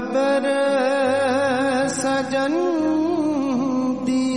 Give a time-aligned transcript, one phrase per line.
[0.00, 0.44] ਖਬਰ
[1.90, 2.54] ਸਜਨ
[4.04, 4.28] ਦੀ।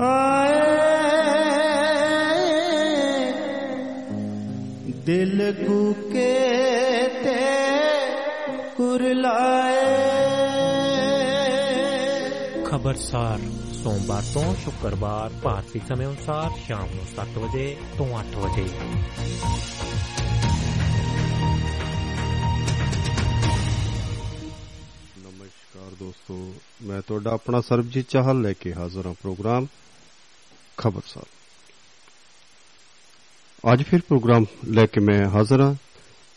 [0.00, 0.60] ਆਏ
[5.06, 6.32] ਦਿਲ ਕੂਕੇ
[7.24, 7.38] ਤੇ
[8.76, 9.82] ਕੁਰਲਾਏ
[12.66, 13.40] ਖਬਰਸਾਰ,
[13.82, 18.68] ਸੋਮਵਾਰ ਤੋਂ ਸ਼ੁੱਕਰਵਾਰ, ਭਾਰਤੀ ਸਮੇਂ ਅਨੁਸਾਰ ਸ਼ਾਮ ਨੂੰ 7 ਵਜੇ ਤੋਂ 8 ਵਜੇ।
[27.34, 29.66] ਆਪਣਾ ਸਰਬਜੀਤ ਚਾਹਲ ਲੈ ਕੇ ਹਾਜ਼ਰ ਹਾਂ ਪ੍ਰੋਗਰਾਮ
[30.76, 31.24] ਖਬਰਸਾਰ
[33.72, 35.74] ਅੱਜ ਫਿਰ ਪ੍ਰੋਗਰਾਮ ਲੈ ਕੇ ਮੈਂ ਹਾਜ਼ਰ ਹਾਂ।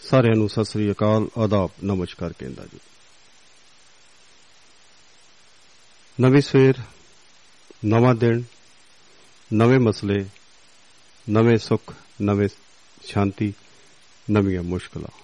[0.10, 2.80] ਸਾਰਿਆਂ ਨੂੰ ਸਤਿ ਸ੍ਰੀ ਅਕਾਲ ਆਦਾਬ ਨਮਸਕਾਰ ਕਹਿੰਦਾ ਜੀ।
[6.22, 6.74] ਨਵੀਂ ਸਵੇਰ
[7.86, 8.44] ਨਵਾਂ ਦਿਨ
[9.54, 10.26] ਨਵੇਂ ਮਸਲੇ
[11.30, 12.50] ਨਵੇਂ ਸੁੱਖ ਨਵੇਂ
[13.06, 13.54] ਸ਼ਾਂਤੀ
[14.32, 15.20] ਨਵੀਆਂ ਮੁਸ਼ਕਲਾਂ।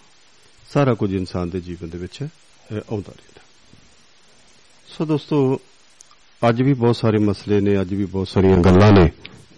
[0.74, 3.33] ਸਾਰਾ ਕੁਝ ਇਨਸਾਨ ਦੇ ਜੀਵਨ ਦੇ ਵਿੱਚ ਅਹ, ਆਉਂਦਾ ਰਹਿੰਦਾ
[4.98, 5.38] ਸੋ ਦੋਸਤੋ
[6.42, 9.06] ਅੱਜ ਵੀ ਬਹੁਤ ਸਾਰੇ ਮਸਲੇ ਨੇ ਅੱਜ ਵੀ ਬਹੁਤ ਸਾਰੀਆਂ ਗੱਲਾਂ ਨੇ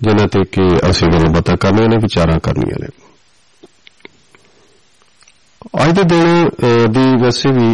[0.02, 2.88] ਜਿਨ੍ਹਾਂ ਤੇ ਕਿ ਅਸੀਂ ਗੱਲਾਂ ਬਾਤਾਂ ਕਰਨੀਆਂ ਨੇ ਵਿਚਾਰਾਂ ਕਰਨੀਆਂ ਨੇ।
[5.84, 7.68] ਅੱਜ ਦੇ ਦਿਨ ਦੀ ਵੈਸੇ ਵੀ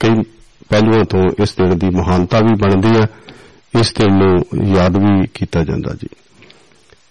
[0.00, 0.22] ਕਈ
[0.68, 3.06] ਪਹਿਲੂਆਂ ਤੋਂ ਇਸ ਦਿਨ ਦੀ ਮਹਾਨਤਾ ਵੀ ਬਣਦੀ ਹੈ
[3.80, 6.08] ਇਸ ਦਿਨ ਨੂੰ ਯਾਦ ਵੀ ਕੀਤਾ ਜਾਂਦਾ ਜੀ।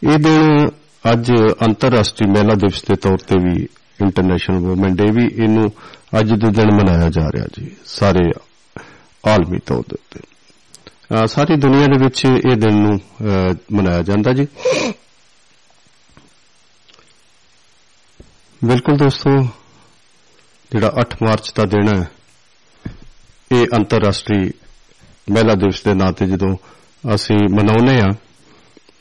[0.03, 0.69] ਇਹ ਦਿਨ
[1.11, 1.31] ਅੱਜ
[1.67, 3.67] ਅੰਤਰਰਾਸ਼ਟਰੀ ਮਹਿਲਾ ਦਿਵਸ ਦੇ ਤੌਰ ਤੇ ਵੀ
[4.01, 5.71] ਇੰਟਰਨੈਸ਼ਨਲ ਵੂਮਨ ਡੇ ਵੀ ਇਹਨੂੰ
[6.19, 8.29] ਅੱਜ ਦੇ ਦਿਨ ਮਨਾਇਆ ਜਾ ਰਿਹਾ ਜੀ। ਸਾਰੇ
[9.27, 10.19] ਆਲਮੀ ਤੌਰ ਦੇ ਉੱਤੇ।
[11.15, 14.47] ਅਹ ਸਾਰੀ ਦੁਨੀਆ ਦੇ ਵਿੱਚ ਇਹ ਦਿਨ ਨੂੰ ਅਹ, ਮਨਾਇਆ ਜਾਂਦਾ ਜੀ।
[18.63, 19.29] ਬਿਲਕੁਲ ਦੋਸਤੋ
[20.71, 22.11] ਜਿਹੜਾ 8 ਮਾਰਚ ਦਾ ਦਿਨ ਹੈ
[23.51, 24.51] ਇਹ ਅੰਤਰਰਾਸ਼ਟਰੀ
[25.31, 26.57] ਮਹਿਲਾ ਦਿਵਸ ਦੇ ਨਾਂ ਤੇ ਜਦੋਂ
[27.15, 28.05] ਅਸੀਂ ਮਨਾਉਂਦੇ ਆ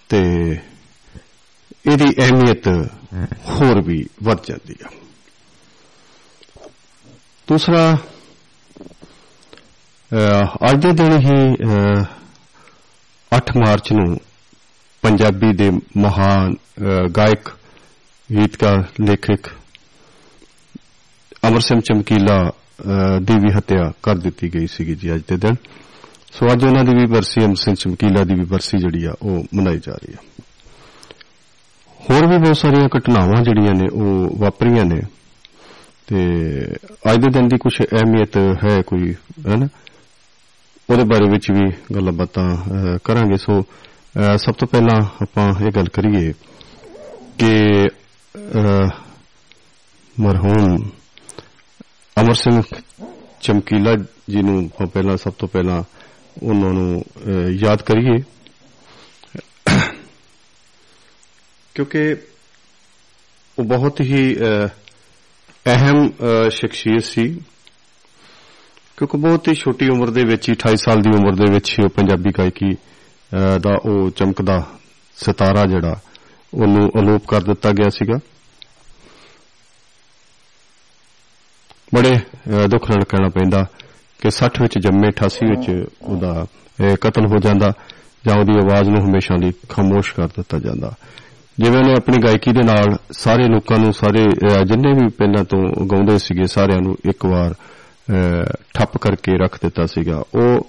[0.09, 0.19] ਤੇ
[1.91, 2.69] ਇਹਦੀ ਅਹਿਮੀਅਤ
[3.49, 4.89] ਹੋਰ ਵੀ ਵੱਧ ਜਾਂਦੀ ਆ।
[7.49, 7.97] ਦੂਸਰਾ ਅਹ,
[10.71, 12.05] ਅੱਜ ਦੇ ਦਿਨ ਹੀ ਅਹ,
[13.37, 14.19] 8 ਮਾਰਚ ਨੂੰ
[15.03, 17.49] ਪੰਜਾਬੀ ਦੇ ਮਹਾਨ ਅਹ, ਗਾਇਕ
[18.33, 19.49] ਗੀਤਕਾਰ ਲੇਖਕ
[21.49, 25.55] ਅਮਰ ਸਿੰਘ ਚਮਕੀਲਾ ਅਹ, ਦੀ ਵੀ ਹੱਤਿਆ ਕਰ ਦਿੱਤੀ ਗਈ ਸੀਗੀ ਜੀ ਅੱਜ ਦੇ ਦਿਨ।
[26.33, 29.45] ਸੋ ਅੱਜ ਉਹਨਾਂ ਦੀ ਵੀ ਬਰਸੀ ਅਮਰ ਸਿੰਘ ਚਮਕੀਲਾ ਦੀ ਵੀ ਬਰਸੀ ਜਿਹੜੀ ਆ ਉਹ
[29.55, 30.43] ਮਨਾਈ ਜਾ ਰਹੀ ਆ।
[32.11, 35.01] ਹੋਰ ਵੀ ਬਹੁਤ ਸਾਰੀਆਂ ਘਟਨਾਵਾਂ ਜਿਹੜੀਆਂ ਨੇ ਉਹ ਵਾਪਰੀਆਂ ਨੇ।
[36.07, 36.17] ਤੇ
[37.13, 39.15] ਅੱਜ ਦੇ ਦਿਨ ਦੀ ਕੁਝ ਅਹਿਮੀਅਤ ਹੈ ਕੋਈ
[39.47, 39.69] ਹੈ ਨਾ?
[40.91, 45.71] ਉਹਦੇ ਬਾਰੇ ਵਿੱਚ ਵੀ ਗੱਲਾਂ ਬਾਤਾਂ ਅਹ, ਕਰਾਂਗੇ। ਸੋ ਅਹ, ਸਭ ਤੋਂ ਪਹਿਲਾਂ ਆਪਾਂ ਇਹ
[45.77, 46.33] ਗੱਲ ਕਰੀਏ
[47.39, 47.87] ਕਿ
[48.37, 48.89] ਅਹ,
[50.21, 50.91] ਮਰਹੂਮ
[52.21, 52.63] ਅਮਰ ਸਿੰਘ
[53.41, 53.97] ਚਮਕੀਲਾ
[54.31, 55.83] ਜੀ ਨੂੰ ਆਪਾਂ ਪਹਿਲਾਂ ਸਭ ਤੋਂ ਪਹਿਲਾਂ
[56.43, 58.23] ਉਹਨਾਂ ਨੂੰ ਅਹ, ਯਾਦ ਕਰੀਏ।
[61.75, 62.17] ਕਿਉਂਕਿ
[63.59, 64.69] ਉਹ ਬਹੁਤ ਹੀ ਅਹ,
[65.67, 67.41] ਅਹਿਮ ਅਹ, ਸ਼ਖਸੀਅਤ ਸੀ।
[69.01, 71.85] ਕਿਉਂਕਿ ਬਹੁਤ ਹੀ ਛੋਟੀ ਉਮਰ ਦੇ ਵਿੱਚ ਹੀ 28 ਸਾਲ ਦੀ ਉਮਰ ਦੇ ਵਿੱਚ ਹੀ
[71.85, 74.67] ਉਹ ਪੰਜਾਬੀ ਗਾਇਕੀ ਅਹ, ਦਾ ਉਹ ਚਮਕਦਾ
[75.17, 75.97] ਸਿਤਾਰਾ ਜਿਹੜਾ
[76.55, 78.19] ਉਹਨੂੰ ਅਲੋਪ ਕਰ ਦਿੱਤਾ ਗਿਆ ਸੀਗਾ।
[81.95, 83.67] ਬੜੇ ਅਹ, ਦੁੱਖ ਨਾਲ ਕਹਿਣਾ ਪੈਂਦਾ
[84.21, 86.47] ਕਿ 60 ਵਿੱਚ ਜੰਮੇ 88 ਵਿੱਚ ਉਹਦਾ
[86.81, 87.73] ਅਹ, ਕਤਲ ਹੋ ਜਾਂਦਾ
[88.27, 90.93] ਜਾਂ ਉਹਦੀ ਆਵਾਜ਼ ਨੂੰ ਹਮੇਸ਼ਾ ਲਈ ਖਾਮੋਸ਼ ਕਰ ਦਿੱਤਾ ਜਾਂਦਾ।
[91.59, 95.87] ਜਿਵੇਂ ਉਹਨੇ ਆਪਣੀ ਗਾਇਕੀ ਦੇ ਨਾਲ ਸਾਰੇ ਲੋਕਾਂ ਨੂੰ ਸਾਰੇ ਅਹ, ਜਿੰਨੇ ਵੀ ਪਹਿਲਾਂ ਤੋਂ
[95.87, 97.80] ਗਾਉਂਦੇ ਸੀਗੇ ਸਾਰਿਆਂ ਨੂੰ ਇੱਕ ਵਾਰ ਅਹ,
[98.75, 100.67] ਠੱਪ ਕਰਕੇ ਰੱਖ ਦਿੱਤਾ ਸੀਗਾ। ਉਹ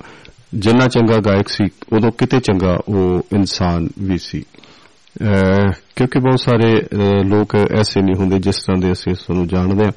[0.55, 6.79] ਜਿੰਨਾ ਚੰਗਾ ਗਾਇਕ ਸੀ ਉਦੋਂ ਕਿਤੇ ਚੰਗਾ ਉਹ ਇਨਸਾਨ ਵੀ ਸੀ। ਅਹ, ਕਿਉਂਕਿ ਬਹੁਤ ਸਾਰੇ
[6.79, 9.91] ਅਹ, ਲੋਕ ਐਸੇ ਨਹੀਂ ਹੁੰਦੇ ਜਿਸ ਤਰ੍ਹਾਂ ਦੇ ਅਸੀਂ ਇਸ ਨੂੰ ਜਾਣਦੇ ਹਾਂ।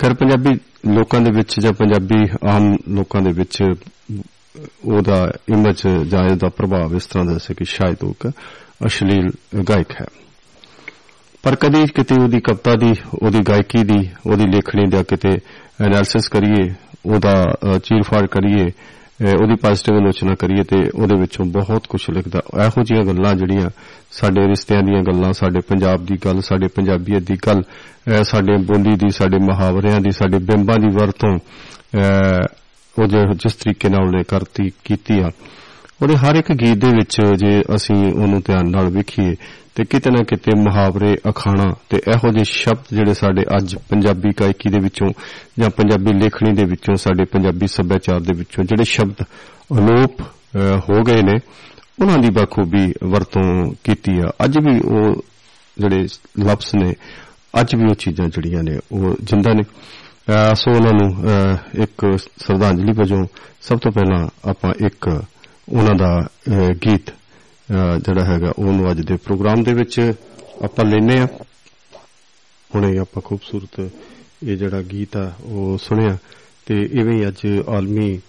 [0.00, 0.58] ਖੈਰ ਪੰਜਾਬੀ
[0.90, 3.62] ਲੋਕਾਂ ਦੇ ਵਿੱਚ ਜਾਂ ਪੰਜਾਬੀ ਆਮ ਲੋਕਾਂ ਦੇ ਵਿੱਚ
[4.84, 8.32] ਉਹਦਾ ਇਮੇਜ ਜਾਂ ਇਹਦਾ ਪ੍ਰਭਾਵ ਇਸ ਤਰ੍ਹਾਂ ਦਾ ਸੀ ਕਿ ਸ਼ਾਇਦ ਉਹ ਇੱਕ
[8.86, 9.30] ਅਸ਼ਲੀਲ
[9.68, 10.06] ਗਾਇਕ ਹੈ।
[11.42, 15.30] ਪਰ ਕਦੀ ਕਿਤੇ ਉਹਦੀ ਕਵਿਤਾ ਦੀ ਉਹਦੀ ਗਾਇਕੀ ਦੀ ਉਹਦੀ ਲੇਖਣੀ ਦਾ ਕਿਤੇ
[15.80, 16.74] ਐਨਾਲਿਸਿਸ ਕਰੀਏ
[17.06, 22.40] ਉਹਦਾ ਅ, ਚੀਰਫਾੜ ਕਰੀਏ ਅ, ਉਹਦੀ ਪੋਜ਼ਿਟਿਵ ਆਲੋਚਨਾ ਕਰੀਏ ਤੇ ਉਹਦੇ ਵਿੱਚੋਂ ਬਹੁਤ ਕੁਝ ਲਿਖਦਾ।
[22.64, 23.70] ਇਹੋ ਜਿਹੀਆਂ ਗੱਲਾਂ ਜਿਹੜੀਆਂ
[24.10, 28.96] ਸਾਡੇ ਰਿਸ਼ਤਿਆਂ ਦੀਆਂ ਗੱਲਾਂ ਸਾਡੇ ਪੰਜਾਬ ਦੀ ਗੱਲ ਸਾਡੇ ਪੰਜਾਬੀਅਤ ਦੀ ਗੱਲ ਅ, ਸਾਡੇ ਬੋਲੀ
[28.96, 32.46] ਦੀ ਸਾਡੇ ਮੁਹਾਵਰਿਆਂ ਦੀ ਸਾਡੇ ਬਿੰਬਾਂ ਦੀ ਵਰਤੋਂ ਅ,
[32.98, 35.30] ਉਹ ਜੋ- ਜਿਸ ਤਰੀਕੇ ਨਾਲ ਉਹਨੇ ਕਰਤੀ ਕੀਤੀ ਆ
[36.02, 39.34] ਉਹਦੇ ਹਰ ਇੱਕ ਗੀਤ ਦੇ ਵਿੱਚ ਜੇ ਅਸੀਂ ਉਹਨੂੰ ਧਿਆਨ ਨਾਲ ਵੇਖੀਏ
[39.74, 44.70] ਤੇ ਕਿਤੇ ਨਾ ਕਿਤੇ ਮੁਹਾਵਰੇ ਅਖਾਣਾ ਤੇ ਇਹੋ ਜਿਹੇ ਸ਼ਬਦ ਜਿਹੜੇ ਸਾਡੇ ਅੱਜ ਪੰਜਾਬੀ ਗਾਇਕੀ
[44.70, 45.08] ਦੇ ਵਿੱਚੋਂ
[45.58, 49.22] ਜਾਂ ਪੰਜਾਬੀ ਲੇਖਣੀ ਦੇ ਵਿੱਚੋਂ ਸਾਡੇ ਪੰਜਾਬੀ ਸੱਭਿਆਚਾਰ ਦੇ ਵਿੱਚੋਂ ਜਿਹੜੇ ਸ਼ਬਦ
[49.78, 51.38] ਅਲੋਪ ਅਹ, ਹੋ ਗਏ ਨੇ
[52.02, 55.24] ਉਹਨਾਂ ਦੀ ਬਖੂਬੀ ਵਰਤੋਂ ਕੀਤੀ ਆ। ਅੱਜ ਵੀ ਉਹ
[55.78, 56.02] ਜਿਹੜੇ
[56.40, 56.94] ਲਫ਼ਜ਼ ਨੇ
[57.60, 62.18] ਅੱਜ ਵੀ ਉਹ ਚੀਜ਼ਾਂ ਜਿਹੜੀਆਂ ਨੇ ਉਹ ਜਿੰਦਾ ਨੇ। ਅਹ, ਸੋ ਉਹਨਾਂ ਨੂੰ ਅਹ, ਇੱਕ
[62.18, 63.24] ਸ਼ਰਧਾਂਜਲੀ ਵਜੋਂ
[63.60, 65.22] ਸਭ ਤੋਂ ਪਹਿਲਾਂ ਆਪਾਂ ਇੱਕ
[65.68, 67.14] ਉਹਨਾਂ ਦਾ ਅਹ, ਗੀਤ ਅਹ,
[68.04, 70.12] ਜਿਹੜਾ ਹੈਗਾ ਉਹਨੂੰ ਅੱਜ ਦੇ ਪ੍ਰੋਗਰਾਮ ਦੇ ਵਿੱਚ
[70.64, 71.26] ਆਪਾਂ ਲੈਨੇ ਆ
[72.74, 73.90] ਹੁਣੇ ਆਪਾਂ ਖੂਬਸੂਰਤ
[74.42, 76.18] ਇਹ ਜਿਹੜਾ ਗੀਤ ਆ, ਉਹ ਸੁਣਿਆ।
[76.66, 78.20] ਤੇ ਇਵੇਂ ਹੀ ਅੱਜ ਆਲਮੀ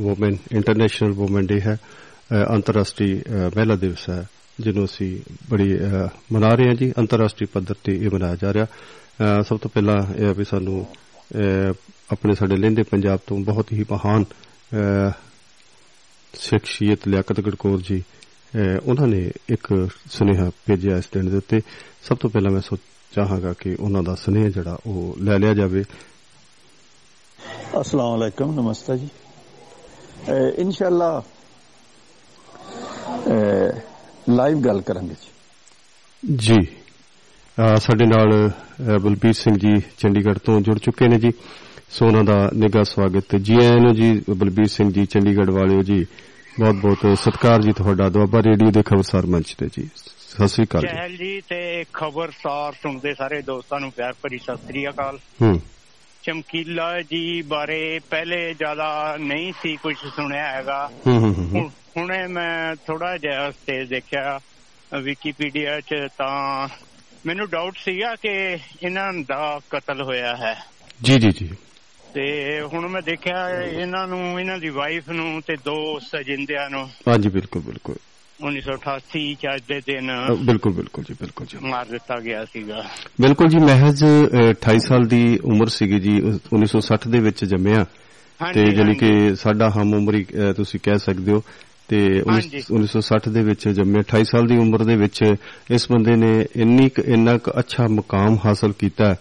[0.00, 4.26] ਵੂਮਨ ਇੰਟਰਨੈਸ਼ਨਲ ਵੂਮਨ ਡੇ ਹੈ। ਅਹ, ਅੰਤਰਰਾਸ਼ਟਰੀ, ਅਹ, ਮਹਿਲਾ ਦਿਵਸ ਹੈ,
[4.60, 8.64] ਜਿਹਨੂੰ ਅਸੀਂ ਬੜੀ, ਅਹ, ਮਨਾ ਰਹੇ ਹਾਂ ਜੀ। ਅੰਤਰਰਾਸ਼ਟਰੀ ਪੱਧਰ ਤੇ ਇਹ ਮਨਾਇਆ ਜਾ ਰਿਹਾ।
[8.64, 11.74] ਅਹ, ਸਭ ਤੋਂ ਪਹਿਲਾਂ ਇਹ ਆ ਵੀ ਸਾਨੂੰ, ਅਹ,
[12.12, 15.12] ਆਪਣੇ ਸਾਡੇ ਲਹਿੰਦੇ ਪੰਜਾਬ ਤੋਂ ਬਹੁਤ ਹੀ ਮਹਾਨ, ਅਹ,
[16.34, 18.19] ਸ਼ਖਸੀਅਤ ਲਿਆਕਤ ਗੜਕੌਰ ਜੀ ਅਹ
[18.86, 21.60] ਉਹਨਾਂ ਨੇ ਇੱਕ ਸੁਨੇਹਾ ਭੇਜਿਆ ਇਸ ਦਿਨ ਦੇ ਉੱਤੇ।
[22.02, 22.76] ਸਭ ਤੋਂ ਪਹਿਲਾਂ ਮੈਂ
[23.14, 25.84] ਚਾਹਾਂਗਾ ਕਿ ਉਹਨਾਂ ਦਾ ਸੁਨੇਹਾ ਜਿਹੜਾ ਉਹ ਲੈ ਲਿਆ ਜਾਵੇ।
[27.80, 29.08] ਅਸਲਾਮ ਅਲੈਕਮ ਨਮਸਤੇ ਜੀ।
[30.58, 31.22] ਇਨਸ਼ਾਅੱਲਾ
[34.28, 35.14] ਲਾਈਵ ਗੱਲ ਕਰਾਂਗੇ
[36.36, 36.56] ਜੀ।
[37.76, 38.50] ਸਾਡੇ ਨਾਲ
[39.00, 41.30] ਬਲਬੀਰ ਸਿੰਘ ਜੀ ਚੰਡੀਗੜ੍ਹ ਤੋਂ ਜੁੜ ਚੁੱਕੇ ਨੇ ਜੀ।
[41.90, 46.06] ਸੋ ਉਹਨਾਂ ਦਾ ਨਿੱਘਾ ਸਵਾਗਤ ਜੀ। ਆਇਆਂ ਨੂੰ ਜੀ ਬਲਬੀਰ ਸਿੰਘ ਜੀ ਚੰਡੀਗੜ੍ਹ ਵਾਲਿਓ ਜੀ
[46.58, 50.82] ਬਹੁਤ ਬਹੁਤ ਸਤਿਕਾਰ ਜੀ ਤੁਹਾਡਾ ਦੁਆਬਾ ਰੇਡੀਓ ਦੇ ਖਬਰਸਾਰ ਮੰਚ ਤੇ ਜੀ। ਸਤਿ ਸ੍ਰੀ ਅਕਾਲ
[50.82, 55.60] ਜੀ। ਚਹਿਲ ਜੀ ਤੇ ਖਬਰਸਾਰ ਸੁਣਦੇ ਸਾਰੇ ਦੋਸਤਾਂ ਨੂੰ ਪਿਆਰ ਭਰੀ ਸਤਿ ਸ੍ਰੀ ਅਕਾਲ। ਹੂੰ।
[56.22, 60.90] ਚਮਕੀਲਾ ਜੀ ਬਾਰੇ ਪਹਿਲੇ ਜ਼ਿਆਦਾ ਨਹੀਂ ਸੀ ਕੁਝ ਸੁਣਿਆ ਹੈਗਾ।
[61.96, 64.40] ਹੁਣੇ ਮੈਂ ਥੋੜਾ ਜਿਹਾ ਸਟੇਜ ਦੇਖਿਆ
[65.02, 66.68] ਵਿਕੀਪੀਡੀਆ 'ਚ ਤਾਂ
[67.26, 70.64] ਮੈਨੂੰ ਡਾਊਟ ਸੀਗਾ ਕਿ ਇਹਨਾਂ ਦਾ ਕਤਲ ਹੋਇਆ ਹੈ।
[71.02, 71.50] ਜੀ ਜੀ ਜੀ।
[72.14, 77.28] ਤੇ ਹੁਣ ਮੈਂ ਦੇਖਿਆ ਇਹਨਾਂ ਨੂੰ ਇਹਨਾਂ ਦੀ ਵਾਈਫ ਨੂੰ ਤੇ ਦੋ ਸਜਿੰਦਿਆਂ ਨੂੰ। ਹਾਂਜੀ
[77.28, 77.94] ਬਿਲਕੁਲ ਬਿਲਕੁਲ।
[78.44, 80.12] 1988 ਚ ਅੱਜ ਦੇ ਦਿਨ
[80.44, 82.84] ਬਿਲਕੁਲ ਬਿਲਕੁਲ ਜੀ ਬਿਲਕੁਲ ਜੀ। ਮਾਰ ਦਿੱਤਾ ਗਿਆ ਸੀਗਾ।
[83.20, 86.18] ਬਿਲਕੁਲ ਜੀ ਮਹਿਜ਼ ਅ, 28 ਸਾਲ ਦੀ ਉਮਰ ਸੀਗੀ ਜੀ
[86.52, 87.84] 1960 ਦੇ ਵਿੱਚ ਜੰਮਿਆ।
[88.54, 90.24] ਤੇ ਜਾਨੀ ਕਿ। ਸਾਡਾ ਹਮ ਉਮਰੀ
[90.56, 91.42] ਤੁਸੀਂ ਕਹਿ ਸਕਦੇ ਹੋ।
[91.88, 95.34] ਤੇ ਉੱਨੀ- ਹਾਂਜੀ। 1960 ਦੇ ਵਿੱਚ ਜੰਮੇ 28 ਸਾਲ ਦੀ ਉਮਰ ਦੇ ਵਿੱਚ
[95.70, 99.16] ਇਸ ਬੰਦੇ ਨੇ ਇੰਨੀ ਇੰਨਾ ਕੁ ਅੱਛਾ ਮੁਕਾਮ ਹਾਸਲ ਕੀਤਾ। ਅ,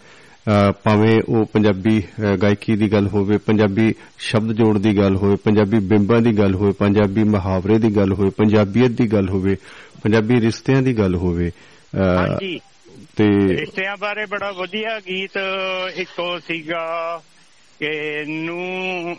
[0.83, 2.03] ਭਾਵੇਂ ਉਹ ਪੰਜਾਬੀ
[2.41, 6.71] ਗਾਇਕੀ ਦੀ ਗੱਲ ਹੋਵੇ ਪੰਜਾਬੀ ਸ਼ਬਦ ਜੋੜ ਦੀ ਗੱਲ ਹੋਵੇ ਪੰਜਾਬੀ ਬਿੰਬਾਂ ਦੀ ਗੱਲ ਹੋਵੇ
[6.71, 9.55] ਪੰਜਾਬੀ ਮੁਹਾਵਰੇ ਦੀ ਗੱਲ ਹੋਵੇ ਪੰਜਾਬੀਅਤ ਦੀ ਗੱਲ ਹੋਵੇ
[10.03, 11.51] ਪੰਜਾਬੀ ਰਿਸ਼ਤਿਆਂ ਦੀ ਗੱਲ ਹੋਵੇ
[12.17, 12.59] ਹਾਂਜੀ
[13.15, 15.37] ਤੇ ਰਿਸ਼ਤਿਆਂ ਬਾਰੇ ਬੜਾ ਵਧੀਆ ਗੀਤ
[15.95, 17.21] ਇੱਕ ਸੀਗਾ
[17.79, 19.15] ਕਿ ਨੂੰ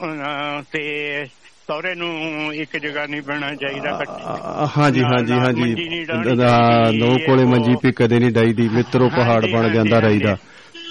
[0.72, 1.24] ਤੇ
[1.68, 4.04] ਸਹੁਰੇ ਨੂੰ ਇੱਕ ਜਗ੍ਹਾ ਨਹੀਂ ਬਣਾ ਚਾਹੀਦਾ
[4.76, 5.74] ਹਾਂਜੀ ਹਾਂਜੀ ਹਾਂਜੀ
[6.98, 10.36] ਨੋ ਕੋਲੇ ਮੰਜੀ। ਪੀ ਕਦੇ ਨਹੀਂ ਡਾਈਦੀ ਮਿੱਤਰੋ ਪਹਾੜ ਬਣ ਜਾਂਦਾ। ਰਹੀਦਾ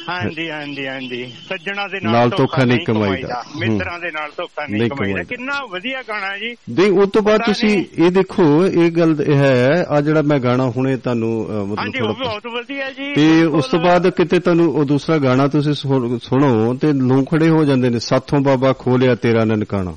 [0.10, 4.90] ਹਾਂਜੀ ਹਾਂਜੀ ਹਾਂਜੀ ਸੱਜਣਾ ਦੇ ਨਾਲ ਧੋਖਾ ਨਹੀਂ ਕਮਾਈਦਾ। ਮਿੱਤਰਾਂ ਦੇ ਨਾਲ ਧੋਖਾ ਨਹੀਂ ਨਹੀਂ
[4.90, 9.16] ਕਮਾਈਦਾ। ਕਿੰਨਾ ਵਧੀਆ ਗਾਣਾ ਜੀ ਦੇ ਉਸ ਤੋਂ ਬਾਅਦ ਤੁਸੀਂ ਨਹੀਂ। ਇਹ ਦੇਖੋ ਇਹ ਗੱਲ
[9.28, 13.44] ਇਹ ਹੈ ਆ ਜਿਹੜਾ ਮੈਂ ਗਾਣਾ ਹੁਣੇ ਤੁਹਾਨੂੰ ਮਤਲਬ ਹਾਂਜੀ ਉਹ ਬਹੁਤ ਵਧੀਆ ਜੀ ਤੇ।
[13.44, 17.90] ਉਸ ਤੋਂ ਬਾਅਦ ਕਿਤੇ ਤੁਹਾਨੂੰ ਉਹ ਦੂਸਰਾ ਗਾਣਾ ਤੁਸੀਂ ਸੁਣ- ਤੇ ਲੂੰ ਖੜੇ ਹੋ ਜਾਂਦੇ
[17.90, 19.96] ਨੇ ਸਾਥੋਂ ਬਾਬਾ ਖੋਲਿਆ ਤੇਰਾ ਨਨਕਾਣਾ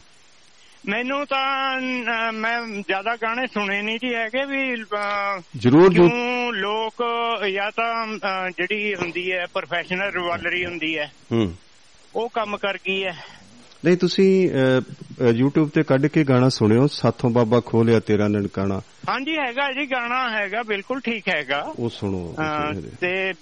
[0.88, 1.80] ਮੈਨੂੰ ਤਾਂ
[2.32, 4.76] ਮੈਂ ਜ਼ਿਆਦਾ ਗਾਣੇ ਸੁਣੇ ਨਹੀਂ ਜੀ ਹੈਗੇ ਵੀ
[5.56, 7.04] ਜ਼ਰੂਰ ਜੋ। ਕਿਉਂ ਲੋਕ
[7.46, 8.06] ਜਾਂ ਤਾਂ
[8.50, 11.56] ਜਿਹੜੀ ਹੁੰਦੀ ਹੈ ਪ੍ਰੋਫੈਸ਼ਨਲ ਰਿਵਾਲਰੀ ਹੁੰਦੀ ਹੈ। ਹੂੰ।
[12.14, 13.16] ਉਹ ਕੰਮ ਕਰ ਗਈ ਹੈ।
[13.84, 14.50] ਨਹੀਂ ਤੁਸੀਂ
[15.28, 20.30] YouTube ਤੇ ਕੱਢ ਕੇ ਗਾਣਾ ਸੁਣਿਓ ਸਾਥੋਂ ਬਾਬਾ ਖੋਲਿਆ ਤੇਰਾ ਨਨਕਾਣਾ। ਹਾਂਜੀ ਹੈਗਾ ਜੀ ਗਾਣਾ
[20.30, 22.34] ਹੈਗਾ ਬਿਲਕੁਲ ਠੀਕ ਹੈਗਾ। ਉਹ ਸੁਣੋ।
[23.00, 23.32] ਤੇ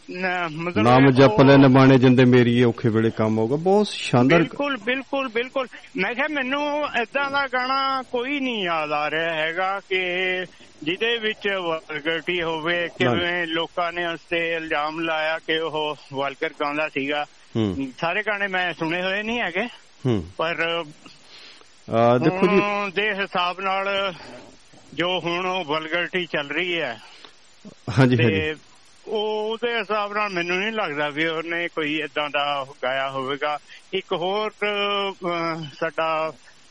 [0.51, 5.29] ਮਤਲਬ ਨਾਮ ਜਪ ਲੈ ਨਬਾਣੇ ਜਿੰਦੇ ਮੇਰੀ ਔਖੇ ਵੇਲੇ ਕੰਮ ਹੋਊਗਾ ਬਹੁਤ ਸ਼ਾਨਦਾਰ ਬਿਲਕੁਲ ਬਿਲਕੁਲ
[5.29, 5.67] ਬਿਲਕੁਲ।
[5.97, 6.63] ਮੈਂ ਕਿਹਾ ਮੈਨੂੰ
[7.03, 10.01] ਏਦਾਂ ਦਾ ਗਾਣਾ ਕੋਈ ਨਹੀਂ ਯਾਦ ਆ ਰਿਹਾ ਹੈਗਾ ਕਿ
[10.83, 16.89] ਜਿਹਦੇ ਵਿੱਚ ਵਲਗਰਟੀ ਹੋਵੇ ਕਿਵੇਂ ਲੋਕਾਂ ਨੇ ਉਸ ਤੇ ਇਲਜ਼ਾਮ ਲਾਇਆ ਕਿ ਉਹ ਵਲਗਰ ਗਾਉਂਦਾ
[16.89, 17.25] ਸੀਗਾ।
[18.01, 19.69] ਸਾਰੇ ਗਾਣੇ ਮੈਂ ਸੁਣੇ ਹੋਏ ਨਹੀਂ ਹੈਗੇ।
[20.37, 20.55] ਪਰ
[22.21, 22.61] ਦੇਖੋ ਜੀ।
[22.95, 23.89] ਦੇ ਹਿਸਾਬ ਨਾਲ
[24.95, 26.97] ਜੋ ਹੁਣ ਉਹ ਵਲਗਰਟੀ ਚੱਲ ਰਹੀ ਹੈ
[27.99, 28.53] ਹਾਂਜੀ ਹਾਂਜੀ।
[29.07, 32.45] ਉਹ ਉਹਦੇ ਹਿਸਾਬ ਨਾਲ ਮੈਨੂੰ ਨਹੀਂ ਲੱਗਦਾ ਵੀ ਉਹਨੇ ਕੋਈ ਇਦਾਂ ਦਾ
[32.83, 33.59] ਗਾਇਆ ਹੋਵੇਗਾ।
[33.95, 34.51] ਇੱਕ ਹੋਰ
[35.81, 36.11] ਸਾਡਾ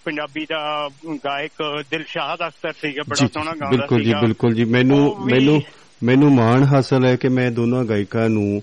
[0.06, 0.90] ਪੰਜਾਬੀ ਦਾ
[1.26, 5.62] ਗਾਇਕ ਦਿਲਸ਼ਾਦ ਅਖਤਰ ਸੀਗਾ ਬੜਾ ਸੋਹਣਾ ਗਾਉਂਦਾ ਬਿਲਕੁਲ ਜੀ ਸੀਗਾ। ਬਿਲਕੁਲ ਜੀ। ਮੈਨੂੰ ਮੈਨੂੰ
[6.04, 8.62] ਮੈਨੂੰ ਮਾਣ ਹਾਸਲ ਹੈ ਕਿ ਮੈਂ ਦੋਨੋਂ ਗਾਇਕਾਂ ਨੂੰ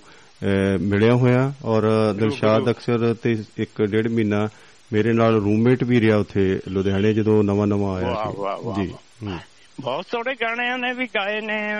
[0.81, 4.49] ਮਿਲਿਆ ਹੋਇਆ ਔਰ ਦਿਲਸ਼ਾਦ ਅਕਸਰ ਤੇ ਇੱਕ ਡੇਢ ਮਹੀਨਾ
[4.93, 9.37] ਮੇਰੇ ਨਾਲ ਰੂਮਮੇਟ ਵੀ ਰਿਹਾ ਉੱਥੇ ਲੁਧਿਆਣੇ ਜਦੋਂ ਨਵਾਂ ਨਵਾਂ ਆਇਆ ਸੀ ਜੀ। ਹੂੰ।
[9.81, 11.75] ਬਹੁਤ ਸੋਹਣੇ ਗਾਣੇ ਉਹਨੇ ਵੀ ਗਾਏ ਨੇ।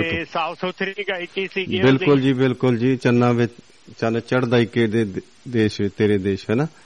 [0.00, 3.52] ਤੇ ਸਾਫ਼ ਸੁਥਰੀ ਗਾਇਕੀ ਉਹਦੀ। ਬਿਲਕੁਲ ਜੀ ਬਿਲਕੁਲ ਜੀ ਚੰਨਾ ਵਿੱਚ
[3.98, 5.06] ਚੰਨ ਚੜਦਾ ਈ ਕੇ ਦੇ
[5.48, 6.82] ਦੇਸ਼ ਤੇਰੇ ਦੇਸ਼ ਹੈ ਨਾ ਹਾਂ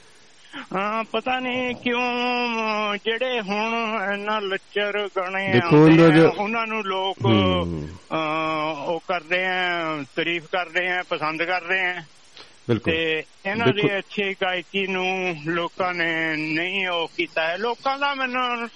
[1.12, 3.74] ਪਤਾ ਨਹੀਂ ਕਿਉਂ ਜਿਹੜੇ ਹੁਣ
[4.12, 7.16] ਇਹਨਾਂ ਲੱਚਰ ਗਾਣੇ ਆ, ਉਹਨਾਂ ਨੂੰ ਲੋਕ
[8.86, 9.84] ਉਹ ਕਰਦੇ ਆ
[10.16, 12.02] ਤਾਰੀਫ ਕਰਦੇ ਆ ਪਸੰਦ ਕਰਦੇ ਆ।
[12.68, 18.14] ਬਿਲਕੁਲ। ਤੇ ਇਹਨਾਂ ਦੀ ਅੱਛੀ ਗਾਇਕੀ ਨੂੰ ਲੋਕਾਂ ਨੇ ਨਹੀਂ ਉਹ ਕੀਤਾ ਹੈ। ਲੋਕਾਂ ਦਾ
[18.14, 18.68] ਮੈਨੂੰ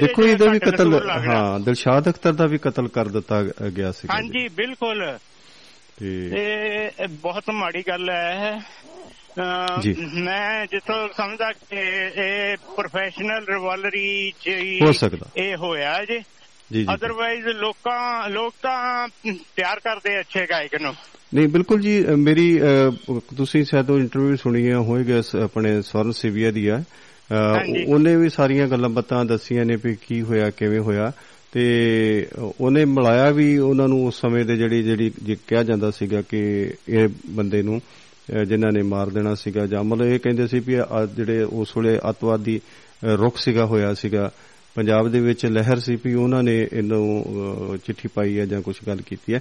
[0.00, 3.42] ਦੇਖੋ ਇਹਦਾ ਵੀ ਕਤਲ। ਹਾਂ ਦਿਲਸ਼ਾਦ ਅਖਤਰ ਦਾ ਵੀ ਕਤਲ ਕਰ ਦਿੱਤਾ
[3.76, 5.18] ਗਿਆ ਸੀ ਹਾਂਜੀ ਬਿਲਕੁਲ।
[6.00, 6.30] ਤੇ
[7.00, 8.60] ਇਹ ਬਹੁਤ ਮਾੜੀ ਗੱਲ ਹੈ।
[10.14, 11.76] ਮੈਂ ਜਿੱਥੋਂ ਸਮਝਦਾ ਕਿ
[12.22, 16.18] ਇਹ ਪ੍ਰੋਫੈਸ਼ਨਲ ਰਿਵਾਲਰੀ ਚ ਹੀ ਹੋ ਸਕਦਾ। ਇਹ ਹੋਇਆ ਜੀ।
[16.72, 19.08] ਜੀ ਜੀ। ਅਦਰਵਾਈਜ਼ ਲੋਕਾਂ ਲੋਕ ਤਾਂ
[19.56, 20.94] ਪਿਆਰ ਕਰਦੇ ਅੱਛੇ ਗਾਇਕ ਨੂੰ।
[21.34, 22.60] ਨਹੀਂ ਬਿਲਕੁਲ ਜੀ ਮੇਰੀ
[23.36, 26.82] ਤੁਸੀਂ ਸ਼ਾਇਦ ਉਹ ਇੰਟਰਵਿਊ ਸੁਣੀ ਹੋਏਗਾ ਆਪਣੇ ਸਵਰਨ ਸਿਵਿਆ ਦੀ ਆ।
[27.86, 31.12] ਉਹਨੇ ਵੀ ਸਾਰੀਆਂ ਗੱਲਾਂ ਬਾਤਾਂ ਦੱਸੀਆਂ ਨੇ ਵੀ ਕੀ ਹੋਇਆ ਕਿਵੇਂ ਹੋਇਆ।
[31.52, 32.28] ਤੇ
[32.60, 36.70] ਉਹਨੇ ਮਿਲਾਇਆ ਵੀ ਉਹਨਾਂ ਨੂੰ ਉਸ ਸਮੇਂ ਦੇ ਜਿਹੜੀ ਜਿਹੜੀ ਜੇ ਕਿਹਾ ਜਾਂਦਾ ਸੀਗਾ ਕਿ
[36.88, 37.80] ਇਹ ਬੰਦੇ ਨੂੰ
[38.44, 41.98] ਜਿਨ੍ਹਾਂ ਨੇ ਮਾਰ ਦੇਣਾ ਸੀਗਾ ਜਾਂ ਮਤਲਬ ਇਹ ਕਹਿੰਦੇ ਸੀ ਵੀ ਆਹ ਜਿਹੜੇ ਉਸ ਵੇਲੇ
[42.10, 44.30] ਅਤਵਾਦੀ, ਅਹ ਰੁਖ ਸੀਗਾ, ਹੋਇਆ ਸੀਗਾ।
[44.74, 48.76] ਪੰਜਾਬ ਦੇ ਵਿੱਚ ਲਹਿਰ ਸੀ ਵੀ ਉਹਨਾਂ ਨੇ ਇਹਨੂੰ, ਅਹ ਚਿੱਠੀ ਪਾਈ ਹੈ ਜਾਂ ਕੁਝ
[48.86, 49.40] ਗੱਲ ਕੀਤੀ ਹੈ।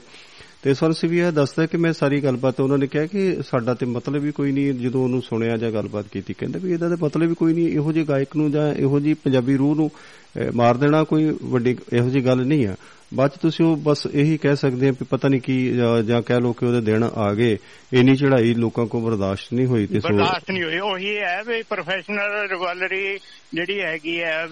[0.64, 3.86] ਤੇ ਸਰਸ ਵੀ ਇਹ ਦੱਸਦਾ ਕਿ ਮੈਂ ਸਾਰੀ ਗੱਲਬਾਤ ਉਹਨਾਂ ਨੇ ਕਿਹਾ ਕਿ ਸਾਡਾ ਤੇ
[3.86, 7.30] ਮਤਲਬ ਵੀ ਕੋਈ ਨਹੀਂ, ਜਦੋਂ ਉਹਨੂੰ ਸੁਣਿਆ ਜਾਂ ਗੱਲਬਾਤ ਕੀਤੀ, ਕਹਿੰਦੇ ਵੀ ਇਹਦਾ ਤੇ ਮਤਲਬ
[7.30, 10.78] ਵੀ ਕੋਈ ਨਹੀਂ, ਇਹੋ ਜਿਹੇ ਗਾਇਕ ਨੂੰ ਜਾਂ ਇਹੋ ਜਿਹੀ ਪੰਜਾਬੀ ਰੂਹ ਨੂੰ, ਅਹ ਮਾਰ
[10.78, 12.76] ਦੇਣਾ ਕੋਈ ਵੱਡੀ, ਇਹੋ ਜਿਹੀ ਗੱਲ ਨਹੀਂ ਆ।
[13.14, 15.56] ਬਾਅਦ ਚ ਤੁਸੀਂ ਉਹ ਬਸ ਇਹੀ ਕਹਿ ਸਕਦੇ ਆ ਵੀ ਪਤਾ ਨਹੀਂ ਕੀ
[16.04, 17.58] ਜਾਂ- ਕਹਿ ਲਓ ਕਿ ਉਹਦੇ ਦਿਨ ਆ ਗਏ
[17.94, 21.62] ਇੰਨੀ ਚੜ੍ਹਾਈ ਲੋਕਾਂ ਕੋਲ ਬਰਦਾਸ਼ਤ ਨਹੀਂ ਹੋਈ ਤੇ ਸੋ ਬਰਦਾਸ਼ਤ ਨਹੀਂ ਹੋਈ। ਉਹੀ ਹੈ ਵੀ
[21.64, 23.18] ਪ੍ਰੋਫੈਸ਼ਨਲ ਰਿਵਾਲਰੀ
[23.54, 24.48] ਜਿਹੜੀ ਹੈਗੀ ਹੈ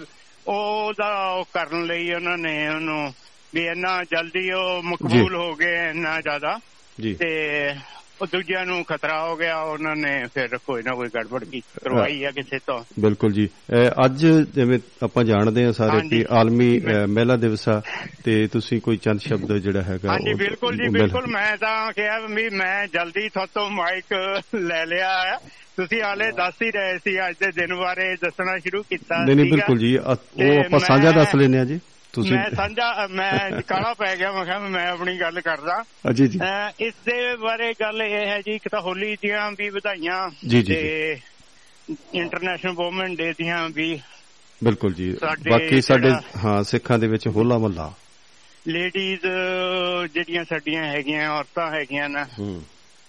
[0.48, 3.12] ਉਹਦਾ ਉਹ ਕਰਨ ਲਈ ਉਹਨਾਂ ਨੇ ਉਹਨੂੰ
[3.54, 6.58] ਵੀ ਇੰਨਾ ਜਲਦੀ ਉਹ ਮਕਬੂਲ ਹੋ ਗਏ ਇੰਨਾ ਜ਼ਿਆਦਾ
[7.00, 7.28] ਜੀ। ਤੇ
[8.24, 12.24] ਉਹ ਦੂਜਿਆਂ ਨੂੰ ਖਤਰਾ ਹੋ ਗਿਆ ਉਹਨਾਂ ਨੇ ਫਿਰ ਕੋਈ ਨਾ ਕੋਈ ਗੜਬੜ ਕੀ ਕਰਵਾਈ
[12.24, 13.48] ਆ ਕਿਸੇ ਤੋਂ। ਬਿਲਕੁਲ ਜੀ।
[14.04, 17.82] ਅੱਜ ਜਿਵੇਂ ਆਪਾਂ ਜਾਣਦੇ ਹਾਂ ਸਾਰੇ। ਕਿ ਆਲਮੀ ਮਹਿਲਾ ਦਿਵਸ ਆ
[18.24, 22.48] ਤੇ ਤੁਸੀਂ ਕੋਈ ਚੰਦ ਸ਼ਬਦ ਜਿਹੜਾ ਹੈਗਾ ਹਾਂਜੀ ਬਿਲਕੁਲ ਜੀ ਬਿਲਕੁਲ ਮੈਂ ਤਾਂ ਕਿਹਾ ਵੀ
[22.48, 24.12] ਮੈਂ ਜਲਦੀ ਤੁਹਾਤੋਂ ਮਾਈਕ
[24.54, 25.36] ਲੈ ਲਿਆ ਹੈ
[25.76, 29.50] ਤੁਸੀਂ ਹਾਲੇ ਦੱਸ ਹੀ ਰਹੇ ਸੀ ਅੱਜ ਦੇ ਦਿਨ ਬਾਰੇ ਦੱਸਣਾ ਸ਼ੁਰੂ ਕੀਤਾ ਨਹੀਂ ਨਹੀਂ।
[29.50, 30.12] ਬਿਲਕੁਲ ਜੀ। ਉਹ
[30.58, 31.80] ਆਪਾਂ ਸਾਂਝਾ ਦੱਸ ਲੈਨੇ ਆ ਜੀ।
[32.14, 36.38] ਤੁਸੀਂ ਮੈਂ ਸਾਂਝਾ ਮੈਂ ਕਾਲਾ ਪੈ ਗਿਆ ਮੈਂ ਕਿਹਾ ਮੈਂ ਆਪਣੀ ਗੱਲ ਕਰਦਾ। ਜੀ ਜੀ।
[36.80, 41.16] ਇਸ ਦੇ ਬਾਰੇ ਗੱਲ ਇਹ ਹੈ ਜੀ ਇੱਕ ਤਾਂ ਹੋਲੀ ਦੀਆਂ ਵੀ ਵਧਾਈਆਂ ਤੇ
[42.14, 44.00] ਇੰਟਰਨੈਸ਼ਨਲ ਵੂਮਨ ਡੇ ਦੀਆਂ ਵੀ
[44.64, 45.10] ਬਿਲਕੁਲ ਜੀ।
[45.50, 46.12] ਬਾਕੀ ਸਾਡੇ
[46.44, 47.92] ਹਾਂ ਸਿੱਖਾਂ ਦੇ ਵਿੱਚ ਹੋਲਾ ਮਹੱਲਾ।
[48.68, 49.26] ਲੇਡੀਜ਼
[50.14, 52.26] ਜਿਹੜੀਆਂ ਸਾਡੀਆਂ ਹੈਗੀਆਂ ਔਰਤਾਂ ਹੈਗੀਆਂ ਨਾ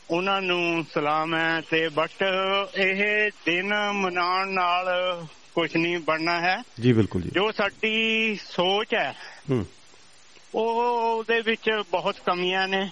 [0.10, 2.24] ਉਹਨਾਂ ਨੂੰ ਸਲਾਮ ਹੈ ਤੇ ਬਟ
[2.78, 4.90] ਇਹ ਦਿਨ ਮਨਾਉਣ ਨਾਲ
[5.56, 9.16] ਕੁਝ ਨਹੀਂ ਬਣਨਾ ਹੈ। ਜੀ ਬਿਲਕੁਲ ਜੀ। ਜੋ ਸਾਡੀ ਸੋਚ ਹੈ
[9.52, 9.66] ਹੂੰ।
[10.56, 10.84] ਉਹ
[11.18, 12.90] ਉਹਦੇ ਵਿੱਚ ਬਹੁਤ ਕਮੀਆਂ ਨੇ।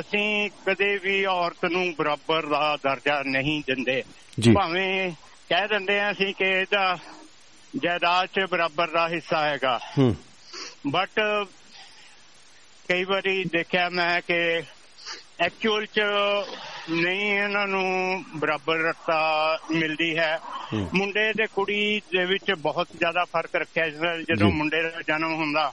[0.00, 4.02] ਅਸੀਂ ਕਦੇ ਵੀ ਔਰਤ ਨੂੰ ਬਰਾਬਰ ਦਾ ਦਰਜਾ ਨਹੀਂ ਦਿੰਦੇ।
[4.54, 5.12] ਭਾਵੇਂ
[5.48, 6.98] ਕਹਿ ਦਿੰਦੇ ਆ ਅਸੀਂ ਕਿ ਇਹਦਾ
[7.76, 9.80] ਜਾਇਦਾਦ 'ਚ ਬਰਾਬਰ ਦਾ ਹਿੱਸਾ ਹੈਗਾ।
[10.86, 11.20] ਬਟ
[12.88, 14.62] ਕਈ ਵਾਰੀ ਦੇਖਿਆ ਮੈਂ ਕਿ
[15.40, 16.00] ਐਕਚੁਅਲ 'ਚ
[16.90, 19.18] ਨਹੀਂ ਇਹਨਾਂ ਨੂੰ ਬਰਾਬਰਤਾ
[19.70, 20.40] ਮਿਲਦੀ ਹੈ।
[20.94, 25.72] ਮੁੰਡੇ ਤੇ ਕੁੜੀ ਦੇ ਵਿੱਚ ਬਹੁਤ ਜ਼ਿਆਦਾ ਫ਼ਰਕ ਰੱਖਿਆ ਜਾਂਦਾ। ਮੁੰਡੇ ਦਾ ਜਨਮ ਹੁੰਦਾ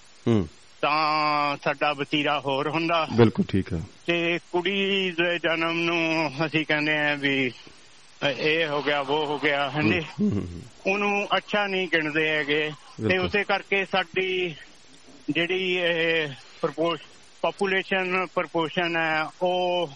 [0.82, 6.98] ਤਾਂ ਸਾਡਾ ਵਤੀਰਾ ਹੋਰ ਹੁੰਦਾ ਬਿਲਕੁਲ ਠੀਕ ਹੈ ਤੇ ਕੁੜੀ ਦੇ ਜਨਮ ਨੂੰ ਅਸੀਂ ਕਹਿੰਦੇ
[6.98, 7.52] ਆ ਵੀ
[8.38, 10.02] ਇਹ ਹੋ ਗਿਆ ਉਹ ਹੋ ਗਿਆ ਹਾਂਜੀ।
[10.88, 12.72] ਉਹਨੂੰ ਅੱਛਾ ਨਹੀਂ ਗਿਣਦੇ ਹੈਗੇ
[13.10, 14.56] ਤੇ। ਉਸੇ ਕਰਕੇ ਸਾਡੀ
[15.30, 16.28] ਜਿਹੜੀ ਇਹ
[17.42, 19.90] ਪੋਪੂਲੇਸ਼ਨ ਪ੍ਰਪੋਰਸ਼ਨ ਹੈ ਉਹ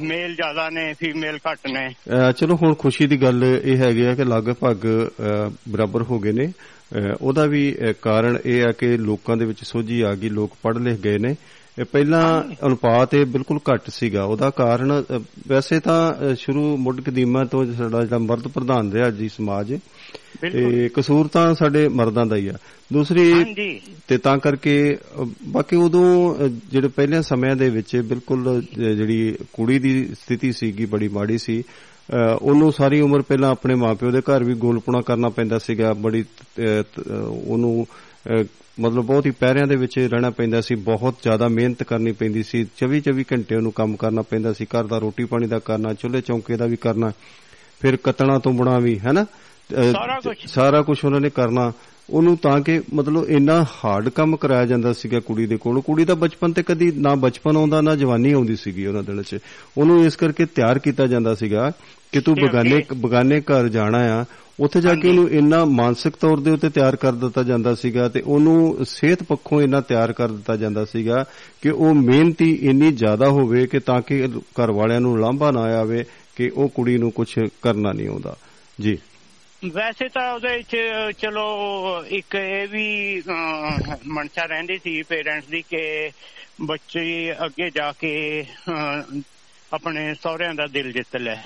[0.00, 4.14] ਮੇਲ ਜ਼ਿਆਦਾ ਨੇ ਫੀਮੇਲ ਘੱਟ ਨੇ। ਅਹ ਚਲੋ ਹੁਣ ਖੁਸ਼ੀ ਦੀ ਗੱਲ ਇਹ ਹੈਗੀ ਆ
[4.14, 8.96] ਕਿ ਲਗਭਗ ਅਹ, ਬਰਾਬਰ ਹੋ ਗਏ ਨੇ। ਅਹ, ਉਹਦਾ ਵੀ ਅਹ, ਕਾਰਨ ਇਹ ਆ ਕਿ
[8.96, 11.36] ਲੋਕਾਂ ਦੇ ਵਿੱਚ ਸੋਝੀ ਆ ਗਈ ਲੋਕ ਪੜ੍ਹ ਲਿਖ ਗਏ ਨੇ।
[11.78, 14.92] ਇਹ ਪਹਿਲਾਂ ਅਨੁਪਾਤ ਇਹ ਬਿਲਕੁਲ ਘੱਟ ਸੀਗਾ। ਉਹਦਾ ਕਾਰਨ
[15.48, 19.74] ਵੈਸੇ ਤਾਂ ਸ਼ੁਰੂ ਮੁੱਢ ਕਦੀਮਾ ਤੋਂ ਸਾਡਾ ਜਿਹੜਾ ਮਰਦ ਪ੍ਰਧਾਨ ਰਿਹਾ ਜੀ ਸਮਾਜ
[20.52, 22.54] ਤੇ ਕਸੂਰ ਤਾਂ ਸਾਡੇ ਮਰਦਾਂ ਦਾ ਹੀ ਆ।
[22.92, 23.32] ਦੂਸਰੀ
[24.08, 24.96] ਤੇ ਤਾਂ ਕਰਕੇ
[25.48, 31.38] ਬਾਕੀ ਉਦੋਂ ਜਿਹੜੇ ਪਹਿਲੇ ਸਮਿਆਂ ਦੇ ਵਿੱਚ ਬਿਲਕੁਲ ਜਿਹੜੀ ਕੁੜੀ ਦੀ ਸਥਿਤੀ ਸੀਗੀ ਬੜੀ ਮਾੜੀ
[31.38, 31.62] ਸੀ
[32.42, 36.24] ਉਹਨੂੰ ਸਾਰੀ ਉਮਰ ਪਹਿਲਾਂ ਆਪਣੇ ਮਾਪਿਓ ਦੇ ਘਰ ਵੀ ਗੋਲਪੁਣਾ ਕਰਨਾ ਪੈਂਦਾ ਸੀਗਾ। ਬੜੀ
[37.46, 37.86] ਉਹਨੂੰ
[38.80, 42.66] ਮਤਲਬ ਬਹੁਤ ਹੀ ਪੈਰਿਆਂ ਦੇ ਵਿੱਚ ਰਹਿਣਾ ਪੈਂਦਾ ਸੀ ਬਹੁਤ ਜ਼ਿਆਦਾ ਮਿਹਨਤ ਕਰਨੀ ਪੈਂਦੀ ਸੀ
[42.82, 46.20] 24 24 ਘੰਟੇ ਉਹਨੂੰ ਕੰਮ ਕਰਨਾ ਪੈਂਦਾ ਸੀ ਘਰ ਦਾ ਰੋਟੀ ਪਾਣੀ ਦਾ ਕਰਨਾ ਚੁੱਲ੍ਹੇ
[46.20, 47.12] ਚੌਂਕੇ ਦਾ ਵੀ ਕਰਨਾ
[47.80, 49.26] ਫਿਰ ਕਤਣਾ ਤੁੰਬਣਾ ਵੀ ਹੈਨਾ।
[50.46, 51.72] ਸਾਰਾ ਕੁਝ ਉਹਨਾਂ ਨੇ ਕਰਨਾ
[52.10, 56.14] ਉਹਨੂੰ ਤਾਂ ਕਿ ਮਤਲਬ ਇੰਨਾ ਹਾਰਡ ਕੰਮ ਕਰਾਇਆ ਜਾਂਦਾ ਸੀਗਾ ਕੁੜੀ ਦੇ ਕੋਲ। ਕੁੜੀ ਦਾ
[56.14, 59.38] ਬਚਪਨ ਤੇ ਕਦੀ ਨਾ ਬਚਪਨ ਆਉਂਦਾ ਨਾ ਜਵਾਨੀ ਆਉਂਦੀ ਸੀਗੀ ਉਹਨਾਂ ਦਿਨਾਂ 'ਚ।
[59.78, 61.72] ਉਹਨੂੰ ਇਸ ਕਰਕੇ ਤਿਆਰ ਕੀਤਾ ਜਾਂਦਾ ਸੀਗਾ
[62.12, 64.24] ਕਿ ਤੂੰ ਬਗਾਨੇ ਬਗਾਨੇ ਘਰ ਜਾਣਾ ਆ।
[64.60, 68.20] ਉੱਥੇ ਜਾ ਕੇ। ਉਹਨੂੰ ਇੰਨਾ ਮਾਨਸਿਕ ਤੌਰ ਦੇ ਉੱਤੇ ਤਿਆਰ ਕਰ ਦਿੱਤਾ ਜਾਂਦਾ ਸੀਗਾ ਤੇ
[68.20, 71.24] ਉਹਨੂੰ ਸਿਹਤ ਪੱਖੋਂ ਇੰਨਾ ਤਿਆਰ ਕਰ ਦਿੱਤਾ ਜਾਂਦਾ ਸੀਗਾ
[71.62, 76.04] ਕਿ ਉਹ ਮਿਹਨਤੀ ਇੰਨੀ ਜ਼ਿਆਦਾ ਹੋਵੇ ਕਿ ਤਾਂ ਕਿ ਘਰ ਵਾਲਿਆਂ ਨੂੰ ਲਾਂਭਾ ਨਾ ਆਵੇ
[76.36, 78.36] ਕਿ ਉਹ ਕੁੜੀ ਨੂੰ ਕੁਝ ਕਰਨਾ ਨਹੀਂ ਆਉਂਦਾ।
[78.80, 78.98] ਜੀ।
[79.72, 80.76] ਵੈਸੇ ਤਾਂ ਉਹਦੇ ਵਿੱਚ
[81.18, 81.48] ਚਲੋ
[82.08, 83.22] ਇੱਕ ਇਹ ਵੀ
[84.06, 86.10] ਮਨਸ਼ਾ ਰਹਿੰਦੀ ਸੀ ਪੇਰੈਂਟਸ ਦੀ ਕਿ
[86.60, 88.44] ਬੱਚੇ ਅੱਗੇ ਜਾ ਕੇ
[89.72, 91.36] ਆਪਣੇ ਸਹੁਰਿਆਂ ਦਾ ਦਿਲ ਜਿੱਤ ਲੈ।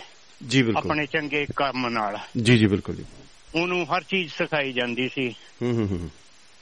[0.49, 3.05] ਜੀ ਬਿਲਕੁਲ। ਆਪਣੇ ਚੰਗੇ ਕੰਮ ਨਾਲ। ਜੀ ਜੀ ਬਿਲਕੁਲ ਜੀ।
[3.55, 5.29] ਉਹਨੂੰ ਹਰ ਚੀਜ਼ ਸਿਖਾਈ ਜਾਂਦੀ ਸੀ।
[5.63, 6.11] ਹੂੰ ਹੂੰ ਹੂੰ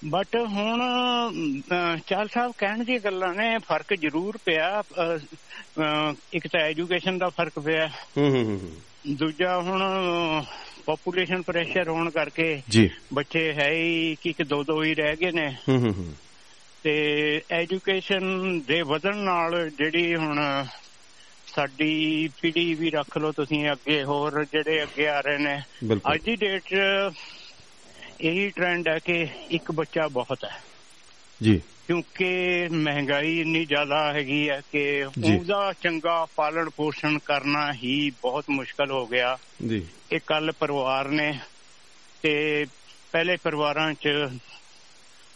[0.04, 0.82] ਬਟ ਹੁਣ
[2.06, 4.82] ਚਾਲ ਸਾਹਿਬ ਕਹਿਣ ਦੀਆਂ ਗੱਲਾਂ ਨੇ ਫ਼ਰਕ ਜ਼ਰੂਰ ਪਿਆ।
[6.32, 8.76] ਇੱਕ ਤਾਂ ਐਜੂਕੇਸ਼ਨ ਦਾ ਫ਼ਰਕ ਪਿਆ। ਹੂੰ ਹੂੰ ਹੂੰ।
[9.16, 9.82] ਦੂਜਾ ਹੁਣ
[10.90, 15.30] ਪੋਪੂਲੇਸ਼ਨ ਪ੍ਰੈਸ਼ਰ ਹੋਣ ਕਰਕੇ ਜੀ। ਬੱਚੇ ਹੈ ਹੀ ਕਿ ਇੱਕ ਦੋ ਦੋ ਹੀ ਰਹਿ ਗਏ
[15.32, 16.14] ਨੇ। ਹੂੰ ਹੂੰ
[16.84, 16.92] ਤੇ
[17.50, 20.40] ਐਜੂਕੇਸ਼ਨ ਦੇ ਵਧਣ ਨਾਲ ਜਿਹੜੀ ਹੁਣ
[21.46, 25.60] ਸਾਡੀ ਪੀੜ੍ਹੀ ਵੀ ਰੱਖ ਲਓ ਤੁਸੀਂ ਅੱਗੇ ਹੋਰ ਜਿਹੜੇ ਅੱਗੇ ਆ ਰਹੇ ਨੇ।
[26.14, 26.74] ਅੱਜ ਦੀ ਡੇਟ 'ਚ
[28.20, 30.62] ਇਹੀ ਟ੍ਰੈਂਡ ਹੈ ਕਿ ਇੱਕ ਬੱਚਾ ਬਹੁਤ ਹੈ।
[31.42, 32.28] ਜੀ। ਕਿਉਂਕਿ
[32.72, 39.06] ਮਹਿੰਗਾਈ ਇੰਨੀ ਜ਼ਿਆਦਾ ਹੈਗੀ ਹੈ ਕਿ। ਉਹਦਾ ਚੰਗਾ ਪਾਲਣ ਪੋਸ਼ਣ ਕਰਨਾ ਹੀ ਬਹੁਤ ਮੁਸ਼ਕਲ ਹੋ
[39.06, 41.38] ਗਿਆ। ਜੀ। ਇਹ ਕੱਲ ਪਰਿਵਾਰ ਨੇ
[42.22, 42.64] ਤੇ
[43.12, 44.08] ਪਹਿਲੇ ਪਰਿਵਾਰਾਂ 'ਚ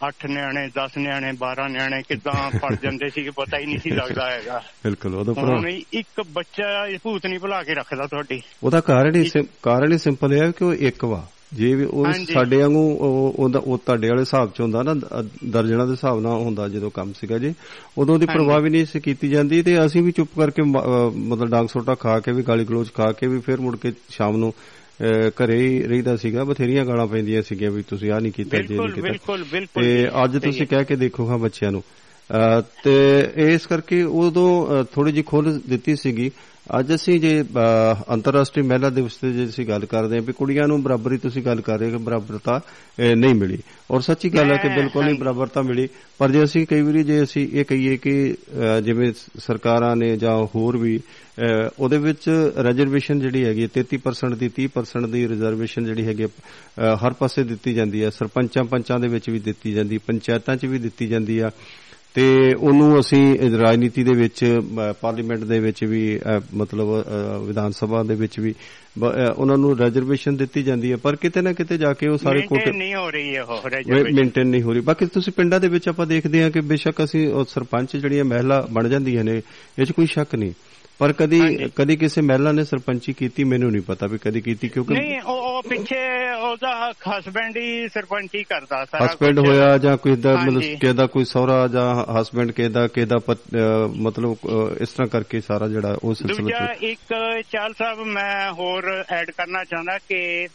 [0.06, 3.90] 8 ਨਿਆਣੇ 10 ਨਿਆਣੇ 12 ਨਿਆਣੇ ਕਿਦਾਂ ਪੜ ਜਾਂਦੇ ਸੀ ਕਿ ਪਤਾ ਹੀ ਨਹੀਂ ਸੀ
[3.90, 8.80] ਲੱਗਦਾ ਹੈਗਾ। ਬਿਲਕੁਲ ਉਹਦਾ ਭਰਾ ਇੱਕ ਬੱਚਾ ਇਹ ਭੂਤ ਨਹੀਂ ਭੁਲਾ ਕੇ ਰੱਖਦਾ ਤੁਹਾਡੀ। ਉਹਦਾ
[8.80, 9.30] ਕਾਰਨ ਹੀ
[9.62, 13.58] ਕਾਰਨ ਹੀ ਸਿੰਪਲ ਹੈ ਕਿ ਉਹ ਇੱਕ ਵਾ। ਜੇ ਵੀ ਉਹ। ਸਾਡੇ ਵਾਂਗੂ ਉਹ ਉਹਦਾ
[13.58, 17.12] ਉਹ ਤੁਹਾਡੇ ਵਾਲੇ ਹਿਸਾਬ ਚ ਹੁੰਦਾ ਨਾ ਦ- ਦਰਜਨਾਂ ਦੇ ਹਿਸਾਬ ਨਾਲ ਹੁੰਦਾ ਜਦੋਂ ਕੰਮ
[17.12, 17.54] ਸੀਗਾ ਜੀ
[17.98, 21.68] ਉਦੋਂ ਦੀ। ਪਰਵਾਹ ਵੀ ਨਹੀਂ ਸੀ ਕੀਤੀ ਜਾਂਦੀ ਤੇ ਅਸੀਂ ਵੀ ਚੁੱਪ ਕਰਕੇ ਮਤਲਬ ਡਾਂਗ
[21.68, 24.52] ਸੋਟਾ ਖਾ ਕੇ ਵੀ ਗਾਲੀ ਗਲੋਚ ਖਾ ਕੇ ਵੀ ਫਿਰ ਮੁੜ ਕੇ ਸ਼ਾਮ ਨੂੰ
[25.28, 28.88] ਘਰੇ ਹੀ ਰਹੀਦਾ ਸੀਗਾ ਬਥੇਰੀਆਂ ਗਾਲਾਂ ਪੈਂਦੀਆਂ ਸੀਗੀਆਂ ਵੀ ਤੁਸੀਂ ਆਹ ਨਹੀਂ ਕੀਤਾ ਜੇ ਨਹੀਂ
[28.88, 29.36] ਕੀਤਾ
[29.74, 31.82] ਤੇ ਅੱਜ ਤੁਸੀਂ। ਕਹਿ ਕੇ ਦੇਖੋ ਹਾਂ ਬੱਚਿਆਂ ਨੂੰ
[32.84, 32.94] ਤੇ
[33.36, 36.30] ਇਸ ਕਰਕੇ ਉਦੋਂ ਥੋੜੀ ਜਿਹੀ ਖੁੱਲ ਦਿੱਤੀ ਸੀਗੀ
[36.66, 37.42] ਅੱਜ ਅਸੀਂ ਜੇ
[38.12, 41.60] ਅੰਤਰਰਾਸ਼ਟਰੀ ਮਹਿਲਾ ਦਿਵਸ ਤੇ ਜੇ ਅਸੀਂ ਗੱਲ ਕਰਦੇ ਹਾਂ ਵੀ ਕੁੜੀਆਂ ਨੂੰ ਬਰਾਬਰੀ ਤੁਸੀਂ ਗੱਲ
[41.60, 42.60] ਕਰ ਰਹੇ ਹੋ ਕਿ ਬਰਾਬਰਤਾ
[43.16, 43.58] ਨਹੀਂ ਮਿਲੀ।
[43.90, 45.86] ਔਰ ਸੱਚੀ ਗੱਲ ਹੈ ਕਿ ਬਿਲਕੁਲ ਨਹੀਂ। ਬਰਾਬਰਤਾ ਮਿਲੀ।
[46.18, 48.14] ਪਰ ਜੇ ਅਸੀਂ ਕਈ ਵਾਰੀ ਜੇ ਅਸੀਂ ਇਹ ਕਹੀਏ ਕਿ
[48.84, 50.98] ਜਿਵੇਂ ਸਰਕਾਰਾਂ ਨੇ ਜਾਂ ਹੋਰ ਵੀ
[51.78, 52.28] ਉਹਦੇ ਵਿੱਚ
[52.66, 56.24] ਰਿਜ਼ਰਵੇਸ਼ਨ ਜਿਹੜੀ ਹੈਗੀ ਹੈ, 33% ਦੀ 30% ਦੀ ਰਿਜ਼ਰਵੇਸ਼ਨ ਜਿਹੜੀ ਹੈਗੀ
[57.04, 60.78] ਹਰ ਪਾਸੇ ਦਿੱਤੀ ਜਾਂਦੀ ਹੈ। ਸਰਪੰਚਾਂ ਪੰਚਾਂ ਦੇ ਵਿੱਚ ਵੀ ਦਿੱਤੀ ਜਾਂਦੀ ਪੰਚਾਇਤਾਂ 'ਚ ਵੀ
[60.78, 61.50] ਦਿੱਤੀ ਜਾਂਦੀ ਆ।
[62.14, 64.60] ਤੇ ਉਹਨੂੰ ਅਸੀਂ ਰਾਜਨੀਤੀ ਦੇ ਵਿੱਚ
[65.00, 66.20] ਪਾਰਲੀਮੈਂਟ ਦੇ ਵਿੱਚ ਵੀ
[66.54, 67.04] ਮਤਲਬ
[67.46, 68.54] ਵਿਧਾਨ ਸਭਾ ਦੇ ਵਿੱਚ ਵੀ
[69.38, 72.72] ਉਹਨਾਂ ਨੂੰ ਰਿਜ਼ਰਵੇਸ਼ਨ ਦਿੱਤੀ ਜਾਂਦੀ ਹੈ ਪਰ ਕਿਤੇ ਨਾ ਕਿਤੇ ਜਾ ਕੇ ਉਹ ਸਾਰੇ ਕੋਟੇ
[72.72, 76.06] ਨਹੀਂ ਹੋ ਰਹੀ ਉਹ reservation। ਮੇਨਟੇਨ ਨਹੀਂ ਹੋ ਰਹੀ ਬਾਕੀ ਤੁਸੀਂ ਪਿੰਡਾਂ ਦੇ ਵਿੱਚ ਆਪਾਂ
[76.06, 79.42] ਦੇਖਦੇ ਹਾਂ ਕਿ ਬੇਸ਼ੱਕ ਅਸੀਂ ਸਰਪੰਚ ਜਿਹੜੀਆਂ ਮਹਿਲਾ ਬਣ ਜਾਂਦੀਆਂ ਨੇ
[79.78, 80.52] ਇਹ 'ਚ ਕੋਈ ਸ਼ੱਕ ਨਹੀਂ
[80.98, 84.94] ਪਰ ਕਦੀ। ਕਦੀ ਕਿਸੇ ਮਹਿਲਾ ਨੇ ਸਰਪੰਚੀ ਕੀਤੀ ਮੈਨੂੰ ਨਹੀਂ ਪਤਾ ਵੀ ਕਦੀ ਕੀਤੀ ਕਿਉਂਕਿ
[84.94, 90.36] ਨਹੀਂ ਉਹ ਉਹ ਪਿੱਛੇ ਉਹਦਾ ਹਸਬੈਂਡ ਹੀ ਸਰਪੰਚ ਕਰਦਾ ਸਾਰਾ ਹਸਬੈਂਡ। ਹੋਇਆ ਜਾਂ ਕੋਈ ਦਾ।
[90.36, 93.16] ਮਤਲਬ ਕਿਹਦਾ ਕੋਈ ਸਹੁਰਾ ਜਾਂ ਹਸਬੈਂਡ ਕਿਹਦਾ ਕਿਹਦਾ
[93.96, 94.36] ਮਤਲਬ
[94.80, 97.14] ਇਸ ਤਰ੍ਹਾਂ ਕਰਕੇ ਸਾਰਾ ਜਿਹੜਾ ਉਹ ਸਿਲਸਿਲਾ ਦੂਜਾ ਇੱਕ
[97.50, 100.46] ਚਾਲ ਸਾਹਿਬ ਮੈਂ ਹੋਰ ਐਡ ਕਰਨਾ ਚਾਹੁੰਦਾ ਕਿ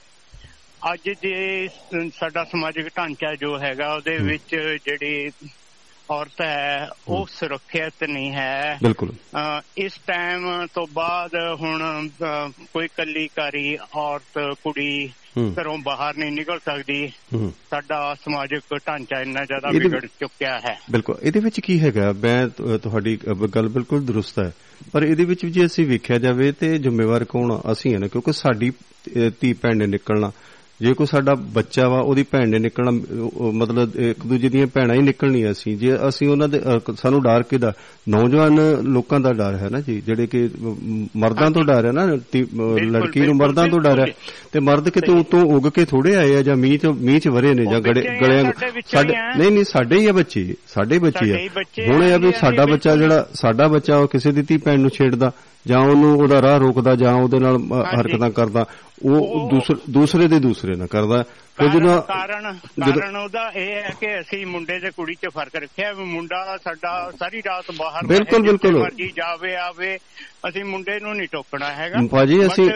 [0.93, 1.67] ਅੱਜ ਜੇ
[2.19, 5.31] ਸਾਡਾ ਸਮਾਜਿਕ ਢਾਂਚਾ ਜੋ ਹੈਗਾ ਉਹਦੇ। ਵਿੱਚ ਜਿਹੜੀ
[6.12, 9.13] ਔਰਤ ਹੈ ਉਹ ਸੁਰੱਖਿਅਤ ਨਹੀਂ ਹੈ। ਬਿਲਕੁਲ।
[9.78, 12.10] ਇਸ ਟਾਈਮ ਤੋਂ ਬਾਅਦ ਹੁਣ
[12.74, 17.12] ਕੋਈ ਕੱਲੀਕਾਰੀ ਔਰਤ ਕੁੜੀ ਘਰੋਂ ਬਾਹਰ ਨਹੀਂ ਨਿਕਲ ਸਕਦੀ।
[17.70, 22.14] ਸਾਡਾ ਸਮਾਜਿਕ ਢਾਂਚਾ ਇੰਨਾ ਜ਼ਿਆਦਾ ਵਿਗੜ ਚੁੱਕਿਆ ਹੈ। ਬਿਲਕੁਲ। ਇਹਦੇ ਵਿੱਚ ਕੀ ਹੈਗਾ?
[22.14, 23.20] ਮੈਂ ਤੁਹਾਡੀ
[23.55, 24.51] ਗੱਲ ਬਿਲਕੁਲ ਦਰੁਸਤ ਹੈ।
[24.92, 27.60] ਪਰ ਇਹਦੇ ਵਿੱਚ ਜੇ ਅਸੀਂ ਵੇਖਿਆ ਜਾਵੇ ਤੇ ਜ਼ਿੰਮੇਵਾਰ ਕੌਣ?
[27.72, 28.72] ਅਸੀਂ ਹਾਂ ਨਾ ਕਿਉਂਕਿ ਸਾਡੀ
[29.42, 30.31] ਧੀ ਭੈਣ ਨੇ ਨਿਕਲਣਾ।
[30.81, 32.92] ਜੇ ਕੋਈ ਸਾਡਾ ਬੱਚਾ ਵਾ ਉਹਦੀ ਭੈਣ ਨੇ ਨਿਕਲਣਾ
[33.53, 36.61] ਮਤਲਬ ਇੱਕ ਦੂਜੇ ਦੀਆਂ ਭੈਣਾਂ ਹੀ ਨਿਕਲਣੀਆਂ ਸੀ। ਜੇ ਅਸੀਂ ਉਹਨਾਂ ਦੇ
[36.98, 37.72] ਸਾਨੂੰ ਡਰ ਕਿਹਦਾ?
[38.09, 40.48] ਨੌਜਵਾਨ ਲੋਕਾਂ ਦਾ ਡਰ ਹੈ ਨਾ ਜੀ ਜਿਹੜੇ ਕਿ
[41.18, 44.05] ਮਰਦਾਂ ਤੋਂ ਡਰ ਹੈ ਨਾ ਲੜਕੀ ਨੂੰ ਮਰਦਾਂ ਤੋਂ ਡਰ ਹੈ।
[44.51, 47.53] ਤੇ ਮਰਦ ਕਿਤੇ ਉਤੋਂ ਉੱਗ ਕੇ ਥੋੜੇ ਆਏ ਆ ਜਾਂ ਮੀਂਹ ਚ ਮੀਂਹ ਚ ਵਰੇ
[47.53, 48.51] ਨੇ ਜਾਂ ਗੜੇ ਗਲਿਆਂ
[48.92, 51.37] ਸਾਡੇ। ਨਹੀਂ ਨਹੀਂ ਸਾਡੇ ਹੀ ਆ ਬੱਚੇ ਸਾਡੇ ਬੱਚੇ ਆ।
[51.92, 54.89] ਹੁਣ ਇਹ ਆ ਵੀ ਸਾਡਾ ਬੱਚਾ। ਜਿਹੜਾ ਸਾਡਾ ਬੱਚਾ ਉਹ ਕਿਸੇ ਦੀ ਧੀ ਭੈਣ ਨੂੰ
[54.89, 55.31] ਛੇੜਦਾ।
[55.70, 57.58] ਜਾਂ ਉਹਨੂੰ ਉਹਦਾ ਰਾਹ ਰੋਕਦਾ ਜਾਂ ਉਹਦੇ ਨਾਲ।
[58.00, 58.66] ਹਰਕਤਾਂ ਕਰਦਾ
[59.05, 59.51] ਉਹ
[59.90, 64.46] ਦੂਸਰੇ ਦੇ ਦੂਸਰੇ ਨਾਲ ਕਰਦਾ। ਫਿਰ ਕਾਰਨ ਜਦੋਂ ਕਾਰਨ ਕਾਰਨ ਉਹਦਾ ਇਹ ਹੈ ਕਿ ਅਸੀਂ
[64.46, 69.55] ਮੁੰਡੇ ਤੇ ਕੁੜੀ 'ਚ ਫ਼ਰਕ ਰੱਖਿਆ ਮੁੰਡਾ ਸਾਡਾ ਸਾਰੀ ਰਾਤ ਬਾਹਰ ਬਿਲਕੁਲ, ਬਿਲਕੁਲ। ਮਰਜ਼ੀ ਜਾਵੇ
[69.55, 69.98] ਆਵੇ।
[70.50, 72.70] ਅਸੀਂ ਮੁੰਡੇ ਨੂੰ ਨਹੀਂ ਟੋਕਣਾ ਹੈਗਾ। ਭਾਜੀ ਅਸੀਂ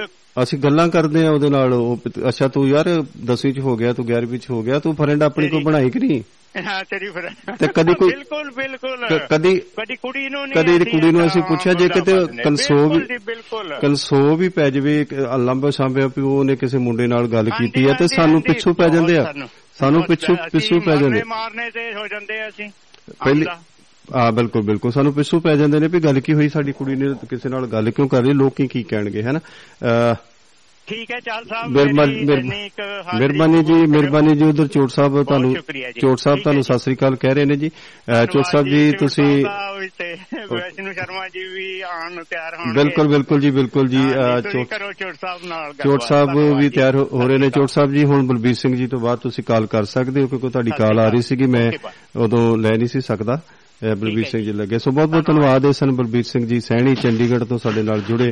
[0.44, 4.40] ਅਸੀਂ ਗੱਲਾਂ ਕਰਦੇ ਆ ਉਹਦੇ ਨਾਲ। ਅੱਛਾ ਤੂੰ ਯਾਰ 10ਵੀਂ ਚ ਹੋ ਗਿਆ ਤੂੰ 11ਵੀਂ
[4.40, 6.24] ਚ ਹੋ ਗਿਆ ਤੂੰ ਫਰੈਂਡ ਆਪਣੀ ਕੋਈ ਤੇਰੀ- ਬਣਾਈ ਕਿ ਨਹੀਂ?
[6.56, 11.12] ਹਾਂ ਤੇਰੀ ਫਿਰ ਤੇ ਕਦੀ ਕੋਈ- ਬਿਲਕੁਲ ਬਿਲਕੁਲ। ਕਦੀ ਕਦੀ ਕੁੜੀ ਨੂੰ ਨਹੀਂ ਕਦੀ ਕੁੜੀ
[11.12, 12.14] ਨੂੰ ਅਸੀਂ ਪੁੱਛਿਆ ਜੇ ਕਿਤੇ।
[12.44, 13.00] ਕਨਸੋ ਵੀ
[13.82, 15.06] ਕਨਸੋ ਵੀ ਪੈ ਜਵੇ
[15.38, 19.18] ਲੰਬੇ ਸਾਂਭਿਆ ਵੀ ਉਹਨੇ ਕਿਸੇ ਮੁੰਡੇ ਨਾਲ ਗੱਲ ਕੀਤੀ ਹੈ ਤੇ ਸਾਨੂੰ ਪਿੱਛੂ ਪੈ ਜਾਂਦੇ
[19.18, 19.34] ਆ।
[19.80, 22.70] ਸਾਨੂੰ ਪਿੱਛੂ ਪਿੱਛੂ ਪੈ ਜਾਂਦੇ ਮਾਰਨੇ ਤੇ ਹੋ ਜਾਂਦੇ ਆ ਅਸੀਂ।
[23.24, 23.46] ਪਹਿਲੀ।
[24.14, 27.14] ਆ ਬਿਲਕੁਲ ਬਿਲਕੁਲ। ਸਾਨੂੰ ਪਿੱਛੂ ਪੈ ਜਾਂਦੇ ਨੇ ਵੀ ਗੱਲ ਕੀ ਹੋਈ ਸਾਡੀ ਕੁੜੀ ਨੇ
[27.30, 29.40] ਕਿਸੇ ਨਾਲ ਗੱਲ ਕਿਉਂ ਕਰ ਰਹੀ ਲੋਕੀ ਕੀ ਕਹਿਣਗੇ ਹੈਨਾ
[30.94, 31.72] ਠੀਕ ਹੈ ਚਾਲ ਸਾਹਿਬ
[33.20, 35.54] ਮਿਹਰਬਾਨੀ ਜੀ ਮਿਹਰਬਾਨੀ ਜੀ ਉਧਰ ਚੋਟ ਸਾਹਿਬ ਤੁਹਾਨੂੰ।
[36.02, 37.70] ਚੋਟ ਸਾਹਿਬ ਤੁਹਾਨੂੰ। ਸਤਿ ਸ੍ਰੀ ਅਕਾਲ ਕਹਿ ਰਹੇ ਨੇ ਜੀ
[38.34, 39.26] ਚੋਟ ਸਾਹਿਬ ਜੀ ਤੁਸੀਂ
[40.52, 44.04] ਵੈਸ਼ਨੂ ਸ਼ਰਮਾ ਜੀ ਵੀ ਆਉਣ ਨੂੰ ਤਿਆਰ ਹੋਣਗੇ ਬਿਲਕੁਲ ਬਿਲਕੁਲ ਜੀ ਬਿਲਕੁਲ ਜੀ
[44.52, 46.30] ਚੋਟ ਚੋਟ ਸਾਹਿਬ ਨਾਲ ਚੋਟ। ਸਾਹਿਬ
[46.60, 49.44] ਵੀ। ਤਿਆਰ ਹੋ ਰਹੇ ਨੇ ਚੋਟ ਸਾਹਿਬ ਜੀ ਹੁਣ ਬਲਬੀਰ ਸਿੰਘ ਜੀ ਤੋਂ ਬਾਅਦ ਤੁਸੀਂ
[49.44, 51.72] ਕਾਲ ਕਰ ਸਕਦੇ ਹੋ ਕਿਉਂਕਿ ਤੁਹਾਡੀ ਕਾਲ ਆ ਰਹੀ ਸੀਗੀ ਮੈਂ.
[52.16, 53.40] ਉਦੋਂ ਲੈ ਨਹੀਂ ਸੀ ਸਕਦਾ
[53.98, 57.46] ਬਲਬੀਰ ਸਿੰਘ ਜੀ। ਲੱਗੇ ਸੋ ਬਹੁਤ ਬਹੁਤ ਧੰਨਵਾਦ ਹੈ ਸਨ ਬਲਬੀਰ ਸਿੰਘ ਜੀ ਸੈਣੀ ਚੰਡੀਗੜ੍ਹ
[57.46, 58.32] ਤੋਂ ਸਾਡੇ ਨਾਲ ਜੁੜੇ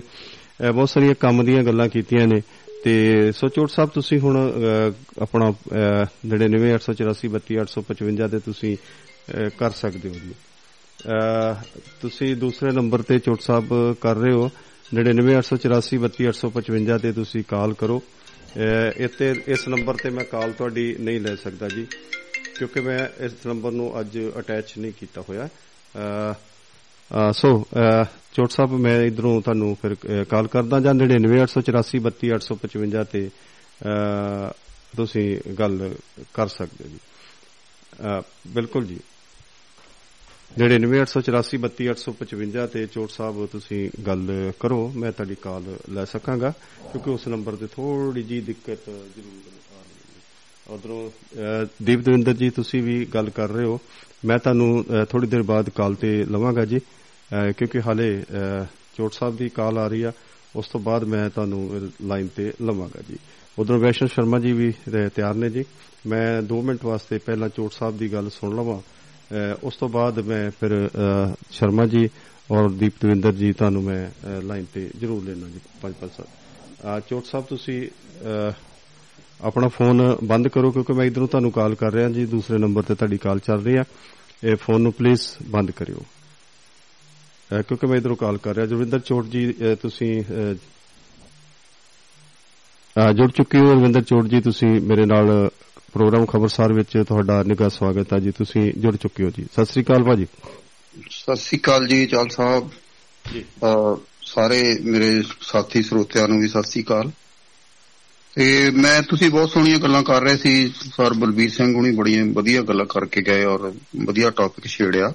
[0.69, 2.41] ਬਹੁਤ ਸਾਰੀਆਂ ਕੰਮ ਦੀਆਂ ਗੱਲਾਂ ਕੀਤੀਆਂ ਨੇ।
[2.84, 10.10] ਤੇ ਸੋ ਚੋਟ ਸਾਹਿਬ ਤੁਸੀਂ ਹੁਣ ਅਹ, ਆਪਣਾ ਅਹ, 9984432855 ਤੇ ਤੁਸੀਂ ਅਹ, ਕਰ ਸਕਦੇ
[10.10, 11.63] ਹੋ ਜੀ। ਅਹ,
[12.02, 14.50] ਤੁਸੀਂ ਦੂਸਰੇ ਨੰਬਰ ਤੇ ਚੋਟ ਸਾਹਿਬ ਕਰ ਰਹੇ ਹੋ।
[14.93, 18.02] 9984432855 ਤੇ ਤੁਸੀਂ ਕਾਲ ਕਰੋ। ਅਹ,
[18.97, 21.88] ਇੱਥੇ ਇਸ ਨੰਬਰ ਤੇ ਮੈਂ ਕਾਲ ਤੁਹਾਡੀ ਨਹੀਂ ਲੈ ਸਕਦਾ ਜੀ
[22.58, 28.52] ਕਿਉਂਕਿ ਮੈਂ ਇਸ ਨੰਬਰ ਨੂੰ ਅੱਜ ਅਟੈਚ ਨਹੀਂ ਕੀਤਾ ਹੋਇਆ। ਅਹ, ਅਹ, ਸੋ ਅਹ, ਚੋਟ
[28.52, 34.52] ਸਾਹਿਬ ਮੈਂ ਇਧਰੋਂ ਤੁਹਾਨੂੰ ਫਿਰ ਅਹ, ਕਾਲ ਕਰਦਾ ਜਾਂ 9984432855 ਤੇ ਅਹ,
[34.98, 35.96] ਤੁਸੀਂ ਗੱਲ
[36.34, 39.00] ਕਰ ਸਕਦੇ ਹੋ ਜੀ। ਅਹ, ਬਿਲਕੁਲ ਜੀ।
[40.58, 46.54] 9984432855 ਤੇ ਚੋਟ ਸਾਹਿਬ ਤੁਸੀਂ ਗੱਲ ਕਰੋ ਮੈਂ ਤੁਹਾਡੀ ਕਾਲ ਲੈ ਸਕਾਂਗਾ
[46.91, 51.12] ਕਿਉਂਕਿ ਉਸ ਨੰਬਰ ਤੇ ਥੋੜੀ ਜੀ ਦਿੱਕਤ ਜ਼ਰੂਰ ਆ ਰਹੀ ਹੈ। ਉਧਰੋਂ
[51.84, 53.80] ਦੀਪ ਦਵਿੰਦਰ ਜੀ ਤੁਸੀਂ ਵੀ ਗੱਲ ਕਰ ਰਹੇ ਹੋ।
[54.26, 56.82] ਮੈਂ ਤੁਹਾਨੂੰ ਥੋੜੀ ਦੇਰ ਬਾਅਦ ਕਾਲ ਤੇ ਲਵਾਂਗਾ ਜੀ। ਅਹ,
[57.58, 58.65] ਕਿਉਂਕਿ ਹਾਲੇ ਅਹ,
[58.98, 60.12] ਚੋਟ ਸਾਹਿਬ ਦੀ ਕਾਲ ਆ ਰਹੀ ਆ
[60.56, 63.17] ਉਸ ਤੋਂ ਬਾਅਦ ਮੈਂ ਤੁਹਾਨੂੰ ਲਾਈਨ ਤੇ ਲਵਾਂਗਾ ਜੀ।
[63.60, 65.63] ਉਧਰੋਂ ਵੈਸ਼ਨ ਸ਼ਰਮਾ ਜੀ ਵੀ ਅ, ਤਿਆਰ ਨੇ ਜੀ।
[66.08, 70.20] ਮੈਂ 2 ਮਿੰਟ ਵਾਸਤੇ ਪਹਿਲਾਂ ਚੋਟ ਸਾਹਿਬ ਦੀ ਗੱਲ ਸੁਣ ਲਵਾਂ। ਅ, ਉਸ ਤੋਂ ਬਾਅਦ
[70.20, 72.10] ਮੈਂ ਫਿਰ ਅ, ਸ਼ਰਮਾ ਜੀ
[72.52, 76.28] ਔਰ ਦੀਪ ਦਵਿੰਦਰ ਜੀ ਤੁਹਾਨੂੰ ਮੈਂ ਅ, ਲਾਈਨ ਤੇ ਜ਼ਰੂਰ ਲੈਣਾ ਜੀ ਪੰਜ ਪੰਜ ਸੱਤ।
[77.10, 77.88] ਚੋਟ ਸਾਹਿਬ ਤੁਸੀਂ
[78.22, 78.52] ਅ,
[79.41, 82.96] ਆਪਣਾ ਫੋਨ ਬੰਦ ਕਰੋ ਕਿਉਂਕਿ ਮੈਂ ਇਧਰੋਂ ਤੁਹਾਨੂੰ ਕਾਲ ਕਰ ਰਿਹਾ ਜੀ ਦੂਸਰੇ ਨੰਬਰ ਤੇ
[82.96, 83.84] ਤੁਹਾਡੀ ਕਾਲ ਚੱਲ ਰਹੀ ਆ।
[84.44, 86.20] ਇਹ ਫੋਨ ਨੂੰ ਪਲੀਜ਼ ਬੰਦ ਕਰਿਓ। ਅ,
[87.51, 90.11] ਕਿਉਂਕਿ ਮੈਂ ਇਧਰੋਂ ਕਾਲ ਕਰ ਰਿਹਾ। ਜਰਵਿੰਦਰ ਚੋਟ ਜੀ ਤੁਸੀਂ
[93.15, 95.49] ਜੁੜ ਚੁੱਕੇ ਹੋ। ਰਵਿੰਦਰ ਚੋਟ ਜੀ ਤੁਸੀਂ ਮੇਰੇ ਨਾਲ
[95.93, 99.83] ਪ੍ਰੋਗਰਾਮ ਖਬਰਸਾਰ ਵਿੱਚ ਤੁਹਾਡਾ ਨਿੱਘਾ ਸਵਾਗਤ ਹੈ ਜੀ। ਤੁਸੀਂ ਜੁੜ ਚੁੱਕੇ ਹੋ ਜੀ। ਸਤਿ ਸ੍ਰੀ
[99.83, 100.27] ਅਕਾਲ ਭਾਜੀ।
[101.09, 102.69] ਸਤਿ ਸ੍ਰੀ ਅਕਾਲ ਜੀ ਚਾਲ ਸਾਹਿਬ।
[103.25, 103.43] ਜੀ।
[104.25, 107.11] ਸਾਰੇ ਮੇਰੇ ਸਾਥੀ ਸਰੋਤਿਆਂ ਨੂੰ ਵੀ ਸਤਿ ਸ੍ਰੀ ਅਕਾਲ।
[108.35, 112.61] ਤੇ ਮੈਂ ਤੁਸੀਂ ਬਹੁਤ ਸੋਹਣੀਆਂ ਗੱਲਾਂ ਕਰ ਰਹੇ ਸੀ। ਸਰ ਬਲਬੀਰ ਸਿੰਘ ਹੁਣੀ ਬੜੀਆਂ ਵਧੀਆ
[112.61, 113.71] ਗੱਲਾਂ ਕਰਕੇ ਗਏ ਔਰ
[114.05, 115.11] ਵਧੀਆ ਟੌਪਿਕ ਛੇੜਿਆ।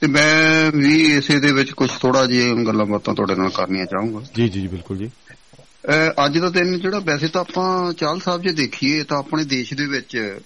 [0.00, 4.26] ਤੇ ਮੈਂ ਵੀ ਇਸੇ ਦੇ ਵਿੱਚ ਕੁਝ ਥੋੜਾ ਜਿਹਾ ਗੱਲਾਂ ਬਾਤਾਂ ਤੁਹਾਡੇ ਨਾਲ ਕਰਨੀਆਂ ਚਾਹੂੰਗਾ।
[4.34, 5.10] ਜੀ ਜੀ ਜੀ ਬਿਲਕੁਲ ਜੀ।
[6.26, 9.86] ਅੱਜ ਦਾ ਦਿਨ ਜਿਹੜਾ ਵੈਸੇ ਤਾਂ ਆਪਾਂ ਚਾਲ ਸਾਹਿਬ ਜੇ ਦੇਖੀਏ ਤਾਂ ਆਪਣੇ ਦੇਸ਼ ਦੇ
[9.86, 10.38] ਵਿੱਚ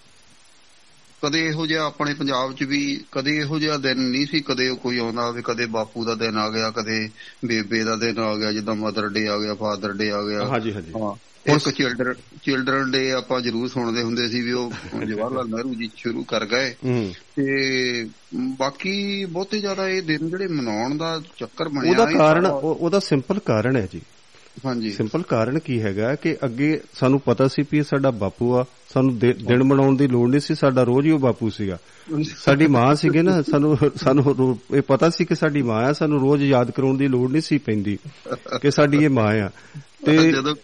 [1.23, 4.99] ਕਦੇ ਇਹੋ ਜਿਹਾ ਆਪਣੇ ਪੰਜਾਬ 'ਚ ਵੀ ਕਦੇ ਇਹੋ ਜਿਹਾ ਦਿਨ ਨਹੀਂ ਸੀ ਕਦੇ ਕੋਈ
[4.99, 7.11] ਆਉਂਦਾ ਹੋਵੇ ਕਦੇ ਬਾਪੂ ਦਾ ਦਿਨ ਆ ਗਿਆ ਕਦੇ
[7.45, 10.73] ਬੇਬੇ ਦਾ ਦਿਨ ਆ ਗਿਆ ਜਿੱਦਾਂ ਮਦਰ ਡੇ ਆ ਗਿਆ ਫਾਦਰ ਡੇ ਆ ਗਿਆ। ਹਾਂਜੀ
[10.73, 14.71] ਹਾਂਜੀ। ਹਾਂ। ਇੱਕ ਚਿਲਡਰਨ ਚਿਲਡਰਨ ਡੇ ਆਪਾਂ ਜ਼ਰੂਰ ਸੁਣਦੇ ਹੁੰਦੇ ਸੀ ਵੀ ਉਹ
[15.09, 16.75] ਜਵਾਹਰ ਲਾਲ ਨਹਿਰੂ ਜੀ ਸ਼ੁਰੂ ਕਰ ਗਏ।
[17.37, 23.39] ਤੇ ਬਾਕੀ ਬਹੁਤੇ ਜ਼ਿਆਦਾ ਇਹ ਦਿਨ ਜਿਹੜੇ ਮਨਾਉਣ ਦਾ ਚੱਕਰ ਬਣਿਆ ਉਹਦਾ ਕਾਰਨ ਉਹਦਾ ਸਿੰਪਲ
[23.39, 24.01] ਕਾਰਨ ਹੈ ਜੀ।
[24.67, 28.65] ਹਾਂਜੀ। ਸਿੰਪਲ ਕਾਰਨ ਕੀ ਹੈਗਾ ਕਿ ਅੱਗੇ ਸਾਨੂੰ ਪਤਾ ਸੀ ਵੀ ਇਹ ਸਾਡਾ ਬਾਪੂ ਆ।
[28.95, 31.79] ਸਾਨੂੰ ਦਿਨ ਮਨਾਉਣ ਦੀ ਲੋੜ ਨਹੀਂ ਸੀ। ਸਾਡਾ ਰੋਜ਼ ਹੀ ਉਹ ਬਾਪੂ ਸੀਗਾ।
[32.37, 36.43] ਸਾਡੀ ਮਾਂ ਸੀਗੇ ਨਾ। ਸਾਨੂੰ ਸਾਨੂੰ ਇਹ ਪਤਾ ਸੀ ਕਿ ਸਾਡੀ ਮਾਂ ਆ। ਸਾਨੂੰ ਰੋਜ਼
[36.43, 37.99] ਯਾਦ ਕਰਾਉਣ ਦੀ ਲੋੜ ਨਹੀਂ ਸੀ ਪੈਂਦੀ
[38.63, 39.51] ਕਿ ਸਾਡੀ ਇਹ ਮਾਂ ਆ।
[40.07, 40.55] ਤੇ ਜਦੋਂ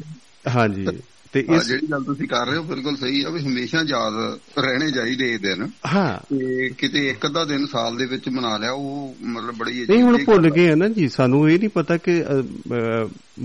[0.44, 0.86] ਹਾਂਜੀ
[1.32, 4.14] ਤੇ ਇਸ ਜਿਹੜੀ ਗੱਲ ਤੁਸੀਂ ਕਰ ਰਹੇ ਹੋ ਬਿਲਕੁਲ ਸਹੀ ਆ ਵੀ ਹਮੇਸ਼ਾ ਯਾਦ
[4.58, 8.72] ਰਹਿਣੇ ਚਾਹੀਦੇ ਇਹ ਦਿਨ ਹਾਂ ਤੇ ਕਿਤੇ ਇੱਕ ਅੱਧਾ ਦਿਨ ਸਾਲ ਦੇ ਵਿੱਚ ਮਨਾ ਲਿਆ
[8.72, 12.22] ਉਹ ਮਤਲਬ ਬੜੀ ਨਹੀਂ ਹੁਣ ਭੁੱਲ। ਗਏ ਆ ਨਾ ਜੀ ਸਾਨੂੰ ਇਹ ਨਹੀਂ ਪਤਾ ਕਿ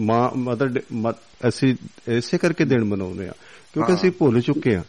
[0.01, 0.81] ਮਾਂ ਮਦਰ
[1.47, 1.75] ਅਸੀਂ
[2.07, 3.33] ਇਸੇ ਕਰਕੇ ਦਿਨ ਮਨਾਉਂਦੇ ਆ
[3.73, 4.83] ਕਿਉਂਕਿ। ਅਸੀਂ ਭੁੱਲ ਚੁੱਕੇ ਆ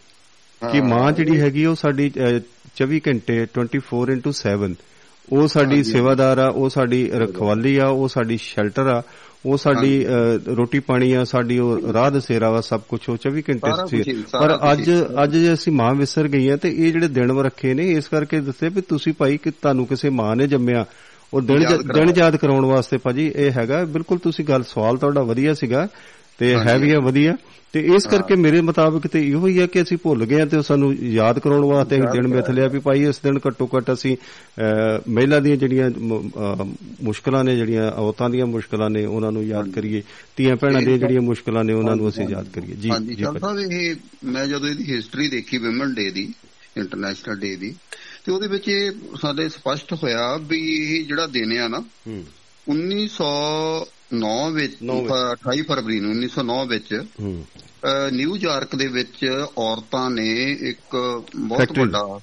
[0.62, 2.40] ਕਿ। ਮਾਂ ਜਿਹੜੀ ਹੈਗੀ ਉਹ ਸਾਡੀ ਅ,
[2.76, 4.74] 24 ਘੰਟੇ 24/7
[5.28, 9.02] ਉਹ ਸਾਡੀ। ਸੇਵਾਦਾਰ ਆ ਉਹ ਸਾਡੀ ਰਖਵਾਲੀ ਆ ਉਹ ਸਾਡੀ ਸ਼ੈਲਟਰ ਆ
[9.46, 10.06] ਉਹ ਸਾਡੀ
[10.56, 14.58] ਰੋਟੀ ਪਾਣੀ ਆ ਸਾਡੀ ਉਹ ਰਾਹ ਦਸੇਰਾ ਵਾ ਸਭ ਕੁਝ ਉਹ 24 ਘੰਟੇ ਸੀ ਪਰ
[14.72, 14.90] ਅੱਜ।
[15.22, 18.68] ਅੱਜ ਜੇ ਅਸੀਂ ਮਾਂ ਵਿਸਰ ਗਈਆਂ ਤੇ ਇਹ ਜਿਹੜੇ ਦਿਨ ਰੱਖੇ ਨੇ ਇਸ ਕਰਕੇ ਦੱਸੇ
[18.68, 20.84] ਵੀ ਤੁਸੀਂ ਭਾਈ ਕਿ ਤੁਹਾਨੂੰ ਕਿਸੇ ਮਾਂ ਨੇ ਜੰਮਿਆ
[21.34, 25.54] ਉਹ ਦਿਨ ਦਿਨ। ਯਾਦ ਕਰਾਉਣ ਵਾਸਤੇ ਭਾਜੀ ਇਹ ਹੈਗਾ ਬਿਲਕੁਲ ਤੁਸੀਂ ਗੱਲ ਸਵਾਲ ਤੁਹਾਡਾ ਵਧੀਆ
[25.54, 25.88] ਸੀਗਾ
[26.38, 27.36] ਤੇ। ਹੈ ਵੀ ਆ ਵਧੀਆ
[27.76, 30.94] ਤੇ ਇਸ ਕਰਕੇ ਮੇਰੇ ਮੁਤਾਬਕ ਤੇ ਇਹੋ ਹੀ ਆ ਕਿ ਅਸੀਂ ਭੁੱਲ ਗਏ ਤੇ ਸਾਨੂੰ
[30.94, 34.16] ਯਾਦ ਕਰਾਉਣ ਵਾਸਤੇ ਅਸੀਂ ਦਿਨ ਮਿਥ। ਲਿਆ ਵੀ ਭਾਈ ਇਸ ਦਿਨ ਘੱਟੋ ਘੱਟ ਅਸੀਂ
[35.08, 35.90] ਮਹਿਲਾ ਦੀਆਂ ਜਿਹੜੀਆਂ
[37.02, 40.02] ਮੁਸ਼ਕਲਾਂ ਨੇ ਜਿਹੜੀਆਂ ਔਰਤਾਂ ਦੀਆਂ ਮੁਸ਼ਕਲਾਂ ਨੇ ਉਹਨਾਂ ਨੂੰ ਯਾਦ ਕਰੀਏ
[40.36, 43.94] ਧੀਆਂ ਭੈਣਾਂ ਦੀਆਂ ਜਿਹੜੀਆਂ ਮੁਸ਼ਕਲਾਂ ਨੇ ਉਹਨਾਂ ਨੂੰ ਅਸੀਂ ਯਾਦ ਕਰੀਏ ਜੀ ਜੀ। ਸਾਹਿਬ ਇਹ
[44.24, 46.28] ਮੈਂ ਜਦੋਂ ਇਹਦੀ ਹਿਸਟਰੀ ਦੇਖੀ ਵਿਮਨ ਡੇ ਦੀ
[46.76, 47.74] ਇੰਟਰਨੈਸ਼ਨਲ ਡੇ ਦੀ
[48.24, 52.24] ਤੇ ਉਹਦੇ ਵਿੱਚ ਇਹ ਸਾਡੇ ਸਪਸ਼ਟ ਹੋਇਆ ਵੀ ਇਹ ਜਿਹੜਾ ਦਿਨ ਆ ਨਾ ਹੂੰ
[52.66, 55.12] 1909 ਵਿੱਚ ਨੌਂ ਵਿੱਚ।
[55.42, 57.44] 28 ਫਰਵਰੀ ਨੂੰ 1909 ਵਿੱਚ ਹੂੰ
[58.12, 62.20] ਨਿਊਯਾਰਕ ਦੇ ਵਿੱਚ ਔਰਤਾਂ ਨੇ ਇੱਕ ਬਹੁਤ। ਵੱਡਾ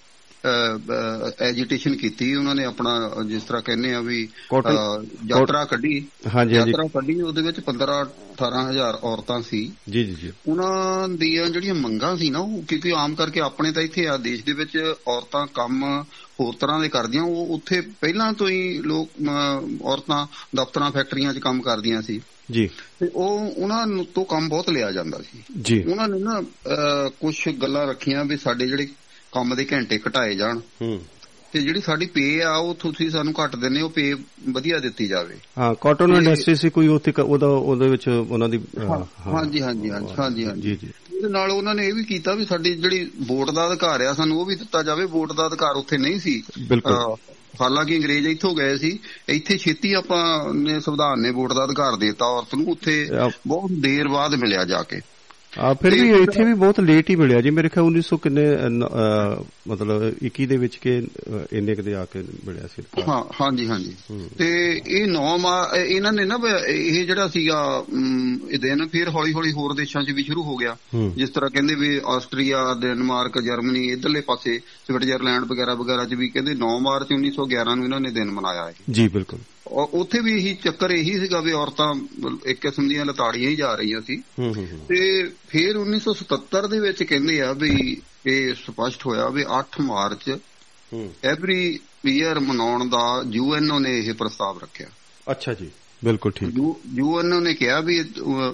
[1.41, 4.27] ਐਜੀਟੇਸ਼ਨ ਕੀਤੀ। ਉਹਨਾਂ ਨੇ ਆਪਣਾ ਜਿਸ ਤਰ੍ਹਾਂ ਕਹਿੰਦੇ ਆ ਵੀ
[5.25, 6.07] ਯਾਤਰਾ ਕੱਢੀ।
[6.49, 7.99] ਯਾਤਰਾ ਕੱਢੀ ਉਹਦੇ ਵਿੱਚ 15
[8.37, 13.15] 18000 ਔਰਤਾਂ ਸੀ। ਜੀ ਜੀ ਜੀ। ਉਹਨਾਂ ਦੀਆਂ ਜਿਹੜੀਆਂ ਮੰਗਾਂ ਸੀ ਨਾ ਉਹ ਕਿਉਂਕਿ ਆਮ
[13.15, 16.03] ਕਰਕੇ ਆਪਣੇ ਤਾਂ ਇੱਥੇ ਆ ਦੇਸ਼ ਦੇ ਵਿੱਚ ਔਰਤਾਂ ਕੰਮ
[16.39, 19.09] ਹੋਰ ਤਰ੍ਹਾਂ ਦੇ ਕਰਦੀਆਂ। ਉਹ ਉੱਥੇ ਪਹਿਲਾਂ ਤੋਂ ਹੀ ਲੋਕ
[19.81, 24.69] ਔਰਤਾਂ ਦਫ਼ਤਰਾਂ ਫੈਕਟਰੀਆਂ 'ਚ ਕੰਮ ਕਰਦੀਆਂ ਸੀ। ਜੀ। ਤੇ ਉਹ ਉਹਨਾਂ ਨੂੰ ਤੋਂ ਕੰਮ ਬਹੁਤ
[24.69, 26.43] ਲਿਆ ਜਾਂਦਾ ਸੀ। ਜੀ। ਉਹਨਾਂ ਨੇ ਨਾ
[27.19, 28.85] ਕੁਝ ਗੱਲਾਂ ਰੱਖੀਆਂ ਵੀ ਸਾਡੇ ਜਿਹੜੇ
[29.31, 31.01] ਕੰਮ ਦੇ ਘੰਟੇ ਘਟਾਏ ਜਾਣ। ਹੂੰ।
[31.53, 34.15] ਤੇ ਜਿਹੜੀ ਸਾਡੀ ਪੇ ਆ ਉਹ ਤੁਸੀਂ ਸਾਨੂੰ ਘੱਟ ਦਿੰਦੇ ਹੋ ਪੇ
[34.49, 38.59] ਵਧੀਆ ਦਿੱਤੀ ਜਾਵੇ। ਹਾਂ ਕਾਟਨ ਇੰਡਸਟਰੀ ਸੀ ਕੋਈ ਉੱਥੇ ਉਹਦਾ ਉਹਦੇ ਵਿੱਚ ਉਹਨਾਂ ਦੀ।
[39.27, 40.77] ਹਾਂਜੀ ਹਾਂਜੀ ਹਾਂਜੀ ਹਾਂਜੀ ਜੀ
[41.15, 44.39] ਇਹਦੇ ਨਾਲ ਉਹਨਾਂ ਨੇ ਇਹ ਵੀ ਕੀਤਾ ਵੀ ਸਾਡੀ ਜਿਹੜੀ ਵੋਟ ਦਾ ਅਧਿਕਾਰ ਆ ਸਾਨੂੰ
[44.39, 47.15] ਉਹ ਵੀ ਦਿੱਤਾ ਜਾਵੇ ਵੋਟ ਦਾ ਅਧਿਕਾਰ ਉੱਥੇ ਨਹੀਂ ਸੀ। ਬਿਲਕੁਲ।
[47.61, 48.97] ਹਾਲਾਂਕਿ ਅੰਗਰੇਜ਼ ਇੱਥੋਂ ਗਏ ਸੀ
[49.29, 52.95] ਇੱਥੇ ਛੇਤੀ ਆਪਾਂ ਨੇ ਸੰਵਿਧਾਨ ਨੇ ਵੋਟ ਦਾ ਅਧਿਕਾਰ ਦਿੱਤਾ ਔਰਤ ਨੂੰ ਉੱਥੇ
[53.47, 55.01] ਬਹੁਤ ਦੇਰ ਬਾਅਦ ਮਿਲਿਆ ਜਾ ਕੇ।
[55.59, 58.45] ਆ ਫਿਰ ਵੀ ਇੱਥੇ ਵੀ ਬਹੁਤ ਲੇਟ ਹੀ ਮਿਲਿਆ ਜੀ। ਮੇਰੇ ਖਿਆਲ 1900 ਕਿੰਨੇ
[59.67, 61.07] ਮਤਲਬ 21 ਦੇ ਵਿੱਚ ਕਿ
[61.53, 63.95] ਇੰਨੇ ਕੁ ਦੇ ਆ ਕੇ ਮਿਲਿਆ ਸੀ। ਹਾਂ ਹਾਂਜੀ ਹਾਂਜੀ।
[64.37, 67.83] ਤੇ ਇਹ ਨੌ ਮਾ ਇਹ- ਇਹਨਾਂ ਨੇ ਨਾ ਇਹ ਜਿਹੜਾ ਸੀਗਾ
[68.51, 70.75] ਇਹ ਦਿਨ ਫਿਰ ਹੌਲੀ ਹੌਲੀ ਹੋਰ ਦੇਸ਼ਾਂ 'ਚ ਵੀ ਸ਼ੁਰੂ ਹੋ ਗਿਆ।
[71.15, 76.55] ਜਿਸ ਤਰ੍ਹਾਂ ਕਹਿੰਦੇ ਵੀ ਆਸਟਰੀਆ ਡੈਨਮਾਰਕ ਜਰਮਨੀ ਇਧਰਲੇ ਪਾਸੇ ਸਵਿਟਜ਼ਰਲੈਂਡ ਵਗੈਰਾ ਵਗੈਰਾ 'ਚ ਵੀ ਕਹਿੰਦੇ
[76.55, 80.53] 9 ਮਾਰਚ 1911 ਨੂੰ ਇਹਨਾਂ ਨੇ ਦਿਨ ਮਨਾਇਆ ਹੈ ਜੀ ਬਿਲਕੁਲ। ਔਰ ਉੱਥੇ ਵੀ ਇਹੀ
[80.53, 81.93] ਚੱਕਰ ਇਹੀ ਸੀਗਾ ਵੀ ਔਰਤਾਂ
[82.45, 84.17] ਇੱਕ ਕਿਸਮ ਦੀਆਂ ਲਤਾੜੀਆਂ ਹੀ ਜਾ ਰਹੀਆਂ ਸੀ।
[84.87, 84.99] ਤੇ
[85.47, 90.37] ਫਿਰ 1977 ਦੇ ਵਿੱਚ ਕਹਿੰਦੇ ਆ ਵੀ ਇਹ ਸਪਸ਼ਟ ਹੋਇਆ ਵੀ 8 ਮਾਰਚ
[91.23, 94.87] ਐਵਰੀ ਈਅਰ ਮਨਾਉਣ ਦਾ ਯੂਐਨਓ ਨੇ ਇਹ ਪ੍ਰਸਤਾਵ ਰੱਖਿਆ
[95.31, 95.69] ਅੱਛਾ ਜੀ
[96.03, 96.55] ਬਿਲਕੁਲ ਠੀਕ
[96.93, 97.99] ਯੂਐਨਓ ਨੇ ਕਿਹਾ ਵੀ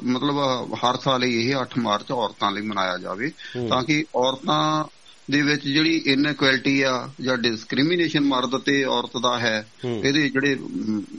[0.03, 0.39] ਮਤਲਬ
[0.75, 3.31] ਹਰ ਸਾਲ ਇਹ 8 ਮਾਰਚ ਔਰਤਾਂ ਲਈ ਮਨਾਇਆ ਜਾਵੇ।
[3.69, 4.83] ਤਾਂ ਕਿ ਔਰਤਾਂ
[5.29, 10.57] ਦੇ ਵਿੱਚ ਜਿਹੜੀ ਇਨਇਕੁਐਲਿਟੀ ਆ ਜਾਂ ਡਿਸਕ੍ਰਿਮੀਨੇਸ਼ਨ ਮਰਦ ਤੇ ਔਰਤ ਦਾ ਹੈ। ਇਹਦੇ ਜਿਹੜੇ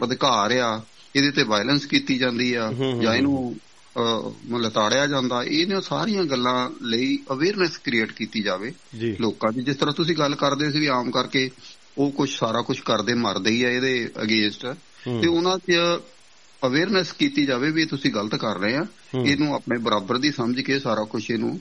[0.04, 0.80] ਅਧਿਕਾਰ ਆ
[1.16, 3.56] ਇਹਦੇ ਤੇ ਵਾਇਲੈਂਸ ਕੀਤੀ ਜਾਂਦੀ ਆ ਜਾਂ ਇਹਨੂੰ
[3.96, 8.72] ਮਤਲਬ ਤਾੜਿਆ ਜਾਂਦਾ ਇਹਨਾਂ ਸਾਰੀਆਂ ਗੱਲਾਂ ਲਈ ਅਵੇਅਰਨੈਸ ਕ੍ਰੀਏਟ ਕੀਤੀ ਜਾਵੇ
[9.20, 11.50] ਲੋਕਾਂ ਦੀ ਜਿਸ ਤਰ੍ਹਾਂ ਤੁਸੀਂ ਗੱਲ ਕਰਦੇ ਸੀ ਵੀ ਆਮ ਕਰਕੇ
[11.98, 14.66] ਉਹ ਕੁਝ ਸਾਰਾ ਕੁਝ ਕਰਦੇ ਮਰਦੇ ਹੀ ਆ ਇਹਦੇ ਅਗੇਂਸਟ।
[15.20, 15.78] ਤੇ ਉਹਨਾਂ 'ਚ
[16.62, 18.86] ਅਵੇਅਰਨੈਸ ਕੀਤੀ ਜਾਵੇ ਵੀ ਤੁਸੀਂ ਗਲਤ ਕਰ ਰਹੇ ਆ।
[19.26, 21.60] ਇਹਨੂੰ ਆਪਣੇ ਬਰਾਬਰ ਦੀ ਸਮਝ ਕੇ ਸਾਰਾ ਕੁਝ ਇਹਨੂੰ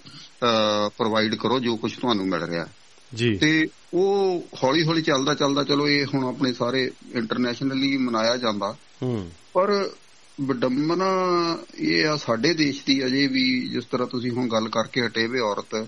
[0.97, 2.67] ਪ੍ਰੋਵਾਈਡ ਕਰੋ ਜੋ ਕੁਝ ਤੁਹਾਨੂੰ ਮਿਲ ਰਿਹਾ।
[3.15, 8.75] ਜੀ। ਤੇ ਉਹ ਹੌਲੀ ਹੌਲੀ ਚੱਲਦਾ ਚੱਲਦਾ ਚਲੋ ਇਹ ਹੁਣ ਆਪਣੇ ਸਾਰੇ ਇੰਟਰਨੈਸ਼ਨਲੀ ਮਨਾਇਆ ਜਾਂਦਾ।
[9.03, 9.89] ਹੂੰ। ਪਰ
[10.41, 11.05] ਵਿਡੰਬਨਾ
[11.77, 15.39] ਇਹ ਆ ਸਾਡੇ ਦੇਸ਼ ਦੀ ਅਜੇ ਵੀ ਜਿਸ ਤਰ੍ਹਾਂ ਤੁਸੀਂ ਹੁਣ ਗੱਲ ਕਰਕੇ ਹਟੇ ਵੀ
[15.39, 15.88] ਔਰਤ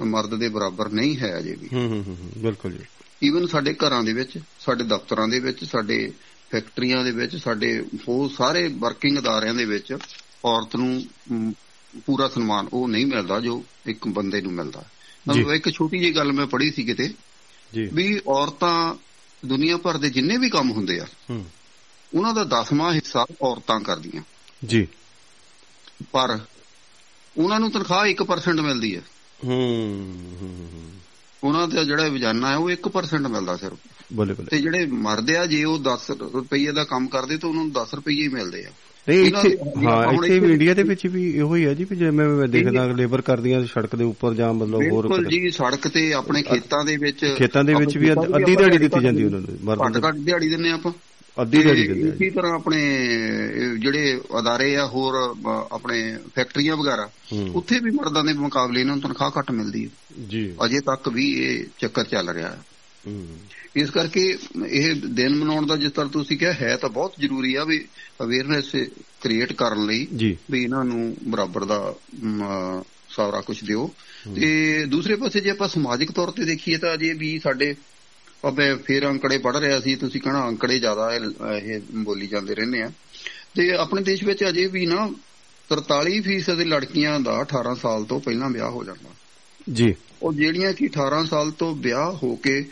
[0.00, 2.84] ਮਰਦ ਦੇ ਬਰਾਬਰ ਨਹੀਂ ਹੈ ਅਜੇ ਵੀ। ਹੂੰ, ਹੂੰ, ਬਿਲਕੁਲ ਜੀ।
[3.22, 6.12] ਈਵਨ ਸਾਡੇ ਘਰਾਂ ਦੇ ਵਿੱਚ ਸਾਡੇ ਦਫ਼ਤਰਾਂ ਦੇ ਵਿੱਚ ਸਾਡੇ
[6.50, 9.96] ਫੈਕਟਰੀਆਂ ਦੇ ਵਿੱਚ ਸਾਡੇ ਹੋਰ ਸਾਰੇ ਵਰਕਿੰਗ ਅਦਾਰਿਆਂ ਦੇ ਵਿੱਚ
[10.44, 11.04] ਔਰਤ ਨੂੰ
[12.06, 14.84] ਪੂਰਾ ਸਨਮਾਨ ਉਹ ਨਹੀਂ ਮਿਲਦਾ ਜੋ ਇੱਕ ਬੰਦੇ ਨੂੰ ਮਿਲਦਾ।
[15.28, 17.14] ਮਤਲਬ ਇੱਕ ਛੋਟੀ ਜਿਹੀ ਗੱਲ ਮੈਂ ਪੜ੍ਹੀ ਸੀ ਕਿਤੇ
[17.74, 18.94] ਜੀ। ਵੀ ਔਰਤਾਂ
[19.46, 21.06] ਦੁਨੀਆ ਭਰ ਦੇ ਜਿੰਨੇ ਵੀ ਕੰਮ ਹੁੰਦੇ ਆ
[22.14, 24.22] ਉਹਨਾਂ ਦਾ 10ਵਾਂ ਹਿੱਸਾ ਔਰਤਾਂ ਕਰਦੀਆਂ।
[24.64, 24.88] ਜੀ।
[26.12, 26.38] ਪਰ
[27.36, 29.02] ਉਹਨਾਂ ਨੂੰ ਤਨਖਾਹ 1% ਮਿਲਦੀ ਹੈ
[29.44, 30.92] ਹੂੰ।
[31.44, 33.78] ਉਹਨਾਂ ਦਾ ਜਿਹੜਾ ਰੋਜ਼ਾਨਾ ਹੈ ਉਹ 1% ਮਿਲਦਾ ਸਿਰਫ।
[34.12, 37.62] ਬੱਲੇ ਬੱਲੇ ਤੇ ਜਿਹੜੇ ਮਰਦੇ ਆ ਜੇ ਉਹ 10 ਰੁਪਏ ਦਾ ਕੰਮ ਕਰਦੇ ਤਾਂ ਉਹਨਾਂ
[37.62, 38.72] ਨੂੰ 10 ਰੁਪਏ ਹੀ ਮਿਲਦੇ ਆ।
[39.08, 42.48] ਨਹੀਂ ਇੱਥੇ ਹਾਂ ਇੱਥੇ ਇੰਡੀਆ ਦੇ ਵਿੱਚ ਵੀ ਇਹੋ ਹੀ ਹੈ ਜੀ ਵੀ ਜਿਵੇਂ ਮੈਂ
[42.48, 46.84] ਦੇਖਦਾ ਲੇਬਰ ਕਰਦੀਆਂ ਸੜਕ ਦੇ ਉੱਪਰ ਜਾਂ ਮਤਲਬ ਹੋਰ ਬਿਲਕੁਲ ਜੀ ਸੜਕ ਤੇ ਆਪਣੇ ਖੇਤਾਂ
[46.84, 50.48] ਦੇ ਵਿੱਚ ਖੇਤਾਂ ਦੇ ਵਿੱਚ ਵੀ ਅੱਧ- ਦਿਹਾੜੀ ਦਿੱਤੀ ਜਾਂਦੀ ਉਹਨਾਂ ਨੂੰ ਮਰਦਾਂ ਘੱਟ ਦਿਹਾੜੀ
[50.48, 50.92] ਦਿੰਨੇ ਆਪਾਂ।
[51.42, 52.78] ਅੱਧੀ ਦਿਹਾੜੀ ਦਿੰਦੇ ਆ ਇਸੇ ਤਰ੍ਹਾਂ ਆਪਣੇ
[53.78, 55.34] ਜਿਹੜੇ ਅਦਾਰੇ ਆ ਹੋਰ
[55.72, 57.10] ਆਪਣੇ ਫੈਕਟਰੀਆਂ ਵਗੈਰਾ।
[57.54, 59.88] ਉੱਥੇ ਵੀ ਮਰਦਾਂ ਦੇ ਮੁਕਾਬਲੇ ਇਹਨਾਂ ਨੂੰ ਤਨਖਾਹ ਘੱਟ ਮਿਲਦੀ ਹੈ।
[60.28, 62.58] ਜੀ। ਅਜੇ ਤੱਕ ਵੀ ਇਹ ਚੱਕਰ ਚੱਲ ਰਿਹਾ ਹੈ।
[63.06, 63.26] ਹੂੰ।
[63.76, 67.64] ਇਸ ਕਰਕੇ ਇਹ ਦਿਨ ਮਨਾਉਣ ਦਾ ਜਿਸ ਤਰ੍ਹਾਂ ਤੁਸੀਂ ਕਿਹਾ ਹੈ ਤਾਂ ਬਹੁਤ ਜ਼ਰੂਰੀ ਆ
[67.64, 67.84] ਵੀ
[68.22, 68.70] ਅਵੇਅਰਨੈਸ
[69.20, 70.06] ਕ੍ਰੀਏਟ ਕਰਨ ਲਈ
[70.50, 71.94] ਵੀ ਇਹਨਾਂ ਨੂੰ ਬਰਾਬਰ ਦਾ
[73.08, 73.94] ਸਾਰਾ ਕੁਝ ਦਿਓ।
[74.36, 77.74] ਤੇ ਦੂਸਰੇ ਪਾਸੇ ਜੇ ਆਪਾਂ ਸਮਾਜਿਕ ਤੌਰ ਤੇ ਦੇਖੀਏ ਤਾਂ ਅਜੇ ਵੀ ਸਾਡੇ
[78.44, 81.14] ਆਪਾਂ ਫੇਰ ਅੰਕੜੇ ਪੜ ਰਿਹਾ ਸੀ ਤੁਸੀਂ ਕਹਣਾ ਅੰਕੜੇ ਜ਼ਿਆਦਾ
[81.62, 82.90] ਇਹ ਬੋਲੀ ਜਾਂਦੇ ਰਹਿੰਦੇ ਆ।
[83.54, 85.12] ਤੇ ਆਪਣੇ ਦੇਸ਼ ਵਿੱਚ ਅਜੇ ਵੀ ਨਾ
[85.70, 89.10] 43% ਦੇ ਲੜਕੀਆਂ ਦਾ 18 ਸਾਲ ਤੋਂ ਪਹਿਲਾਂ ਵਿਆਹ ਹੋ ਜਾਂਦਾ।
[89.72, 92.68] ਜੀ। ਉਹ ਜਿਹੜੀਆਂ ਕਿ 18 ਸਾਲ ਤੋਂ ਵਿਆਹ ਹੋ ਕੇ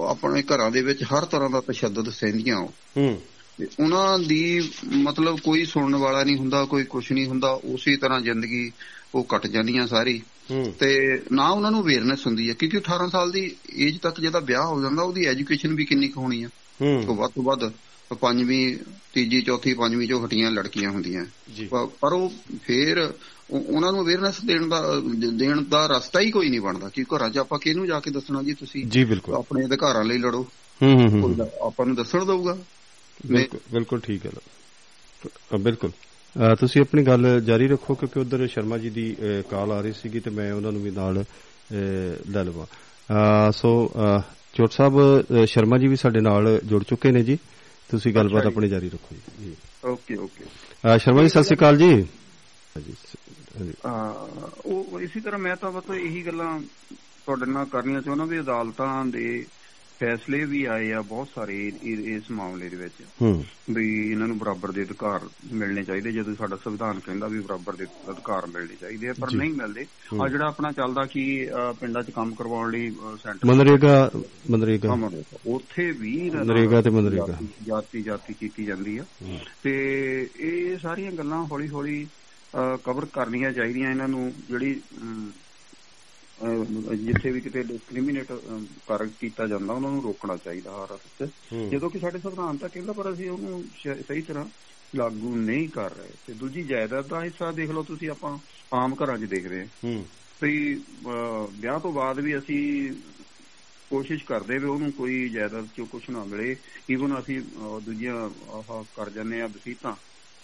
[0.00, 2.56] ਆਪਣੇ ਘਰਾਂ ਦੇ ਵਿੱਚ ਹਰ ਤਰ੍ਹਾਂ ਦਾ ਤਸ਼ੱਦਦ ਸਹਿੰਦੀਆਂ
[2.96, 3.20] ਹੂੰ।
[3.58, 8.20] ਤੇ ਉਹਨਾਂ ਦੀ ਮਤਲਬ ਕੋਈ ਸੁਣਨ ਵਾਲਾ ਨਹੀਂ ਹੁੰਦਾ ਕੋਈ ਕੁਝ ਨਹੀਂ ਹੁੰਦਾ ਉਸੇ ਤਰ੍ਹਾਂ
[8.20, 8.72] ਜ਼ਿੰਦਗੀ
[9.14, 10.22] ਉਹ ਕੱਟ ਜਾਂਦੀਆਂ ਸਾਰੀ।
[10.80, 14.66] ਤੇ ਨਾ ਉਹਨਾਂ ਨੂੰ ਅਵੇਅਰਨੈਸ ਹੁੰਦੀ ਹੈ ਕਿਉਂਕਿ 18 ਸਾਲ ਦੀ ਏਜ ਤੱਕ ਜਿਹਦਾ ਵਿਆਹ
[14.66, 16.48] ਹੋ ਜਾਂਦਾ ਉਹਦੀ ਐਜੂਕੇਸ਼ਨ ਵੀ ਕਿੰਨੀ ਕੁ ਹੋਣੀ ਆ।
[16.80, 17.72] ਹੂੰ। ਵੱਧ ਤੋਂ ਵੱਧ
[18.20, 18.76] ਪੰਜਵੀਂ
[19.14, 21.26] ਤੀਜੀ ਚੌਥੀ ਪੰਜਵੀਂ ਚੋਂ ਹਟੀਆਂ ਲੜਕੀਆਂ ਹੁੰਦੀਆਂ।
[21.86, 23.14] ਪਰ ਉਹ ਫੇਰ
[23.50, 24.82] ਉਹਨਾਂ ਨੂੰ ਅਵੇਅਰਨੈਸ ਦੇਣ ਦਾ
[25.32, 28.42] ਦੇਣ ਦਾ ਰਸਤਾ ਹੀ ਕੋਈ ਨਹੀਂ ਬਣਦਾ ਕਿ ਘਰਾਂ 'ਚ ਆਪਾਂ ਕਿਹਨੂੰ ਜਾ ਕੇ ਦੱਸਣਾ
[28.42, 28.84] ਜੀ ਤੁਸੀਂ?
[28.86, 30.46] ਜੀ ਬਿਲਕੁਲ। ਆਪਣੇ ਅਧਿਕਾਰਾਂ ਲਈ ਲੜੋ।
[30.82, 32.58] ਹੂੰ ਹੂੰ ਆਪਾਂ ਨੂੰ ਦੱਸਣ ਦਊਗਾ।
[33.26, 34.30] ਬਿਲਕੁਲ ਬਿਲਕੁਲ ਠੀਕ ਹੈ।
[35.58, 35.90] ਬਿਲਕੁਲ।
[36.60, 39.16] ਤੁਸੀਂ ਆਪਣੀ ਗੱਲ ਜਾਰੀ ਰੱਖੋ ਕਿਉਂਕਿ ਉਧਰ ਸ਼ਰਮਾ ਜੀ ਦੀ
[39.50, 41.24] ਕਾਲ ਆ ਰਹੀ ਸੀਗੀ ਤੇ ਮੈਂ ਉਹਨਾਂ ਨੂੰ ਵੀ ਨਾਲ
[42.30, 42.66] ਲੈ ਲਵਾਂ।
[43.52, 43.92] ਸੋ
[44.54, 47.38] ਚੋਟ ਸਾਹਿਬ ਸ਼ਰਮਾ ਜੀ ਵੀ ਸਾਡੇ ਨਾਲ ਜੁੜ ਚੁੱਕੇ ਨੇ ਜੀ।
[47.88, 50.44] ਤੁਸੀਂ ਗੱਲਬਾਤ। ਆਪਣੀ ਜਾਰੀ ਰੱਖੋ ਜੀ। Okay okay.
[50.98, 52.06] ਸ਼ਰਮਾ ਜੀ। ਸਤਿ ਸ਼੍ਰੀ ਅਕਾਲ ਜੀ।
[54.66, 56.60] ਉਹ ਇਸੇ ਤਰ੍ਹਾਂ ਮੈਂ ਤਾਂ ਬਸ ਇਹੀ ਗੱਲਾਂ
[57.26, 59.46] ਤੁਹਾਡੇ ਨਾਲ ਕਰਨੀਆਂ ਚਾਹੁੰਦਾ ਵੀ ਅਦਾਲਤਾਂ ਦੇ
[60.00, 63.26] ਫੈਸਲੇ ਵੀ ਆਏ ਆ ਬਹੁਤ ਸਾਰੇ ਇਸ ਮਾਮਲੇ ਦੇ ਵਿੱਚ
[63.70, 65.20] ਵੀ ਇਹਨਾਂ ਨੂੰ ਬਰਾਬਰ ਦੇ ਅਧਿਕਾਰ
[65.52, 69.50] ਮਿਲਣੇ ਚਾਹੀਦੇ ਜਦੋਂ ਸਾਡਾ ਸੰਵਿਧਾਨ ਕਹਿੰਦਾ ਵੀ ਬਰਾਬਰ ਦੇ ਅਧਿਕਾਰ ਮਿਲਣੇ ਚਾਹੀਦੇ ਆ ਪਰ। ਨਹੀਂ
[69.54, 69.86] ਮਿਲਦੇ।
[70.22, 71.48] ਆ ਜਿਹੜਾ ਆਪਣਾ ਚੱਲਦਾ ਕਿ
[71.80, 72.90] ਪਿੰਡਾਂ 'ਚ ਕੰਮ ਕਰਵਾਉਣ ਲਈ
[73.22, 74.10] ਸੈਂਟਰ ਮਨਰੇਗਾ
[74.50, 74.92] ਮਨਰੇਗਾ।
[75.46, 79.04] ਉੱਥੇ ਵੀ ਇਹਨਾਂ ਨਾਲ ਨਰੇਗਾ ਤੇ ਮਨਰੇਗਾ। ਜਾਤੀ- ਜਾਤੀ ਕੀਤੀ ਜਾਂਦੀ ਆ।
[79.62, 82.06] ਤੇ ਇਹ ਸਾਰੀਆਂ ਗੱਲਾਂ ਹੌਲੀ ਹੌਲੀ
[82.84, 84.80] ਕਵਰ ਕਰਨੀਆਂ ਚਾਹੀਦੀਆਂ ਇਹਨਾਂ ਨੂੰ ਜਿਹੜੀ
[86.96, 88.32] ਜਿੱਥੇ ਵੀ ਕਿਤੇ ਡਿਸਕ੍ਰਿਮੀਨੇਟ
[88.88, 90.98] ਕਰ ਕੀਤਾ ਜਾਂਦਾ ਉਹਨਾਂ ਨੂੰ ਰੋਕਣਾ ਚਾਹੀਦਾ ਹਰ
[91.52, 93.64] ਹੂੰ। ਜਦੋਂ ਕਿ ਸਾਡੇ ਸੰਵਿਧਾਨ ਤਾਂ ਕਹਿੰਦਾ ਪਰ ਅਸੀਂ ਉਹਨੂੰ
[94.08, 94.44] ਸਹੀ ਤਰ੍ਹਾਂ
[94.96, 98.38] ਲਾਗੂ ਨਹੀਂ ਕਰ ਰਹੇ। ਤੇ ਦੂਜੀ ਜਾਇਦਾਦ ਦਾ ਹਿੱਸਾ ਦੇਖ ਲਓ ਤੁਸੀਂ ਆਪਾਂ
[98.74, 100.06] ਆਮ ਘਰਾਂ 'ਚ ਦੇਖਦੇ ਹਾਂ। ਹੂੰ।
[100.42, 100.74] ਵੀ
[101.60, 102.92] ਵਿਆਹ ਤੋਂ ਬਾਅਦ ਵੀ ਅਸੀਂ
[103.90, 106.56] ਕੋਸ਼ਿਸ਼ ਕਰਦੇ ਵੀ ਉਹਨੂੰ ਕੋਈ ਜਾਇਦਾਦ ਚੋਂ ਕੁਝ ਨਾ ਮਿਲੇ।
[106.90, 107.40] ਈਵਨ ਅਸੀਂ
[107.82, 108.14] ਦੂਜੀਆਂ
[108.50, 109.92] ਆਹ ਕਰ ਜਾਂਦੇ ਆ ਵਸੀਤਾਂ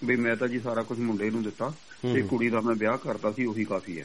[0.04, 1.74] ਵੀ ਮੈਂ ਤਾਂ ਜੀ ਸਾਰਾ ਕੁਝ ਮੁੰਡੇ ਨੂੰ ਦਿੱਤਾ।
[2.12, 4.04] ਤੇ। ਕੁੜੀ ਦਾ ਮੈਂ ਵਿਆਹ ਕਰਤਾ ਸੀ ਉਹੀ ਕਾਫੀ ਹੈ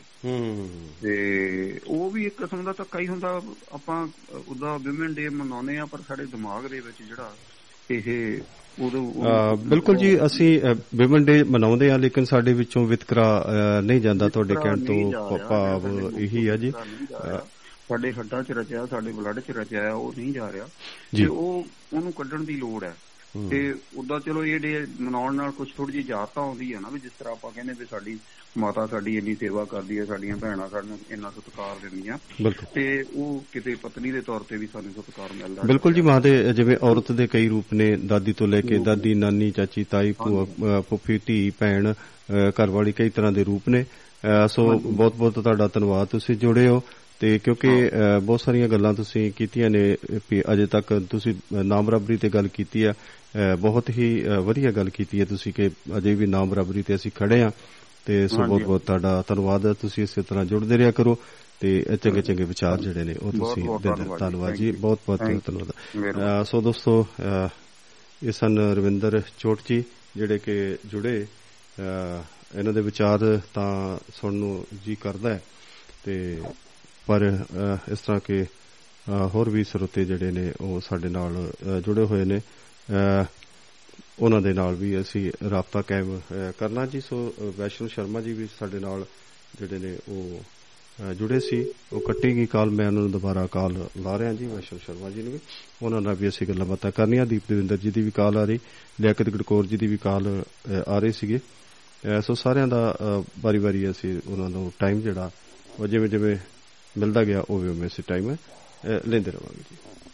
[1.02, 4.08] ਤੇ ਉਹ ਵੀ ਇੱਕ ਕਿਸਮ ਦਾ ਧੱਕਾ ਹੀ ਹੁੰਦਾ ਆਪਾਂ
[4.48, 7.34] ਉਹਦਾ ਵਿਮਨ ਡੇ ਮਨਾਉਂਦੇ ਆ ਪਰ ਸਾਡੇ ਦਿਮਾਗ ਦੇ ਵਿੱਚ ਜਿਹੜਾ
[7.92, 8.40] ਇਹ
[8.82, 9.14] ਉਦੋਂ
[9.58, 10.62] ਬਿਲਕੁਲ ਜੀ ਅਸੀਂ
[10.96, 13.46] ਵਿਮਨ ਡੇ ਮਨਾਉਂਦੇ ਆ ਲੇਕਿਨ ਸਾਡੇ ਵਿੱਚੋਂ ਵਿਤਕਰਾ
[13.84, 15.12] ਨਹੀਂ ਜਾਂਦਾ ਤੁਹਾਡੇ ਕਹਿਣ ਤੋਂ
[15.50, 15.88] ਭਾਵ
[16.20, 16.72] ਇਹੀ ਆ ਜੀ।
[17.90, 20.66] ਸਾਡੇ ਹੱਡਾਂ 'ਚ ਰਚਿਆ ਸਾਡੇ ਬਲੱਡ 'ਚ ਰਚਿਆ ਉਹ ਨਹੀਂ ਜਾ ਰਿਹਾ।
[21.18, 22.94] ਤੇ ਉਹ ਉਹਨੂੰ ਕੱਢਣ ਦੀ ਲੋੜ ਹੂੰ।
[23.50, 27.00] ਤੇ ਉਦਾਂ ਚਲੋ ਇਹ ਡੇ ਮਨਾਉਣ ਨਾਲ ਕੁਝ ਥੋੜੀ ਜਿਹੀ ਜਾਤ ਆਉਂਦੀ ਹੈ ਨਾ ਵੀ
[27.00, 28.20] ਜਿਸ ਤਰ੍ਹਾਂ ਆਪਾਂ ਕਹਿੰਦੇ ਵੀ ਸਾਡੀ
[28.58, 32.18] ਮਾਤਾ ਸਾਡੀ ਇੰਨੀ ਸੇਵਾ ਕਰਦੀ ਹੈ ਸਾਡੀਆਂ ਭੈਣਾਂ ਸਾਨੂੰ ਇੰਨਾ ਸਤਿਕਾਰ ਦਿੰਦੀਆਂ।
[32.76, 36.54] ਤੇ ਉਹ ਕਿਤੇ ਪਤਨੀ ਦੇ ਤੌਰ ਤੇ ਵੀ ਸਾਨੂੰ ਸਤਿਕਾਰ ਮਿਲਦਾ। ਬਿਲਕੁਲ ਜੀ ਮਾਂ ਦੇ
[36.54, 40.82] ਜਿਵੇਂ ਔਰਤ ਦੇ ਕਈ ਰੂਪ ਨੇ ਦਾਦੀ ਤੋਂ ਲੈ ਕੇ ਦਾਦੀ ਨਾਨੀ ਚਾਚੀ ਤਾਈ ਭੂਆ
[40.82, 41.94] ਫੁੱਫੀ ਧੀ ਭੈਣ ਅ,
[42.50, 43.86] ਘਰਵਾਲੀ ਕਈ ਤਰ੍ਹਾਂ ਦੇ ਰੂਪ ਨੇ।
[44.48, 46.84] ਸੋ ਬਹੁਤ ਬਹੁਤ ਤੁਹਾਡਾ ਧੰਨਵਾਦ ਤੁਸੀਂ ਜੁੜੇ ਹੋ।
[47.20, 47.70] ਤੇ ਕਿਉਂਕਿ
[48.24, 49.96] ਬਹੁਤ ਸਾਰੀਆਂ ਗੱਲਾਂ ਤੁਸੀਂ ਕੀਤੀਆਂ ਨੇ
[50.54, 52.94] ਅਜੇ ਤੱਕ ਤੁਸੀਂ ਨਾਮ ਬਰਾਬਰੀ ਤੇ ਗੱਲ ਕੀਤੀ ਆ।
[53.60, 57.42] ਬਹੁਤ ਹੀ ਵਧੀਆ ਗੱਲ ਕੀਤੀ ਹੈ ਤੁਸੀਂ ਕਿ ਅਜੇ ਵੀ ਨਾਮ ਬਰਾਬਰੀ ਤੇ ਅਸੀਂ ਖੜੇ
[57.44, 57.52] ਆ
[58.06, 61.18] ਤੇ ਸੋ ਬਹੁਤ ਬਹੁਤ ਤੁਹਾਡਾ ਧੰਨਵਾਦ ਹੈ। ਤੁਸੀਂ ਇਸੇ ਤਰ੍ਹਾਂ ਜੁੜਦੇ ਰਿਹਾ ਕਰੋ
[61.60, 65.20] ਤੇ ਚੰਗੇ ਚੰਗੇ ਵਿਚਾਰ ਜਿਹੜੇ ਨੇ ਉਹ ਤੁਸੀਂ ਦਿੰਦੇ ਧੰਨਵਾਦ ਜੀ। ਬਹੁਤ ਬਹੁਤ.
[65.20, 67.08] ਧੰਨਵਾਦ। ਸੋ ਦੋਸਤੋ
[68.24, 69.84] ਇਹ ਸਨ ਰਵਿੰਦਰ ਚੋਟ ਜੀ
[70.18, 71.28] ਜਿਹੜੇ ਕਿ ਜੁੜੇ।
[72.60, 75.44] ਇਹਨਾਂ ਦੇ ਵਿਚਾਰ ਤਾਂ ਸੁਣਨ ਨੂੰ ਜੀ ਕਰਦਾ ਹੈ।
[76.06, 76.42] ਤੇ
[77.08, 77.46] ਪਰ
[77.92, 78.46] ਇਸ ਤਰ੍ਹਾਂ ਕਿ
[79.10, 81.52] ਹੋਰ ਵੀ ਸਰੋਤੇ ਜਿਹੜੇ ਨੇ ਉਹ ਸਾਡੇ ਨਾਲ
[81.86, 82.40] ਜੁੜੇ ਹੋਏ ਨੇ।
[84.20, 88.34] ਉਹਨਾਂ ਦੇ ਨਾਲ ਵੀ ਅਸੀਂ ਰਾਬਤਾ ਕਾਇਮ ਅ, ਕਰਨਾ ਜੀ। ਸੋ ਅ, ਵੈਸ਼ਨੂ ਸ਼ਰਮਾ ਜੀ
[88.34, 89.06] ਵੀ ਸਾਡੇ ਨਾਲ
[89.60, 90.42] ਜਿਹੜੇ ਨੇ ਉਹ
[91.10, 94.80] ਅ, ਜੁੜੇ ਸੀ। ਉਹ ਕੱਟੇਗੀ ਕਾਲ ਮੈਂ ਉਹਨਾਂ ਨੂੰ ਦੁਬਾਰਾ ਕਾਲ ਲਾ ਰਿਹਾ ਜੀ ਵੈਸ਼ਨੂ
[94.86, 95.40] ਸ਼ਰਮਾ ਜੀ ਨੂੰ ਵੀ।
[95.82, 98.60] ਉਹਨਾਂ ਨਾਲ ਵੀ ਅਸੀਂ ਗੱਲਾਂ ਬਾਤਾਂ ਕਰਨੀਆਂ। ਦੀਪ ਦੇਵਿੰਦਰ ਜੀ ਦੀ ਵੀ ਕਾਲ ਆ ਰਹੀ
[99.02, 101.40] ਲਿਆਕਤ ਗੜਕੌਰ ਜੀ ਦੀ ਵੀ ਕਾਲ ਅ, ਆ ਰਹੀ ਸੀਗੇ।
[102.18, 102.96] ਅ, ਸੋ ਸਾਰਿਆਂ ਦਾ
[103.40, 105.32] ਵਾਰੀ ਵਾਰੀ ਅਸੀਂ ਉਹਨਾਂ ਨੂੰ ਟਾਈਮ ਜਿਹੜਾ
[105.80, 106.38] ਉਹ ਜਿਵੇਂ ਜਿਵੇਂ
[106.98, 108.36] ਮਿਲਦਾ ਗਿਆ ਉਵੇਂ ਉਵੇਂ ਅਸੀਂ ਟਾਈਮ
[109.08, 110.09] ਲੈਂਦੇ ਰਵਾਂਗੇ ਜੀ। ਅ,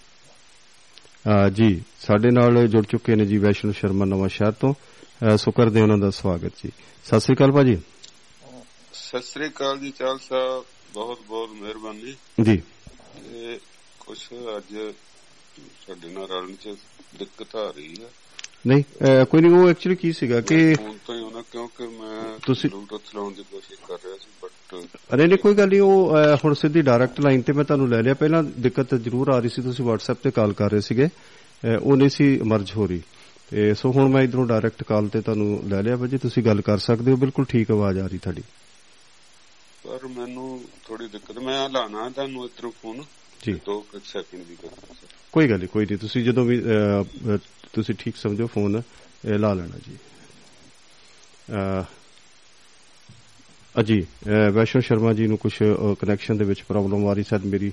[1.53, 4.73] ਜੀ ਸਾਡੇ ਨਾਲ ਜੁੜ ਚੁੱਕੇ ਨੇ ਜੀ ਵੈਸ਼ਨੂ ਸ਼ਰਮਾ ਨਵਾਂ ਸ਼ਹਿਰ ਤੋਂ।
[5.37, 6.71] ਸੋ ਕਰਦੇ ਉਹਨਾਂ ਦਾ ਸਵਾਗਤ ਜੀ।
[7.05, 7.81] ਸਤਿ ਸ੍ਰੀ ਅਕਾਲ ਭਾਜੀ।
[8.93, 13.59] ਸਤਿ ਸ੍ਰੀ ਅਕਾਲ ਜੀ ਚਾਲ ਸਾਹਿਬ ਬਹੁਤ ਬਹੁਤ ਮਿਹਰਬਾਨੀ। ਜੀ। ਤੇ
[13.99, 14.19] ਕੁਝ
[14.57, 14.93] ਅੱਜ
[15.87, 16.77] ਸਾਡੇ ਨਾਲ ਰਲਣ ਚ
[17.19, 18.09] ਦਿੱਕਤ ਆ ਰਹੀ ਹੈ।
[18.67, 18.83] ਨਹੀਂ
[19.25, 23.33] ਕੋਈ ਨਹੀਂ ਉਹ ਐਕਚੁਅਲੀ ਕੀ ਸੀਗਾ ਕਿ ਫੋਨ ਤੋਂ ਹੋਣਾ ਕਿਉਂਕਿ ਮੈਂ ਤੁਸੀਂ- ਬਲੂਟੁੱਥ ਲਾਉਣ
[23.33, 24.51] ਦੀ ਕੋਸ਼ਿਸ਼ ਕਰ ਰਿਹਾ ਸੀ ਬਟ
[25.13, 28.13] ਅਰੇ ਨਹੀਂ ਕੋਈ ਗੱਲ ਨਹੀਂ ਉਹ ਹੁਣ ਸਿੱਧੀ ਡਾਇਰੈਕਟ ਲਾਈਨ ਤੇ ਮੈਂ ਤੁਹਾਨੂੰ ਲੈ ਲਿਆ।
[28.13, 31.07] ਪਹਿਲਾਂ ਦਿੱਕਤ ਜ਼ਰੂਰ ਆ ਰਹੀ ਸੀ ਤੁਸੀਂ WhatsApp ਤੇ ਕਾਲ ਕਰ ਰਹੇ ਸੀਗੇ।
[31.81, 33.01] ਉਹ ਨਹੀਂ ਸੀ ਮਰਜ ਹੋ ਰਹੀ।
[33.49, 36.77] ਤੇ ਸੋ ਹੁਣ ਮੈਂ ਇਧਰੋਂ ਡਾਇਰੈਕਟ ਕਾਲ ਤੇ ਤੁਹਾਨੂੰ ਲੈ ਲਿਆ ਭਾਜੀ ਤੁਸੀਂ ਗੱਲ ਕਰ
[36.77, 38.43] ਸਕਦੇ ਹੋ ਬਿਲਕੁਲ ਠੀਕ ਆਵਾਜ਼ ਆ ਰਹੀ ਤੁਹਾਡੀ।
[39.83, 43.03] ਪਰ ਮੈਨੂੰ ਥੋੜੀ ਦਿੱਕਤ ਮੈਂ ਲਾਣਾ ਤੁਹਾਨੂੰ ਇਧਰੋਂ ਫੋਨ
[43.43, 44.69] ਜੀ। ਦੋ ਕੁ ਸੈਕਿੰਡ ਦੀ ਗੱਲ
[45.33, 46.61] ਕੋਈ ਗੱਲ ਨਹੀਂ ਕੋਈ ਨਹੀਂ ਤੁਸੀਂ ਜਦੋਂ ਵੀ
[47.73, 48.81] ਤੁਸੀਂ ਠੀਕ ਸਮਝੋ ਫੋਨ
[49.39, 49.97] ਲਾ ਲੈਣਾ ਜੀ।
[53.75, 55.51] ਅ, ਵੈਸ਼ਨੂ ਸ਼ਰਮਾ ਜੀ ਨੂੰ ਕੁਝ
[55.99, 57.71] ਕਨੈਕਸ਼ਨ ਦੇ ਵਿੱਚ ਪ੍ਰੋਬਲਮ ਆ ਰਹੀ ਸਰ ਮੇਰੀ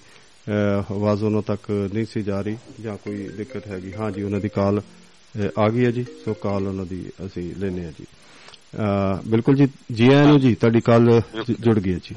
[0.90, 4.48] ਆਵਾਜ਼ ਉਹਨਾਂ ਤੱਕ ਨਹੀਂ ਸੀ ਜਾ ਰਹੀ ਜਾਂ ਕੋਈ ਦਿੱਕਤ ਹੈਗੀ। ਹਾਂ ਜੀ ਉਹਨਾਂ ਦੀ
[4.48, 4.80] ਕਾਲ
[5.58, 8.06] ਆ ਗਈ ਹੈ ਜੀ ਸੋ ਕਾਲ ਉਹਨਾਂ ਦੀ ਅਸੀਂ ਲੈਨੇ ਆ ਜੀ।
[9.26, 11.20] ਬਿਲਕੁਲ ਜੀ ਜੀ ਆਇਆਂ ਨੂੰ ਜੀ ਤੁਹਾਡੀ ਕਾਲ
[11.60, 12.14] ਜੁੜ ਗਈ ਹੈ ਜੀ।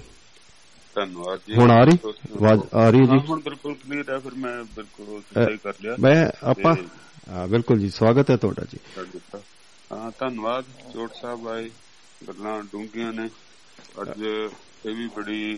[0.95, 1.97] ਧੰਨਵਾਦ ਜੀ। ਹੁਣ ਆ ਰਹੀ?
[2.07, 3.17] ਆਵਾਜ਼ ਆ ਰਹੀ ਜੀ?
[3.29, 6.75] ਹੁਣ ਬਿਲਕੁਲ ਕਲੀਅਰ ਹੈ ਫਿਰ ਮੈਂ ਬਿਲਕੁਲ ਸਹੀ ਕਰ ਲਿਆ। ਮੈਂ ਆਪਾਂ
[7.47, 8.79] ਬਿਲਕੁਲ ਜੀ ਸਵਾਗਤ ਹੈ ਤੁਹਾਡਾ ਜੀ।
[9.91, 11.69] ਹਾਂ ਧੰਨਵਾਦ। ਚੋਟ ਸਾਹਿਬ ਆਏ
[12.27, 13.27] ਗੱਲਾਂ ਡੂੰਘੀਆਂ ਨੇ।
[13.95, 15.57] ਅੱਜ ਇਹ ਵੀ ਬੜੀ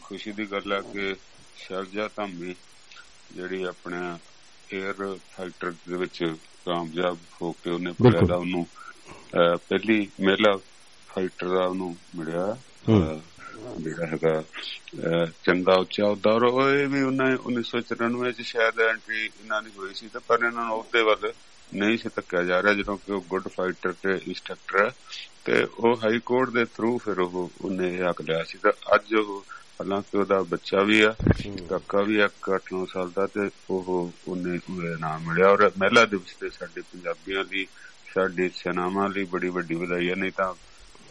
[0.00, 1.14] ਖੁਸ਼ੀ ਦੀ ਗੱਲ ਹੈ ਕਿ
[1.56, 2.54] ਸ਼ਰਜਾ ਧਾਮੀ
[3.30, 3.98] ਜਿਹੜੀ ਆਪਣੇ
[4.68, 6.22] 에ਅਰ ਫਾਈਟਰ ਦੇ ਵਿੱਚ
[6.66, 8.66] ਕਾਮਯਾਬ ਹੋ ਕੇ ਉਹਨੇ ਦਾ ਉਹਨੂੰ
[9.32, 10.56] ਪਹਿਲੀ ਮਹਿਲਾ
[11.08, 12.46] ਫਾਈਟਰ ਦਾ ਉਹਨੂੰ ਮਿਲਿਆ
[13.78, 14.42] ਜਿਹੜਾ ਹੈਗਾ
[15.42, 20.18] ਚੰਗਾ ਉੱਚਾ ਉਹ ਇਹ ਵੀ ਉਹਨੇ 1994 ਚ ਸ਼ਾਇਦ ਐਂਟਰੀ ਇਹਨਾਂ ਦੀ ਹੋਈ ਸੀ ਤੇ
[20.26, 21.32] ਪਰ ਇਹਨਾਂ ਨੂੰ ਉਹਦੇ ਵੱਲ
[21.72, 24.90] ਨਹੀਂ ਸੀ ਧੱਕਿਆ ਜਾ ਰਿਹਾ ਜਦੋਂ ਕਿ ਉਹ ਗੁੱਡ ਫਾਈਟਰ ਤੇ ਇੰਸਟ੍ਰਕਟਰ ਹੈ।
[25.44, 29.14] ਤੇ ਉਹ ਹਾਈ ਕੋਰਟ ਦੇ ਥਰੂ ਫਿਰ ਉਹ ਉਹਨੇ ਇਹ ਹੱਕ ਲਿਆ ਸੀ ਤਾਂ ਅੱਜ
[29.14, 29.44] ਉਹ
[29.80, 31.14] ਹਾਲਾਂਕਿ ਉਹਦਾ ਬੱਚਾ ਵੀ ਆ
[31.68, 36.34] ਕਾਕਾ ਵੀ ਆ 8-9 ਸਾਲ ਦਾ ਤੇ ਉਹ ਉਹਨੇ ਉਹ ਇਨਾਮ ਮਿਲਿਆ ਔਰ ਮਹਿਲਾ ਦਿਵਸ
[36.34, 37.66] ਤੇ ਸਾਡੇ ਪੰਜਾਬੀਆਂ ਦੀ
[38.14, 40.54] ਸਾਡੀ ਸੈਨਾਵਾਂ ਲਈ ਬੜੀ ਵੱਡੀ ਵਧਾਈ ਹੈ ਨਹੀਂ ਤਾਂ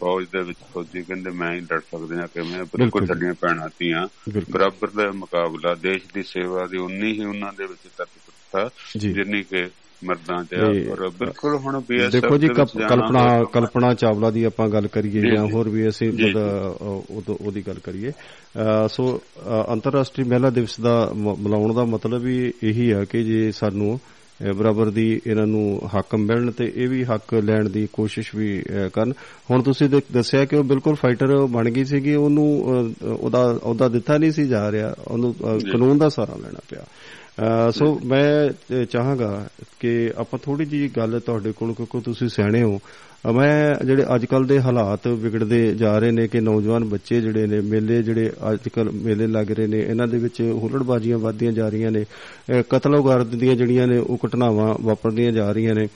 [0.00, 3.68] ਫੌਜ ਦੇ ਵਿੱਚ ਫੌਜੀ ਕਹਿੰਦੇ ਮੈਂ ਹੀ ਲੜ ਸਕਦੇ ਆ ਕਿ ਮੈਂ ਬਿਲਕੁਲ। ਸਾਡੀਆਂ ਭੈਣਾਂ
[3.78, 9.42] ਬਿਲਕੁਲ। ਬਰਾਬਰ ਦਾ ਮੁਕਾਬਲਾ ਦੇਸ਼ ਦੀ ਸੇਵਾ ਦੀ ਉਨੀ ਹੀ ਉਹਨਾਂ ਦੇ ਵਿੱਚ ਤਤਪਰਤਾ ਜਿੰਨੀ
[9.42, 9.70] ਕਿ
[10.04, 10.54] ਮਰਦਾਂ ਚ
[10.90, 12.48] ਔਰ ਬਿਲਕੁਲ ਹੁਣ ਬੀਐਸਐਫ ਦੇਖੋ ਜੀ
[12.88, 16.12] ਕਲਪਨਾ ਕਲਪਨਾ ਚਾਵਲਾ ਦੀ ਆਪਾਂ ਗੱਲ ਕਰੀਏ ਜੀ। ਹੋਰ ਵੀ ਅਸੀਂ
[17.30, 18.12] ਉਹਦੀ ਗੱਲ ਕਰੀਏ।
[18.88, 19.20] ਸੋ
[19.72, 24.00] ਅੰਤਰਰਾਸ਼ਟਰੀ ਮਹਿਲਾ ਦਿਵਸ ਦਾ ਮ- ਮਨਾਉਣ ਦਾ ਮਤਲਬ ਹੀ ਇਹੀ ਆ ਕਿ ਜੇ ਸਾਨੂੰ
[24.56, 28.62] ਬਰਾਬਰ ਦੀ ਇਹਨਾਂ ਨੂੰ ਹੱਕ ਮਿਲਣ ਤੇ ਇਹ ਵੀ ਹੱਕ ਲੈਣ ਦੀ ਕੋਸ਼ਿਸ਼ ਵੀ
[28.92, 29.12] ਕਰਨ।
[29.50, 32.62] ਹੁਣ ਤੁਸੀਂ ਦੱਸਿਆ ਕਿ ਉਹ ਬਿਲਕੁਲ ਫਾਈਟਰ ਬਣ ਗਈ ਸੀਗੀ ਉਹਨੂੰ
[33.16, 35.34] ਉਹਦਾ ਉਹਦਾ ਦਿੱਤਾ ਨਹੀਂ ਸੀ ਜਾ ਰਿਹਾ। ਉਹਨੂੰ।
[35.72, 36.84] ਕਾਨੂੰਨ ਦਾ ਸਹਾਰਾ ਲੈਣਾ ਪਿਆ।
[37.70, 39.46] ਸੋ ਮੈਂ ਅ, ਚਾਹਾਂਗਾ
[39.80, 42.80] ਕਿ ਆਪਾਂ ਥੋੜੀ ਜੀ ਗੱਲ ਤੁਹਾਡੇ ਕੋਲ ਕਿਉਂਕਿ ਤੁਸੀਂ ਸਿਆਣੇ ਹੋ।
[43.28, 47.46] ਅ, ਮੈਂ ਜਿਹੜੇ ਅੱਜ ਕੱਲ ਦੇ ਹਾਲਾਤ ਵਿਗੜਦੇ ਜਾ ਰਹੇ ਨੇ ਕਿ ਨੌਜਵਾਨ ਬੱਚੇ ਜਿਹੜੇ
[47.46, 51.68] ਨੇ ਮੇਲੇ ਜਿਹੜੇ ਅੱਜ ਕੱਲ ਮੇਲੇ ਲੱਗ ਰਹੇ ਨੇ ਇਹਨਾਂ ਦੇ ਵਿੱਚ ਹੁਲੜਬਾਜ਼ੀਆਂ ਵੱਧਦੀਆਂ ਜਾ
[51.68, 55.88] ਰਹੀਆਂ ਨੇ। ਅ, ਕਤਲੋਗਾਰਦ ਦੀਆਂ ਜਿਹੜੀਆਂ ਨੇ ਉਹ ਘਟਨਾਵਾਂ ਵਾਪਰਦੀਆਂ ਜਾ ਰਹੀਆਂ ਨੇ।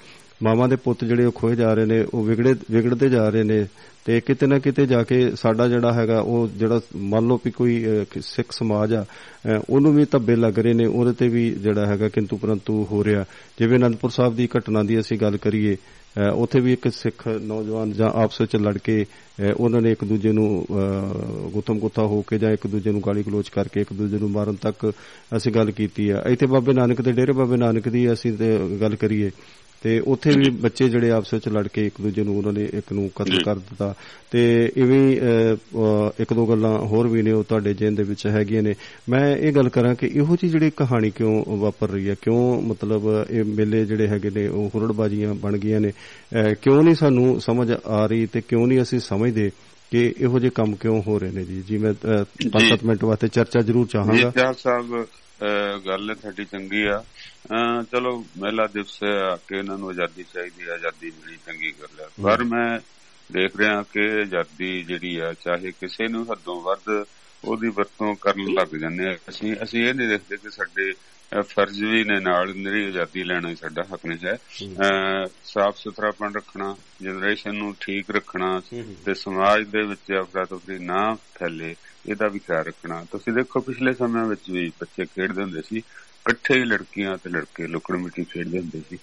[0.42, 3.66] ਮਾਵਾਂ ਦੇ ਪੁੱਤ ਜਿਹੜੇ ਉਹ ਖੋਏ ਜਾ ਰਹੇ ਨੇ ਉਹ ਵਿਗੜੇ ਵਿਗੜਦੇ ਜਾ ਰਹੇ ਨੇ
[4.04, 7.84] ਤੇ ਕਿਤੇ ਨਾ ਕਿਤੇ ਜਾ ਕੇ ਸਾਡਾ ਜਿਹੜਾ ਹੈਗਾ ਉਹ ਜਿਹੜਾ ਮੰਨ ਲਓ ਵੀ ਕੋਈ
[7.86, 11.50] ਅਹ, ਕਿ ਸਿੱਖ ਸਮਾਜ ਆ ਅਹ, ਉਹਨੂੰ ਵੀ ਧੱਬੇ ਲੱਗ ਰਹੇ ਨੇ ਉਹਦੇ ਤੇ ਵੀ
[11.50, 13.24] ਜਿਹੜਾ ਹੈਗਾ ਕਿੰਤੂ ਪਰੰਤੂ ਹੋ ਰਿਹਾ।
[13.58, 17.92] ਜਿਵੇਂ ਅਨੰਦਪੁਰ ਸਾਹਿਬ ਦੀ ਘਟਨਾ ਦੀ ਅਸੀਂ ਗੱਲ ਕਰੀਏ ਅਹ, ਉੱਥੇ ਵੀ ਇੱਕ ਸਿੱਖ ਨੌਜਵਾਨ
[17.92, 22.22] ਜਾਂ ਆਪਸ ਵਿੱਚ ਲੜ ਕੇ ਅਹ, ਉਹਨਾਂ ਨੇ ਇੱਕ ਦੂਜੇ ਨੂੰ ਅਹ, ਗੁੱਥਮ ਗੁੱਥਾ ਹੋ
[22.22, 24.92] ਕੇ ਜਾਂ ਇੱਕ ਦੂਜੇ ਨੂੰ ਗਾਲੀ ਗਲੋਚ ਕਰਕੇ ਇੱਕ ਦੂਜੇ ਨੂੰ ਮਾਰਨ ਤੱਕ
[25.36, 28.96] ਅਸੀਂ ਗੱਲ ਕੀਤੀ ਆ। ਇੱਥੇ ਬਾਬੇ ਨਾਨਕ ਦੇ ਡੇਰੇ ਬਾਬੇ ਨਾਨਕ ਦੀ ਅਸੀਂ ਤੇ ਗੱਲ
[28.96, 29.30] ਕਰੀਏ
[29.82, 32.92] ਤੇ ਉੱਥੇ ਵੀ ਬੱਚੇ ਜਿਹੜੇ ਆਪਸ ਵਿੱਚ ਲੜ ਕੇ ਇੱਕ ਦੂਜੇ ਨੂੰ ਉਹਨਾਂ ਨੇ ਇੱਕ
[32.92, 33.94] ਨੂੰ ਕਤਲ ਜੀ। ਕਰ ਦਿੱਤਾ।
[34.30, 35.12] ਤੇ ਇਵੇਂ
[36.20, 38.74] ਇੱਕ ਦੋ ਗੱਲਾਂ ਹੋਰ ਵੀ ਨੇ ਉਹ ਤੁਹਾਡੇ ਜੇਨ ਦੇ ਵਿੱਚ ਹੈਗੀਆਂ ਨੇ।
[39.08, 42.14] ਮੈਂ ਇਹ ਗੱਲ ਕਰਾਂ ਕਿ ਇਹੋ ਜੀ ਜਿਹੜੀ ਕਹਾਣੀ ਕਿਉਂ ਵਾਪਰ ਰਹੀ ਹੈ?
[42.22, 45.92] ਕਿਉਂ ਮਤਲਬ ਇਹ ਮੇਲੇ ਜਿਹੜੇ ਹੈਗੇ ਨੇ ਉਹ ਹੁਰੜਬਾਜ਼ੀਆਂ ਬਣ ਗਈਆਂ ਨੇ?
[46.62, 49.50] ਕਿਉਂ ਨਹੀਂ ਸਾਨੂੰ ਸਮਝ ਆ ਰਹੀ ਤੇ ਕਿਉਂ ਨਹੀਂ ਅਸੀਂ ਸਮਝਦੇ
[49.90, 51.62] ਕਿ ਇਹੋ ਜਿਹੇ ਕੰਮ ਕਿਉਂ ਹੋ ਰਹੇ ਨੇ ਜੀ?
[51.68, 51.92] ਜੀ ਮੈਂ
[52.52, 55.06] 5-7 ਮਿੰਟ ਵਾਸਤੇ ਚਰਚਾ ਜ਼ਰੂਰ ਜੀ ਚਾਹਾਂਗਾ। ਜੱਜ ਸਾਹਿਬ
[55.86, 57.04] ਗੱਲ ਤੁਹਾਡੀ ਚੰਗੀ ਆ।
[57.92, 62.08] ਚਲੋ ਮਹਿਲਾ ਦਿਵਸ ਆ ਕਿ ਇਹਨਾਂ ਨੂੰ ਆਜ਼ਾਦੀ ਚਾਹੀਦੀ ਆ ਆਜ਼ਾਦੀ ਮਿਲੀ ਚੰਗੀ ਗੱਲ ਆ।
[62.22, 62.78] ਪਰ ਮੈਂ
[63.32, 67.04] ਦੇਖ ਰਿਹਾ ਕਿ ਆਜ਼ਾਦੀ ਜਿਹੜੀ ਆ ਚਾਹੇ ਕਿਸੇ ਨੂੰ ਹੱਦੋਂ ਵੱਧ
[67.44, 70.92] ਉਹਦੀ ਵਰਤੋਂ ਕਰਨ ਲੱਗ ਜਾਂਦੇ ਆ। ਅਸੀਂ ਅਸੀਂ ਇਹ ਨਹੀਂ ਦੇਖਦੇ ਕਿ ਸਾਡੇ
[71.48, 74.36] ਫਰਜ਼ ਵੀ ਨੇ ਨਾਲ ਨਿਰੀ ਆਜ਼ਾਦੀ ਲੈਣਾ ਸਾਡਾ ਹੱਕ ਨਹੀਂ ਹੈ।
[75.44, 78.60] ਸਾਫ਼ ਸੁਥਰਾਪਣ ਰੱਖਣਾ ਜਨਰੇਸ਼ਨ ਨੂੰ ਠੀਕ ਰੱਖਣਾ
[79.06, 81.74] ਤੇ ਸਮਾਜ ਦੇ ਵਿੱਚ ਅਫਰਾ ਤਫਰੀ ਨਾ ਫੈਲੇ।
[82.08, 86.64] ਇਹਦਾ ਵੀ ਖਿਆਲ ਰੱਖਣਾ। ਤੁਸੀਂ ਦੇਖੋ ਪਿਛਲੇ ਸਮਿਆਂ ਵਿੱਚ ਵੀ ਬੱਚੇ ਖੇਡਦੇ ਹੁੰਦੇ ਸੀ ਇਕੱਠੇ
[86.64, 88.98] ਲੜਕੀਆਂ ਤੇ ਲੜਕੇ ਲੁਕਣ ਮਿੱਟੀ ਖੇਡਦੇ ਹੁੰਦੇ ਸੀ।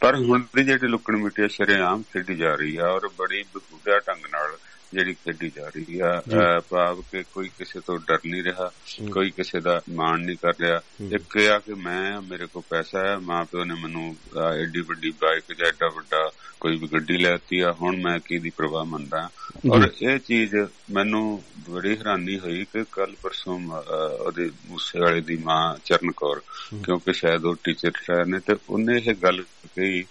[0.00, 4.26] ਪਰ ਹੁਣ ਦੀ ਜਿਹੜੀ ਲੁਕਣ ਮਿੱਟੀ ਸ਼ਰੇਆਮ ਖੇਡੀ ਜਾ ਰਹੀ ਆ ਔਰ ਬੜੀ ਬਖੂਬੀਆ ਢੰਗ
[4.32, 4.56] ਨਾਲ
[4.92, 6.20] ਜਿਹੜੀ ਖੇਡੀ ਜਾ ਰਹੀ ਆ।
[6.68, 8.70] ਭਾਵ ਕਿ ਕੋਈ ਕਿਸੇ ਤੋਂ ਡਰ ਨਹੀਂ ਰਿਹਾ
[9.12, 10.80] ਕੋਈ ਕਿਸੇ ਦਾ ਮਾਣ ਨਹੀਂ ਕਰ ਰਿਹਾ।
[11.12, 14.16] ਇੱਕ ਇਹ ਆ ਕਿ ਮੈਂ ਮੇਰੇ ਕੋਲ ਪੈਸਾ ਹੈ ਮਾਂ ਪਿਓ ਨੇ ਮੈਨੂੰ
[14.52, 16.30] ਐਡੀ ਵੱਡੀ ਬਾਈਕ ਜਾਂ ਐਡਾ ਵੱਡਾ
[16.60, 19.28] ਕੋਈ ਵੀ ਗੱਡੀ ਲੈਤੀ ਆ ਹੁਣ ਮੈਂ ਕਿਹਦੀ ਪ੍ਰਵਾਹ ਮੰਨਦਾ।
[19.68, 20.54] ਔਰ ਇਹ ਚੀਜ਼
[20.90, 21.22] ਮੈਨੂੰ
[21.64, 26.40] ਬੜੀ ਹੈਰਾਨੀ ਹੋਈ ਕਿ ਕੱਲ ਪਰਸੋਂ ਉਹਦੇ ਮੂਸੇ ਵਾਲੇ ਦੀ ਮਾਂ ਚਰਨ ਕੌਰ
[26.84, 30.02] ਕਿਉਂਕਿ ਸ਼ਾਇਦ ਉਹ ਟੀਚਰ ਰਿਟਾਇਰ ਨੇ ਤੇ ਉਹਨੇ ਇਹ ਗੱਲ ਕਹੀ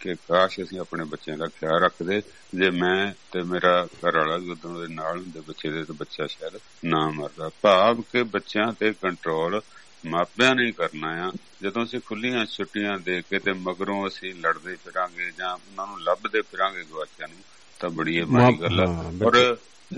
[0.00, 2.20] ਕਿ ਕਾਸ਼ ਅਸੀਂ ਆਪਣੇ ਬੱਚਿਆਂ ਦਾ ਖਿਆਲ ਰੱਖਦੇ
[2.54, 6.58] ਜੇ ਮੈਂ ਤੇ ਮੇਰਾ ਘਰ ਵਾਲਾ ਉਦੋਂ ਦੇ ਨਾਲ ਹੁੰਦੇ ਬੱਚੇ ਦੇ ਤੇ ਬੱਚਾ ਸ਼ਾਇਦ
[6.84, 9.60] ਨਾ ਮਰਦਾ। ਭਾਵ ਕਿ ਬੱਚਿਆਂ ਤੇ ਕੰਟਰੋਲ
[10.06, 11.32] ਮਾਪਿਆਂ ਨੇ ਕਰਨਾ ਆ।
[11.62, 16.40] ਜਦੋਂ ਅਸੀਂ ਖੁੱਲੀਆਂ ਛੁੱਟੀਆਂ ਦੇ ਕੇ ਤੇ ਮਗਰੋਂ ਅਸੀਂ ਲੜਦੇ ਫਿਰਾਂਗੇ ਜਾਂ ਉਹਨਾਂ ਨੂੰ ਲੱਭਦੇ
[16.40, 17.38] ਫਿਰਾਂਗੇ ਗਵਾਚਿਆਂ ਨੂੰ
[17.80, 19.56] ਤਾਂ ਬੜੀ ਇਹ ਮਾੜੀ ਗੱਲ ਆ। ਔਰ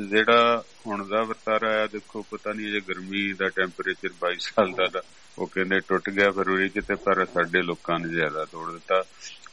[0.09, 4.87] ਜਿਹੜਾ ਹੁਣ ਦਾ ਵਰਤਾਰਾ ਆ ਦੇਖੋ ਪਤਾ ਨਹੀਂ ਜੇ ਗਰਮੀ ਦਾ ਟੈਂਪਰੇਚਰ 22 ਸਾਲ ਦਾ
[4.93, 5.03] ਦਾ
[5.39, 9.03] ਉਹ ਕਹਿੰਦੇ ਟੁੱਟ ਗਿਆ ਫਰਵਰੀ ਚ ਤੇ ਪਰ ਸਾਡੇ ਲੋਕਾਂ ਨੇ ਜ਼ਿਆਦਾ ਤੋੜ ਦਿੱਤਾ।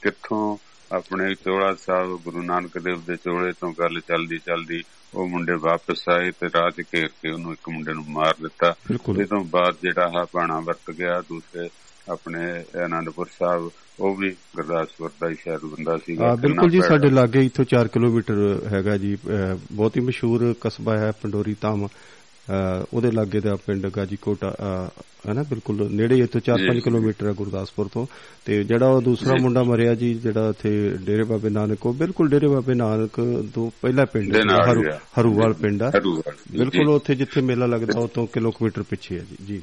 [0.02, 0.58] ਕਿੱਥੋਂ
[0.96, 4.84] ਆਪਣੇ ਚੋਲਾ ਸਾਹਿਬ ਗੁਰੂ ਨਾਨਕ ਦੇਵ ਦੇ ਚੋਲੇ ਤੋਂ ਗੱਲ ਚੱਲਦੀ ਚੱਲਦੀ
[5.14, 8.74] ਉਹ ਮੁੰਡੇ ਵਾਪਸ ਆਏ ਤੇ ਰਾਹ 'ਚ ਘੇਰ ਕੇ ਉਹਨੂੰ ਇੱਕ ਮੁੰਡੇ ਨੂੰ ਮਾਰ ਦਿੱਤਾ।
[8.92, 11.70] ਇਹ ਤੋਂ ਬਾਅਦ ਜਿਹੜਾ ਆ ਬਾਣਾ ਵਰਤ ਗਿਆ ਦੂਸਰੇ
[12.10, 12.44] ਆਪਣੇ
[12.84, 17.66] ਆਨੰਦਪੁਰ ਸਾਹਿਬ ਉਹ ਵੀ ਗੁਰਦਾਸਪੁਰ ਦਾ ਹੀ ਸ਼ਾਇਦ ਬੰਦਾ ਸੀਗਾ। ਬਿਲਕੁਲ ਜੀ ਸਾਡੇ ਲਾਗੇ ਇੱਥੋਂ
[17.74, 18.38] 4 ਕਿਲੋਮੀਟਰ
[18.74, 21.88] ਹੈਗਾ ਜੀ ਬਹੁਤ ਹੀ ਮਸ਼ਹੂਰ ਕਸਬਾ ਹੈ ਪੰਡੋਰੀ ਧਾਮ।
[22.94, 27.32] ਉਹਦੇ ਲਾਗੇ ਦਾ ਪਿੰਡ ਗਾਜੀਕੋਟ ਹੈ ਨਾ ਬਿਲਕੁਲ ਨੇੜੇ ਹੀ ਇੱਥੋਂ 4-5 ਜੀ। ਕਿਲੋਮੀਟਰ ਹੈ
[27.32, 28.08] ਗੁਰਦਾਸਪੁਰ ਤੋਂ
[28.46, 32.48] ਤੇ ਜਿਹੜਾ ਉਹ ਦੂਸਰਾ। ਮੁੰਡਾ ਮਰਿਆ ਜੀ ਜਿਹੜਾ ਉੱਥੇ ਡੇਰੇ ਬਾਬੇ ਨਾਨਕ ਉਹ ਬਿਲਕੁਲ ਡੇਰੇ
[32.48, 34.36] ਬਾਬੇ ਨਾਨਕ ਤੋਂ ਪਹਿਲਾ ਪਿੰਡ।
[35.20, 35.92] ਹਰੂਵਾਲ ਪਿੰਡ ਆ।
[36.52, 39.62] ਬਿਲਕੁਲ ਉੱਥੇ ਜਿੱਥੇ ਮੇਲਾ ਲੱਗਦਾ ਉਹ ਤੋਂ ਕਿਲੋਮੀਟਰ ਪਿੱਛੇ ਹੈ ਜੀ ਜੀ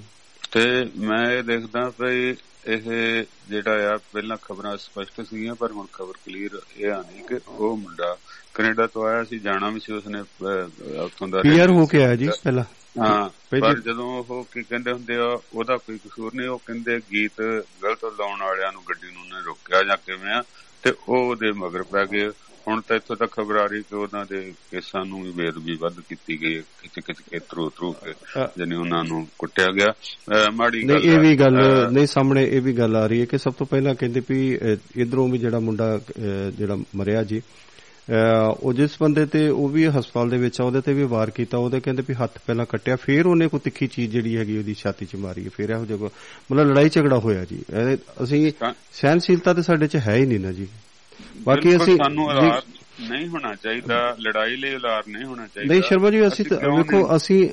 [0.53, 2.35] ਤੇ ਮੈਂ ਇਹ ਦੇਖਦਾ ਵੀ
[2.67, 2.79] ਇਹ
[3.51, 7.77] ਜਿਹੜਾ ਆ ਪਹਿਲਾਂ ਖਬਰਾਂ ਸਪਸ਼ਟ ਸੀਗੀਆਂ ਪਰ ਹੁਣ ਖਬਰ ਕਲੀਅਰ ਇਹ ਆ ਨਹੀਂ ਕਿ ਉਹ
[7.77, 8.17] ਮੁੰਡਾ
[8.57, 10.21] ਕੈਨੇਡਾ ਤੋਂ ਆਇਆ ਸੀ ਜਾਣਾ ਵੀ ਸੀ ਉਸਨੇ
[11.01, 12.65] ਉੱਥੋਂ ਦਾ ਪੀਆਰ ਹੋ ਕੇ ਆਇਆ ਜੀ ਪਹਿਲਾਂ
[12.99, 13.29] ਹਾਂ
[13.61, 17.41] ਪਰ ਜਦੋਂ ਉਹ ਕੀ ਕਹਿੰਦੇ ਹੁੰਦੇ ਆ ਉਹਦਾ ਕੋਈ ਕਸੂਰ ਨਹੀਂ ਉਹ ਕਹਿੰਦੇ ਗੀਤ
[17.83, 20.43] ਗਲਤ ਲਾਉਣ ਵਾਲਿਆਂ ਨੂੰ ਗੱਡੀ ਨੂੰ ਉਹਨੇ ਰੋਕਿਆ ਜਾਂ ਕਿਵੇਂ ਆ
[20.83, 22.29] ਤੇ ਉਹ ਉਹਦੇ ਮਗਰ ਪੈ ਗਏ।
[22.69, 26.01] ਹੁਣ ਤਾਂ ਇੱਥੋਂ ਤੱਕ ਖਬਰ ਆ ਰਹੀ ਕਿ ਉਹਨਾਂ ਦੇ ਕੇਸਾਂ ਨੂੰ ਵੀ ਬੇਦਬੀ ਵੱਧ
[26.01, 29.93] ਕੀਤੀ ਗਈ ਹੈ, ਖਿੱਚ ਖਿੱਚ ਕੇ ਥਰੂ ਥਰੂ ਕੇ ਅ- ਜਾਨੀ ਉਹਨਾਂ ਨੂੰ ਕੁੱਟਿਆ ਗਿਆ।
[30.51, 31.57] ਮਾੜੀ ਗੱਲ ਨਹੀਂ ਇਹ ਵੀ ਗੱਲ
[31.93, 34.59] ਨਹੀਂ ਸਾਹਮਣੇ ਇਹ ਵੀ ਗੱਲ ਆ ਰਹੀ ਹੈ ਕਿ ਸਭ ਤੋਂ ਪਹਿਲਾਂ ਕਹਿੰਦੇ ਵੀ
[34.97, 36.01] ਇਧਰੋਂ ਵੀ ਜਿਹੜਾ ਮੁੰਡਾ
[36.59, 37.43] ਜਿਹੜਾ ਮਰਿਆ ਜੀ
[38.61, 41.59] ਉਹ ਜਿਸ ਬੰਦੇ ਤੇ ਉਹ ਵੀ ਹਸਪਤਾਲ ਦੇ ਵਿੱਚ ਆ ਉਹਦੇ ਤੇ ਵੀ ਵਾਰ ਕੀਤਾ
[41.59, 45.07] ਉਹਦੇ ਕਹਿੰਦੇ ਵੀ ਹੱਥ ਪਹਿਲਾਂ ਕੱਟਿਆ ਫਿਰ ਉਹਨੇ ਕੋਈ ਤਿੱਖੀ ਚੀਜ਼ ਜਿਹੜੀ ਹੈਗੀ ਉਹਦੀ ਛਾਤੀ
[45.07, 45.99] 'ਚ ਮਾਰੀ ਫਿਰ ਇਹੋ ਜਿਹਾ
[46.53, 47.59] ਮਤਲਬ ਲੜਾਈ ਝਗੜਾ ਹੋਇਆ ਜੀ।
[48.23, 48.53] ਅਸੀਂ
[48.93, 50.67] ਸਹਿਨਸ਼ੀਲਤਾ ਤੇ ਸਾਡੇ 'ਚ ਹੈ ਹੀ ਨਹੀਂ ਨਾ ਜੀ।
[51.43, 52.29] ਬਾਕੀ ਅਸੀਂ ਸਾਨੂੰ
[53.11, 56.45] ਨਹੀਂ ਹੋਣਾ ਚਾਹੀਦਾ ਲੜਾਈ ਲਈ ਉਲਾਰ ਨਹੀਂ ਹੋਣਾ ਚਾਹੀਦਾ। ਨਹੀਂ ਸ਼ਰਮਾ ਜੀ ਅਸੀਂ
[56.77, 57.49] ਵੇਖੋ ਅਸੀਂ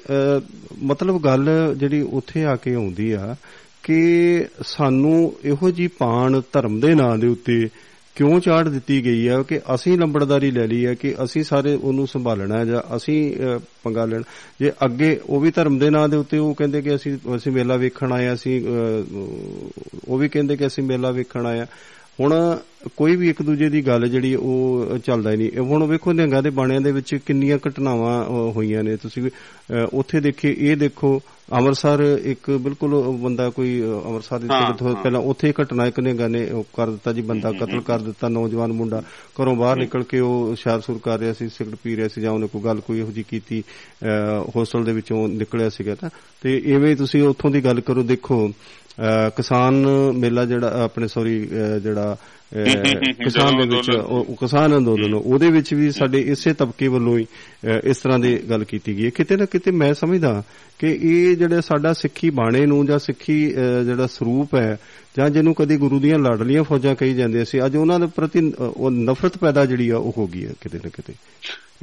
[0.83, 3.35] ਮਤਲਬ ਗੱਲ ਜਿਹੜੀ ਉੱਥੇ ਆ ਕੇ ਆਉਂਦੀ ਆ
[3.83, 7.69] ਕਿ ਸਾਨੂੰ ਇਹੋ ਜੀ ਪਾਣ ਧਰਮ ਦੇ ਨਾਂ ਦੇ ਉੱਤੇ
[8.15, 12.07] ਕਿਉਂ ਚਾੜ ਦਿੱਤੀ ਗਈ ਹੈ ਕਿ ਅਸੀਂ ਲੰਬੜਦਾਰੀ ਲੈ ਲਈ ਹੈ ਕਿ ਅਸੀਂ ਸਾਰੇ ਉਹਨੂੰ
[12.07, 14.23] ਸੰਭਾਲਣਾ ਹੈ ਜਾਂ ਅਸੀਂ ਅਹ, ਪੰਗਾ ਲੈਣਾ।
[14.59, 17.75] ਜੇ ਅੱਗੇ ਉਹ ਵੀ ਧਰਮ ਦੇ ਨਾਂ ਦੇ ਉੱਤੇ ਉਹ ਕਹਿੰਦੇ ਕਿ ਅਸੀਂ ਅਸੀਂ ਮੇਲਾ
[17.75, 19.19] ਵੇਖਣ ਆਏ ਹਾਂ, ਅਸੀਂ ਅਹ,
[20.07, 21.65] ਉਹ ਵੀ ਕਹਿੰਦੇ ਕਿ ਅਸੀਂ ਮੇਲਾ ਵੇਖਣ ਆਏ ਹਾਂ
[22.19, 22.33] ਹੁਣ
[22.95, 26.49] ਕੋਈ ਵੀ ਇੱਕ ਦੂਜੇ ਦੀ ਗੱਲ ਜਿਹੜੀ ਉਹ ਚੱਲਦਾ ਹੀ ਨਹੀਂ। ਹੁਣ ਵੇਖੋ ਨਿਹੰਗਾਂ ਦੇ
[26.49, 28.23] ਬਾਣਿਆਂ ਦੇ ਵਿੱਚ ਕਿੰਨੀਆਂ ਘਟਨਾਵਾਂ
[28.55, 29.29] ਹੋਈਆਂ ਨੇ। ਤੁਸੀਂ
[29.93, 31.19] ਉੱਥੇ ਦੇਖੇ ਇਹ ਦੇਖੋ
[31.57, 36.45] ਅੰਮ੍ਰਿਤਸਰ ਇੱਕ ਬਿਲਕੁਲ ਬੰਦਾ ਕੋਈ ਅੰਮ੍ਰਿਤਸਰ ਦੇ ਹਾਂ। ਪਹਿਲਾਂ ਉੱਥੇ ਹੀ ਘਟਨਾ ਇੱਕ ਨਿਹੰਗਾਂ ਨੇ
[36.49, 39.01] ਉਹ ਕਰ ਦਿੱਤਾ ਜੀ ਬੰਦਾ ਕਤਲ ਕਰ ਦਿੱਤਾ ਨੌਜਵਾਨ ਮੁੰਡਾ।
[39.41, 42.47] ਘਰੋਂ ਬਾਹਰ ਨਿਕਲ ਕੇ ਉਹ ਸ਼ਾਰਸੁਰ ਕਰ ਰਿਹਾ ਸੀ ਸਿਗਰਟ ਪੀ ਰਿਹਾ ਸੀ ਜਾਂ ਉਹਨੇ
[42.47, 43.63] ਕੋਈ ਗੱਲ ਕੋਈ ਇਹੋ ਜੀ ਕੀਤੀ
[44.55, 46.09] ਹੋਸਟਲ ਦੇ ਵਿੱਚੋਂ ਨਿਕਲਿਆ ਸੀਗਾ ਤਾਂ।
[46.41, 48.49] ਤੇ ਐਵੇਂ ਤੁਸੀਂ ਉੱਥੋਂ ਦੀ ਗੱਲ ਕਰੋ ਦੇਖੋ
[49.35, 51.39] ਕਿਸਾਨ ਮੇਲਾ ਜਿਹੜਾ ਆਪਣੇ ਸੌਰੀ
[51.83, 52.15] ਜਿਹੜਾ
[53.23, 57.25] ਕਿਸਾਨ ਦੇ ਵਿੱਚ ਉਹ ਕਿਸਾਨ ਅੰਦੋਲਨ ਉਹਦੇ ਵਿੱਚ ਵੀ ਸਾਡੇ ਇਸੇ ਤਬਕੇ ਵੱਲੋਂ ਹੀ
[57.83, 60.43] ਇਸ ਤਰ੍ਹਾਂ ਦੀ ਗੱਲ ਕੀਤੀ ਗਈ ਹੈ। ਕਿਤੇ ਨਾ ਕਿਤੇ ਮੈਂ ਸਮਝਦਾ
[60.79, 63.49] ਕਿ ਇਹ ਜਿਹੜਾ ਸਾਡਾ ਸਿੱਖੀ ਬਾਣੇ ਨੂੰ ਜਾਂ ਸਿੱਖੀ
[63.85, 64.77] ਜਿਹੜਾ ਸਰੂਪ ਹੈ
[65.17, 68.91] ਜਾਂ ਜਿਹਨੂੰ ਕਦੀ ਗੁਰੂ ਦੀਆਂ ਲਾਡਲੀਆਂ ਫੌਜਾਂ ਕਹੀ ਜਾਂਦੀਆਂ ਸੀ ਅੱਜ ਉਹਨਾਂ ਦੇ ਪ੍ਰਤੀ ਉਹ
[68.91, 71.13] ਨਫ਼ਰਤ ਪੈਦਾ ਜਿਹੜੀ ਆ ਉਹ ਹੋ ਗਈ ਹੈ ਕਿਤੇ ਨਾ ਕਿਤੇ।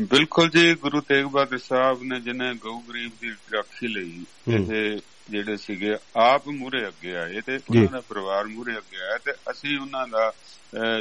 [0.00, 4.12] ਬਿਲਕੁਲ ਜੀ ਗੁਰੂ ਤੇਗ ਬਹਾਦਰ ਸਾਹਿਬ ਨੇ ਜਿਹਨੇ ਗਊ ਗਰੀਬ ਦੀ ਰਾਖੀ ਲਈ।
[4.48, 4.98] ਇਹ
[5.31, 9.78] ਜਿਹੜੇ ਸੀਗੇ ਆਪ ਮੂਰੇ ਅੱਗੇ ਆਏ ਤੇ। ਉਹਨਾਂ ਦਾ ਪਰਿਵਾਰ ਮੂਰੇ ਅੱਗੇ ਆਇਆ ਤੇ ਅਸੀਂ
[9.78, 10.33] ਉਹਨਾਂ ਦਾ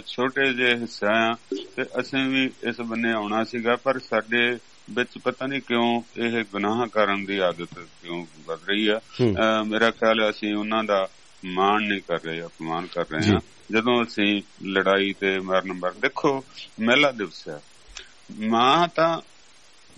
[0.07, 1.35] ਛੋਟੇ ਜਿਹੇ ਹਿੱਸਾ
[1.75, 4.57] ਤੇ ਅਸੀਂ ਵੀ ਇਸ ਬੰਨੇ ਆਉਣਾ ਸੀਗਾ ਪਰ ਸਾਡੇ
[4.91, 8.99] ਵਿੱਚ ਪਤਾ ਨਹੀਂ ਕਿਉਂ ਇਹ ਗੁਨਾਹ ਕਰਨ ਦੀ ਆਦਤ ਕਿਉਂ ਵੱਧ ਰਹੀ ਆ
[9.65, 11.07] ਮੇਰਾ ਖਿਆਲ ਹੈ ਅਸੀਂ ਉਹਨਾਂ ਦਾ
[11.45, 13.39] ਮਾਣ ਨਹੀਂ ਕਰ ਰਹੇ ਅਪਮਾਨ ਕਰ ਰਹੇ। ਹਾਂ
[13.71, 16.43] ਜਦੋਂ ਅਸੀਂ ਲੜਾਈ ਤੇ ਮਰਨ ਮਰ ਦੇਖੋ
[16.81, 17.61] ਮਹਿਲਾ ਦਿਵਸ ਹੈ
[18.39, 19.21] ਮਾਂ ਤਾਂ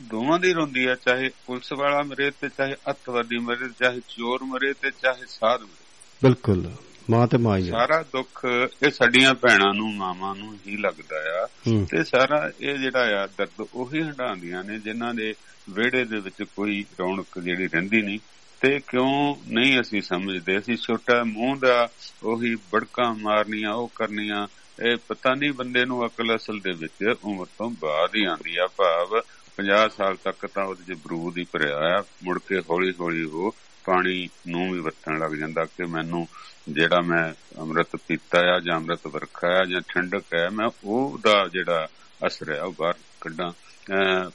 [0.01, 4.73] ਦੋਵਾਂ ਦੀ ਰੋਂਦੀ ਆ ਚਾਹੇ ਪੁਲਿਸ ਵਾਲਾ ਮਰੇ ਤੇ ਚਾਹੇ ਅੱਤਵਾਦੀ ਮਰੇ ਚਾਹੇ ਚੋਰ ਮਰੇ
[4.73, 5.85] ਤੇ ਚਾਹੇ ਸਾਧ ਮਰੇ।
[6.23, 6.71] ਬਿਲਕੁਲ
[7.09, 8.45] ਮਾਂ ਤੇ ਮਾਂ ਹੀ ਆ। ਸਾਰਾ ਦੁੱਖ
[8.83, 11.47] ਇਹ ਸਾਡੀਆਂ ਭੈਣਾਂ ਨੂੰ ਮਾਵਾਂ ਨੂੰ ਹੀ ਲੱਗਦਾ ਆ।
[11.91, 15.33] ਤੇ ਸਾਰਾ ਇਹ ਜਿਹੜਾ ਆ ਦਰਦ ਉਹੀ ਹਟਾਉਂਦੀਆਂ ਨੇ ਜਿਨ੍ਹਾਂ ਦੇ
[15.69, 18.19] ਵਿਹੜੇ ਦੇ ਵਿੱਚ ਕੋਈ ਰੌਣਕ ਜਿਹੜੀ ਰਹਿੰਦੀ ਨਹੀਂ।
[18.61, 20.57] ਤੇ ਕਿਉਂ ਨਹੀਂ ਅਸੀਂ ਸਮਝਦੇ?
[20.57, 21.89] ਅਸੀਂ ਛੋਟਾ ਮੂੰਹ ਦਾ
[22.23, 24.47] ਉਹੀ ਬੜਕਾਂ ਮਾਰਨੀਆਂ ਉਹ ਕਰਨੀਆਂ
[24.85, 28.67] ਇਹ ਪਤਾ ਨਹੀਂ ਬੰਦੇ ਨੂੰ ਅਕਲ ਅਸਲ ਦੇ ਵਿੱਚ ਉਮਰ ਤੋਂ ਬਾਅਦ ਹੀ ਆਉਂਦੀ ਆ
[28.77, 29.21] ਭਾਵ
[29.61, 33.55] 50 ਸਾਲ ਤੱਕ ਤਾਂ ਉਹਦੇ ਚ ਬਰੂਦ ਹੀ ਭਰਿਆ ਆ ਮੁੜ ਕੇ ਹੌਲੀ ਹੌਲੀ ਉਹ
[33.85, 36.27] ਪਾਣੀ ਨੂੰ ਵੀ ਵਰਤਣ ਲੱਗ ਜਾਂਦਾ ਕਿ ਮੈਨੂੰ
[36.69, 41.87] ਜਿਹੜਾ ਮੈਂ ਅੰਮ੍ਰਿਤ ਪੀਤਾ ਆ ਜਾਂ ਅੰਮ੍ਰਿਤ ਵਰਖਾ ਆ ਜਾਂ ਠੰਡਕ ਹੈ ਮੈਂ ਉਹਦਾ ਜਿਹੜਾ
[42.27, 43.51] ਅਸਰ ਹੈ ਉਹ ਬਾਹਰ ਕੱਢਾਂ।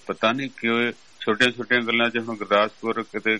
[0.07, 3.39] ਪਤਾ ਨਹੀਂ ਕਿਉਂ ਛੋਟੀਆਂ ਛੋਟੀਆਂ ਗੱਲਾਂ 'ਚ ਹੁਣ ਗੁਰਦਾਸਪੁਰ ਕਿਤੇ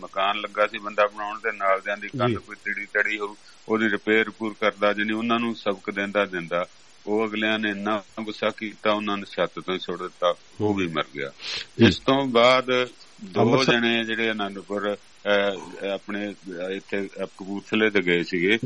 [0.00, 3.36] ਮਕਾਨ ਲੱਗਾ ਸੀ ਬੰਦਾ ਬਣਾਉਣ ਦੇ ਨਾਲ ਦਿਆਂ ਦੀ ਕੰਧ। ਕੋਈ ਤੜੀ ਤੜੀ ਹੋ
[3.68, 6.66] ਉਹਦੀ ਰਿਪੇਅਰ ਪੂਰ ਕਰਦਾ ਜਿਹਨੇ ਉਹਨਾਂ ਨੂੰ ਸਬਕ ਦਿੰਦਾ ਦਿੰਦਾ
[7.08, 10.86] ਉਹ ਅਗਲਿਆਂ ਨੇ ਇੰਨਾ ਗੁੱਸਾ ਕੀਤਾ ਉਹਨਾਂ ਨੇ ਛੱਤ ਤੋਂ ਹੀ ਸੁੱਟ ਦਿੱਤਾ ਉਹ ਵੀ
[10.86, 11.30] ਮਰ ਗਿਆ।
[11.78, 12.88] ਇਸ ਤੋਂ ਬਾਅਦ
[13.24, 14.96] ਦੋ ਜਣੇ ਜਿਹੜੇ ਆਨੰਦਪੁਰ
[15.26, 16.34] ਅਹ, ਆਪਣੇ
[16.76, 18.58] ਇੱਥੇ ਕਪੂਰਥਲੇ ਤੇ ਗਏ ਸੀਗੇ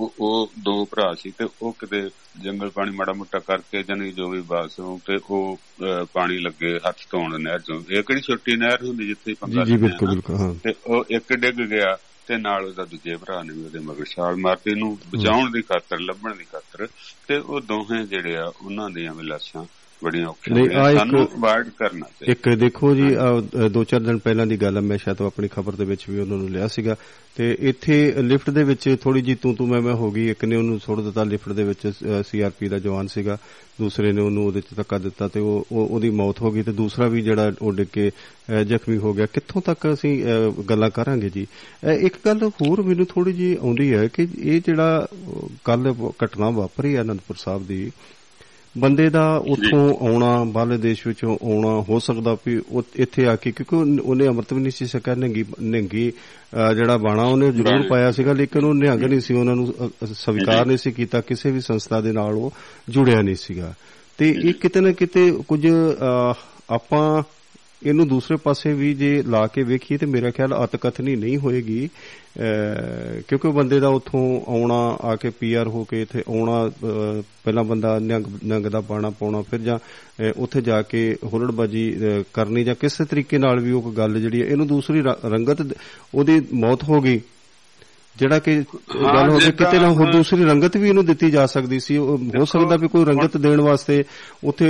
[0.00, 4.40] ਉਹ ਦੋ ਭਰਾ ਸੀ ਤੇ ਉਹ ਕਿਤੇ ਜੰਗਲ ਪਾਣੀ ਮਾੜਾ ਮੋਟਾ ਕਰਕੇ ਜਣੀ ਜੋ ਵੀ
[4.40, 5.58] ਬਾਸੋਂ ਤੇ ਉਹ
[6.12, 10.08] ਪਾਣੀ ਲੱਗੇ ਹੱਥ ਧੋਣ ਨਹਿਰ ਚੋਂ ਇਹ ਕਿਹੜੀ ਛੋਟੀ ਨਹਿਰ ਹੁੰਦੀ ਜਿੱਥੇ ਪੰਗਾ ਜੀ ਬਿਲਕੁਲ
[10.08, 13.64] ਨਾ। ਬਿਲਕੁਲ ਹਾਂ ਤੇ ਉਹ ਇੱਕ ਡਿੱਗ ਗਿਆ ਤੇ ਨਾਲ ਉਹਦਾ ਦੂਜੇ ਭਰਾ ਨੇ ਵੀ
[13.64, 16.88] ਉਹਦੇ ਮਗਰ ਛਾਲ ਮਾਰਤੀ। ਇਹਨੂੰ ਬਚਾਉਣ ਦੀ ਖਾਤਰ, ਲੱਭਣ ਦੀ ਖਾਤਰ
[17.28, 19.64] ਤੇ ਉਹ ਦੋਹੇ ਜਿਹੜੇ ਆ, ਉਹਨਾਂ ਦੀਆਂ ਵੀ ਲਾਸ਼ਾਂ
[20.04, 23.16] ਬੜੀਆਂ ਔਖੀਆਂ ਸਾਨੂੰ ਅਵਾਇਡ ਕਰਨਾ ਚਾਹੀਦਾ। ਇੱਕ ਦੇਖੋ ਜੀ
[23.72, 26.36] ਦੋ ਚਾਰ ਦਿਨ ਪਹਿਲਾਂ ਦੀ ਗੱਲ ਹੈ ਮੈਂ ਸ਼ਾਇਦ ਆਪਣੀ ਖਬਰ ਦੇ ਵਿੱਚ ਵੀ ਉਹਨਾਂ
[26.36, 26.96] ਨੂੰ ਲਿਆ ਸੀਗਾ।
[27.36, 30.56] ਤੇ ਇੱਥੇ ਲਿਫਟ ਦੇ ਵਿੱਚ ਥੋੜੀ ਜੀ ਤੂੰ ਤੂੰ ਮੈਂ ਮੈਂ ਹੋ ਗਈ। ਇੱਕ ਨੇ
[30.56, 31.92] ਉਹਨੂੰ ਸੁੱਟ ਦਿੱਤਾ ਲਿਫਟ ਦੇ ਵਿੱਚ
[32.26, 33.38] ਸੀਆਰਪੀ ਦਾ ਜਵਾਨ ਸੀਗਾ।
[33.80, 36.72] ਦੂਸਰੇ ਨੇ ਉਹਨੂੰ ਉਹਦੇ ਚ ਧੱਕਾ ਦਿੱਤਾ ਤੇ ਉਹ ਉਹ- ਉਹਦੀ ਮੌਤ ਹੋ ਗਈ ਤੇ
[36.72, 38.10] ਦੂਸਰਾ ਵੀ ਜਿਹੜਾ ਉਹ ਡਿੱਗ ਕੇ
[38.64, 40.24] ਜ਼ਖਮੀ ਹੋ ਗਿਆ। ਕਿੱਥੋਂ ਤੱਕ ਅਸੀਂ
[40.70, 41.46] ਗੱਲਾਂ ਕਰਾਂਗੇ ਜੀ?
[42.00, 45.06] ਇੱਕ ਗੱਲ ਹੋਰ ਮੈਨੂੰ ਥੋੜੀ ਜੀ ਆਉਂਦੀ ਹੈ ਕਿ ਇਹ ਜਿਹੜਾ
[45.64, 45.94] ਕੱਲ
[46.24, 47.92] ਘਟਨਾ ਵਾਪਰੀ ਅਨੰਦਪੁਰ ਸਾਹਿਬ ਦੀ
[48.78, 52.60] ਬੰਦੇ ਦਾ ਉੱਥੋਂ ਆਉਣਾ ਬਾਹਰਲੇ ਦੇਸ਼ ਵਿੱਚੋਂ ਆਉਣਾ ਹੋ ਸਕਦਾ ਵੀ
[52.96, 56.12] ਇੱਥੇ ਆ ਕੇ ਕਿਉਂਕਿ ਉਹ- ਉਹਨੇ ਅੰਮ੍ਰਿਤ ਵੀ ਨਹੀਂ ਸੀ ਸਕਿਆ ਨੰਗੀ ਨੰਗੀ
[56.76, 59.74] ਜਿਹੜਾ ਬਾਣਾ ਉਹਨੇ ਜ਼ਰੂਰ। ਪਾਇਆ ਸੀਗਾ ਲੇਕਿਨ ਉਹ ਨਿਹੰਗ ਨਹੀਂ ਸੀ ਉਹਨਾਂ ਨੂੰ
[60.14, 62.52] ਸਵੀਕਾਰ ਨਹੀਂ ਸੀ ਕੀਤਾ ਕਿਸੇ ਵੀ ਸੰਸਥਾ ਦੇ ਨਾਲ ਉਹ
[62.88, 63.74] ਜੁੜਿਆ ਨਹੀਂ ਸੀਗਾ।
[64.18, 65.66] ਤੇ ਇਹ ਕਿਤੇ ਨਾ ਕਿਤੇ ਕੁਝ
[66.70, 67.22] ਆਪਾਂ
[67.84, 73.22] ਇਹਨੂੰ ਦੂਸਰੇ ਪਾਸੇ ਵੀ ਜੇ ਲਾ ਕੇ ਵੇਖੀਏ ਤੇ ਮੇਰਾ ਖਿਆਲ ਅਤਕਥਨੀ ਨਹੀਂ ਹੋਏਗੀ। ਅਹ,
[73.28, 77.98] ਕਿਉਂਕਿ ਬੰਦੇ ਦਾ ਉੱਥੋਂ ਆਉਣਾ, ਆ ਕੇ ਪੀਆਰ ਹੋ ਕੇ ਇੱਥੇ ਆਉਣਾ, ਅਹ, ਪਹਿਲਾਂ ਬੰਦਾ
[77.98, 82.74] ਨਿਹੰਗ ਨਿਹੰਗ ਦਾ ਬਾਣਾ ਪਾਉਣਾ, ਫਿਰ ਜਾਂ, ਅਹ, ਉੱਥੇ ਜਾ ਕੇ ਹੁਲੜਬਾਜੀ, ਅਹ, ਕਰਨੀ ਜਾਂ
[82.74, 85.74] ਕਿਸੇ ਤਰੀਕੇ ਨਾਲ ਵੀ ਉਹ ਗੱਲ ਜਿਹੜੀ ਹੈ, ਇਹਨੂੰ ਦੂਸਰੀ ਰ- ਰੰਗਤ ਦ-
[86.14, 87.20] ਉਹਦੀ ਮੌਤ ਹੋ ਗਈ।
[88.18, 88.64] ਜਿਹੜਾ ਕਿ
[89.04, 92.18] ਗੱਲ ਹੋ ਗਈ ਕਿਤੇ ਨਾ ਹੋਰ ਦੂਸਰੀ ਰੰਗਤ ਵੀ ਇਹਨੂੰ ਦਿੱਤੀ ਜਾ ਸਕਦੀ ਸੀ ਉਹ
[92.18, 94.04] ਹੋ ਸਕਦਾ ਵੀ ਕੋਈ ਰੰਗਤ ਦੇਣ ਵਾਸਤੇ
[94.44, 94.68] ਉੱਥੇ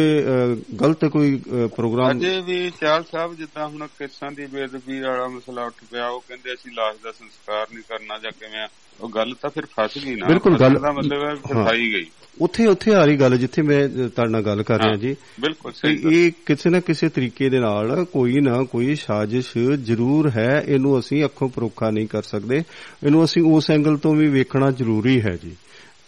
[0.80, 1.42] ਗਲਤ ਕੋਈ
[1.76, 6.20] ਪ੍ਰੋਗਰਾਮ ਅਜੇ ਵੀ ਚਾਲ ਸਾਹਿਬ ਜਿੱਦਾਂ ਹੁਣ ਕੇਸਾਂ ਦੀ ਬੇਦਬੀ ਵਾਲਾ ਮਸਲਾ ਉੱਠ ਪਿਆ ਉਹ
[6.28, 8.68] ਕਹਿੰਦੇ ਅਸੀਂ ਲਾਸ਼ ਦਾ ਸੰਸਕਾਰ ਨਹੀਂ ਕਰਨਾ ਜਾਂ ਕਿਵੇਂ ਆ।
[9.00, 12.06] ਉਹ ਗੱਲ ਤਾਂ ਫਿਰ ਫਸ ਗਈ ਨਾ। ਬਿਲਕੁਲ ਗੱਲ- ਦਾ ਮਤਲਬ ਹੈ। ਫਾਈ ਗਈ।
[12.40, 16.02] ਉੱਥੇ ਉੱਥੇ ਆ ਰਹੀ ਗੱਲ ਜਿੱਥੇ ਮੈਂ ਤੁਹਾਡੇ ਨਾਲ ਗੱਲ ਕਰ ਰਿਹਾ ਜੀ। ਬਿਲਕੁਲ ਸਹੀ।
[16.12, 21.24] ਇਹ ਕਿਸੇ ਨਾ ਕਿਸੇ ਤਰੀਕੇ ਦੇ ਨਾਲ ਕੋਈ ਨਾ ਕੋਈ ਸਾਜ਼ਿਸ਼ ਜ਼ਰੂਰ ਹੈ। ਇਹਨੂੰ ਅਸੀਂ
[21.24, 22.62] ਅੱਖੋਂ ਪਰੋਖਾ ਨਹੀਂ ਕਰ ਸਕਦੇ।
[23.04, 25.56] ਇਹਨੂੰ ਅਸੀਂ ਉਸ ਐਂਗਲ ਤੋਂ ਵੀ ਵੇਖਣਾ ਜ਼ਰੂਰੀ ਹੈ ਜੀ।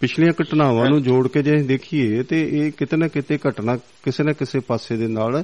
[0.01, 4.33] ਪਿਛਲੀਆਂ ਘਟਨਾਵਾਂ ਨੂੰ ਜੋੜ ਕੇ ਜੇ ਦੇਖੀਏ ਤੇ ਇਹ ਕਿਤੇ ਨਾ ਕਿਤੇ ਘਟਨਾ ਕਿਸੇ ਨਾ
[4.33, 5.43] ਕਿਸੇ ਪਾਸੇ ਦੇ ਨਾਲ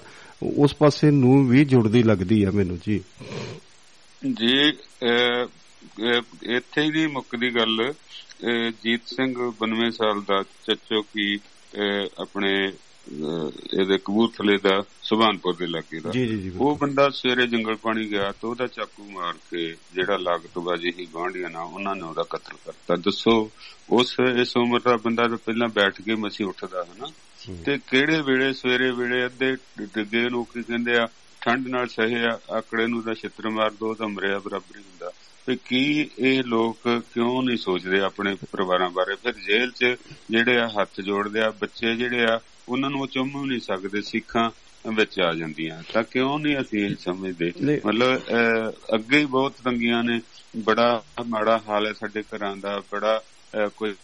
[0.57, 3.01] ਉਸ ਪਾਸੇ ਨੂੰ ਵੀ ਜੁੜਦੀ ਲੱਗਦੀ ਹੈ ਮੈਨੂੰ ਜੀ।
[4.43, 4.72] ਜੀ
[6.43, 7.93] ਇੱਥੇ ਹੀ ਨਹੀਂ ਮੁੱਕਦੀ ਗੱਲ
[8.82, 9.34] ਜੀਤ ਸਿੰਘ
[9.64, 11.38] 92 ਸਾਲ ਦਾ ਚੱਚੋ ਕੀ
[12.22, 12.72] ਆਪਣੇ
[13.80, 16.11] ਇਹਦੇ ਕਬੂਰਥਲੇ ਦਾ ਸੁਭਾਨਪੁਰ ਦੇ ਇਲਾਕੇ ਦਾ।
[16.59, 21.51] ਉਹ ਬੰਦਾ ਸਵੇਰੇ ਜੰਗਲ ਪਾਣੀ ਗਿਆ ਤੇ ਉਹਦਾ ਚਾਕੂ ਮਾਰ ਕੇ ਜਿਹੜਾ ਲਾਗਤਬਾਜੀ ਹੀ ਗਵਾਂਢੀਆਂ
[21.51, 23.51] ਨਾਲ ਉਹਨਾਂ ਨੇ ਉਹਦਾ ਕਤਲ ਕਰਤਾ। ਦੱਸੋ
[23.90, 27.07] ਉਸ ਇਸ ਉਮਰ ਦਾ ਬੰਦਾ ਤਾਂ ਪਹਿਲਾਂ ਬੈਠ ਕੇ ਮਸੀ ਉੱਠਦਾ ਹੈ ਨਾ।
[27.64, 31.07] ਤੇ ਕਿਹੜੇ ਵੇਲੇ ਸਵੇਰੇ ਵੇਲੇ ਅੱਧੇ ਡਿੱਗੇ ਨੂੰ ਕੀ ਕਹਿੰਦੇ ਆ
[31.40, 35.11] ਠੰਡ ਨਾਲ ਸਹੇ ਆ ਆਕੜੇ ਨੂੰ ਦਾ ਛਿੱਤਰ ਮਾਰ ਦੋ ਤਾਂ ਮਰਿਆ ਬਰਾਬਰ ਹੀ ਹੁੰਦਾ।
[35.47, 39.14] ਤੇ ਕੀ ਇਹ ਲੋਕ ਕਿਉਂ ਨਹੀਂ ਸੋਚਦੇ ਆਪਣੇ ਪਰਿਵਾਰਾਂ ਬਾਰੇ?
[39.22, 39.97] ਫਿਰ ਜੇਲ੍ਹ 'ਚ
[40.30, 44.51] ਜਿਹੜੇ ਆ ਹੱਥ ਜੋੜਦੇ ਆ ਬੱਚੇ ਜਿਹੜੇ ਆ ਉਹਨਾਂ ਨੂੰ ਚੁੰਮ ਨਹੀਂ ਸਕਦੇ ਸਿੱਖਾਂ
[44.97, 47.53] ਵਿੱਚ ਆ ਜਾਂਦੀਆਂ। ਤਾਂ ਕਿਉਂ ਨਹੀਂ ਅਸੀਂ ਇਹ ਸਮਝਦੇ।
[47.86, 48.22] ਮਤਲਬ
[48.95, 50.20] ਅੱਗੇ ਹੀ ਬਹੁਤ ਤੰਗੀਆਂ ਨੇ।
[50.57, 53.20] ਬੜਾ ਮਾੜਾ ਹਾਲ ਹੈ ਸਾਡੇ ਘਰਾਂ ਦਾ ਬੜਾ
[53.76, 53.95] ਕੋਈ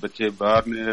[0.00, 0.84] ਬੱਚੇ ਬਾਹਰ ਨੇ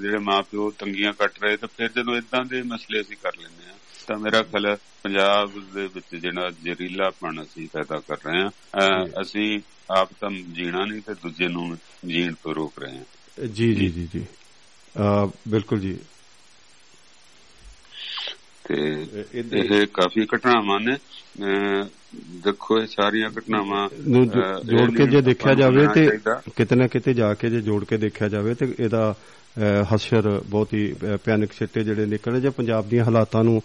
[0.00, 3.74] ਜਿਹੜੇ ਮਾਪਿਓ ਤੰਗੀਆਂ ਕੱਟ ਰਹੇ ਤਾਂ ਫਿਰ ਜਦੋਂ ਇਦਾਂ ਦੇ ਮਸਲੇ ਅਸੀਂ ਕਰ ਲੈਂਦੇ ਆ
[4.06, 9.60] ਤਾਂ ਮੇਰਾ ਖਿਆਲ ਹੈ ਪੰਜਾਬ ਦੇ ਵਿੱਚ ਜਿਹੜਾ ਜ਼ਹਿਰੀਲਾਪਣ ਅਸੀਂ ਪੈਦਾ ਕਰ ਰਹੇ ਹਾਂ ਅਸੀਂ
[9.90, 13.04] ਆਪ ਤਾਂ ਜੀਣਾ ਨਹੀਂ ਤੇ ਦੂਜੇ ਨੂੰ ਜੀਣ ਤੋਂ ਰੋਕ ਰਹੇ ਹਾਂ।
[13.46, 14.26] ਜੀ ਜੀ ਜੀ ਜੀ।
[15.48, 15.98] ਬਿਲਕੁਲ ਜੀ।
[18.68, 20.96] ਤੇ ਇਹ ਕਾਫੀ ਘਟਨਾਵਾਂ ਨੇ।
[22.20, 24.28] ਦੇਖੋ ਇਹ ਸਾਰੀਆਂ ਘਟਨਾਵਾਂ ਨੂੰ
[24.64, 26.18] ਜੋੜ ਕੇ ਜੇ ਦੇਖਿਆ ਜਾਵੇ ਤੇ।
[26.56, 29.14] ਕਿਤੇ ਨਾ ਕਿਤੇ ਜਾ ਕੇ ਜੇ ਜੋੜ ਕੇ ਦੇਖਿਆ ਜਾਵੇ ਤੇ ਇਹਦਾ
[29.94, 30.94] ਹਸ਼ਰ ਬਹੁਤ ਹੀ
[31.24, 33.62] ਭਿਆਨਕ ਸਿੱਟੇ ਜਿਹੜੇ ਨਿਕਲੇ ਜੇ ਪੰਜਾਬ ਦੀਆਂ ਹਾਲਾਤਾਂ ਨੂੰ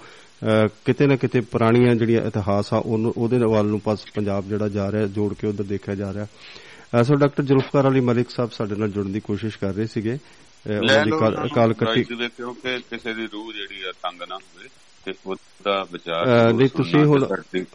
[0.85, 4.91] ਕਿਤੇ ਨਾ ਕਿਤੇ ਪੁਰਾਣੀਆਂ ਜਿਹੜੀਆਂ ਇਤਿਹਾਸ ਆ ਉਹਨੂੰ ਉਹਦੇ ਵੱਲ ਨੂੰ ਪਾਸ ਪੰਜਾਬ ਜਿਹੜਾ ਜਾ
[4.91, 8.89] ਰਿਹਾ ਜੋੜ ਕੇ ਉਧਰ ਦੇਖਿਆ ਜਾ ਰਿਹਾ। ਸੋ ਡਾਕਟਰ ਜ਼ੁਲਫਕਾਰ ਅਲੀ ਮਲਿਕ ਸਾਹਿਬ ਸਾਡੇ ਨਾਲ
[8.89, 11.11] ਜੁੜਨ ਦੀ ਕੋਸ਼ਿਸ਼ ਕਰ ਰਹੇ ਸੀਗੇ। ਉਹਨਾਂ ਦੀ
[11.55, 14.69] ਕਾਲ- ਕੱਟੀ। ਕਿਉਂਕਿ ਕਿਸੇ ਦੀ ਰੂਹ ਜਿਹੜੀ ਆ ਤੰਗ ਨਾ ਹੋਵੇ
[15.05, 17.25] ਤੇ ਉਹਦਾ ਵਿਚਾਰ ਨਹੀਂ, ਤੁਸੀਂ ਹੁਣ-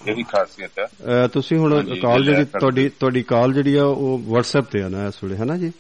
[0.09, 4.67] ਇਹ ਵੀ ਖਾਸੀਅਤ ਹੈ ਤੁਸੀਂ ਹੁਣ ਕਾਲ ਜਿਹੜੀ। ਤੁਹਾਡੀ ਤੁਹਾਡੀ ਕਾਲ ਜਿਹੜੀ ਆ ਉਹ WhatsApp
[4.71, 5.73] ਤੇ ਆ ਨਾ ਇਸ ਵੇਲੇ ਹੈ ਨਾ ਜੀ?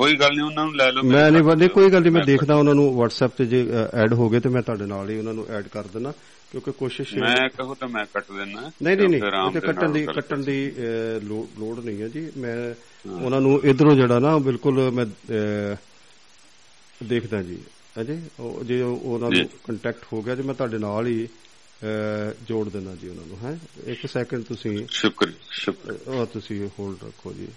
[0.00, 2.54] ਕੋਈ ਗੱਲ ਨਹੀਂ ਉਹਨਾਂ ਨੂੰ ਲੈ ਲਓ ਮੈਂ ਨਹੀਂ ਨਹੀਂ ਕੋਈ ਗੱਲ ਨਹੀਂ ਮੈਂ ਦੇਖਦਾ
[2.54, 5.46] ਉਹਨਾਂ ਨੂੰ WhatsApp ਤੇ ਜੇ ਐਡ ਹੋ ਗਏ ਤੇ ਮੈਂ ਤੁਹਾਡੇ ਨਾਲ ਹੀ ਉਹਨਾਂ ਨੂੰ
[5.48, 6.12] ਐਡ ਕਰ ਦੇਣਾ
[6.50, 10.42] ਕਿਉਂਕਿ ਕੋਸ਼ਿਸ਼ ਮੈਂ ਕਹੋ ਤਾਂ ਮੈਂ ਕੱਟ ਦੇਣਾ ਨਹੀਂ ਨਹੀਂ ਨਹੀਂ ਤੇ ਕੱਟਣ ਦੀ ਕੱਟਣ
[10.42, 10.72] ਦੀ
[11.58, 12.74] ਲੋੜ ਨਹੀਂ ਹੈ ਜੀ। ਮੈਂ
[13.22, 15.06] ਉਹਨਾਂ ਨੂੰ ਇਧਰੋਂ ਜਿਹੜਾ ਨਾ ਬਿਲਕੁਲ ਮੈਂ
[17.04, 17.58] ਦੇਖਦਾ ਜੀ।
[18.00, 21.28] ਅਜੇ ਉਹ ਜੇ ਉਹ- ਉਹਨਾਂ ਨੂੰ ਜੀ। ਕੰਟੈਕਟ ਹੋ ਗਿਆ ਤੇ ਮੈਂ ਤੁਹਾਡੇ ਨਾਲ ਹੀ
[22.48, 23.58] ਜੋੜ ਦੇਣਾ ਜੀ ਉਹਨਾਂ ਨੂੰ ਹੈ?
[23.86, 27.48] ਇੱਕ ਸੈਕਿੰਡ ਤੁਸੀਂ ਸ਼ੁਕਰ ਸ਼ੁਕਰ ਉਹ ਤੁਸੀਂ ਹੋਲਡ ਰੱਖੋ ਜੀ।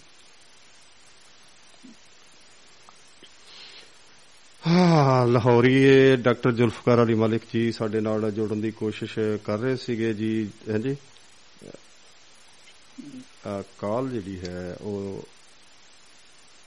[4.63, 10.13] ਹਾਂ ਲਾਹੌਰੀਏ ਡਾਕਟਰ ਜ਼ੁਲਫਕਾਰ ਅਲੀ ਮਲਿਕ ਜੀ ਸਾਡੇ ਨਾਲ ਜੋੜਨ ਦੀ ਕੋਸ਼ਿਸ਼ ਕਰ ਰਹੇ ਸੀਗੇ
[10.13, 10.29] ਜੀ
[10.69, 10.95] ਹਾਂਜੀ
[13.77, 15.27] ਕਾਲ ਜਿਹੜੀ ਹੈ ਉਹ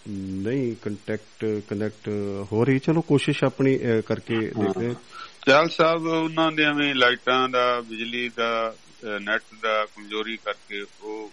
[0.06, 2.08] ਨਹੀਂ ਕੰਟੈਕਟ ਕਨੈਕਟ
[2.52, 4.94] ਹੋ ਰਹੀ। ਚਲੋ ਕੋਸ਼ਿਸ਼ ਆਪਣੀ ਕਰਕੇ ਦੇਖਦੇ।
[5.46, 8.48] ਚਾਲ ਸਾਹਿਬ ਉਹਨਾਂ ਦੇ ਐਵੇਂ ਲਾਈਟਾਂ ਦਾ ਬਿਜਲੀ ਦਾ
[9.20, 11.32] ਨੈਟ ਦਾ ਕਮਜ਼ੋਰੀ ਕਰਕੇ ਉਹ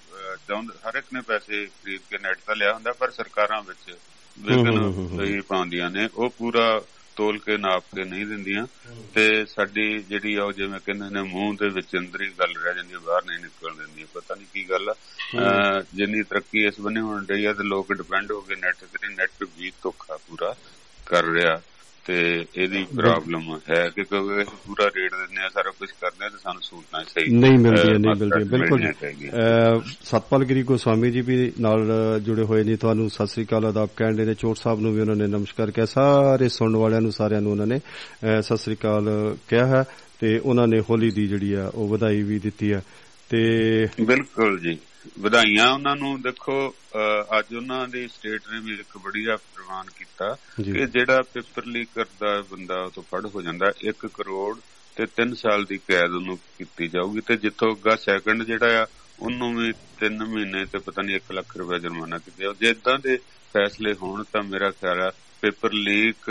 [0.85, 3.95] ਹਰ ਇੱਕ ਨੇ ਪੈਸੇ ਖਰੀਦ ਕੇ ਨੈਟ ਤਾਂ ਲਿਆ ਹੁੰਦਾ ਪਰ ਸਰਕਾਰਾਂ ਵਿੱਚ
[4.37, 6.81] ਹੂੰ। ਸਹੀ ਪਾਉਂਦੀਆਂ ਨੇ ਉਹ ਪੂਰਾ
[7.15, 8.67] ਤੋਲ ਕੇ ਨਾਪ ਕੇ ਨਹੀਂ ਦਿੰਦੀਆਂ।
[9.13, 12.93] ਤੇ ਸਾਡੀ ਜਿਹੜੀ ਆ ਉਹ ਜਿਵੇਂ ਕਹਿੰਦੇ ਨੇ ਮੂੰਹ ਦੇ ਵਿੱਚ ਅੰਦਰੀ ਗੱਲ ਰਹਿ ਜਾਂਦੀ
[12.93, 14.95] ਹੈ ਬਾਹਰ ਨਹੀਂ ਨਿਕਲ ਦਿੰਦੀ ਪਤਾ ਨਹੀਂ ਕੀ ਗੱਲ ਆ।
[15.95, 19.43] ਜਿੰਨੀ ਤਰੱਕੀ ਇਸ ਬੰਨੇ ਹੋਣ ਰਹੀ ਆ ਤੇ ਲੋਕ ਡਿਪੈਂਡ ਹੋ ਕੇ ਨੈਟ ਤੇ ਨੈਟ
[19.57, 20.55] ਵੀ ਧੋਖਾ ਪੂਰਾ
[21.05, 21.61] ਕਰ ਰਿਹਾ।
[22.05, 22.15] ਤੇ
[22.55, 26.61] ਇਹਦੀ ਪ੍ਰੋਬਲਮ ਹੈ ਕਿ ਕਿਉਂਕਿ ਪੂਰਾ ਰੇਟ ਦਿੰਦੇ ਆ ਸਾਰਾ ਕੁਝ ਕਰਦੇ ਆ ਤੇ ਸਾਨੂੰ
[26.61, 31.89] ਸਹੂਲਤਾਂ ਸਹੀ ਨਹੀਂ ਮਿਲਦੀਆਂ ਨਹੀਂ ਮਿਲਦੀਆਂ ਬਿਲਕੁਲ ਸਤਪਾਲ ਗਿਰੀ ਗੋਸਵਾਮੀ ਜੀ ਵੀ ਨਾਲ
[32.23, 35.15] ਜੁੜੇ ਹੋਏ ਨੇ ਤੁਹਾਨੂੰ ਸਤਿ ਸ੍ਰੀ ਅਕਾਲ ਆਦਾਬ ਕਹਿੰਦੇ ਨੇ ਚੋਟ ਸਾਹਿਬ ਨੂੰ ਵੀ ਉਹਨਾਂ
[35.15, 37.79] ਨੇ ਨਮਸਕਾਰ ਕਿਹਾ ਸਾਰੇ ਸੁਣਨ ਵਾਲਿਆਂ ਨੂੰ ਸਾਰਿਆਂ ਨੂੰ ਉਹਨਾਂ ਨੇ
[38.41, 39.09] ਸਤਿ ਸ੍ਰੀ ਅਕਾਲ
[39.49, 39.83] ਕਿਹਾ ਹੈ
[40.19, 42.81] ਤੇ ਉਹਨਾਂ ਨੇ ਹੋਲੀ ਦੀ ਜਿਹੜੀ ਆ ਉਹ ਵਧਾਈ ਵੀ ਦਿੱਤੀ ਹੈ
[43.29, 43.39] ਤੇ
[44.01, 44.77] ਬਿਲਕੁਲ ਜੀ।
[45.19, 46.53] ਵਧਾਈਆਂ ਉਹਨਾਂ ਨੂੰ। ਦੇਖੋ
[47.39, 50.33] ਅੱਜ ਉਹਨਾਂ ਦੀ ਸਟੇਟ ਨੇ ਵੀ ਇੱਕ ਬੜੀਆ ਪ੍ਰਵਾਨ ਕੀਤਾ।
[50.63, 54.55] ਕਿ ਜਿਹੜਾ ਪੇਪਰ ਲੀਕ ਕਰਦਾ ਬੰਦਾ ਉਹ ਤੋਂ ਫੜ ਹੋ ਜਾਂਦਾ। 1 ਕਰੋੜ
[54.97, 58.85] ਤੇ 3 ਸਾਲ ਦੀ ਕੈਦ ਉਹਨੂੰ ਕੀਤੀ ਜਾਊਗੀ ਤੇ ਜਿੱਥੋਂ ਅੱਗਾ ਸੈਕੰਡ ਜਿਹੜਾ ਆ
[59.19, 63.17] ਉਹਨੂੰ ਵੀ 3 ਮਹੀਨੇ ਤੇ ਪਤਾ ਨਹੀਂ 1 ਲੱਖ ਰੁਪਏ ਜੁਰਮਾਨਾ ਕੀਤਾ। ਜੇ ਇਦਾਂ ਦੇ
[63.53, 65.11] ਫੈਸਲੇ ਹੋਣ ਤਾਂ ਮੇਰਾ ਖਿਆਲ ਆ
[65.41, 66.29] ਪੇਪਰ ਲੀਕ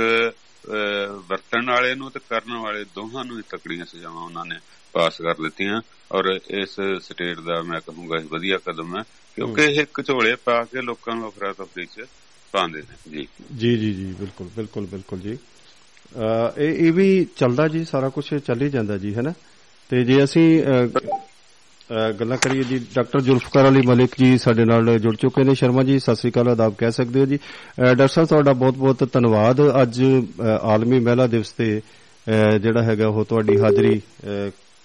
[1.29, 4.59] ਵਰਤਣ ਵਾਲੇ ਨੂੰ ਤੇ ਕਰਨ ਵਾਲੇ ਦੋਹਾਂ ਨੂੰ ਹੀ ਤਕੜੀਆਂ ਸਜ਼ਾਵਾਂ ਉਹਨਾਂ ਨੇ
[4.93, 5.81] ਪਾਸ ਕਰ ਦਿੱਤੀਆਂ
[6.13, 9.03] ਔਰ ਇਸ ਸਟੇਟ ਦਾ ਮੈਂ ਕਹੂੰਗਾ ਇਹ ਵਧੀਆ ਕਦਮ ਹੈ
[9.37, 12.05] ਕਿਉਂਕਿ ਇਹ ਝੋਲੇ ਪਾ ਕੇ ਲੋਕਾਂ ਨੂੰ ਅਫਰਾ ਤਫਰੀ ਚ
[12.53, 13.27] ਪਾਉਂਦੇ ਨੇ। ਜੀ।
[13.59, 15.37] ਜੀ ਜੀ ਜੀ ਬਿਲਕੁਲ ਬਿਲਕੁਲ ਬਿਲਕੁਲ ਜੀ।
[16.59, 19.33] ਇਹ ਇਹ ਵੀ ਚੱਲਦਾ ਜੀ ਸਾਰਾ ਕੁਝ ਚੱਲ ਹੀ ਜਾਂਦਾ ਜੀ ਹੈ ਨਾ?
[19.91, 20.63] ਤੇ ਜੇ ਅਸੀਂ
[22.21, 25.99] ਗੱਲਾਂ ਕਰੀਏ ਜੀ ਡਾਕਟਰ ਜ਼ੁਲਫਕਾਰ ਅਲੀ ਮਲਿਕ ਜੀ ਸਾਡੇ ਨਾਲ ਜੁੜ ਚੁੱਕੇ ਨੇ। ਸ਼ਰਮਾ ਜੀ
[25.99, 27.39] ਸਤਿ ਸ੍ਰੀ ਅਕਾਲ ਆਦਾਬ ਕਹਿ ਸਕਦੇ ਹੋ ਜੀ।
[27.79, 30.03] ਡਾਕਟਰ ਸਾਹਿਬ ਤੁਹਾਡਾ ਬਹੁਤ-ਬਹੁਤ ਧੰਨਵਾਦ। ਅੱਜ
[30.63, 31.81] ਆਲਮੀ ਮਹਿਲਾ ਦਿਵਸ ਤੇ
[32.63, 34.01] ਜਿਹੜਾ ਹੈਗਾ ਉਹ ਤੁਹਾਡੀ ਹਾਜ਼ਰੀ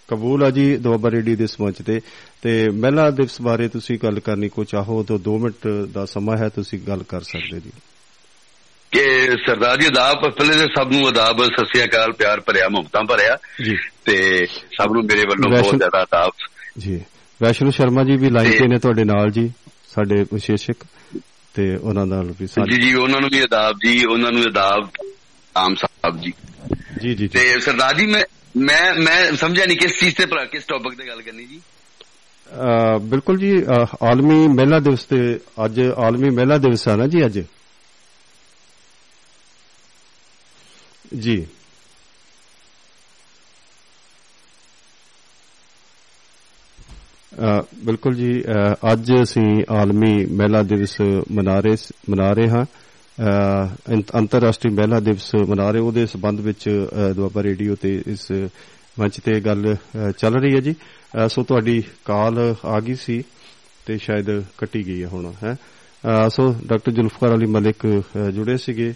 [0.07, 1.99] ਕਬੂਲ ਆ ਜੀ ਦੁਆਬਾ ਰੇਡੀਓ ਦੇ ਇਸ ਮੰਚ ਤੇ।
[2.41, 6.49] ਤੇ ਮਹਿਲਾ ਦਿਵਸ ਬਾਰੇ ਤੁਸੀਂ ਗੱਲ ਕਰਨੀ ਕੋ ਚਾਹੋ ਤਾਂ 2 ਮਿੰਟ ਦਾ ਸਮਾਂ ਹੈ
[6.49, 7.71] ਤੁਸੀਂ ਗੱਲ ਕਰ ਸਕਦੇ ਜੀ।
[8.91, 13.03] ਕਿ ਸਰਦਾਰ ਜੀ ਅਦਾਬ ਪਹਿਲੇ ਤੇ ਸਭ ਨੂੰ ਅਦਾਬ ਸਤਿ ਸ੍ਰੀ ਅਕਾਲ ਪਿਆਰ ਭਰਿਆ ਮੁਹੱਬਤਾਂ
[13.03, 16.31] ਭਰਿਆ। ਜੀ। ਤੇ ਸਭ ਨੂੰ ਮੇਰੇ ਵੱਲੋਂ ਬਹੁਤ ਜ਼ਿਆਦਾ ਅਦਾਬ
[16.77, 17.01] ਜੀ।
[17.43, 19.53] ਵੈਸ਼ਨੂ ਸ਼ਰਮਾ ਜੀ ਵੀ ਲਾਈਨ ਤੇ- ਨੇ ਤੁਹਾਡੇ ਨਾਲ ਜੀ
[19.95, 20.85] ਸਾਡੇ ਵਿਸ਼ੇਸ਼ਕ।
[21.53, 24.89] ਤੇ ਉਹਨਾਂ ਨਾਲ ਵੀ ਜੀ ਸਾਰੇ ਜੀ ਉਹਨਾਂ ਨੂੰ ਵੀ ਅਦਾਬ ਜੀ ਉਹਨਾਂ ਨੂੰ ਅਦਾਬ
[25.57, 26.33] ਆਮ ਸਾਹਿਬ ਜੀ।
[27.01, 28.23] ਜੀ ਜੀ ਜੀ। ਤੇ ਸਰਦਾਰ ਜੀ ਮੈਂ
[28.57, 31.61] ਮੈਂ ਮੈਂ ਸਮਝਿਆ ਨਹੀਂ ਕਿਸ ਚੀਜ਼ ਤੇ ਭਲਾ ਕਿਸ ਟੌਪਿਕ ਤੇ ਗੱਲ ਕਰਨੀ ਜੀ।
[32.47, 37.25] ਅਹ, ਬਿਲਕੁਲ ਜੀ ਅਹ, ਆਲਮੀ ਮਹਿਲਾ ਦਿਵਸ ਤੇ ਅੱਜ ਆਲਮੀ ਮਹਿਲਾ ਦਿਵਸ ਆ ਨਾ ਜੀ
[37.25, 37.39] ਅੱਜ?
[41.17, 41.47] ਜੀ।
[47.33, 51.01] ਅਹ, ਬਿਲਕੁਲ ਜੀ ਅਹ, ਅੱਜ ਅਸੀਂ ਆਲਮੀ ਮਹਿਲਾ ਦਿਵਸ
[51.31, 52.76] ਮਨਾ ਰਹੇ ਸ- ਮਨਾ ਰਹੇ ਹਾਂ। ਅਹ, ਅੰਤ-
[54.15, 58.31] ਅੰਤਰਰਾਸ਼ਟਰੀ ਮਹਿਲਾ ਦਿਵਸ ਮਨਾ ਰਹੇ ਉਹਦੇ ਸਬੰਧ ਵਿੱਚ ਅਹ, ਦੁਆਬਾ ਰੇਡੀਓ ਤੇ ਇਸ
[58.99, 60.75] ਮੰਚ ਤੇ ਗੱਲ ਅਹ, ਚੱਲ ਰਹੀ ਹੈ ਜੀ।
[61.23, 63.23] ਅਹ, ਸੋ ਤੁਹਾਡੀ ਕਾਲ ਆ ਗਈ ਸੀ
[63.85, 65.55] ਤੇ ਸ਼ਾਇਦ ਕੱਟੀ ਗਈ ਹੈ ਹੁਣ ਹੈ।
[66.29, 68.93] ਸੋ ਡਾਕਟਰ ਜ਼ੁਲਫਕਾਰ ਅਲੀ ਮਲਿਕ ਅਹ, ਜੁੜੇ ਸੀਗੇ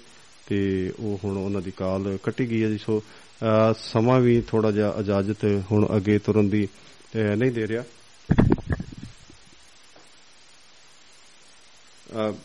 [0.47, 3.01] ਤੇ ਉਹ ਹੁਣ ਉਹਨਾਂ ਦੀ ਕਾਲ ਕੱਟੀ ਗਈ ਹੈ ਜੀ। ਸੋ
[3.43, 6.67] ਅਹ, ਸਮਾਂ ਵੀ ਥੋੜਾ ਜਿਹਾ ਇਜਾਜ਼ਤ ਹੁਣ ਅੱਗੇ ਤੁਰਨ ਦੀ
[7.15, 7.84] ਅਹ, ਨਹੀਂ ਦੇ ਰਿਹਾ।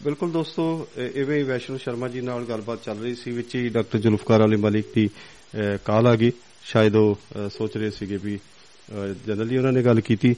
[0.03, 3.99] ਬਿਲਕੁਲ ਦੋਸਤੋ ਇਵੇਂ ਹੀ ਵੈਸ਼ਨੂ ਸ਼ਰਮਾ ਜੀ ਨਾਲ ਗੱਲਬਾਤ ਚੱਲ ਰਹੀ ਸੀ ਵਿੱਚ ਹੀ ਡਾਕਟਰ
[3.99, 5.09] ਜ਼ੁਲਫਕਾਰ ਅਲੀ ਮਲਿਕ ਦੀ
[5.85, 6.33] ਕਾਲ ਆ ਗਈ।
[6.65, 8.39] ਸ਼ਾਇਦ ਉਹ ਸੋਚ ਰਹੇ ਸੀਗੇ ਵੀ
[9.27, 10.35] ਜਨਰਲੀ ਉਹਨਾਂ ਨੇ ਗੱਲ ਕੀਤੀ।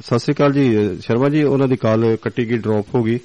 [0.00, 0.64] ਸਤਿ ਸ੍ਰੀ ਅਕਾਲ ਜੀ
[1.00, 3.18] ਸ਼ਰਮਾ ਜੀ ਉਹਨਾਂ ਦੀ ਕਾਲ ਕੱਟੀ ਗਈ ਡ੍ਰੌਪ ਹੋ ਗਈ।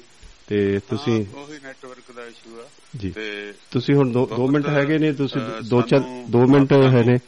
[0.48, 2.64] ਤੇ ਤੁਸੀਂ ਉਹੀ ਨੈਟਵਰਕ ਦਾ ਇਸ਼ੂ ਆ।
[2.96, 6.46] ਜੀ। ਤੇ ਤੁਸੀਂ ਹੁਣ 2 ਬਹੁਤ, ਮਿੰਟ ਹੈਗੇ ਨੇ ਤੁਸੀਂ ਅ, 2 ਚਾਰ ਸਾਨੂੰ 2
[6.46, 7.18] ਮਿੰਟ ਹੈ ਨੇ।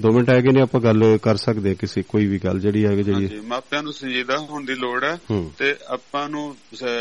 [0.00, 3.12] ਦੋ ਮਿੰਟ ਹੈਗੇ ਨੇ ਆਪਾਂ ਗੱਲ ਕਰ ਸਕਦੇ ਕਿਸੇ ਕੋਈ ਵੀ ਗੱਲ ਜਿਹੜੀ ਹੈ ਜਿਹੜੀ
[3.12, 5.18] ਹਾਂਜੀ ਮਾਪਿਆਂ ਨੂੰ ਸੰਜੀਦਾ ਹੋਣ ਦੀ ਲੋੜ ਹੈ।
[5.58, 6.56] ਤੇ ਆਪਾਂ ਨੂੰ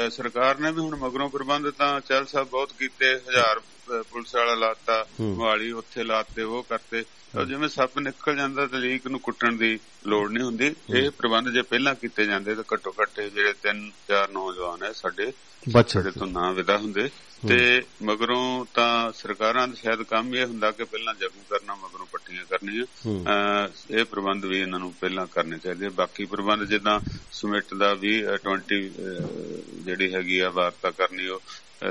[0.10, 3.60] ਸਰਕਾਰ ਨੇ ਵੀ ਹੁਣ ਮਗਰੋਂ ਪ੍ਰਬੰਧ ਤਾਂ ਚੱਲ ਸਾਹਿਬ ਬਹੁਤ ਕੀਤੇ ਹਜ਼ਾਰ
[4.04, 7.04] ਪੁਲਿਸ ਵਾਲਾ ਲਾਤਾ। ਮੋਹਾਲੀ ਉੱਥੇ ਲਾਤੇ ਉਹ ਕਰਤੇ
[7.34, 11.50] ਤਾਂ ਜਿਵੇਂ ਸੱਪ ਨਿਕਲ ਜਾਂਦਾ ਤੇ ਲੀਕ ਨੂੰ ਕੁੱਟਣ ਦੀ ਲੋੜ ਨਹੀਂ ਹੁੰਦੀ ਇਹ ਪ੍ਰਬੰਧ
[11.50, 15.34] ਜੇ ਪਹਿਲਾਂ ਕੀਤੇ ਜਾਂਦੇ ਤਾਂ ਘੱਟੋ ਘੱਟ ਜਿਹੜੇ ਤਿੰਨ ਚਾਰ ਨੌਜਵਾਨ ਹੈ ਸਾਡੇ
[15.70, 17.10] ਬਚ ਤੋਂ ਨਾ ਵਿਦਾ ਹੁੰਦੇ।
[17.48, 22.46] ਤੇ ਮਗਰੋਂ ਤਾਂ ਸਰਕਾਰਾਂ ਦਾ ਸ਼ਾਇਦ ਕੰਮ ਇਹ ਹੁੰਦਾ ਕਿ ਪਹਿਲਾਂ ਜਗੂ ਕਰਨਾ ਮਗਰੋਂ ਪੱਟੀਆਂ
[22.46, 22.86] ਕਰਨੀਆਂ।
[23.92, 27.00] ਇਹ ਪ੍ਰਬੰਧ ਵੀ ਇਹਨਾਂ ਨੂੰ ਪਹਿਲਾਂ ਕਰਨੇ ਚਾਹੀਦੇ। ਬਾਕੀ ਪ੍ਰਬੰਧ ਜਿੱਦਾਂ
[27.32, 28.92] ਸਮਿਟ ਦਾ ਵੀ ਅਹ 20 ਅਹ
[29.74, 31.42] ਜਿਹੜੀ ਹੈਗੀ ਆ ਵਾਰਤਾ ਕਰਨੀ ਉਹ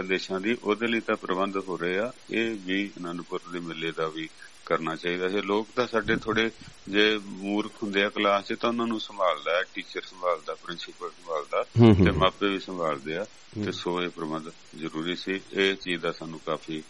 [0.04, 4.08] ਦੇਸ਼ਾਂ ਦੀ ਉਹਦੇ ਲਈ ਤਾਂ ਪ੍ਰਬੰਧ ਹੋ ਰਹੇ ਆ। ਇਹ ਵੀ ਅਨੰਦਪੁਰ ਦੇ ਮੇਲੇ ਦਾ
[4.08, 4.28] ਵੀ
[4.66, 6.50] ਕਰਨਾ ਚਾਹੀਦਾ ਹੈ। ਲੋਕ ਤਾਂ ਸਾਡੇ ਥੋੜੇ
[6.88, 11.62] ਜੇ ਮੂਰਖ ਹੁੰਦੇ ਆ ਕਲਾਸ 'ਚ ਤਾਂ ਉਹਨਾਂ ਨੂੰ ਸੰਭਾਲਦਾ ਹੈ। ਟੀਚਰ ਸੰਭਾਲਦਾ ਪ੍ਰਿੰਸੀਪਲ ਸੰਭਾਲਦਾ।
[12.04, 13.26] ਤੇ ਮਾਪੇ ਵੀ ਸੰਭਾਲਦੇ ਆ
[13.64, 16.82] ਤੇ ਸੋ ਇਹ ਪ੍ਰਬੰਧ ਜ਼ਰੂਰੀ ਸੀ। ਇਹ ਚੀਜ਼ ਦਾ ਸਾਨੂੰ ਕਾਫੀ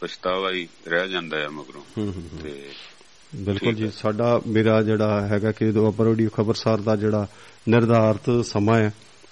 [0.00, 1.82] ਪਛਤਾਵਾ ਹੀ ਰਹਿ ਜਾਂਦਾ ਹੈ ਮਗਰੋਂ।
[2.42, 2.70] ਤੇ
[3.34, 7.26] ਬਿਲਕੁਲ ਜੀ। ਸਾਡਾ ਮੇਰਾ ਜਿਹੜਾ ਹੈਗਾ ਕਿ ਜਦੋਂ ਅਪਰੋਡੀ ਖਬਰਸਾਰ ਦਾ ਜਿਹੜਾ
[7.68, 8.90] ਨਿਰਧਾਰਤ ਸਮਾਂ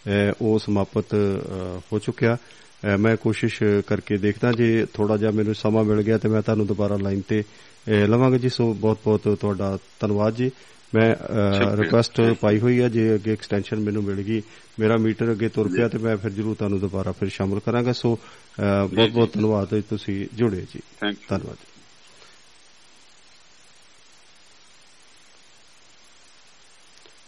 [0.08, 1.14] ਹੈ ਉਹ ਸਮਾਪਤ
[1.92, 2.36] ਹੋ ਚੁੱਕਿਆ।
[2.98, 6.96] ਮੈਂ ਕੋਸ਼ਿਸ਼ ਕਰਕੇ ਦੇਖਦਾ ਜੇ ਥੋੜਾ ਜਿਹਾ ਮੈਨੂੰ ਸਮਾਂ ਮਿਲ ਗਿਆ ਤੇ ਮੈਂ ਤੁਹਾਨੂੰ ਦੁਬਾਰਾ
[6.96, 7.44] ਲਾਈਨ ਤੇ
[8.06, 10.50] ਲਵਾਂਗਾ ਜੀ। ਸੋ ਬਹੁਤ ਬਹੁਤ ਤੁਹਾਡਾ ਧੰਨਵਾਦ ਜੀ।
[10.94, 11.16] ਮੈਂ।
[11.76, 14.42] ਰਿਕੁਐਸਟ ਪਾਈ ਹੋਈ ਹੈ ਜੇ ਅੱਗੇ ਐਕਸਟੈਂਸ਼ਨ ਮੈਨੂੰ ਮਿਲ ਗਈ
[14.80, 18.18] ਮੇਰਾ ਮੀਟਰ ਅੱਗੇ ਤੁਰ ਪਿਆ ਤੇ ਮੈਂ ਫਿਰ ਜਰੂਰ ਤੁਹਾਨੂੰ ਦੁਬਾਰਾ ਫਿਰ ਸ਼ਾਮਲ ਕਰਾਂਗਾ। ਸੋ
[18.90, 20.80] ਬਹੁਤ ਬਹੁਤ ਧੰਨਵਾਦ ਜੀ, ਤੁਸੀਂ ਜੁੜੇ ਜੀ।
[21.28, 21.56] ਧੰਨਵਾਦ।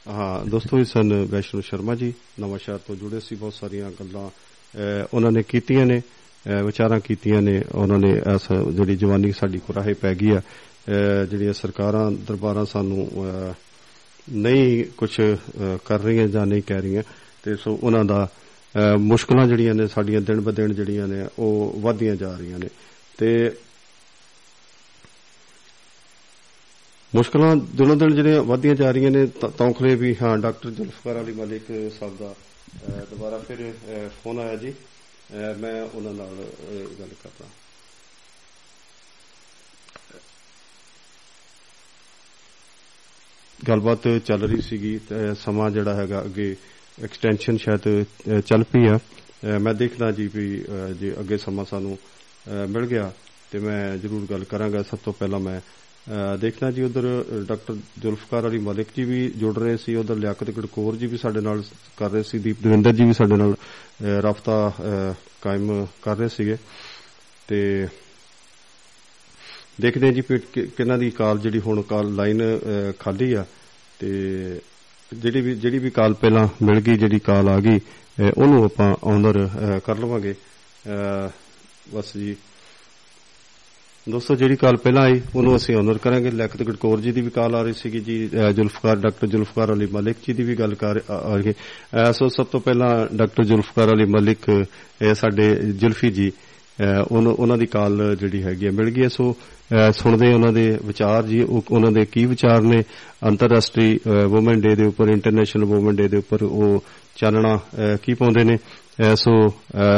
[0.09, 4.31] ਹਾਂ ਦੋਸਤੋ ਇਹ ਸਨ ਵੈਸ਼ਨੂ ਸ਼ਰਮਾ ਜੀ। ਨਵਾਂ ਸ਼ਹਿਰ ਤੋਂ ਜੁੜੇ ਸੀ ਬਹੁਤ ਸਾਰੀਆਂ ਗੱਲਾਂ
[5.15, 9.93] ਉਹਨਾਂ ਨੇ ਕੀਤੀਆਂ ਨੇ ਅਹ, ਵਿਚਾਰਾਂ ਕੀਤੀਆਂ ਨੇ ਉਹਨਾਂ ਨੇ ਇਸ ਜਿਹੜੀ ਜਵਾਨੀ ਸਾਡੀ ਕੁਰਾਹੇ
[9.95, 13.55] ਪੈ ਗਈ ਆ ਅਹ, ਜਿਹੜੀਆਂ ਸਰਕਾਰਾਂ ਦਰਬਾਰਾਂ ਸਾਨੂੰ ਅਹ,
[14.33, 15.21] ਨਹੀਂ ਕੁਝ
[15.85, 17.03] ਕਰ ਰਹੀਆਂ ਜਾਂ ਨਹੀਂ ਕਹਿ ਰਹੀਆਂ
[17.43, 18.29] ਤੇ ਸੋ ਉਹਨਾਂ ਦਾ
[18.75, 22.69] ਅਹ, ਮੁਸ਼ਕਲਾਂ ਜਿਹੜੀਆਂ ਨੇ ਸਾਡੀਆਂ ਦਿਨ ਬ ਦਿਨ ਜਿਹੜੀਆਂ ਨੇ ਉਹ ਵਧਦੀਆਂ ਜਾ ਰਹੀਆਂ ਨੇ।
[23.19, 23.51] ਤੇ
[27.15, 31.33] ਮੁਸ਼ਕਲਾਂ ਦਿਨੋਂ ਦਿਨ ਜਿਹੜੀਆਂ ਵਧਦੀਆਂ ਜਾ ਰਹੀਆਂ ਨੇ ਤਾਂ- ਤੌਖਲੇ ਵੀ ਹਾਂ ਡਾਕਟਰ ਜ਼ੁਲਫਕਾਰ ਅਲੀ
[31.33, 32.35] ਮਲਿਕ ਸਾਹਿਬ ਦਾ ਅਹ,
[33.11, 37.47] ਦੁਬਾਰਾ ਫਿਰ ਅਹ, ਫੋਨ ਆਇਆ ਜੀ। ਅਹ, ਮੈਂ ਉਹਨਾਂ ਨਾਲ ਅਹ, ਗੱਲ ਕਰਦਾ।
[43.69, 46.57] ਗੱਲਬਾਤ ਚੱਲ ਰਹੀ ਸੀਗੀ ਤੇ ਸਮਾਂ ਜਿਹੜਾ ਹੈਗਾ ਅੱਗੇ
[47.05, 51.65] ਐਕਸਟੈਂਸ਼ਨ ਸ਼ਾਇਦ ਅਹ, ਚੱਲ ਪਈ ਆ। ਅਹ, ਮੈਂ ਦੇਖਦਾ ਜੀ ਵੀ ਅਹ, ਜੇ ਅੱਗੇ ਸਮਾਂ
[51.65, 51.99] ਸਾਨੂੰ
[52.49, 53.13] ਅਹ, ਮਿਲ ਗਿਆ
[53.51, 55.61] ਤੇ ਮੈਂ ਜ਼ਰੂਰ ਗੱਲ ਕਰਾਂਗਾ। ਸਭ ਤੋਂ ਪਹਿਲਾਂ ਮੈਂ
[56.09, 60.51] ਅਹ, ਦੇਖਦਾ ਜੀ ਉਧਰ ਡਾਕਟਰ ਜ਼ੁਲਫਕਾਰ ਅਲੀ ਮਲਿਕ ਜੀ ਵੀ ਜੁੜ ਰਹੇ ਸੀ ਉਧਰ ਲਿਆਕਤ
[60.51, 61.63] ਗੜਕੋਰ ਜੀ ਵੀ ਸਾਡੇ ਨਾਲ
[61.97, 66.29] ਕਰ ਰਹੇ ਸੀ ਦੀਪ ਦਵਿੰਦਰ ਜੀ ਵੀ ਸਾਡੇ ਨਾਲ ਅਹ, ਰਾਬਤਾ ਅਹ, ਕਾਇਮ ਕਰ ਰਹੇ
[66.29, 66.57] ਸੀਗੇ।
[67.49, 67.89] ਤੇ
[69.81, 73.45] ਦੇਖਦੇ ਹਾਂ ਜੀ ਵੀ ਕਿ- ਕਿਹਨਾਂ ਦੀ ਕਾਲ ਜਿਹੜੀ ਹੁਣ ਕਾਲ ਲਾਈਨ ਅਹ, ਖਾਲੀ ਆ।
[73.99, 74.09] ਤੇ
[75.15, 78.97] ਜਿਹੜੀ ਵੀ ਜਿਹੜੀ ਵੀ ਕਾਲ ਪਹਿਲਾਂ ਮਿਲ ਗਈ ਜਿਹੜੀ ਕਾਲ ਆ ਗਈ ਅਹ, ਉਹਨੂੰ ਆਪਾਂ
[79.05, 79.51] ਆਨਰ
[79.85, 81.31] ਕਰ ਲਵਾਂਗੇ। ਅਹ,
[81.95, 82.37] ਬਸ ਜੀ
[84.09, 87.55] ਦੋਸਤੋ ਜਿਹੜੀ ਕਾਲ ਪਹਿਲਾਂ ਆਈ ਉਹਨੂੰ ਅਸੀਂ ਆਨਰ ਕਰਾਂਗੇ। ਲਿਆਕਤ ਗੜਕੌਰ ਜੀ ਦੀ ਵੀ ਕਾਲ
[87.55, 91.01] ਆ ਰਹੀ ਸੀਗੀ ਜੀ ਅਹ, ਜ਼ੁਲਫਕਾਰ ਡਾਕਟਰ ਜ਼ੁਲਫਕਾਰ ਅਲੀ ਮਲਿਕ ਜੀ ਦੀ ਵੀ ਗੱਲ ਕਰ
[91.11, 94.67] ਆ ਆ ਰਹੀ ਹੈ। ਅਹ, ਸੋ ਸਭ ਤੋਂ ਪਹਿਲਾਂ ਡਾਕਟਰ ਜ਼ੁਲਫਕਾਰ ਅਲੀ ਮਲਿਕ
[95.03, 99.09] ਇਹ ਸਾਡੇ ਜ਼ੁਲਫੀ ਜੀ ਅਹ, ਉਹਨੂੰ- ਉਹਨਾਂ ਦੀ ਕਾਲ ਜਿਹੜੀ ਹੈਗੀ ਹੈ ਮਿਲ ਗਈ ਹੈ।
[99.09, 102.83] ਸੋ ਅਹ, ਸੁਣਦੇ ਹਾਂ ਉਹਨਾਂ ਦੇ ਵਿਚਾਰ ਜੀ ਉਹ- ਉਹਨਾਂ ਦੇ ਕੀ ਵਿਚਾਰ ਨੇ।
[103.27, 106.85] ਅੰਤਰਰਾਸ਼ਟਰੀ ਔਮਨ ਡੇ ਦੇ ਉੱਪਰ ਇੰਟਰਨੈਸ਼ਨਲ ਔਮਨ ਡੇ ਦੇ ਉੱਪਰ ਉਹ
[107.17, 109.33] ਚਾਨਣਾ ਅਹ, ਕੀ ਪਾਉਂਦੇ ਨੇ। ਅਹ, ਸੋ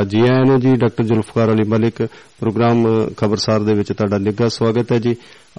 [0.07, 2.03] ਜੀ ਆਇਆਂ ਨੂੰ ਜੀ ਡਾਕਟਰ ਜ਼ੁਲਫਕਾਰ ਅਲੀ ਮਲਿਕ
[2.41, 2.87] ਪ੍ਰੋਗਰਾਮ
[3.17, 5.15] ਖਬਰਸਾਰ ਦੇ ਵਿੱਚ ਤੁਹਾਡਾ ਨਿੱਘਾ ਸਵਾਗਤ ਹੈ ਜੀ।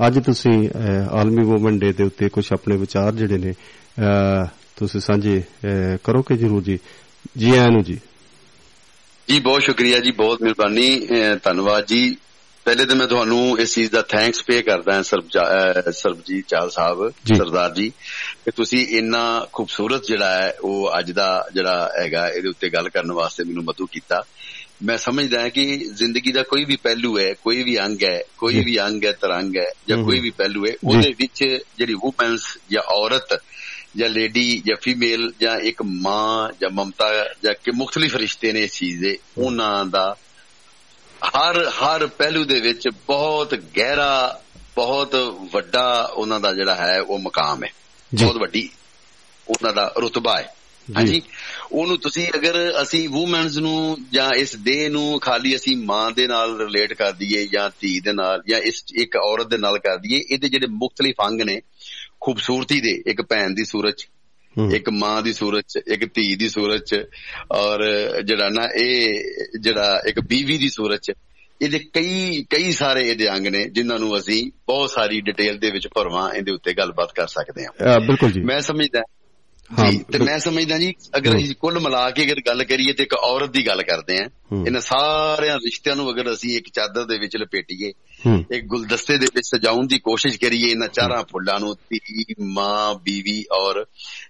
[0.07, 0.69] ਅੱਜ ਤੁਸੀਂ
[1.11, 3.53] ਆਲਮੀ ਔਮਨ ਡੇ ਦੇ ਉੱਤੇ ਕੁਝ ਆਪਣੇ ਵਿਚਾਰ ਜਿਹੜੇ ਨੇ
[4.77, 5.41] ਤੁਸੀਂ ਸਾਂਝੇ
[6.03, 6.79] ਕਰੋਗੇ ਜਰੂਰ ਜੀ।
[7.37, 7.99] ਜੀ ਆਇਆਂ ਨੂੰ ਜੀ।
[9.29, 11.07] ਜੀ ਬਹੁਤ ਸ਼ੁਕਰੀਆ ਜੀ ਬਹੁਤ ਮਿਹਰਬਾਨੀ
[11.43, 12.15] ਧੰਨਵਾਦ ਜੀ।
[12.65, 15.03] ਪਹਿਲੇ ਤਾਂ ਮੈਂ ਤੁਹਾਨੂੰ ਇਸ ਚੀਜ਼ ਦਾ ਥੈਂਕਸ ਪੇ ਕਰਦਾ ਹਾਂ
[15.91, 17.91] ਸਰਬਜੀਤ ਚਾਲ ਸਾਹਿਬ। ਸਰਦਾਰ ਜੀ।
[18.45, 23.11] ਕਿ ਤੁਸੀਂ ਇੰਨਾ ਖੂਬਸੂਰਤ ਜਿਹੜਾ ਹੈ ਉਹ ਅੱਜ ਦਾ ਜਿਹੜਾ ਹੈਗਾ ਇਹਦੇ ਉੱਤੇ ਗੱਲ ਕਰਨ
[23.11, 24.23] ਵਾਸਤੇ ਮੈਨੂੰ ਮਦੂ ਕੀਤਾ
[24.83, 28.63] ਮੈਂ ਸਮਝਦਾ ਹਾਂ ਕਿ ਜ਼ਿੰਦਗੀ ਦਾ ਕੋਈ ਵੀ ਪਹਿਲੂ ਹੈ ਕੋਈ ਵੀ ਅੰਗ ਹੈ ਕੋਈ।
[28.63, 32.81] ਵੀ ਅੰਗ ਹੈ ਤਰੰਗ ਹੈ ਜਾਂ ਕੋਈ। ਵੀ ਪਹਿਲੂ ਹੈ ਉਹਦੇ ਵਿੱਚ ਜਿਹੜੀ ਵੂਮਨਸ ਜਾਂ
[32.81, 33.41] ਔਰਤ
[33.97, 37.05] ਜਾਂ ਲੇਡੀ ਜਾਂ ਫੀਮੇਲ ਜਾਂ ਇੱਕ ਮਾਂ ਜਾਂ ਮਮਤਾ
[37.43, 40.15] ਜਾਂ ਕਿ ਮੁxtਲਿਫ ਰਿਸ਼ਤੇ ਨੇ ਇਸ ਚੀਜ਼ ਦੇ ਉਹਨਾਂ ਦਾ
[41.27, 44.41] ਹਰ ਹਰ ਪਹਿਲੂ ਦੇ ਵਿੱਚ ਬਹੁਤ ਗਹਿਰਾ
[44.75, 45.15] ਬਹੁਤ
[45.51, 47.69] ਵੱਡਾ ਉਹਨਾਂ ਦਾ ਜਿਹੜਾ ਹੈ ਉਹ ਮਕਾਮ ਹੈ।
[48.13, 48.69] ਬਹੁਤ ਵੱਡੀ
[49.47, 50.53] ਉਹਨਾਂ ਦਾ ਰੁਤਬਾ ਹੈ।
[50.87, 51.21] ਹਾਂਜੀ
[51.71, 56.57] ਉਹਨੂੰ ਤੁਸੀਂ ਅਗਰ ਅਸੀਂ ਵੂਮਨਸ ਨੂੰ ਜਾਂ ਇਸ ਦੇਹ ਨੂੰ ਖਾਲੀ ਅਸੀਂ ਮਾਂ ਦੇ ਨਾਲ
[56.57, 60.21] ਰਿਲੇਟ ਕਰ ਦਈਏ ਜਾਂ ਧੀ ਦੇ ਨਾਲ ਜਾਂ ਇਸ ਇੱਕ ਔਰਤ ਦੇ ਨਾਲ ਕਰ ਦਈਏ
[60.31, 61.61] ਇਹਦੇ ਜਿਹੜੇ ਮੁxtਲਿਫ ਅੰਗ ਨੇ
[62.21, 63.95] ਖੂਬਸੂਰਤੀ ਦੇ ਇੱਕ ਭੈਣ ਦੀ ਸੂਰਤ।
[64.73, 67.07] ਇੱਕ ਮਾਂ ਦੀ ਸੂਰਤ ਇੱਕ ਧੀ ਦੀ ਸੂਰਤ
[67.51, 67.79] ਔਰ
[68.21, 69.23] ਜਿਹੜਾ ਨਾ ਇਹ
[69.59, 71.11] ਜਿਹੜਾ ਇੱਕ ਬੀਵੀ ਦੀ ਸੂਰਤ
[71.61, 75.87] ਇਹਦੇ ਕਈ ਕਈ ਸਾਰੇ ਇਹਦੇ ਅੰਗ ਨੇ ਜਿਨ੍ਹਾਂ ਨੂੰ ਅਸੀਂ ਬਹੁਤ ਸਾਰੀ ਡਿਟੇਲ ਦੇ ਵਿੱਚ
[75.87, 79.01] ਭਰਵਾਂ ਇਹਦੇ ਉੱਤੇ ਗੱਲਬਾਤ ਕਰ ਸਕਦੇ ਹਾਂ। ਬਿਲਕੁਲ ਜੀ। ਮੈਂ ਸਮਝਦਾ
[79.79, 83.13] ਹਾਂ। ਤੇ ਮੈਂ ਸਮਝਦਾ ਜੀ ਅਗਰ ਅਸੀਂ ਕੁੱਲ ਮਿਲਾ ਕੇ ਅਗਰ ਗੱਲ ਕਰੀਏ ਤੇ ਇੱਕ
[83.13, 84.29] ਔਰਤ ਦੀ ਗੱਲ ਕਰਦੇ ਆਂ।
[84.67, 87.91] ਇਹਨਾਂ ਸਾਰਿਆਂ ਰਿਸ਼ਤਿਆਂ ਨੂੰ ਅਗਰ ਅਸੀਂ ਇੱਕ ਚਾਦਰ ਦੇ ਵਿੱਚ ਲਪੇਟੀਏ
[88.51, 93.45] ਇੱਕ ਗੁਲਦਸਤੇ ਦੇ ਵਿੱਚ ਸਜਾਉਣ ਦੀ ਕੋਸ਼ਿਸ਼ ਕਰੀਏ ਇਹਨਾਂ ਚਾਰਾਂ ਫੁੱਲਾਂ ਨੂੰ ਧੀ ਮਾਂ ਬੀਵੀ
[93.51, 93.85] ਔਰ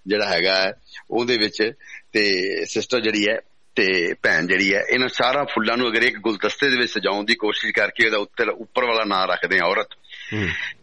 [0.08, 0.74] ਜਿਹੜਾ ਹੈਗਾ
[1.12, 1.72] ਉਹਦੇ ਵਿੱਚ
[2.14, 2.26] ਤੇ
[2.66, 3.40] ਸਿਸਟਰ ਜਿਹੜੀ ਹੈ
[3.76, 7.36] ਤੇ ਭੈਣ ਜਿਹੜੀ ਹੈ ਇਹਨਾਂ ਚਾਰਾਂ ਫੁੱਲਾਂ ਨੂੰ ਅਗਰ ਇੱਕ ਗੁਲਦਸਤੇ ਦੇ ਵਿੱਚ ਸਜਾਉਣ ਦੀ
[7.36, 9.88] ਕੋਸ਼ਿਸ਼ ਕਰਕੇ ਉਹਦਾ ਉੱਤੇ ਉੱਪਰ ਵਾਲਾ ਨਾਂ ਰੱਖਦੇ ਹਾਂ ਔਰਤ।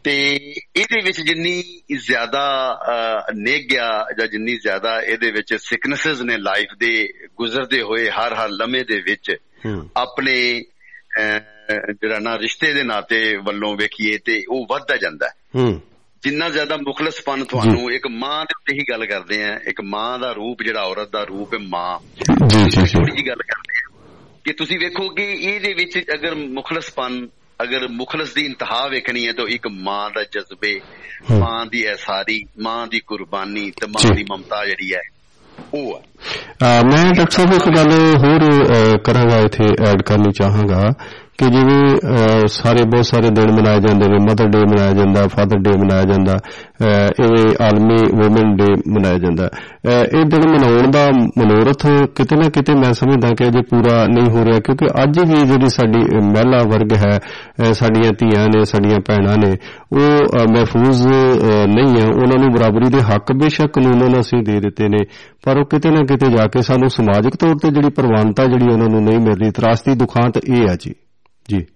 [0.04, 0.36] ਤੇ
[0.76, 1.62] ਇਹਦੇ ਵਿੱਚ ਜਿੰਨੀ
[1.96, 2.76] ਜ਼ਿਆਦਾ
[3.34, 8.84] ਨਿੱਘਿਆ ਜਾਂ ਜਿੰਨੀ ਜ਼ਿਆਦਾ ਇਹਦੇ ਵਿੱਚ ਸਿਕਨੈਸਸ ਨੇ ਲਾਈਫ ਦੇ ਗੁਜ਼ਰਦੇ ਹੋਏ ਹਰ ਹਰ ਲਮੇ
[8.84, 9.36] ਦੇ ਵਿੱਚ
[9.96, 10.62] ਆਪਣੇ
[11.92, 15.32] ਜਿਹੜਾ ਨਾ ਰਿਸ਼ਤੇ ਦੇ ਨਾਤੇ ਵੱਲੋਂ ਵੇਖੀਏ ਤੇ ਉਹ ਵੱਧਦਾ ਜਾਂਦਾ ਹੈ।
[16.22, 20.32] ਜਿੰਨਾ ਜ਼ਿਆਦਾ ਮੁਖਲਸਪਨ ਤੁਹਾਨੂੰ ਇੱਕ ਮਾਂ ਦੇ ਉੱਤੇ ਹੀ ਗੱਲ ਕਰਦੇ ਆ ਇੱਕ ਮਾਂ ਦਾ
[20.32, 21.98] ਰੂਪ ਜਿਹੜਾ ਔਰਤ ਦਾ ਰੂਪ ਹੈ ਮਾਂ
[22.48, 24.06] ਜੀ ਜੀ ਜੀ ਥੋੜੀ ਜੀ ਗੱਲ ਕਰਦੇ ਆ
[24.44, 27.28] ਕਿ ਤੁਸੀਂ ਵੇਖੋ ਕਿ ਇਹਦੇ ਵਿੱਚ ਅਗਰ ਮੁਖਲਸਪਨ
[27.62, 30.80] ਅਗਰ ਮੁਖਲਸ ਦੀ ਇੰਤਹਾ ਵੇਖਣੀ ਹੈ ਤਾਂ ਇੱਕ ਮਾਂ ਦਾ ਜਜ਼ਬੇ।
[31.38, 35.00] ਮਾਂ ਦੀ ਐਸਾਰੀ ਮਾਂ ਦੀ ਕੁਰਬਾਨੀ ਤੇ। ਮਾਂ ਦੀ ਮਮਤਾ ਜਿਹੜੀ ਹੈ
[35.74, 36.02] ਉਹ
[36.62, 38.38] ਹੈ ਮੈਂ ਡਾਕਟਰ ਸਾਹਿਬ ਇੱਕ ਗੱਲ ਹੋਰ
[38.98, 40.92] ਕਰਾਂਗਾ ਇੱਥੇ ਐਡ ਕਰਨੀ ਚਾਹਾਂਗਾ
[41.40, 45.58] ਕਿ ਜਿਵੇਂ ਅਹ, ਸਾਰੇ ਬਹੁਤ ਸਾਰੇ ਦਿਨ ਮਨਾਏ ਜਾਂਦੇ ਨੇ ਮਦਰ ਡੇ ਮਨਾਇਆ ਜਾਂਦਾ ਫਾਦਰ
[45.58, 51.10] ਡੇ ਮਨਾਇਆ ਜਾਂਦਾ ਅਹ, ਇਹ ਆਲਮੀ ਔਮਨ ਡੇ ਮਨਾਇਆ ਜਾਂਦਾ। ਅਹ, ਇਹ ਦਿਨ ਮਨਾਉਣ ਦਾ
[51.38, 51.86] ਮਨੋਰਥ
[52.16, 55.68] ਕਿਤੇ ਨਾ ਕਿਤੇ ਮੈਂ ਸਮਝਦਾ ਕਿ ਅਜੇ ਪੂਰਾ ਨਹੀਂ ਹੋ ਰਿਹਾ ਕਿਉਂਕਿ ਅੱਜ ਵੀ ਜਿਹੜੀ
[55.68, 59.50] ਸਾਡੀ ਮਹਿਲਾ ਵਰਗ ਹੈ ਅਹ, ਸਾਡੀਆਂ ਧੀਆਂ ਨੇ ਸਾਡੀਆਂ ਭੈਣਾਂ ਨੇ
[59.92, 64.60] ਉਹ ਅਹ, ਮਹਿਫੂਜ਼ ਅਹ, ਨਹੀਂ ਹੈ। ਉਹਨਾਂ ਨੂੰ ਬਰਾਬਰੀ ਦੇ ਹੱਕ ਬੇਸ਼ੱਕ ਕਾਨੂੰਨ ਅਸੀਂ ਦੇ
[64.60, 64.98] ਦਿੱਤੇ ਨੇ
[65.44, 68.88] ਪਰ ਉਹ ਕਿਤੇ ਨਾ ਕਿਤੇ ਜਾ ਕੇ ਸਾਨੂੰ ਸਮਾਜਿਕ ਤੌਰ ਤੇ ਜਿਹੜੀ ਪ੍ਰਵਾਨਤਾ ਜਿਹੜੀ ਉਹਨਾਂ
[68.88, 70.94] ਨੂੰ ਨਹੀਂ ਮਿਲ ਰਹੀ ਤਰਾਸਦੀ ਦੁਖਾਂਤ ਇਹ ਆ ਜੀ।
[71.50, 71.66] ਜੀ।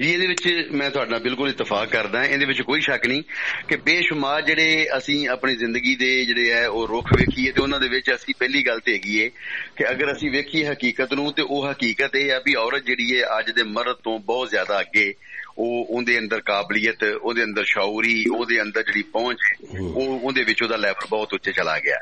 [0.00, 3.22] ਜੀ ਇਹਦੇ ਵਿੱਚ ਮੈਂ ਤੁਹਾਡੇ ਨਾਲ ਬਿਲਕੁਲ ਇਤਫਾਕ ਕਰਦਾ ਹਾਂ। ਇਹਦੇ ਵਿੱਚ ਕੋਈ ਸ਼ੱਕ ਨਹੀਂ
[3.68, 7.88] ਕਿ ਬੇਸ਼ੁਮਾਰ ਜਿਹੜੇ ਅਸੀਂ ਆਪਣੀ ਜ਼ਿੰਦਗੀ ਦੇ ਜਿਹੜੇ ਹੈ, ਉਹ ਰੁੱਖ ਵੇਖੀਏ ਤੇ ਉਹਨਾਂ ਦੇ
[7.88, 9.30] ਵਿੱਚ ਅਸੀਂ ਪਹਿਲੀ ਗੱਲ ਤੇ ਹੈਗੀ ਏ
[9.76, 13.38] ਕਿ ਅਗਰ ਅਸੀਂ ਵੇਖੀਏ ਹਕੀਕਤ ਨੂੰ ਤੇ ਉਹ ਹਕੀਕਤ ਇਹ ਆ ਵੀ ਔਰਤ ਜਿਹੜੀ ਹੈ
[13.38, 15.14] ਅੱਜ ਦੇ ਮਰਦ ਤੋਂ ਬਹੁਤ ਜ਼ਿਆਦਾ ਅੱਗੇ
[15.58, 19.38] ਉਹ ਉਹਦੇ ਅੰਦਰ ਕਾਬਲੀਅਤ ਉਹਦੇ ਅੰਦਰ ਸ਼ਾਉਰੀ ਉਹਦੇ ਅੰਦਰ ਜਿਹੜੀ ਪਹੁੰਚ
[19.80, 21.96] ਉਹ ਉਹਦੇ ਵਿੱਚ ਉਹਦਾ ਲੈਵਲ ਬਹੁਤ ਉੱਚੇ ਚਲਾ ਗਿਆ।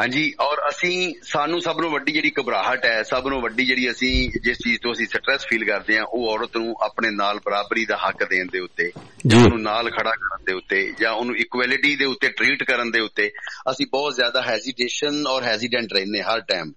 [0.00, 4.30] ਹਾਂਜੀ ਔਰ ਅਸੀਂ ਸਾਨੂੰ ਸਭ ਤੋਂ ਵੱਡੀ ਜਿਹੜੀ ਘਬਰਾਹਟ ਹੈ ਸਭ ਤੋਂ ਵੱਡੀ ਜਿਹੜੀ ਅਸੀਂ
[4.42, 7.96] ਜਿਸ ਚੀਜ਼ ਤੋਂ ਅਸੀਂ ਸਟ੍ਰੈਸ ਫੀਲ ਕਰਦੇ ਹਾਂ ਉਹ ਔਰਤ ਨੂੰ ਆਪਣੇ ਨਾਲ ਬਰਾਬਰੀ ਦਾ
[7.96, 8.92] ਹੱਕ ਦੇਣ ਦੇ ਉੱਤੇ।
[9.36, 13.30] ਉਹਨੂੰ ਨਾਲ ਖੜਾ ਕਰਨ ਦੇ ਉੱਤੇ ਜਾਂ ਉਹਨੂੰ ਇਕੁਐਲਿਟੀ ਦੇ ਉੱਤੇ ਟਰੀਟ ਕਰਨ ਦੇ ਉੱਤੇ
[13.70, 16.72] ਅਸੀਂ ਬਹੁਤ ਜ਼ਿਆਦਾ ਹੈਜ਼ਿਟੇਸ਼ਨ ਔਰ ਹੈਜ਼ੀਡੈਂਟ ਰਹਿੰਦੇ ਹਰ ਟਾਈਮ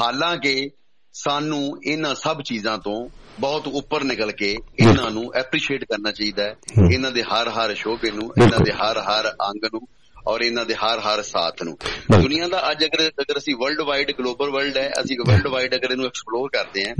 [0.00, 0.70] ਹਾਲਾਂਕਿ
[1.12, 3.08] ਸਾਨੂੰ ਇਹਨਾਂ ਸਭ ਚੀਜ਼ਾਂ ਤੋਂ
[3.40, 6.54] ਬਹੁਤ ਉੱਪਰ ਨਿਕਲ ਕੇ ਇਹਨਾਂ ਨੂੰ ਐਪਰੀਸ਼ੀਏਟ ਕਰਨਾ ਚਾਹੀਦਾ ਹੈ।
[6.92, 9.80] ਇਹਨਾਂ ਦੇ ਹਰ ਹਰ ਸ਼ੋਭੇ ਨੂੰ ਇਹਨਾਂ। ਦੇ ਹਰ ਹਰ ਅੰਗ ਨੂੰ
[10.28, 11.78] ਔਰ ਇਹਨਾਂ ਦੇ ਹਰ ਹਰ ਸਾਥ ਨੂੰ।
[12.22, 15.90] ਦੁਨੀਆ ਦਾ ਅੱਜ ਅਗਰ ਅਗਰ ਅਸੀਂ ਵਰਲਡ ਵਾਈਡ ਗਲੋਬਲ ਵਰਲਡ ਹੈ ਅਸੀਂ ਵਰਲਡ ਵਾਈਡ ਅਗਰ
[15.90, 16.94] ਇਹਨੂੰ ਐਕਸਪਲੋਰ ਕਰਦੇ ਹਾਂ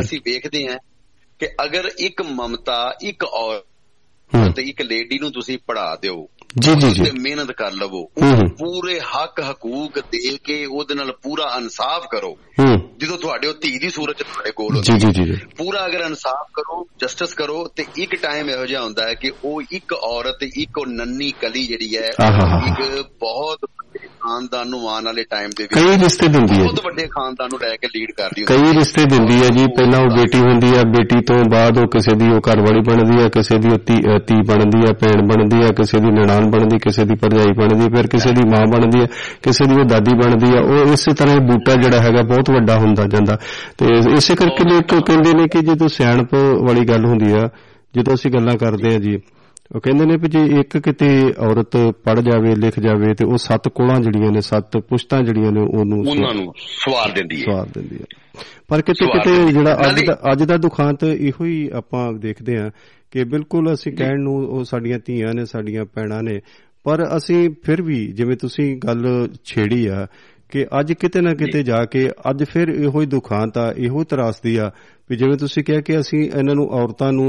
[0.00, 0.78] ਅਸੀਂ ਵੇਖਦੇ ਹਾਂ
[1.38, 3.60] ਕਿ ਅਗਰ ਇੱਕ ਮਮਤਾ ਇੱਕ ਔਰ।
[4.56, 6.28] ਤੇ ਇੱਕ ਲੇਡੀ ਨੂੰ ਤੁਸੀਂ ਪੜਾ ਦਿਓ
[6.58, 8.04] ਜੀ ਜੀ ਜੀ ਮਿਹਨਤ ਕਰ ਲਵੋ।
[8.48, 12.38] ਪੂਰੇ ਹੱਕ ਹਕੂਕ ਦੇ ਕੇ ਉਹਦੇ ਨਾਲ ਪੂਰਾ ਇਨਸਾਫ ਕਰੋ
[12.98, 16.46] ਜਦੋਂ ਤੁਹਾਡੇ ਉਹ ਧੀ ਦੀ ਸੂਰਤ ਤੁਹਾਡੇ ਕੋਲ ਹੁੰਦੀ ਜੀ ਜੀ ਜੀ ਪੂਰਾ ਅਗਰ ਇਨਸਾਫ
[16.54, 20.78] ਕਰੋ ਜਸਟਿਸ ਕਰੋ ਤੇ ਇੱਕ ਟਾਈਮ ਇਹੋ ਜਿਹਾ ਹੁੰਦਾ ਹੈ ਕਿ ਉਹ ਇੱਕ ਔਰਤ ਇੱਕ
[20.78, 22.08] ਉਹ ਨੰਨੀ ਕਲੀ ਜਿਹੜੀ ਹੈ।
[22.68, 23.58] ਇੱਕ ਬਹੁਤ
[23.98, 27.58] ਖਾਨਦਾਨ ਨੂੰ ਆਉਣ ਵਾਲੇ ਟਾਈਮ ਦੇ ਵਿੱਚ ਕਈ ਰਿਸ਼ਤੇ ਦਿੰਦੀ ਹੈ ਬਹੁਤ ਵੱਡੇ ਖਾਨਦਾਨ ਨੂੰ
[27.62, 30.82] ਲੈ ਕੇ ਲੀਡ ਕਰਦੀ ਹੁੰਦੀ ਕਈ ਰਿਸ਼ਤੇ ਦਿੰਦੀ ਹੈ ਜੀ ਪਹਿਲਾਂ ਉਹ ਬੇਟੀ ਹੁੰਦੀ ਹੈ
[30.82, 33.68] ਬੇਟੀ ਤੋਂ ਬਾਅਦ ਉਹ ਕਿਸੇ ਦੀ ਉਹ ਘਰਵਾਲੀ ਬਣਦੀ ਹੈ ਕਿਸੇ ਦੀ
[34.26, 38.06] ਧੀ ਬਣਦੀ ਹੈ ਭੈਣ ਬਣਦੀ ਹੈ ਕਿਸੇ ਦੀ ਨਨਾਣ ਬਣਦੀ ਕਿਸੇ ਦੀ ਭਰਜਾਈ ਬਣਦੀ ਫਿਰ
[38.06, 39.06] ਕਿਸੇ ਦੀ ਮਾਂ ਬਣਦੀ ਹੈ
[39.42, 42.78] ਕਿਸੇ ਦੀ ਉਹ ਦਾਦੀ ਬਣਦੀ ਹੈ। ਉਹ ਇਸੇ ਤਰ੍ਹਾਂ ਇਹ ਬੂਟਾ ਜਿਹੜਾ ਹੈਗਾ ਬਹੁਤ ਵੱਡਾ
[42.78, 43.38] ਹੁੰਦਾ ਜਾਂਦਾ।
[43.78, 43.86] ਤੇ
[44.16, 47.48] ਇਸੇ ਕਰਕੇ ਲੋਕ ਕਹਿੰਦੇ ਨੇ ਕਿ ਜਦੋਂ ਸਿਆਣਪ ਵਾਲੀ ਗੱਲ ਹੁੰਦੀ ਆ
[47.96, 49.18] ਜਦੋਂ ਅਸੀਂ ਗੱਲਾਂ ਕਰਦੇ ਆ ਜੀ
[49.74, 53.68] ਉਹ ਕਹਿੰਦੇ ਨੇ ਵੀ ਜੇ ਇੱਕ ਕਿਤੇ ਔਰਤ ਪੜ ਜਾਵੇ ਲਿਖ ਜਾਵੇ ਤੇ ਉਹ ਸੱਤ
[53.68, 57.96] ਕੁਲਾਂ ਜਿਹੜੀਆਂ ਨੇ ਸੱਤ ਪੁਸ਼ਤਾਂ ਜਿਹੜੀਆਂ ਨੇ ਉਹਨੂੰ ਉਹਨਾਂ ਨੂੰ ਸਵਾਰ ਦਿੰਦੀ ਹੈ। ਸਵਾਰ ਦਿੰਦੀ
[57.96, 58.04] ਹੈ।
[58.68, 62.70] ਪਰ ਕਿਤੇ ਕਿਤੇ। ਜਿਹੜਾ ਅੱਜ ਦਾ ਅੱਜ ਦਾ ਦੁਖਾਂਤ ਇਹੋ ਹੀ ਆਪਾਂ ਦੇਖਦੇ ਹਾਂ
[63.10, 66.40] ਕਿ ਬਿਲਕੁਲ ਅਸੀਂ ਕਹਿਣ ਨੂੰ ਉਹ ਸਾਡੀਆਂ ਧੀਆਂ ਨੇ ਸਾਡੀਆਂ ਭੈਣਾਂ ਨੇ
[66.84, 70.06] ਪਰ ਅਸੀਂ ਫਿਰ ਵੀ ਜਿਵੇਂ ਤੁਸੀਂ ਗੱਲ ਛੇੜੀ ਆ
[70.52, 74.56] ਕਿ ਅੱਜ ਕਿਤੇ ਨਾ ਕਿਤੇ ਜਾ। ਕੇ ਅੱਜ ਫਿਰ ਇਹੋ ਹੀ ਦੁਖਾਂਤ ਆ ਇਹੋ ਤਰਾਸਦੀ
[74.56, 74.70] ਆ
[75.10, 77.28] ਵੀ ਜਿਵੇਂ ਤੁਸੀਂ ਕਿਹਾ ਕਿ ਅਸੀਂ ਇਹਨਾਂ ਨੂੰ ਔਰਤਾਂ ਨੂੰ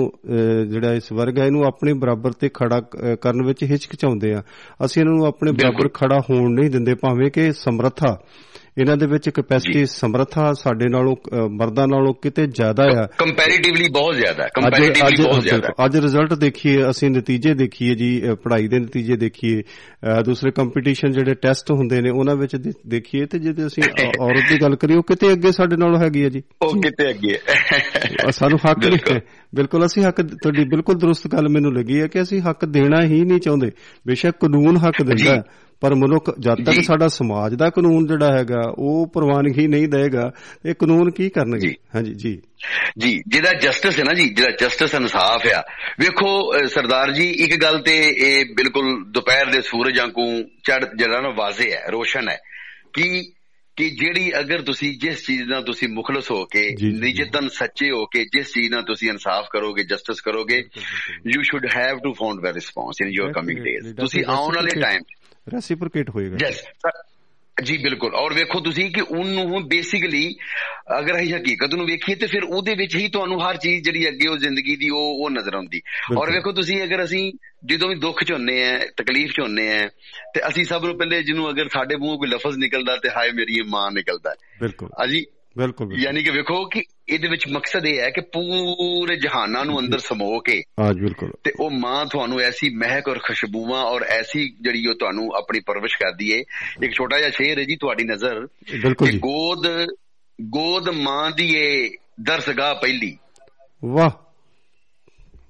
[0.69, 2.79] ਜਿਹੜਾ ਇਸ ਵਰਗ ਹੈ ਇਹਨੂੰ ਆਪਣੇ ਬਰਾਬਰ ਤੇ ਖੜਾ
[3.21, 4.41] ਕਰਨ ਵਿੱਚ ਹਿਚਕਚਾਉਂਦੇ ਆ।
[4.85, 8.17] ਅਸੀਂ ਇਹਨਾਂ ਨੂੰ ਆਪਣੇ ਬਰਾਬਰ ਖੜਾ ਹੋਣ ਨਹੀਂ ਦਿੰਦੇ ਭਾਵੇਂ ਕਿ ਸਮਰੱਥਾ
[8.77, 11.15] ਇਹਨਾਂ ਦੇ ਵਿੱਚ ਕੈਪੈਸਿਟੀ ਸਮਰੱਥਾ ਸਾਡੇ ਨਾਲੋਂ
[11.49, 16.89] ਮਰਦਾਂ ਨਾਲੋਂ ਕਿਤੇ ਜ਼ਿਆਦਾ ਆ। ਕੰਪੈਰੀਟਿਵਲੀ ਬਹੁਤ ਜ਼ਿਆਦਾ ਅੱਜ ਕੰਪੈਰੀਟਿਵਲੀ ਬਹੁਤ ਜ਼ਿਆਦਾ। ਅੱਜ ਰਿਜ਼ਲਟ ਦੇਖੀਏ
[16.89, 19.63] ਅਸੀਂ ਨਤੀਜੇ ਦੇਖੀਏ ਜੀ ਪੜ੍ਹਾਈ ਦੇ ਨਤੀਜੇ ਦੇਖੀਏ
[20.25, 22.55] ਦੂਸਰੇ ਕੰਪੀਟੀਸ਼ਨ ਜਿਹੜੇ ਟੈਸਟ ਹੁੰਦੇ ਨੇ ਉਹਨਾਂ ਵਿੱਚ
[22.87, 23.83] ਦੇਖੀਏ ਤੇ ਜੇ ਅਸੀਂ
[24.19, 27.33] ਔਰਤ ਦੀ ਗੱਲ ਕਰੀਏ ਉਹ ਕਿਤੇ ਅੱਗੇ ਸਾਡੇ ਨਾਲੋਂ ਹੈਗੀ ਹੈ ਜੀ। ਉਹ ਕਿਤੇ ਅੱਗੇ
[27.33, 29.21] ਹੈ। ਸਾਨੂੰ ਹੱਕ ਨਹੀਂ ਬਿਲਕੁਲ। ਹੈ।
[29.55, 33.21] ਬਿਲਕੁਲ ਅਸੀਂ ਹੱਕ ਤੁਹਾਡੀ ਬਿਲਕੁਲ ਦਰੁਸਤ ਗੱਲ ਮੈਨੂੰ ਲੱਗੀ ਹੈ ਕਿ ਅਸੀਂ ਹੱਕ ਦੇਣਾ ਹੀ
[33.23, 33.71] ਨਹੀਂ ਚਾਹੁੰਦੇ।
[34.07, 35.41] ਬੇਸ਼ੱਕ ਕਾਨੂੰਨ ਹੱਕ ਦਿੰਦਾ। ਹੈ,
[35.81, 40.31] ਪਰ ਮਨੁੱਖ ਜਦ ਤੱਕ। ਸਾਡਾ ਸਮਾਜ ਦਾ ਕਾਨੂੰਨ ਜਿਹੜਾ ਹੈਗਾ ਉਹ ਪ੍ਰਵਾਨਗੀ ਨਹੀਂ ਦੇਗਾ
[40.65, 42.41] ਇਹ ਕਾਨੂੰਨ ਕੀ ਕਰਨਗੇ। ਹਾਂਜੀ ਜੀ
[42.97, 45.63] ਜੀ ਜਿਹਦਾ ਜਸਟਿਸ ਹੈ ਨਾ ਜੀ ਜਿਹੜਾ ਜਸਟਿਸ ਇਨਸਾਫ ਆ
[45.99, 46.29] ਵੇਖੋ
[46.67, 51.71] ਸਰਦਾਰ ਜੀ ਇੱਕ ਗੱਲ ਤੇ ਇਹ ਬਿਲਕੁਲ ਦੁਪਹਿਰ ਦੇ ਸੂਰਜ ਵਾਂਗੂ ਚੜ ਜਿਹੜਾ ਨਾ ਵਾਜ਼ੇ
[51.71, 52.37] ਹੈ ਰੋਸ਼ਨ ਹੈ
[52.93, 53.31] ਕਿ
[53.75, 56.61] ਕਿ ਜਿਹੜੀ ਅਗਰ ਤੁਸੀਂ ਜਿਸ ਚੀਜ਼ ਨਾਲ ਤੁਸੀਂ ਮੁਖਲਸ ਹੋ ਕੇ।
[56.99, 60.57] ਨਿਜਤਨ ਸੱਚੇ ਹੋ ਕੇ ਜਿਸ ਚੀਜ਼ ਨਾਲ ਤੁਸੀਂ ਇਨਸਾਫ ਕਰੋਗੇ ਜਸਟਿਸ ਕਰੋਗੇ
[61.27, 64.81] you should have to found way response in your coming days ਤੁਸੀਂ ਆਉਣ ਵਾਲੇ.
[64.81, 65.01] ਟਾਈਮ
[65.53, 66.63] ਰੈਸਿਪਰੋਕੇਟ ਹੋਏਗਾ। ਯੈਸ
[67.63, 70.35] ਜੀ ਬਿਲਕੁਲ। ਔਰ ਵੇਖੋ ਤੁਸੀਂ ਕਿ ਉਹਨੂੰ ਬੇਸਿਕਲੀ
[70.99, 74.27] ਅਗਰ ਅਸੀਂ ਹਕੀਕਤ ਨੂੰ ਵੇਖੀਏ ਤੇ ਫਿਰ ਉਹਦੇ ਵਿੱਚ ਹੀ ਤੁਹਾਨੂੰ ਹਰ ਚੀਜ਼ ਜਿਹੜੀ ਅੱਗੇ
[74.27, 75.81] ਉਹ ਜ਼ਿੰਦਗੀ ਦੀ ਉਹ ਉਹ ਨਜ਼ਰ ਆਉਂਦੀ।
[76.17, 77.33] ਔਰ। ਵੇਖੋ ਤੁਸੀਂ ਅਗਰ ਅਸੀਂ
[77.65, 79.87] ਜਦੋਂ ਵੀ ਦੁੱਖ ਚ ਹੁੰਨੇ ਆ ਤਕਲੀਫ ਚ ਹੁੰਨੇ ਆ
[80.33, 83.61] ਤੇ ਅਸੀਂ ਸਭ ਨੂੰ ਪਹਿਲੇ ਜਿਹਨੂੰ ਅਗਰ ਸਾਡੇ ਮੂੰਹੋਂ ਕੋਈ ਲਫ਼ਜ਼ ਨਿਕਲਦਾ ਤੇ ਹਾਏ ਮੇਰੀ
[83.61, 84.89] ਮਾਂ ਨਿਕਲਦਾ। ਹੈ ਬਿਲਕੁਲ
[85.57, 89.79] ਬਿਲਕੁਲ ਬਿਲਕੁਲ। ਯਾਨੀ ਕਿ ਵੇਖੋ ਕਿ ਇਹਦੇ ਵਿੱਚ ਮਕਸਦ ਇਹ ਹੈ ਕਿ ਪੂਰੇ ਜਹਾਨਾਂ ਨੂੰ
[89.79, 94.55] ਅੰਦਰ ਸਮੋ ਕੇ ਹਾਂ ਬਿਲਕੁਲ। ਤੇ ਉਹ ਮਾਂ ਤੁਹਾਨੂੰ ਐਸੀ ਮਹਿਕ ਔਰ ਖੁਸ਼ਬੂਆਂ ਔਰ ਐਸੀ
[94.61, 96.43] ਜਿਹੜੀ ਉਹ ਤੁਹਾਨੂੰ ਆਪਣੀ ਪਰਵਰਿਸ਼ ਕਰਦੀ ਏ।
[96.83, 98.45] ਇੱਕ ਛੋਟਾ ਜਿਹਾ ਸ਼ੇਰ ਹੈ ਜੀ ਤੁਹਾਡੀ ਨਜ਼ਰ
[98.81, 99.67] ਬਿਲਕੁਲ ਕਿ ਗੋਦ
[100.41, 101.89] ਗੋਦ ਮਾਂ ਦੀ ਏ
[102.21, 103.17] ਦਰਸਗਾਹ ਪਹਿਲੀ।
[103.85, 104.09] ਵਾਹ।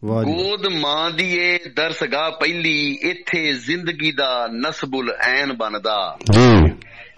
[0.05, 6.72] ਵਾਹ ਗੋਦ ਮਾਂ ਦੀ ਏ ਦਰਸਗਾਹ ਪਹਿਲੀ ਇੱਥੇ ਜ਼ਿੰਦਗੀ ਦਾ ਨਸਬੁਲ ਐਨ ਬਣਦਾ। ਜੀ।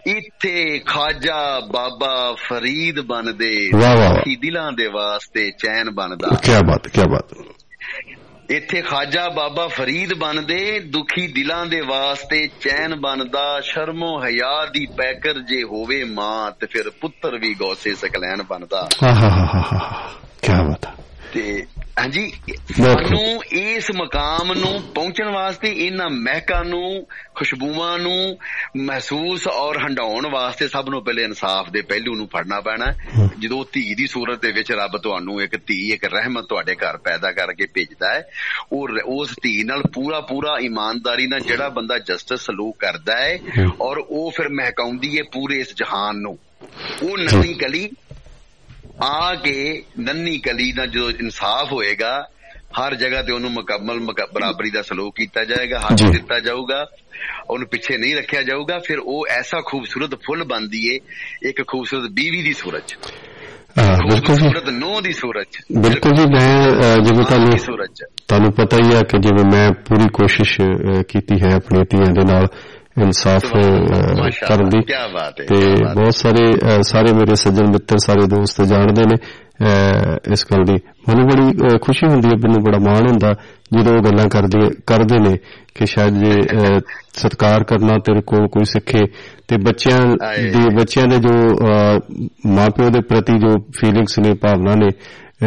[0.08, 7.36] ਇੱਥੇ ਖਾਜਾ ਬਾਬਾ ਫਰੀਦ ਬਣਦੇ। ਦੁਖੀ ਦਿਲਾਂ ਦੇ ਵਾਸਤੇ ਚੈਨ ਬਣਦਾ। ਕੀ ਬਾਤ ਕੀ ਬਾਤ।
[8.50, 15.34] ਇੱਥੇ ਖਾਜਾ ਬਾਬਾ ਫਰੀਦ ਬਣਦੇ ਦੁਖੀ ਦਿਲਾਂ ਦੇ ਵਾਸਤੇ ਚੈਨ ਬਣਦਾ ਸ਼ਰਮੋ ਹਯਾ ਦੀ ਪੈਕਰ
[15.40, 20.10] ਜੇ ਹੋਵੇ ਮਾਂ ਤੇ ਫਿਰ ਪੁੱਤਰ ਵੀ ਗੌਸੇ ਸਕਲੈਨ ਬਣਦਾ। ਹਾਂ ਹਾਂ ਹਾਂ
[20.42, 21.66] ਕੀ ਬਾਤ। ਤੇ
[22.00, 22.32] ਹਾਂਜੀ।
[22.78, 28.38] ਸਾਨੂੰ ਇਸ ਮਕਾਮ ਨੂੰ ਪਹੁੰਚਣ ਵਾਸਤੇ ਇਹਨਾਂ ਮਹਿਕਾਂ ਨੂੰ ਖੁਸ਼ਬੂਆਂ ਨੂੰ
[28.78, 32.86] ਮਹਿਸੂਸ ਔਰ ਹੰਡਾਉਣ ਵਾਸਤੇ ਸਭ ਨੂੰ ਪਹਿਲੇ ਇਨਸਾਫ ਦੇ ਪਹਿਲੂ ਨੂੰ ਫੜਨਾ ਪੈਣਾ।
[33.40, 37.32] ਜਦੋਂ ਧੀ ਦੀ ਸੂਰਤ ਦੇ ਵਿੱਚ ਰੱਬ ਤੁਹਾਨੂੰ ਇੱਕ ਧੀ ਇੱਕ ਰਹਿਮਤ ਤੁਹਾਡੇ ਘਰ ਪੈਦਾ
[37.32, 38.24] ਕਰਕੇ ਭੇਜਦਾ ਹੈ
[38.72, 43.40] ਉਹ ਉਸ ਧੀ ਨਾਲ ਪੂਰਾ ਪੂਰਾ ਇਮਾਨਦਾਰੀ ਨਾਲ ਜਿਹੜਾ ਬੰਦਾ ਜਸਟਿਸ ਸਲੂਕ ਕਰਦਾ ਹੈ
[43.82, 46.38] ਔਰ ਉਹ ਫਿਰ ਮਹਿਕਾਉਂਦੀ ਹੈ ਪੂਰੇ ਇਸ ਜਹਾਨ ਨੂੰ।
[47.04, 47.90] ਉਹ ਨਵੀਂ ਕਲੀ
[49.02, 52.12] ਆ ਕੇ ਨੰਨੀ ਕਲੀ ਨਾਲ ਜਦੋਂ ਇਨਸਾਫ ਹੋਏਗਾ
[52.80, 56.86] ਹਰ ਜਗ੍ਹਾ ਤੇ ਉਹਨੂੰ ਮੁਕੰਮਲ ਮੁਕ- ਬਰਾਬਰੀ ਦਾ ਸਲੂਕ ਕੀਤਾ ਜਾਏਗਾ ਜੀ। ਦਿੱਤਾ ਜਾਊਗਾ
[57.50, 61.00] ਉਹਨੂੰ ਪਿੱਛੇ ਨਹੀਂ ਰੱਖਿਆ ਜਾਊਗਾ ਫਿਰ ਉਹ ਐਸਾ ਖੂਬਸੂਰਤ ਫੁੱਲ ਬਣਦੀ ਏ
[61.50, 62.54] ਇੱਕ ਖੂਬਸੂਰਤ ਬੀਵੀ ਦੀ
[63.80, 67.58] ਹਾਂ ਬਿਲਕੁਲ ਜੀ। ਨੋ ਦੀ ਸੂਰਤ 'ਚ ਬਿਲਕੁਲ ਜੀ ਮੈਂ ਜਿਵੇਂ ਤੁਹਾਨੂੰ ਦੀ
[68.28, 70.60] ਤੁਹਾਨੂੰ ਪਤਾ ਹੀ ਹੈ ਕਿ ਜਿਵੇਂ ਮੈਂ ਪੂਰੀ ਕੋਸ਼ਿਸ਼
[71.08, 72.48] ਕੀਤੀ ਹੈ ਆਪਣੀਆਂ ਧੀਆਂ ਦੇ ਨਾਲ
[73.04, 73.46] ਇਨਸਾਫ
[74.48, 76.46] ਕਰਨ ਦੀ ਕੀ ਬਾਤ ਹੈ ਤੇ ਹੈ। ਬਹੁਤ ਸਾਰੇ
[76.84, 79.16] ਸਾਰੇ ਮੇਰੇ ਸੱਜਣ ਮਿੱਤਰ ਸਾਰੇ ਦੋਸਤ ਜਾਣਦੇ ਨੇ
[80.34, 80.74] ਇਸ ਗੱਲ ਦੀ
[81.08, 83.34] ਮੈਨੂੰ ਬੜੀ ਖੁਸ਼ੀ ਹੁੰਦੀ ਹੈ ਮੈਨੂੰ ਬੜਾ ਮਾਣ ਹੁੰਦਾ
[83.74, 85.38] ਜਦੋਂ ਉਹ ਗੱਲਾਂ ਕਰਦੇ ਕਰਦੇ ਨੇ
[85.76, 86.36] ਕਿ ਸ਼ਾਇਦ ਜੇ
[87.14, 89.06] ਸਤਿਕਾਰ ਕਰਨਾ ਤੇਰੇ ਕੋਲ ਕੋਈ ਸਿੱਖੇ
[89.48, 90.00] ਤੇ ਬੱਚਿਆਂ।
[90.54, 91.34] ਦੀ ਬੱਚਿਆਂ ਦੇ ਜੋ
[92.50, 94.88] ਮਾਪਿਓ ਦੇ ਪ੍ਰਤੀ ਜੋ ਫੀਲਿੰਗਸ ਨੇ ਭਾਵਨਾ ਨੇ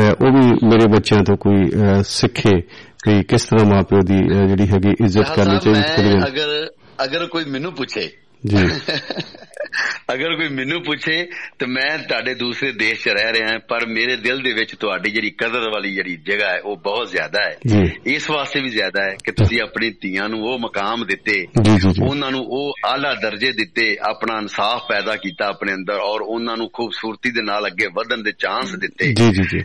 [0.00, 1.70] ਉਹ ਵੀ ਮੇਰੇ ਬੱਚਿਆਂ ਤੋਂ ਕੋਈ
[2.05, 2.61] ਸਿੱਖੇ
[3.05, 6.66] ਕਿ ਕਿਸ ਤਰ੍ਹਾਂ ਮਾਪਿਓ ਦੀ ਜਿਹੜੀ ਹੈਗੀ ਇੱਜ਼ਤ ਕਰਨੀ ਚਾਹੀਦੀ ਦੀ। ਅਗਰ
[7.05, 8.11] ਅਗਰ ਕੋਈ ਮੈਨੂੰ ਪੁੱਛੇ
[8.47, 8.57] ਜੀ।
[10.12, 11.26] ਅਗਰ ਕੋਈ ਮੈਨੂੰ ਪੁੱਛੇ
[11.59, 15.30] ਤੇ ਮੈਂ ਤੁਹਾਡੇ ਦੂਸਰੇ ਦੇਸ਼ 'ਚ ਰਹਿ ਰਿਹਾ ਪਰ ਮੇਰੇ ਦਿਲ ਦੇ ਵਿੱਚ ਤੁਹਾਡੀ ਜਿਹੜੀ
[15.30, 17.57] ਕਦਰ ਵਾਲੀ ਜਿਹੜੀ ਜਗ੍ਹਾ ਹੈ ਉਹ ਬਹੁਤ ਜ਼ਿਆਦਾ ਹੈ।
[18.07, 21.47] ਇਸ ਵਾਸਤੇ ਵੀ ਜ਼ਿਆਦਾ ਹੈ ਕਿ ਤੁਸੀਂ ਆਪਣੀ ਧੀਆਂ ਨੂੰ ਉਹ ਮਕਾਮ ਦਿੱਤੇ
[22.11, 26.70] ਉਹਨਾਂ ਨੂੰ ਉਹ ਆਲਾ ਦਰਜੇ ਦਿੱਤੇ ਆਪਣਾ ਇਨਸਾਫ ਪੈਦਾ ਕੀਤਾ ਆਪਣੇ ਅੰਦਰ ਔਰ ਉਹਨਾਂ ਨੂੰ
[26.72, 29.14] ਖੂਬਸੂਰਤੀ ਦੇ ਨਾਲ ਅੱਗੇ ਵਧਣ ਦੇ ਚਾਂਸ ਦਿੱਤੇ।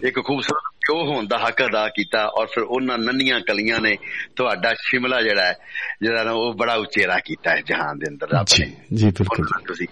[0.07, 3.95] ਇੱਕ ਖੂਬਸੂਰਤ ਪਿਓ ਹੋਣ ਦਾ ਹੱਕ ਅਦਾ ਕੀਤਾ ਔਰ ਫਿਰ ਉਹਨਾਂ ਨੰਨੀਆਂ ਕਲੀਆਂ ਨੇ
[4.35, 5.53] ਤੁਹਾਡਾ ਸ਼ਿਮਲਾ ਜਿਹੜਾ ਹੈ
[6.01, 9.45] ਜਿਹੜਾ ਨਾ ਉਹ ਬੜਾ ਉਚੇਰਾ ਕੀਤਾ ਹੈ ਜਹਾਨ ਦੇ ਅੰਦਰ ਰੱਬ ਜੀ ਨੇ ਜੀ ਬਿਲਕੁਲ
[9.67, 9.87] ਤੁਸੀਂ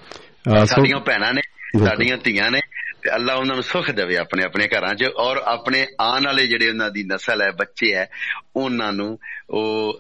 [0.66, 1.42] ਸਾਡੀਆਂ ਭੈਣਾਂ ਨੇ।
[1.86, 2.60] ਸਾਡੀਆਂ ਧੀਆਂ ਨੇ
[3.06, 6.70] ਤੇ ਅੱਲਾ ਉਹਨਾਂ ਨੂੰ ਸੁਖ ਦੇਵੇ ਆਪਣੇ ਆਪਣੇ ਘਰਾਂ 'ਚ ਔਰ ਆਪਣੇ ਆਉਣ ਵਾਲੇ ਜਿਹੜੇ
[6.70, 8.10] ਉਹਨਾਂ ਦੀ ਨਸਲ ਹੈ ਬੱਚੇ ਹੈ
[8.56, 9.18] ਉਹਨਾਂ ਨੂੰ
[9.50, 10.00] ਉਹ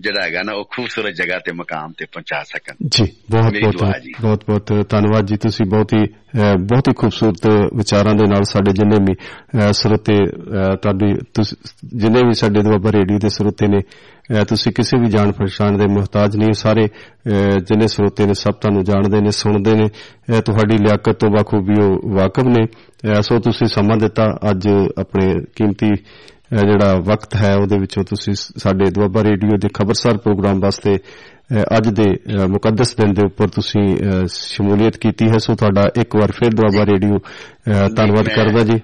[0.00, 4.44] ਜਿਹੜਾ ਹੈਗਾ ਨਾ ਉਹ ਖੂਬਸੂਰਤ ਜਗ੍ਹਾ ਤੇ ਮਕਾਮ ਤੇ ਪਹੁੰਚਾ ਸਕਣ ਜੀ ਬਹੁਤ ਬਹੁਤ। ਬਹੁਤ
[4.46, 6.06] ਬਹੁਤ ਧੰਨਵਾਦ ਜੀ ਤੁਸੀਂ ਬਹੁਤ ਹੀ
[6.66, 7.46] ਬਹੁਤ ਹੀ ਖੂਬਸੂਰਤ
[7.76, 9.14] ਵਿਚਾਰਾਂ ਦੇ ਨਾਲ ਸਾਡੇ ਜਿੰਨੇ ਵੀ
[9.72, 10.16] ਸਰੋਤੇ
[10.76, 11.12] ਤੁਹਾਡੀ
[11.94, 13.80] ਜਿੰਨੇ ਵੀ ਸਾਡੇ ਦੁਆਬਾ ਰੇਡੀਓ ਦੇ ਸਰੋਤੇ ਨੇ
[14.48, 16.88] ਤੁਸੀਂ ਕਿਸੇ ਵੀ ਜਾਣ ਪਛਾਣ ਦੇ ਮੁਹਤਾਜ ਨਹੀਂ ਸਾਰੇ
[17.64, 19.88] ਜਿੰਨੇ ਸਰੋਤੇ ਨੇ ਸਭ ਤੁਹਾਨੂੰ ਜਾਣਦੇ ਨੇ ਸੁਣਦੇ ਨੇ
[20.40, 24.68] ਤੁਹਾਡੀ ਲਿਆਕਤ ਤੋਂ ਬਖੂਬੀ ਉਹ ਵਾਕਿਫ ਨੇ। ਅਹ, ਸੋ ਤੁਸੀਂ ਸਮਾਂ ਦਿੱਤਾ ਅੱਜ
[24.98, 25.88] ਆਪਣੇ ਕੀਮਤੀ
[26.56, 30.98] ਜਿਹੜਾ ਵਕਤ ਹੈ ਉਹਦੇ ਵਿੱਚੋਂ ਤੁਸੀਂ ਸਾਡੇ ਦੁਆਬਾ ਰੇਡੀਓ ਦੇ ਖਬਰਸਾਰ ਪ੍ਰੋਗਰਾਮ ਵਾਸਤੇ
[31.76, 32.04] ਅੱਜ ਦੇ
[32.48, 33.96] ਮੁਕੱਦਸ ਦਿਨ ਦੇ ਉੱਪਰ ਤੁਸੀਂ
[34.28, 37.18] ਸ਼ਮੂਲੀਅਤ ਕੀਤੀ ਹੈ। ਸੋ ਤੁਹਾਡਾ ਇੱਕ ਵਾਰ ਫਿਰ ਦੁਆਬਾ ਰੇਡੀਓ
[37.96, 38.80] ਧੰਨਵਾਦ ਕਰਦਾ ਜੀ।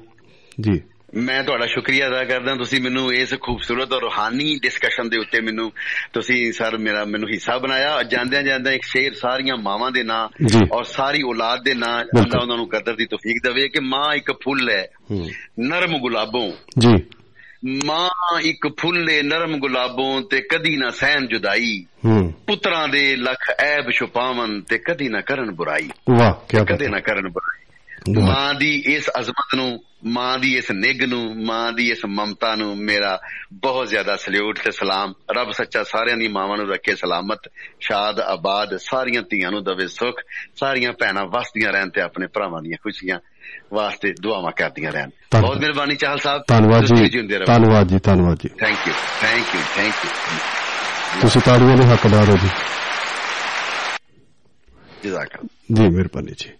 [0.60, 0.80] ਜੀ।
[1.14, 5.72] ਮੈਂ ਤੁਹਾਡਾ ਸ਼ੁਕਰੀਆ ਅਦਾ ਕਰਦਾ। ਤੁਸੀਂ ਮੈਨੂੰ ਇਸ ਖੂਬਸੂਰਤ ਔਰ ਰੂਹਾਨੀ ਡਿਸਕਸ਼ਨ ਦੇ ਉੱਤੇ ਮੈਨੂੰ
[6.12, 10.28] ਤੁਸੀਂ ਸਰ ਮੇਰਾ ਮੈਨੂੰ ਹਿੱਸਾ ਬਣਾਇਆ ਜਾਂਦਿਆਂ ਜਾਂਦਿਆਂ ਇੱਕ ਸ਼ੇਰ ਸਾਰੀਆਂ ਮਾਵਾਂ ਦੇ ਨਾਂ।
[10.72, 14.32] ਔਰ ਸਾਰੀ ਔਲਾਦ ਦੇ ਨਾਂ। ਅੱਲਾ ਉਹਨਾਂ ਨੂੰ ਕਦਰ ਦੀ ਤੌਫੀਕ ਦੇਵੇ ਕਿ ਮਾਂ ਇੱਕ
[14.32, 14.86] ਫੁੱਲ ਹੈ
[15.60, 16.94] ਨਰਮ ਗੁਲਾਬੋਂ। ਜੀ।
[17.84, 21.84] ਮਾਂ ਇੱਕ ਫੁੱਲ ਨਰਮ ਗੁਲਾਬੋਂ ਤੇ ਕਦੀ ਨਾ ਸਹਿਨ ਜੁਦਾਈ।
[22.46, 27.28] ਪੁੱਤਰਾਂ ਦੇ ਲੱਖ ਐਬ ਛੁਪਾਵਨ ਤੇ ਕਦੀ ਨਾ ਕਰਨ ਬੁਰਾਈ। ਵਾਹ ਕੀ ਕਦੇ ਨਾ ਕਰਨ
[27.28, 27.67] ਬੁਰਾਈ।
[28.16, 32.76] ਮਾਂ ਦੀ ਇਸ ਅਜ਼ਮਤ ਨੂੰ ਮਾਂ ਦੀ ਇਸ ਨਿੱਘ ਨੂੰ ਮਾਂ ਦੀ ਇਸ ਮਮਤਾ ਨੂੰ
[32.78, 33.20] ਮੇਰਾ
[33.52, 37.38] ਬਹੁਤ ਜ਼ਿਆਦਾ ਸਲੂਟ ਤੇ ਸਲਾਮ। ਰੱਬ ਸੱਚਾ ਸਾਰਿਆਂ ਦੀ ਮਾਵਾਂ ਨੂੰ ਰੱਖੇ ਸਲਾਮਤ।
[37.80, 40.20] ਸ਼ਾਦ ਆਬਾਦ ਸਾਰੀਆਂ ਧੀਆਂ ਨੂੰ ਦਵੇ ਸੁਖ।
[40.56, 43.18] ਸਾਰੀਆਂ ਭੈਣਾਂ ਵਸਦੀਆਂ ਰਹਿਣ ਤੇ ਆਪਣੇ ਭਰਾਵਾਂ ਦੀਆਂ ਖੁਸ਼ੀਆਂ
[43.72, 48.88] ਵਾਸਤੇ ਦੁਆਵਾਂ ਕਰਦੀਆਂ ਰਹਿਣ। ਬਹੁਤ ਮਿਹਰਬਾਨੀ ਚਾਹਲ ਸਾਹਿਬ। ਧੰਨਵਾਦ ਜੀ। ਧੰਨਵਾਦ ਜੀ ਧੰਨਵਾਦ ਜੀ। Thank
[48.88, 50.10] you thank you thank you
[51.20, 52.48] ਤੁਸੀਂ ਤਾੜੀਆਂ ਦੇ ਹੱਕਦਾਰ ਹੋ ਜੀ।
[55.04, 56.50] ਜਜ਼ਾਕੱਲਾ ਜੀ ਮਿਹਰਬਾਨੀ ਜੀ।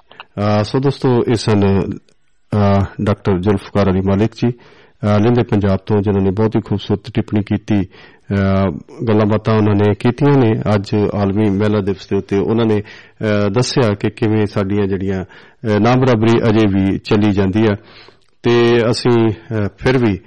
[0.65, 6.25] ਸੋ ਦੋਸਤੋ ਇਹ ਸਨ ਅਹ ਡਾਕਟਰ ਜ਼ੁਲਫਕਾਰ ਅਲੀ ਮਾਲਿਕ ਜੀ। ਅਹ, ਲਹਿੰਦੇ ਪੰਜਾਬ ਤੋਂ ਜਿਨ੍ਹਾਂ
[6.25, 8.71] ਨੇ ਬਹੁਤ ਹੀ ਖੂਬਸੂਰਤ ਟਿੱਪਣੀ ਕੀਤੀ ਅਹ,
[9.09, 13.51] ਗੱਲਾਂ ਬਾਤਾਂ ਉਹਨਾਂ ਨੇ ਕੀਤੀਆਂ ਨੇ। ਅੱਜ ਆਲਮੀ ਮਹਿਲਾ ਦਿਵਸ ਦੇ ਉੱਤੇ ਉਹਨਾਂ ਨੇ ਅਹ,
[13.51, 17.75] ਦੱਸਿਆ ਕਿ ਕਿਵੇਂ ਸਾਡੀਆਂ ਜਿਹੜੀਆਂ ਅਹ, ਨਾ ਬਰਾਬਰੀ ਅਜੇ ਵੀ ਚੱਲੀ ਜਾਂਦੀ ਆ।
[18.43, 20.19] ਤੇ ਅਸੀਂ ਅਹ, ਫਿਰ ਵੀ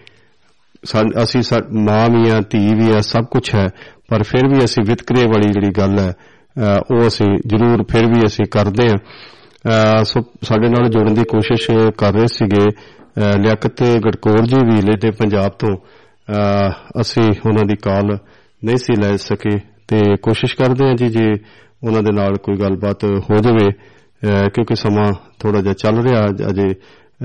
[0.84, 3.70] ਸਾਨ- ਅਸੀਂ ਸਾ- ਮਾਂ ਵੀ ਆ ਧੀ ਵੀ ਆ ਸਭ ਕੁਝ ਹੈ
[4.10, 6.14] ਪਰ ਫਿਰ ਵੀ ਅਸੀਂ ਵਿਤਕਰੇ ਵਾਲੀ ਜਿਹੜੀ ਗੱਲ ਹੈ
[6.58, 8.97] ਅਹ, ਉਹ ਅਸੀਂ ਜ਼ਰੂਰ ਫਿਰ ਵੀ ਅਸੀਂ ਕਰਦੇ ਆ। ਅਹ,
[10.03, 15.12] ਸੋ ਸਾਡੇ ਨਾਲ ਜੁੜਨ ਦੀ ਕੋਸ਼ਿਸ਼ ਕਰ ਰਹੇ ਸੀਗੇ ਅਹ, ਲਿਆਕਤ ਗੜਕੌਰ ਜੀ ਵੀ ਲੇਟੇ
[15.12, 18.18] ਪੰਜਾਬ ਤੋਂ ਅਹ, ਅਸੀਂ ਉਹਨਾਂ ਦੀ ਕਾਲ
[18.62, 19.57] ਨਹੀਂ ਸੀ ਲੈ ਸਕੇ
[19.88, 21.26] ਤੇ ਕੋਸ਼ਿਸ਼ ਕਰਦੇ ਹਾਂ ਜੀ ਜੇ
[21.84, 26.49] ਉਹਨਾਂ ਦੇ ਨਾਲ ਕੋਈ ਗੱਲਬਾਤ ਹੋ ਜਾਵੇ ਅਹ, ਕਿਉਂਕਿ ਸਮਾਂ ਥੋੜਾ ਜਿਹਾ ਚੱਲ ਰਿਹਾ ਅਜ-
[26.49, 26.68] ਅਜੇ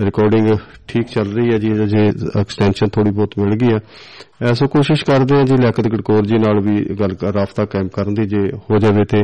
[0.04, 0.48] ਰਿਕਾਰਡਿੰਗ
[0.88, 2.08] ਠੀਕ ਚੱਲ ਰਹੀ ਹੈ ਜੀ ਅਜੇ
[2.40, 6.38] ਐਕਸਟੈਂਸ਼ਨ ਥੋੜੀ ਬਹੁਤ ਮਿਲ ਗਈ ਹੈ। ਅਹ, ਸੋ ਕੋਸ਼ਿਸ਼ ਕਰਦੇ ਹਾਂ ਜੀ ਲਿਆਕਤ ਗੜਕੌਰ ਜੀ
[6.38, 8.38] ਨਾਲ ਵੀ ਗੱਲ ਕਰ ਰਾਫਤਾ ਕਾਇਮ ਕਰਨ ਦੀ ਜੇ
[8.70, 9.18] ਹੋ ਜਾਵੇ ਤੇ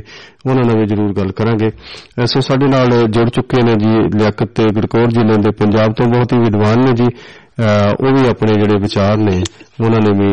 [0.51, 4.61] ਉਹਨਾਂ ਨਾਲ ਵੀ ਜ਼ਰੂਰ ਗੱਲ ਕਰਾਂਗੇ। ਅਹ, ਸੋ ਸਾਡੇ ਨਾਲ ਜੁੜ ਚੁੱਕੇ ਨੇ ਜੀ ਲਿਆਕਤ
[4.61, 8.55] ਗੜਕੌਰ ਜੀ ਨੇ ਦੇ ਪੰਜਾਬ ਤੋਂ ਬਹੁਤ ਹੀ ਵਿਦਵਾਨ ਨੇ ਜੀ। ਅਹ, ਉਹ ਵੀ ਆਪਣੇ
[8.55, 9.43] ਜਿਹੜੇ ਵਿਚਾਰ ਨੇ
[9.81, 10.31] ਉਹਨਾਂ ਨੇ ਵੀ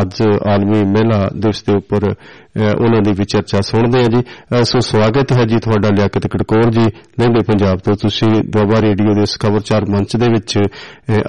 [0.00, 0.20] ਅੱਜ
[0.52, 4.22] ਆਲਮੀ ਮਹਿਲਾ ਦਿਵਸ ਦੇ ਉੱਪਰ ਉਹਨਾਂ ਦੀ ਵੀ ਚਰਚਾ ਸੁਣਦੇ ਆ ਜੀ।
[4.64, 6.84] ਸੋ ਸਵਾਗਤ ਹੈ ਜੀ ਤੁਹਾਡਾ ਲਿਆਕਤ ਕਟਕੌਰ ਜੀ
[7.20, 10.58] ਲਹਿੰਦੇ ਪੰਜਾਬ ਤੋਂ। ਤੁਸੀਂ ਦੁਆਬਾ ਰੇਡੀਓ ਦੇ ਇਸ ਖਬਰਚਾਰ ਮੰਚ ਦੇ ਵਿੱਚ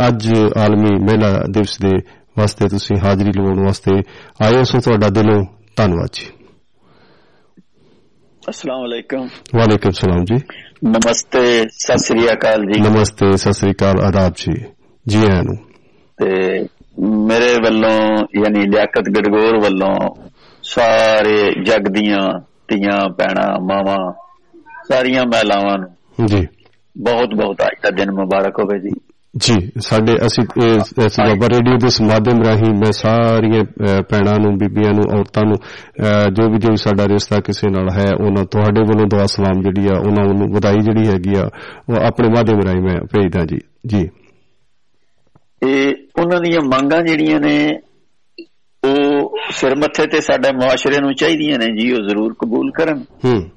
[0.08, 1.92] ਅੱਜ ਆਲਮੀ ਮਹਿਲਾ ਦਿਵਸ ਦੇ
[2.40, 3.96] ਵਾਸਤੇ ਤੁਸੀਂ ਹਾਜ਼ਰੀ ਲਵਾਉਣ ਵਾਸਤੇ
[4.44, 5.44] ਆਏ ਹੋ। ਸੋ ਤੁਹਾਡਾ ਦਿਲੋਂ
[5.76, 6.28] ਧੰਨਵਾਦ ਜੀ।
[8.50, 10.36] ਅਸਲਾਮ ਵਾਲੇਕਮ ਵਾਲੇਕਮ ਸਲਾਮ ਜੀ।
[10.86, 14.54] ਨਮਸਤੇ ਸਤਿ ਸ੍ਰੀ ਅਕਾਲ ਜੀ। ਨਮਸਤੇ ਸਤਿ ਸ੍ਰੀ ਅਕਾਲ ਆਦਾਬ ਜੀ।
[15.08, 15.56] ਜੀ ਆਇਆਂ ਨੂੰ।
[16.18, 16.60] ਤੇ
[17.00, 18.00] ਮੇਰੇ ਵੱਲੋਂ
[18.36, 19.96] ਯਾਨੀ ਲਿਆਕਤ ਗੜਗੋਰ ਵੱਲੋਂ
[20.64, 24.14] ਸਾਰੇ ਜਗ ਦੀਆਂ ਧੀਆਂ ਭੈਣਾਂ ਮਾਵਾਂ
[24.88, 26.48] ਸਾਰੀਆਂ ਮਹਿਲਾਵਾਂ ਨੂੰ ਜੀ।
[26.98, 29.00] ਬਹੁਤ ਬਹੁਤ ਅੱਜ ਦਾ ਦਿਨ ਮੁਬਾਰਕ ਹੋਵੇ ਜੀ।
[29.38, 33.64] ਜੀ ਸਾਡੇ ਅਸੀਂ ਇਸ ਇਸ ਬਾਬਾ ਰੇਡੀਓ ਦੇ ਮਾਧਿਅਮ ਰਾਹੀਂ ਮੈਂ ਸਾਰੀਆਂ
[34.10, 35.56] ਭੈਣਾਂ ਨੂੰ ਬੀਬੀਆਂ ਨੂੰ ਔਰਤਾਂ ਨੂੰ
[36.34, 40.00] ਜੋ ਵੀ ਜੋ ਸਾਡਾ ਰਿਸ਼ਤਾ ਕਿਸੇ ਨਾਲ ਹੈ ਉਹਨਾਂ ਤੁਹਾਡੇ ਵੱਲੋਂ ਦੁਆ ਸਲਾਮ ਜਿਹੜੀ ਆ
[40.00, 41.50] ਉਹਨਾਂ ਨੂੰ ਵਧਾਈ ਜਿਹੜੀ ਹੈਗੀ ਆ
[41.90, 44.10] ਉਹ ਆਪਣੇ ਮਾਧਿਅਮ ਰਾਹੀਂ ਮੈਂ ਭੇਜਦਾ ਜੀ। ਜੀ।
[45.68, 47.80] ਇਹ ਉਹਨਾਂ ਦੀਆਂ ਮੰਗਾਂ ਜਿਹੜੀਆਂ ਨੇ
[48.88, 53.50] ਉਹ ਸਿਰ ਮੱਥੇ ਤੇ ਸਾਡੇ ਮੁਆਸ਼ਰੇ ਨੂੰ ਚਾਹੀਦੀਆਂ ਨੇ ਜੀ ਉਹ ਜ਼ਰੂਰ ਕਬੂਲ ਕਰਨ। ਹੂੰ।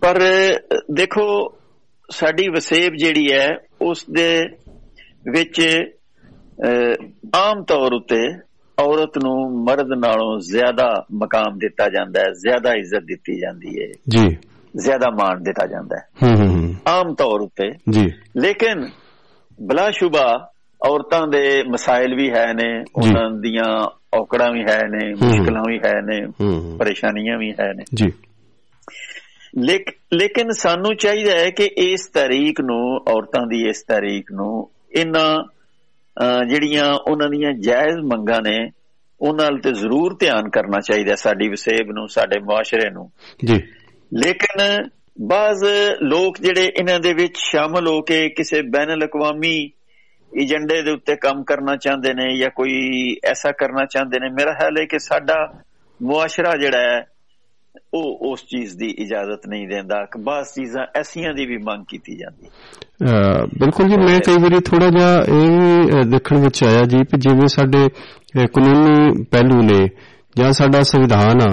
[0.00, 0.20] ਪਰ
[0.92, 1.54] ਦੇਖੋ
[2.10, 3.48] ਸਾਡੀ ਵਸੇਬ ਜਿਹੜੀ ਹੈ
[3.82, 4.44] ਉਸ ਦੇ
[5.30, 5.68] ਵਿੱਚ
[7.36, 8.28] ਆਮ ਤੌਰ ਉਤੇ
[8.78, 14.36] ਔਰਤ ਨੂੰ ਮਰਦ ਨਾਲੋਂ ਜ਼ਿਆਦਾ ਮਕਾਮ ਦਿੱਤਾ ਜਾਂਦਾ ਹੈ ਜ਼ਿਆਦਾ ਇੱਜ਼ਤ ਦਿੱਤੀ ਜਾਂਦੀ ਹੈ। ਜੀ।
[14.76, 18.06] ਜ਼ਿਆਦਾ ਮਾਣ ਦਿੱਤਾ ਜਾਂਦਾ ਹੈ। ਹੂੰ ਹੂੰ ਹੂੰ। ਆਮ ਤੌਰ ਉਤੇ। ਜੀ।
[18.36, 18.88] ਲੇਕਿਨ
[19.60, 20.50] ਬਲਾਸ਼ੁਬਾ
[20.88, 23.88] ਔਰਤਾਂ ਦੇ ਮਸਾਇਲ ਵੀ ਹੈ ਨੇ ਉਹਨਾਂ ਦੀਆਂ
[24.18, 26.26] ਔਕੜਾਂ ਵੀ ਹੈ ਨੇ ਮੁਸ਼ਕਲਾਂ ਵੀ ਹੈ ਨੇ
[26.78, 28.12] ਪਰੇਸ਼ਾਨੀਆਂ ਵੀ ਹੈ ਨੇ। ਜੀ।
[29.58, 35.48] ਲੇਕ- ਲੇਕਿਨ ਸਾਨੂੰ ਚਾਹੀਦਾ ਹੈ ਕਿ ਇਸ ਤਾਰੀਖ ਨੂੰ ਔਰਤਾਂ ਦੀ ਇਸ ਤਾਰੀਖ ਨੂੰ ਇਹਨਾਂ
[36.46, 38.70] ਜਿਹੜੀਆਂ ਉਹਨਾਂ ਦੀਆਂ ਜਾਇਜ਼ ਮੰਗਾਂ ਨੇ
[39.20, 43.10] ਉਹਨਾਂ ਤੇ ਜ਼ਰੂਰ ਧਿਆਨ ਕਰਨਾ ਚਾਹੀਦਾ ਸਾਡੀ ਵਸੇਬ ਨੂੰ ਸਾਡੇ ਮੁਆਸ਼ਰੇ ਨੂੰ।
[43.44, 43.56] ਜੀ।
[44.14, 44.88] ਲੇਕਿਨ
[45.22, 45.64] ਬਾਜ਼
[46.02, 49.70] ਲੋਕ ਜਿਹੜੇ ਇਹਨਾਂ ਦੇ ਵਿੱਚ ਸ਼ਾਮਲ ਹੋ ਕੇ ਕਿਸੇ ਬੈਨ ਅਲ-ਅਕਵਾਮੀ
[50.42, 52.72] ਏਜੰਡੇ ਦੇ ਉੱਤੇ ਕੰਮ ਕਰਨਾ ਚਾਹੁੰਦੇ ਨੇ ਜਾਂ ਕੋਈ
[53.24, 55.62] ਐਸਾ ਕਰਨਾ ਚਾਹੁੰਦੇ ਨੇ ਮੇਰਾ ਖਿਆਲ ਹੈ ਕਿ ਸਾਡਾ
[56.02, 57.06] ਮੁਆਸ਼ਰਾ ਜਿਹੜਾ ਹੈ
[57.94, 62.16] ਉਹ ਉਸ ਚੀਜ਼ ਦੀ ਇਜਾਜ਼ਤ ਨਹੀਂ ਦਿੰਦਾ। ਕਿ ਬਾਜ਼ ਚੀਜ਼ਾਂ ਐਸੀਆਂ ਦੀ ਵੀ ਮੰਗ ਕੀਤੀ
[62.16, 62.48] ਜਾਂਦੀ
[63.04, 66.98] ਅਹ ਬਿਲਕੁਲ ਜੀ ਮੈਂ ਕਈ ਵਾਰੀ ਥੋੜਾ ਜਿਹਾ ਇਹ ਵੀ ਅਹ, ਦੇਖਣ ਵਿੱਚ ਆਇਆ ਜੀ
[66.98, 69.88] ਕਿ ਜਿਵੇਂ ਸਾਡੇ ਅਹ, ਕਾਨੂੰਨੀ ਪਹਿਲੂ ਨੇ
[70.36, 71.46] ਜਾਂ ਸਾਡਾ ਸੰਵਿਧਾਨ ਆ।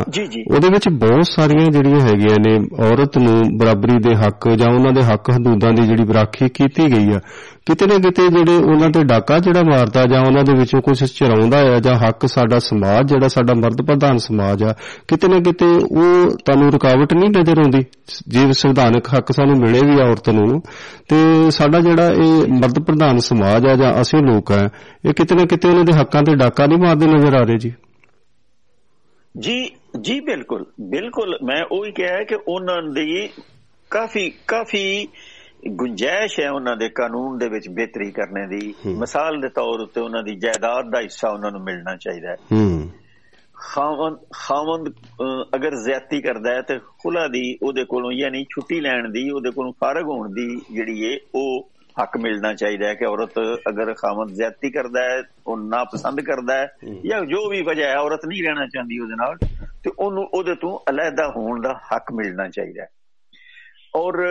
[0.49, 2.55] ਉਹਦੇ ਵਿੱਚ ਬਹੁਤ ਸਾਰੀਆਂ ਜਿਹੜੀਆਂ ਹੈਗੀਆਂ ਨੇ
[2.85, 7.13] ਔਰਤ ਨੂੰ ਬਰਾਬਰੀ ਦੇ ਹੱਕ ਜਾਂ ਉਹਨਾਂ ਦੇ ਹੱਕ ਹਦੂਦਾਂ ਦੀ ਜਿਹੜੀ ਰਾਖੀ ਕੀਤੀ ਗਈ
[7.13, 7.19] ਆ
[7.65, 11.59] ਕਿਤੇ ਨਾ ਕਿਤੇ ਜਿਹੜੇ ਉਹਨਾਂ ਤੇ ਡਾਕਾ ਜਿਹੜਾ ਮਾਰਦਾ ਜਾਂ ਉਹਨਾਂ ਦੇ ਵਿੱਚੋਂ ਕੁਝ ਚਰਾਉਂਦਾ
[11.75, 14.73] ਆ ਜਾਂ ਹੱਕ ਸਾਡਾ ਸਮਾਜ ਜਿਹੜਾ ਸਾਡਾ ਮਰਦ ਪ੍ਰਧਾਨ ਸਮਾਜ ਆ
[15.07, 17.83] ਕਿਤੇ ਨਾ ਕਿਤੇ ਉਹ ਤੁਹਾਨੂੰ ਰੁਕਾਵਟ ਨਹੀਂ ਨਜ਼ਰ ਆਉਂਦੀ
[18.27, 20.61] ਜੇ ਸੰਵਿਧਾਨਕ ਹੱਕ ਸਾਨੂੰ ਮਿਲੇ ਵੀ ਆ ਔਰਤ ਨੂੰ
[21.09, 24.61] ਤੇ ਸਾਡਾ ਜਿਹੜਾ ਇਹ ਮਰਦ ਪ੍ਰਧਾਨ ਸਮਾਜ ਆ ਜਾਂ ਅਸੀਂ ਲੋਕ ਆ
[25.05, 27.71] ਇਹ ਕਿਤੇ ਨਾ ਕਿਤੇ ਉਹਨਾਂ ਦੇ ਹੱਕਾਂ ਤੇ ਡਾਕਾ ਨਹੀਂ ਮਾਰਦੇ ਨਜ਼ਰ ਆ ਰਹੇ ਜੀ
[29.39, 29.71] ਜੀ
[30.01, 33.29] ਜੀ ਬਿਲਕੁਲ ਬਿਲਕੁਲ। ਮੈਂ ਉਹੀ ਕਿਹਾ ਹੈ ਕਿ ਉਹਨਾਂ ਦੀ
[33.89, 35.07] ਕਾਫੀ ਕਾਫੀ
[35.67, 40.23] ਗੁੰਜਾਇਸ਼ ਹੈ ਉਹਨਾਂ ਦੇ ਕਾਨੂੰਨ ਦੇ ਵਿੱਚ ਬਿਹਤਰੀ ਕਰਨੇ ਦੀ। ਮਿਸਾਲ ਦੇ ਤੌਰ ਉੱਤੇ ਉਹਨਾਂ
[40.23, 42.35] ਦੀ ਜਾਇਦਾਦ ਦਾ ਹਿੱਸਾ ਉਹਨਾਂ ਨੂੰ ਮਿਲਣਾ ਚਾਹੀਦਾ ਹੈ।
[43.55, 44.93] ਖਾਵੰਦ ਖਾਵੰਦ
[45.55, 49.73] ਅਗਰ ਜ਼ਿਆਦਤੀ ਕਰਦਾ ਹੈ ਤੇ ਖੁਲਾ ਦੀ ਉਹਦੇ ਕੋਲੋਂ ਯਾਨੀ ਛੁੱਟੀ ਲੈਣ ਦੀ ਉਹਦੇ ਕੋਲੋਂ
[49.73, 51.69] ਫਾਰਗ ਹੋਣ ਦੀ ਜਿਹੜੀ ਏ ਉਹ
[52.01, 53.39] ਹੱਕ ਮਿਲਣਾ ਚਾਹੀਦਾ ਹੈ ਕਿ ਔਰਤ
[53.69, 56.67] ਅਗਰ ਖਾਵੰਦ ਜ਼ਿਆਦਤੀ ਕਰਦਾ ਹੈ ਉਹ ਨਾ ਪਸੰਦ ਕਰਦਾ ਹੈ
[57.05, 59.35] ਜਾਂ ਜੋ ਵੀ ਵਜ੍ਹਾ ਹੈ ਔਰਤ ਨਹੀਂ ਰਹਿਣਾ ਚਾਹੁੰਦੀ ਉਹਦੇ ਨਾਲ
[59.83, 62.87] ਤੇ ਉਹਨੂੰ ਉਹਦੇ ਤੋਂ ਅਲੱਗਾ ਹੋਣ ਦਾ ਹੱਕ ਮਿਲਣਾ ਚਾਹੀਦਾ ਹੈ।
[63.95, 64.25] ਔਰ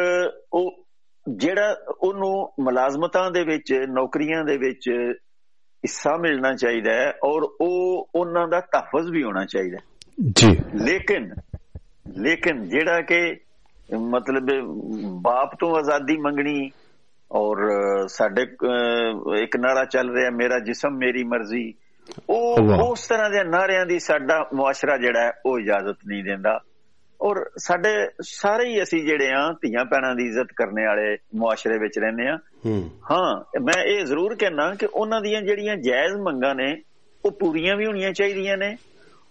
[0.52, 0.84] ਉਹ
[1.28, 4.90] ਜਿਹੜਾ ਉਹਨੂੰ ਮੁਲਾਜ਼ਮਤਾਂ ਦੇ ਵਿੱਚ ਨੌਕਰੀਆਂ ਦੇ ਵਿੱਚ
[5.84, 9.76] ਹਿੱਸਾ ਮਿਲਣਾ ਚਾਹੀਦਾ ਹੈ ਔਰ ਉਹ ਉਹਨਾਂ ਦਾ ਤਹਫਜ਼ ਵੀ ਹੋਣਾ ਚਾਹੀਦਾ
[10.30, 11.34] ਜੀ। ਲੇਕਿਨ
[12.18, 13.36] ਲੇਕਿਨ ਜਿਹੜਾ ਕਿ
[13.98, 14.46] ਮਤਲਬ
[15.22, 16.70] ਬਾਪ ਤੋਂ ਆਜ਼ਾਦੀ ਮੰਗਣੀ
[17.32, 17.56] ਔਰ
[18.08, 18.42] ਸਾਡੇ
[19.42, 21.74] ਇੱਕ ਨਾਰਾ ਚੱਲ ਰਿਹਾ ਮੇਰਾ ਜਿਸਮ ਮੇਰੀ ਮਰਜ਼ੀ।
[22.30, 22.56] ਉਹ।
[22.90, 26.60] ਉਸ ਤਰ੍ਹਾਂ ਦੇ ਨਾਰਿਆਂ ਦੀ ਸਾਡਾ ਮੁਆਸ਼ਰਾ ਜਿਹੜਾ ਉਹ ਇਜਾਜ਼ਤ ਨਹੀਂ ਦਿੰਦਾ।
[27.20, 31.98] ਔਰ ਸਾਡੇ ਸਾਰੇ ਹੀ ਅਸੀਂ ਜਿਹੜੇ ਆ ਧੀਆਂ ਭੈਣਾਂ ਦੀ ਇੱਜ਼ਤ ਕਰਨ ਵਾਲੇ ਮੁਆਸ਼ਰੇ ਵਿੱਚ
[31.98, 32.36] ਰਹਿੰਦੇ ਆ
[32.66, 32.90] ਹੂੰ।
[33.62, 36.82] ਮੈਂ ਇਹ ਜ਼ਰੂਰ ਕਹਿਣਾ ਕਿ ਉਹਨਾਂ ਦੀਆਂ ਜਿਹੜੀਆਂ ਜਾਇਜ਼ ਮੰਗਾਂ ਨੇ
[37.24, 38.76] ਉਹ ਪੂਰੀਆਂ ਵੀ ਹੋਣੀਆਂ ਚਾਹੀਦੀਆਂ ਨੇ।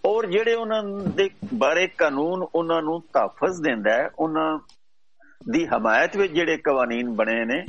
[0.04, 0.82] ਔਰ ਜਿਹੜੇ ਉਹਨਾਂ
[1.16, 4.58] ਦੇ ਬਾਰੇ ਕਾਨੂੰਨ ਉਹਨਾਂ ਨੂੰ ਤਹਫਜ਼ ਦਿੰਦਾ ਹੈ ਉਹਨਾਂ
[5.50, 7.64] ਦੀ ਹਮਾਇਤ ਵਿੱਚ ਜਿਹੜੇ ਕਾਨੂੰਨ ਬਣੇ ਨੇ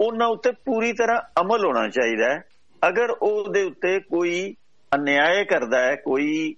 [0.00, 2.40] ਉਹਨਾਂ ਉੱਤੇ ਪੂਰੀ ਤਰ੍ਹਾਂ ਅਮਲ ਹੋਣਾ ਚਾਹੀਦਾ ਹੈ।
[2.88, 4.54] ਅਗਰ ਉਹਦੇ ਉੱਤੇ ਕੋਈ
[4.94, 6.54] ਅਨਿਆਏ ਕਰਦਾ ਹੈ ਕੋਈ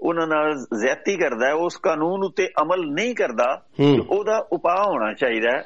[0.00, 3.62] ਉਹਨਾਂ ਨਾਲ ਜ਼ਿਆਦਤੀ ਕਰਦਾ ਹੈ ਉਸ ਕਾਨੂੰਨ ਉੱਤੇ ਅਮਲ ਨਹੀਂ ਕਰਦਾ
[4.10, 5.62] ਉਹਦਾ ਉਪਾਅ ਹੋਣਾ ਚਾਹੀਦਾ ਹੈ।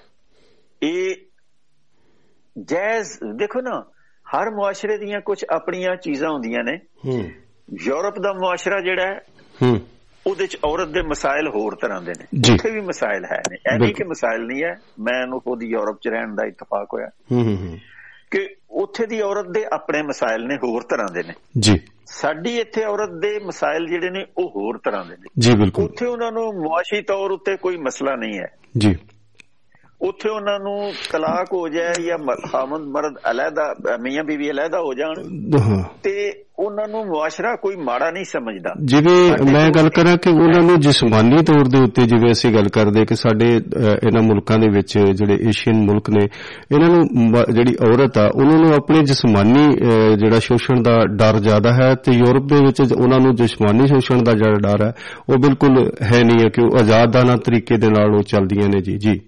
[0.82, 1.16] ਇਹ
[2.62, 3.84] ਜਾਇਜ਼ ਦੇਖੋ ਨਾ
[4.36, 6.78] ਹਰ ਮੁਆਸ਼ਰੇ ਦੀਆਂ ਕੁਝ ਆਪਣੀਆਂ ਚੀਜ਼ਾਂ ਹੁੰਦੀਆਂ ਨੇ।
[7.80, 9.14] ਯੂਰਪ ਦਾ ਮੁਆਸ਼ਰਾ ਜਿਹੜਾ
[9.62, 9.80] ਹੂੰ।
[10.26, 13.78] ਉਹਦੇ ਚ ਔਰਤ ਦੇ ਮਸਾਇਲ ਹੋਰ ਤਰ੍ਹਾਂ ਦੇ ਨੇ। ਉੱਥੇ ਵੀ ਮਸਾਇਲ ਹੈ ਨੇ ਇਹ
[13.78, 17.56] ਨਹੀਂ। ਕਿ ਮਸਾਇਲ ਨਹੀਂ ਹੈ। ਮੈਨੂੰ ਖੁਦ ਯੂਰਪ ਚ ਰਹਿਣ ਦਾ ਇਤਫਾਕ ਹੋਇਆ। ਹੂੰ ਹੂੰ,
[17.56, 17.78] ਹੂੰ।
[18.30, 21.74] ਕਿ ਉੱਥੇ ਦੀ ਔਰਤ ਦੇ ਆਪਣੇ ਮਸਾਇਲ ਨੇ ਹੋਰ ਤਰ੍ਹਾਂ ਦੇ ਨੇ। ਜੀ।
[22.06, 26.06] ਸਾਡੀ ਇੱਥੇ ਔਰਤ ਦੇ ਮਸਾਇਲ ਜਿਹੜੇ ਨੇ ਉਹ ਹੋਰ ਤਰ੍ਹਾਂ ਦੇ ਨੇ। ਜੀ ਬਿਲਕੁਲ। ਉੱਥੇ
[26.06, 28.46] ਉਹਨਾਂ ਨੂੰ ਮੁਆਸ਼ੀ ਤੌਰ ਉੱਤੇ ਕੋਈ ਮਸਲਾ ਨਹੀਂ ਹੈ।
[28.78, 28.96] ਜੀ।
[30.02, 32.18] ਉੱਥੇ ਉਹਨਾਂ ਨੂੰ ਤਲਾਕ ਹੋ ਜਾਏ ਜਾਂ
[32.52, 35.14] ਖਾਮਦ ਮਰਦ ਅਲੱਗਾ ਮੀਆਂ ਬੀਵੀ ਅਲੱਗਾ ਹੋ ਜਾਣ
[36.02, 40.80] ਤੇ ਉਹਨਾਂ ਨੂੰ ਮੁਆਸ਼ਰਾ ਕੋਈ ਮਾੜਾ ਨਹੀਂ ਸਮਝਦਾ। ਜਿਵੇਂ ਮੈਂ ਗੱਲ ਕਰਾਂ ਕਿ ਉਹਨਾਂ ਨੂੰ
[40.80, 43.46] ਜਿਸਮਾਨੀ ਤੌਰ ਦੇ ਉੱਤੇ ਜਿਵੇਂ ਅਸੀਂ ਗੱਲ ਕਰਦੇ ਕਿ ਸਾਡੇ
[44.06, 46.24] ਇਹਨਾਂ ਮੁਲਕਾਂ ਦੇ ਵਿੱਚ ਜਿਹੜੇ ਏਸ਼ੀਅਨ ਮੁਲਕ ਨੇ
[46.74, 47.04] ਇਹਨਾਂ ਨੂੰ
[47.50, 49.76] ਜਿਹੜੀ ਔਰਤ ਆ ਉਹਨਾਂ ਨੂੰ ਆਪਣੇ ਜਿਸਮਾਨੀ
[50.16, 54.32] ਜਿਹੜਾ ਸ਼ੋਸ਼ਣ ਦਾ ਡਰ ਜ਼ਿਆਦਾ ਹੈ ਤੇ ਯੂਰਪ ਦੇ ਵਿੱਚ ਉਹਨਾਂ ਨੂੰ ਜਿਸਮਾਨੀ ਸ਼ੋਸ਼ਣ ਦਾ
[54.32, 54.92] ਜਿਹੜਾ ਡਰ ਹੈ
[55.28, 59.20] ਉਹ ਬਿਲਕੁਲ ਹੈ ਨਹੀਂ ਕਿ ਉਹ ਆਜ਼ਾਦਾਨਾ ਤਰੀਕੇ ਦੇ ਨਾਲ ਉਹ ਚੱਲਦੀਆਂ ਨੇ ਜੀ। ਜੀ।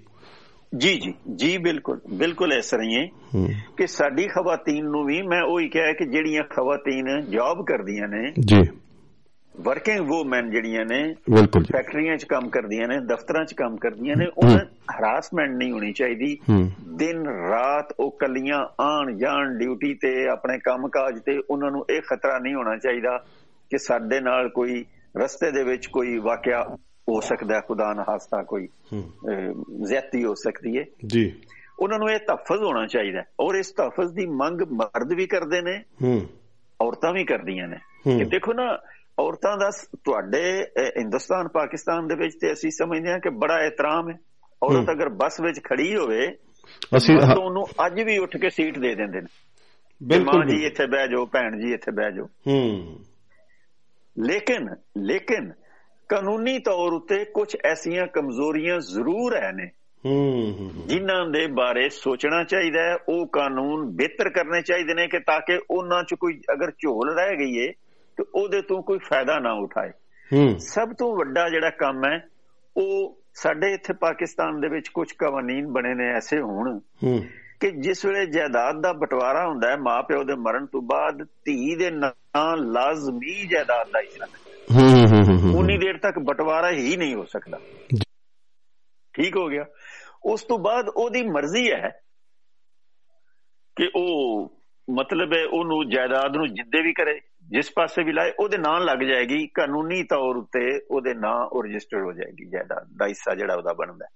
[0.76, 5.22] ਜੀ ਜੀ ਜੀ ਬਿਲਕੁਲ ਬਿਲਕੁਲ ਇਸ ਤਰ੍ਹਾਂ ਹੀ ਹੈ ਹੂੰ, ਕਿ ਸਾਡੀ ਖਵਾਤੀਨ ਨੂੰ ਵੀ
[5.22, 8.62] ਮੈਂ ਉਹੀ ਕਿਹਾ ਕਿ ਜਿਹੜੀਆਂ ਖਵਾਤੀਨ ਜੌਬ ਕਰਦੀਆਂ ਨੇ ਜੀ।
[9.60, 14.26] ਵਰਕਿੰਗ ਵੂਮਨ ਜਿਹੜੀਆਂ ਨੇ ਬਿਲਕੁਲ ਫੈਕਟਰੀਆਂ 'ਚ ਕੰਮ ਕਰਦੀਆਂ ਨੇ ਦਫ਼ਤਰਾਂ 'ਚ ਕੰਮ ਕਰਦੀਆਂ ਨੇ
[14.26, 14.58] ਉਹਨਾਂ
[14.98, 21.20] ਹਰਾਸਮੈਂਟ ਨਹੀਂ ਹੋਣੀ ਚਾਹੀਦੀ। ਹੂੰ। ਦਿਨ ਰਾਤ ਉਹ ਕੱਲੀਆਂ ਆਣ ਜਾਣ ਡਿਊਟੀ ਤੇ ਆਪਣੇ ਕੰਮਕਾਜ
[21.26, 23.24] ਤੇ ਉਹਨਾਂ ਨੂੰ ਇਹ ਖਤਰਾ ਨਹੀਂ ਹੋਣਾ ਚਾਹੀਦਾ
[23.70, 24.84] ਕਿ ਸਾਡੇ ਨਾਲ ਕੋਈ
[25.16, 26.76] ਰਸਤੇ ਦੇ ਵਿੱਚ ਕੋਈ ਵਾਕਿਆ
[27.08, 28.68] ਹੋ ਸਕਦਾ ਖੁਦਾ ਨਾ ਹਾਸਤਾ ਕੋਈ
[29.84, 31.42] ਜ਼ਿਆਦਤੀ ਹੋ ਸਕਦੀ ਹੈ। ਜੀ।
[31.80, 35.84] ਉਹਨਾਂ ਨੂੰ ਇਹ ਤਹਫਜ਼ ਹੋਣਾ ਚਾਹੀਦਾ ਔਰ ਇਸ ਤਹਫਜ਼ ਦੀ ਮੰਗ ਮਰਦ ਵੀ ਕਰਦੇ ਨੇ
[36.02, 36.26] ਹੂੰ।
[36.82, 37.76] ਔਰਤਾਂ ਵੀ ਕਰਦੀਆਂ ਨੇ।
[38.18, 38.78] ਕਿ ਦੇਖੋ ਨਾ
[39.18, 39.70] ਔਰਤਾਂ ਦਾ
[40.04, 44.14] ਤੁਹਾਡੇ ਹਿੰਦੁਸਤਾਨ ਪਾਕਿਸਤਾਨ ਦੇ ਵਿੱਚ ਤੇ ਅਸੀਂ ਸਮਝਦੇ ਹਾਂ ਕਿ ਬੜਾ ਇਤਰਾਮ ਹੈ।
[44.62, 46.36] ਔਰਤ। ਅਗਰ ਬੱਸ ਵਿੱਚ ਖੜੀ ਹੋਵੇ
[46.96, 49.26] ਅਸੀਂ ਉਹਨੂੰ ਅੱਜ ਵੀ ਉੱਠ ਕੇ ਸੀਟ ਦੇ ਦਿੰਦੇ ਨੇ।
[50.02, 52.98] ਬਿਲਕੁਲ ਜੀ। ਇੱਥੇ ਬਹਿ ਜਾਓ ਭੈਣ ਜੀ ਇੱਥੇ ਬਹਿ ਜਾਓ। ਹੂੰ।
[54.18, 55.52] ਲੇਕਿਨ ਲੇਕਿਨ
[56.08, 59.70] ਕਾਨੂੰਨੀ ਤੌਰ ਉੱਤੇ ਕੁਝ ਐਸੀਆਂ ਕਮਜ਼ੋਰੀਆਂ ਜ਼ਰੂਰ ਹੈ ਨੇ।
[60.86, 65.60] ਜਿਨ੍ਹਾਂ ਦੇ ਬਾਰੇ ਸੋਚਣਾ ਚਾਹੀਦਾ ਹੈ ਉਹ ਕਾਨੂੰਨ ਬਿਹਤਰ ਕਰਨੇ ਚਾਹੀਦੇ ਨੇ ਕਿ ਤਾਂ ਕਿ
[65.70, 67.72] ਉਹਨਾਂ 'ਚ ਕੋਈ ਅਗਰ ਝੋਲ ਰਹਿ ਗਈ ਏ
[68.16, 69.90] ਤੇ ਉਹਦੇ ਤੋਂ ਕੋਈ ਫਾਇਦਾ ਨਾ ਉਠਾਏ।
[70.58, 72.28] ਸਭ ਤੋਂ ਵੱਡਾ ਜਿਹੜਾ ਕੰਮ ਹੈ
[72.76, 76.78] ਉਹ ਸਾਡੇ ਇੱਥੇ ਪਾਕਿਸਤਾਨ ਦੇ ਵਿੱਚ ਕੁਝ ਕਾਨੂੰਨ ਬਣੇ ਨੇ ਐਸੇ ਹੋਣ
[77.60, 81.90] ਕਿ ਜਿਸ ਵੇਲੇ ਜਾਇਦਾਦ ਦਾ ਬਟਵਾਰਾ ਹੁੰਦਾ ਹੈ ਮਾਪਿਓ ਦੇ ਮਰਨ ਤੋਂ ਬਾਅਦ ਧੀ ਦੇ
[81.90, 84.26] ਨਾਂ ਲਾਜ਼ਮੀ ਜਾਇਦਾਦ ਦਾ ਹਿੱਸਾ
[84.74, 85.37] ਹੂੰ। ਹੂੰ
[85.78, 87.60] ਦੇਰ ਤੱਕ ਬਟਵਾਰਾ ਹੀ ਨਹੀਂ ਹੋ ਸਕਦਾ।
[89.14, 89.64] ਠੀਕ ਹੋ ਗਿਆ
[90.24, 92.02] ਉਸ ਤੋਂ ਬਾਅਦ ਉਹਦੀ ਮਰਜ਼ੀ ਹੈ
[93.76, 94.48] ਕਿ ਉਹ
[94.90, 98.98] ਮਤਲਬ ਹੈ ਉਹਨੂੰ ਜਾਇਦਾਦ ਨੂੰ ਜਿੱਦੇ ਵੀ ਕਰੇ ਜਿਸ ਪਾਸੇ ਵੀ ਲਾਏ ਉਹਦੇ ਨਾਂ ਲੱਗ
[98.98, 103.72] ਜਾਏਗੀ ਕਾਨੂੰਨੀ ਤੌਰ ਉੱਤੇ ਉਹਦੇ ਨਾਂ ਉਹ ਰਜਿਸਟਰ ਹੋ ਜਾਏਗੀ ਜਾਇਦਾਦ ਦਾ ਹਿੱਸਾ ਜਿਹੜਾ ਉਹਦਾ
[103.72, 104.06] ਬਣਦਾ।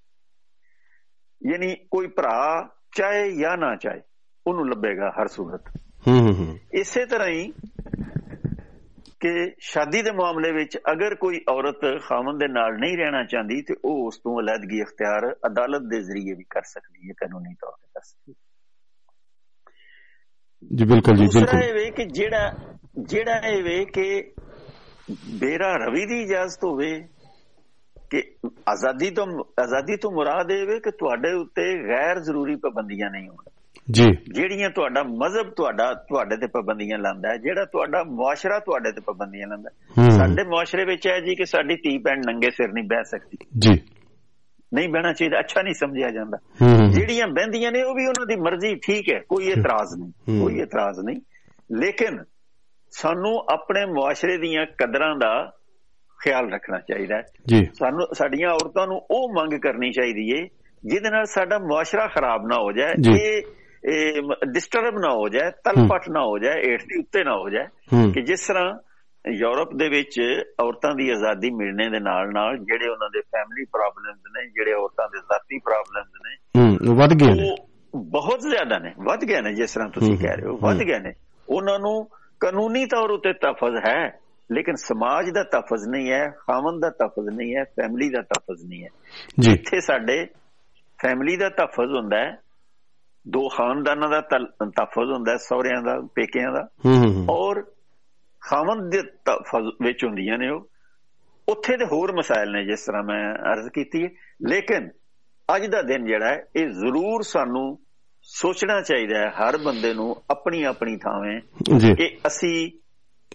[1.53, 4.01] ਯਾਨੀ ਕੋਈ ਭਰਾ ਚਾਹੇ ਜਾਂ ਨਾ ਚਾਹੇ
[4.47, 5.63] ਉਹਨੂੰ ਲੱਭੇਗਾ ਹਰ ਸੂਰਤ
[6.09, 7.53] ਹੂੰ, ਹੂੰ ਇਸੇ ਤਰ੍ਹਾਂ ਹੀ
[9.23, 13.75] ਕਿ ਸ਼ਾਦੀ ਦੇ ਮਾਮਲੇ ਵਿੱਚ ਅਗਰ ਕੋਈ ਔਰਤ ਖਾਮਨ ਦੇ ਨਾਲ ਨਹੀਂ ਰਹਿਣਾ ਚਾਹੁੰਦੀ ਤੇ
[13.85, 17.87] ਉਹ ਉਸ ਤੋਂ ਅਲੱਦਗੀ ਇਖਤਿਆਰ ਅਦਾਲਤ ਦੇ ਜ਼ਰੀਏ ਵੀ ਕਰ ਸਕਦੀ ਹੈ ਕਾਨੂੰਨੀ ਤੌਰ ਤੇ
[17.87, 18.53] ਕਰ ਸਕਦੀ ਹੈ
[20.77, 22.53] ਜੀ ਬਿਲਕੁਲ ਜੀ ਬਿਲਕੁਲ। ਇਹ ਵੇ ਕਿ ਜਿਹੜਾ
[22.99, 24.33] ਜਿਹੜਾ ਇਹ ਵੇ ਕਿ
[25.41, 27.09] ਬੇਰਾ ਰਵੀ ਦੀ ਇਜਾਜ਼ਤ ਹੋਵੇ
[28.11, 28.23] ਕਿ
[28.69, 29.27] ਆਜ਼ਾਦੀ ਤੋਂ
[29.63, 33.52] ਆਜ਼ਾਦੀ ਤੋਂ ਮੁਰਾਦ ਇਹ ਵੇ ਕਿ ਤੁਹਾਡੇ ਉੱਤੇ ਗੈਰ ਜ਼ਰੂਰੀ ਪਾਬੰਦੀਆਂ ਨਹੀਂ ਹੋਣ।
[33.91, 39.01] ਜੀ। ਜਿਹੜੀਆਂ ਤੁਹਾਡਾ ਮਜ਼ਹਬ ਤੁਹਾਡਾ ਤੁਹਾਡੇ ਤੇ ਪਾਬੰਦੀਆਂ ਲਾਉਂਦਾ ਹੈ ਜਿਹੜਾ ਤੁਹਾਡਾ ਮੁਆਸ਼ਰਾ ਤੁਹਾਡੇ ਤੇ
[39.01, 39.71] ਪਾਬੰਦੀਆਂ ਲਾਉਂਦਾ
[40.11, 43.83] ਸਾਡੇ ਮੁਆਸ਼ਰੇ ਵਿੱਚ ਹੈ ਜੀ ਕਿ ਸਾਡੀ ਧੀ ਭੈਣ ਨੰਗੇ ਸਿਰ ਨਹੀਂ ਬਹਿ ਸਕਦੀ। ਜੀ।
[44.75, 46.39] ਨਹੀਂ ਬਹਿਣਾ ਚਾਹੀਦਾ ਅੱਛਾ ਨਹੀਂ ਸਮਝਿਆ ਜਾਂਦਾ।
[46.91, 51.01] ਜਿਹੜੀਆਂ ਬਹਿੰਦੀਆਂ ਨੇ ਉਹ ਵੀ ਉਹਨਾਂ ਦੀ ਮਰਜ਼ੀ ਠੀਕ ਹੈ ਕੋਈ ਇਤਰਾਜ਼ ਨਹੀਂ। ਕੋਈ ਇਤਰਾਜ਼
[51.01, 51.21] ਨਹੀਂ।
[51.79, 52.25] ਲੇਕਿਨ
[52.91, 55.53] ਸਾਨੂੰ ਆਪਣੇ ਮੁਆਸ਼ਰੇ ਦੀਆਂ ਕਦਰਾਂ ਦਾ
[56.25, 60.49] ਖਿਆਲ ਰੱਖਣਾ ਚਾਹੀਦਾ ਹੈ। ਜੀ। ਸਾਨੂੰ ਸਾਡੀਆਂ ਔਰਤਾਂ ਨੂੰ ਉਹ ਮੰਗ ਕਰਨੀ ਚਾਹੀਦੀ ਏ
[60.85, 63.43] ਜਿਹਦੇ ਨਾਲ ਸਾਡਾ ਮੁਆਸ਼ਰਾ ਖਰਾਬ ਨਾ ਹੋ ਜਾਏ। ਜੀ।
[63.85, 67.67] ਇਹ ਡਿਸਟਰਬ ਨਾ ਹੋ ਜਾਏ ਤਲਪਟ ਨਾ ਹੋ ਜਾਏ ਏਟ ਦੇ ਉੱਤੇ ਨਾ ਹੋ ਜਾਏ
[68.15, 68.79] ਕਿ ਜਿਸ ਤਰ੍ਹਾਂ
[69.31, 74.19] ਯੂਰਪ ਦੇ ਵਿੱਚ ਔਰਤਾਂ ਦੀ ਆਜ਼ਾਦੀ ਮਿਲਣੇ ਦੇ ਨਾਲ ਨਾਲ ਜਿਹੜੇ ਉਹਨਾਂ ਦੇ ਫੈਮਿਲੀ ਪ੍ਰੋਬਲਮਸ
[74.37, 76.37] ਨੇ ਜਿਹੜੇ ਔਰਤਾਂ ਦੇ ਜ਼ਾਤੀ ਪ੍ਰੋਬਲਮਸ ਨੇ
[76.95, 77.57] ਵੱਧ ਗਏ ਨੇ।
[77.97, 81.13] ਬਹੁਤ ਜ਼ਿਆਦਾ ਨੇ ਵੱਧ ਗਏ ਨੇ ਜਿਸ ਤਰ੍ਹਾਂ ਤੁਸੀਂ ਕਹਿ ਰਹੇ ਹੋ। ਵੱਧ ਗਏ ਨੇ।
[81.49, 82.09] ਉਹਨਾਂ ਨੂੰ
[82.41, 84.19] ਕਾਨੂੰਨੀ ਤੌਰ ਉਤੇ ਤਫਜ਼ ਹੈ
[84.53, 88.83] ਲੇਕਿਨ ਸਮਾਜ ਦਾ ਤਫਜ਼ ਨਹੀਂ ਹੈ ਖਾਮਨ ਦਾ ਤਫਜ਼ ਨਹੀਂ ਹੈ ਫੈਮਿਲੀ ਦਾ ਤਫਜ਼ ਨਹੀਂ
[88.83, 88.89] ਹੈ।
[89.41, 90.27] ਜੀ। ਇੱਥੇ ਸਾਡੇ
[91.03, 92.39] ਫੈਮਿਲੀ ਦਾ ਤਫਜ਼ ਹੁੰਦਾ ਹੈ
[93.29, 96.69] ਦੋ ਖਾਨਦਾਨਾਂ ਦਾ ਤਲ- ਤਫਜ਼ ਹੁੰਦਾ ਸਹੁਰਿਆਂ ਦਾ ਪੇਕਿਆਂ ਦਾ।
[97.31, 97.63] ਔਰ
[98.41, 100.69] ਖਾਮਨ ਦੇ ਤਫਜ਼ ਵਿੱਚ ਹੁੰਦੀਆਂ ਨੇ ਉਹ।
[101.49, 104.09] ਉੱਥੇ ਦੇ ਹੋਰ ਮਸਾਇਲ ਨੇ ਜਿਸ ਤਰ੍ਹਾਂ ਮੈਂ ਅਰਜ਼ ਕੀਤੀ ਹੈ।
[104.49, 104.91] ਲੇਕਿਨ
[105.57, 107.79] ਅੱਜ ਦਾ ਦਿਨ ਜਿਹੜਾ ਹੈ ਇਹ ਜ਼ਰੂਰ ਸਾਨੂੰ
[108.23, 111.41] ਸੋਚਣਾ ਚਾਹੀਦਾ ਹੈ ਹਰ ਬੰਦੇ ਨੂੰ ਆਪਣੀ ਆਪਣੀ ਥਾਵੇਂ
[111.97, 112.71] ਕਿ ਅਸੀਂ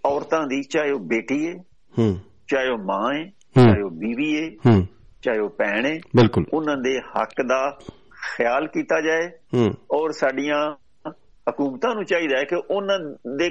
[0.05, 1.53] ਔਰਤਾਂ ਦੀ ਚਾਹੇ ਉਹ ਬੇਟੀ ਹੈ
[1.99, 3.25] ਹੂੰ। ਚਾਹੇ ਉਹ ਮਾਂ ਹੈ।
[3.63, 4.87] ਚਾਹੇ ਉਹ ਬੀਵੀ ਹੈ ਹੂੰ।
[5.21, 5.99] ਚਾਹੇ ਉਹ ਭੈਣ ਹੈ
[6.53, 7.79] ਉਹਨਾਂ ਦੇ ਹੱਕ ਦਾ
[8.35, 10.75] ਖਿਆਲ ਕੀਤਾ ਜਾਏ ਹੂੰ। ਔਰ ਸਾਡੀਆਂ
[11.49, 12.99] ਹਕੂਮਤਾਂ ਨੂੰ ਚਾਹੀਦਾ ਹੈ ਕਿ ਉਹਨਾਂ
[13.37, 13.49] ਦੇ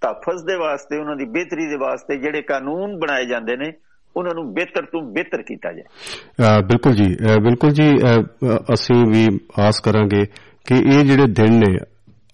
[0.00, 3.72] ਤਹਫਜ਼ ਦੇ ਵਾਸਤੇ ਉਹਨਾਂ ਦੀ ਬਿਹਤਰੀ ਦੇ ਵਾਸਤੇ ਜਿਹੜੇ ਕਾਨੂੰਨ ਬਣਾਏ ਜਾਂਦੇ ਨੇ
[4.16, 5.82] ਉਹਨਾਂ ਨੂੰ ਬਿਹਤਰ ਤੋਂ ਬਿਹਤਰ ਕੀਤਾ ਜਾਏ।
[6.62, 7.88] ਬਿਲਕੁਲ ਜੀ। ਬਿਲਕੁਲ ਜੀ
[8.74, 9.26] ਅਸੀਂ ਵੀ
[9.60, 10.24] ਆਸ ਕਰਾਂਗੇ
[10.66, 11.78] ਕਿ ਇਹ ਜਿਹੜੇ ਦਿਨ ਨੇ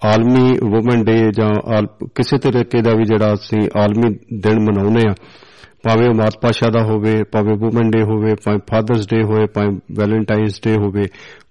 [0.04, 1.82] ਆਲਮੀ ਔਮਨ ਡੇ ਜਾਂ
[2.14, 5.14] ਕਿਸੇ ਤਰੀਕੇ ਦਾ ਵੀ ਜਿਹੜਾ ਅਸੀਂ ਆਲਮੀ ਦਿਨ ਮਨਾਉਂਦੇ ਆ
[5.82, 9.70] ਭਾਵੇਂ ਉਹ ਮਾਤ ਪਾਸ਼ਾ ਦਾ ਹੋਵੇ ਭਾਵੇਂ ਔਮਨ ਡੇ ਹੋਵੇ ਭਾਵੇਂ ਫਾਦਰਸ ਡੇ ਹੋਵੇ ਭਾਵੇਂ
[9.98, 11.02] ਵੈਲੈਂਟਾਈਨਸ ਡੇ ਹੋਵੇ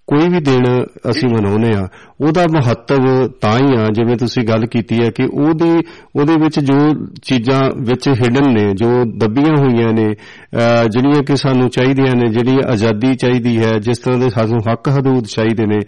[0.08, 1.88] ਕੋਈ ਵੀ ਦਿਨ ਅਸੀਂ ਮਨਾਉਂਦੇ ਆ
[2.22, 5.84] ਉਹਦਾ ਮਹੱਤਵ ਤਾਂ ਹੀ ਆ, ਜਿਵੇਂ ਤੁਸੀਂ ਗੱਲ ਕੀਤੀ ਹੈ ਕਿ ਉਹਦੀ,
[6.16, 11.70] ਉਹਦੇ ਵਿੱਚ ਜੋ ਚੀਜ਼ਾਂ ਵਿੱਚ ਹਿਡਨ ਨੇ, ਜੋ ਦੱਬੀਆਂ ਹੋਈਆਂ ਨੇ, ਅਹ, ਜਿਹੜੀਆਂ ਕਿ ਸਾਨੂੰ
[11.70, 15.80] ਚਾਹੀਦੀਆਂ ਨੇ, ਜਿਹੜੀ ਆਜ਼ਾਦੀ ਚਾਹੀਦੀ ਹੈ, ਜਿਸ ਤਰ੍ਹਾਂ ਦੇ ਸਾਨੂੰ ਹੱਕ ਹਦੂਦ ਚਾਹੀਦੇ ਨੇ,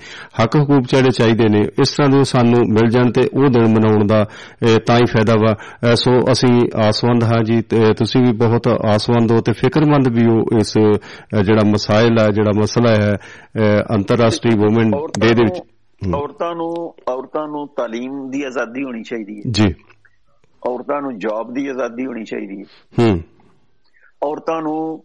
[0.43, 4.07] ਹੱਕ ਹਕੂਕ ਜਿਹੜੇ ਚਾਹੀਦੇ ਨੇ, ਇਸ ਤਰ੍ਹਾਂ ਦੇ ਸਾਨੂੰ ਮਿਲ ਜਾਣ ਤੇ ਉਹ ਦਿਨ ਮਨਾਉਣ
[4.07, 8.31] ਦਾ, ਅਹ, ਤਾਂ ਹੀ ਫਾਇਦਾ ਵਾ। ਅਹ, ਸੋ ਅਸੀਂ ਆਸਵੰਦ ਹਾਂ ਜੀ, ਤੇ ਤੁਸੀਂ ਵੀ
[8.31, 13.11] ਬਹੁਤ ਆਸਵੰਦ ਹੋ ਤੇ ਫਿਕਰਮੰਦ ਵੀ ਹੋ ਇਸ, ਅਹ, ਜਿਹੜਾ ਮਸਾਇਲ ਹੈ ਜਿਹੜਾ ਮਸਲਾ ਹੈ
[13.11, 13.17] ਅਹ
[13.95, 15.59] ਅੰਤਰਰਾਸ਼ਟਰੀ ਔਮਨ ਡੇ ਦੇ ਵਿੱਚ।
[16.15, 19.75] ਔਰਤਾਂ ਨੂੰ ਔਰਤਾਂ ਨੂੰ ਤਾਲੀਮ ਦੀ ਆਜ਼ਾਦੀ ਹੋਣੀ ਚਾਹੀਦੀ ਹੈ। ਜੀ।
[20.67, 22.63] ਔਰਤਾਂ ਨੂੰ ਜੌਬ ਦੀ ਆਜ਼ਾਦੀ ਹੋਣੀ ਚਾਹੀਦੀ ਹੈ।
[22.99, 23.21] ਹੂੰ
[24.23, 25.03] ਔਰਤਾਂ ਨੂੰ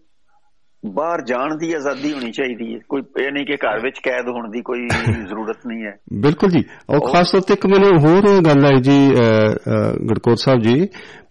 [0.86, 4.50] ਬਾਹਰ ਜਾਣ ਦੀ ਆਜ਼ਾਦੀ ਹੋਣੀ ਚਾਹੀਦੀ ਹੈ। ਕੋਈ ਇਹ ਨਹੀਂ ਕਿ ਘਰ ਵਿੱਚ ਕੈਦ ਹੋਣ
[4.50, 4.88] ਦੀ ਕੋਈ
[5.28, 9.12] ਜ਼ਰੂਰਤ ਨਹੀਂ ਹੈ। ਬਿਲਕੁਲ ਜੀ। ਔਰ ਖਾਸ ਤੌਰ ਤੇ ਇੱਕ ਮੈਨੂੰ ਹੋਰ ਗੱਲ ਆਈ ਜੀ
[10.10, 10.88] ਗੜਕੋਟ ਸਾਹਿਬ ਜੀ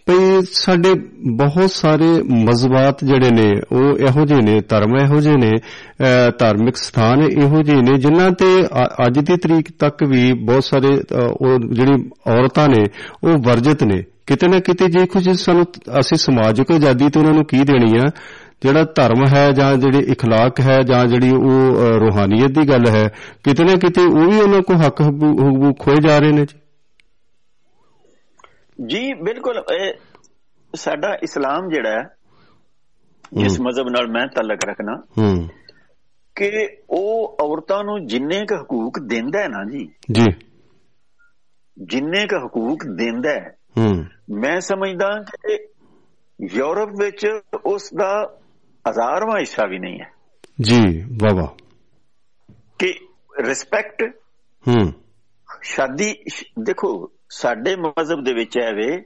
[0.08, 0.92] ਭਈ ਸਾਡੇ
[1.34, 2.06] ਬਹੁਤ ਸਾਰੇ
[2.44, 7.62] ਮਜ਼ਬਾਤ ਜਿਹੜੇ ਨੇ ਉਹ ਇਹੋ ਜਿਹੇ ਨੇ ਧਰਮ ਇਹੋ ਜਿਹੇ ਨੇ ਅਹ, ਧਾਰਮਿਕ ਸਥਾਨ ਇਹੋ
[7.62, 12.02] ਜਿਹੇ ਨੇ ਜਿਨ੍ਹਾਂ ਤੇ ਅ- ਅੱਜ ਦੀ ਤਰੀਕ ਤੱਕ ਵੀ ਬਹੁਤ ਸਾਰੇ ਅ, ਉਹ ਜਿਹੜੀ
[12.28, 12.84] ਔਰਤਾਂ ਨੇ
[13.24, 15.64] ਉਹ ਵਰਜਿਤ ਨੇ ਕਿਤੇ ਨਾ ਕਿਤੇ ਜੇ ਕੁਝ ਸਾਨੂੰ
[16.00, 18.10] ਅਸੀਂ ਸਮਾਜਿਕ ਆਜ਼ਾਦੀ ਤੇ ਉਹਨਾਂ ਨੂੰ ਕੀ ਦੇਣੀ ਆ
[18.62, 23.08] ਜਿਹੜਾ ਧਰਮ ਹੈ ਜਾਂ ਜਿਹੜੀ اخلاق ਹੈ ਜਾਂ ਜਿਹੜੀ ਉਹ ਅ, ਰੂਹਾਨੀਅਤ ਦੀ ਗੱਲ ਹੈ
[23.44, 26.56] ਕਿਤੇ ਨਾ ਕਿਤੇ ਉਹ ਵੀ ਉਹਨਾਂ ਕੋਲ ਹੱਕ ਹਕੂ- ਹਕੂਕ ਖੋਏ ਜਾ ਰਹੇ ਨੇ ਜੀ
[28.85, 29.93] ਜੀ ਬਿਲਕੁਲ ਇਹ
[30.75, 32.15] ਸਾਡਾ ਇਸਲਾਮ ਜਿਹੜਾ ਹੈ
[33.33, 35.49] ਜਿਸ ਮਜ਼ਹਬ ਨਾਲ ਮੈਂ ਤਾਲਕ ਰੱਖਣਾ ਹੂੰ।
[36.35, 40.25] ਕਿ ਉਹ ਔਰਤਾਂ ਨੂੰ ਜਿੰਨੇ ਕੁ ਹਕੂਕ ਦਿੰਦਾ ਹੈ ਨਾ ਜੀ ਜੀ।
[41.77, 45.67] ਜਿੰਨੇ ਕੁ ਹਕੂਕ ਦਿੰਦਾ ਹੈ ਹੂੰ। ਮੈਂ ਸਮਝਦਾ ਕਿ
[46.51, 47.27] ਯੂਰਪ ਵਿੱਚ
[47.65, 48.37] ਉਸ ਦਾ
[48.89, 50.11] ਹਜ਼ਾਰਵਾਂ ਹਿੱਸਾ ਵੀ ਨਹੀਂ ਹੈ।
[50.61, 51.47] ਜੀ ਵਾਹ
[52.79, 52.93] ਕਿ
[53.45, 54.15] ਰਿਸਪੈਕਟ
[54.67, 54.93] ਹੂੰ।
[55.63, 56.15] ਸ਼ਾਦੀ
[56.59, 59.03] ਦੇਖੋ ਸਾਡੇ ਮਜ਼ਹਬ ਦੇ ਵਿੱਚ ਹੈ ਵੇ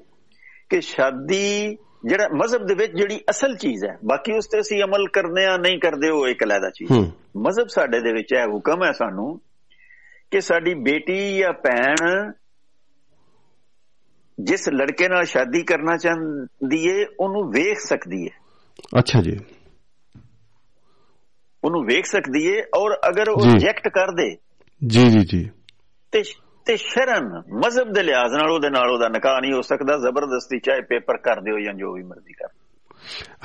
[0.70, 5.08] ਕਿ ਸ਼ਾਦੀ ਜਿਹੜਾ ਮਜ਼ਹਬ ਦੇ ਵਿੱਚ ਜਿਹੜੀ ਅਸਲ ਚੀਜ਼ ਹੈ ਬਾਕੀ ਉਸ ਤੇ ਅਸੀਂ ਅਮਲ
[5.08, 6.92] ਕਰਨੇ ਆ ਨਹੀਂ ਕਰਦੇ ਉਹ ਇੱਕ ਅਲੱਗਾ ਚੀਜ਼
[7.38, 9.42] ਮਜ਼ਹਬ ਸਾਡੇ ਦੇ ਵਿੱਚ ਹੈ ਹੁਕਮ ਹੈ ਸਾਨੂੰ
[10.32, 12.32] ਕਿ ਸਾਡੀ ਬੇਟੀ ਜਾਂ ਭੈਣ
[14.40, 18.30] ਜਿਸ ਲੜਕੇ ਨਾਲ ਸ਼ਾਦੀ ਕਰਨਾ ਚਾਹੁੰਦੀ ਏ ਉਹਨੂੰ ਵੇਖ ਸਕਦੀ ਏ।
[19.00, 19.40] ਅੱਛਾ ਜੀ।
[21.64, 24.38] ਉਹਨੂੰ ਵੇਖ ਸਕਦੀ ਏ ਔਰ ਅਗਰ ਉਹ। ਰਿਜੈਕਟ ਕਰ ਦੇ
[24.88, 25.50] ਜੀ ਜੀ ਜੀ।
[26.12, 26.24] ਤੇ
[26.66, 30.82] ਤੇ ਸ਼ਰਨ ਮਜ਼ਹਬ ਦੇ ਲਿਹਾਜ਼ ਨਾਲ ਉਹਦੇ ਨਾਲ ਉਹਦਾ ਨਿਕਾਹ ਨਹੀਂ ਹੋ ਸਕਦਾ, ਜ਼ਬਰਦਸਤੀ ਚਾਹੇ
[30.82, 32.48] ਪੇਪਰ ਕਰ ਦਿਓ ਜਾਂ ਜੋ ਵੀ ਮਰਜ਼ੀ ਕਰ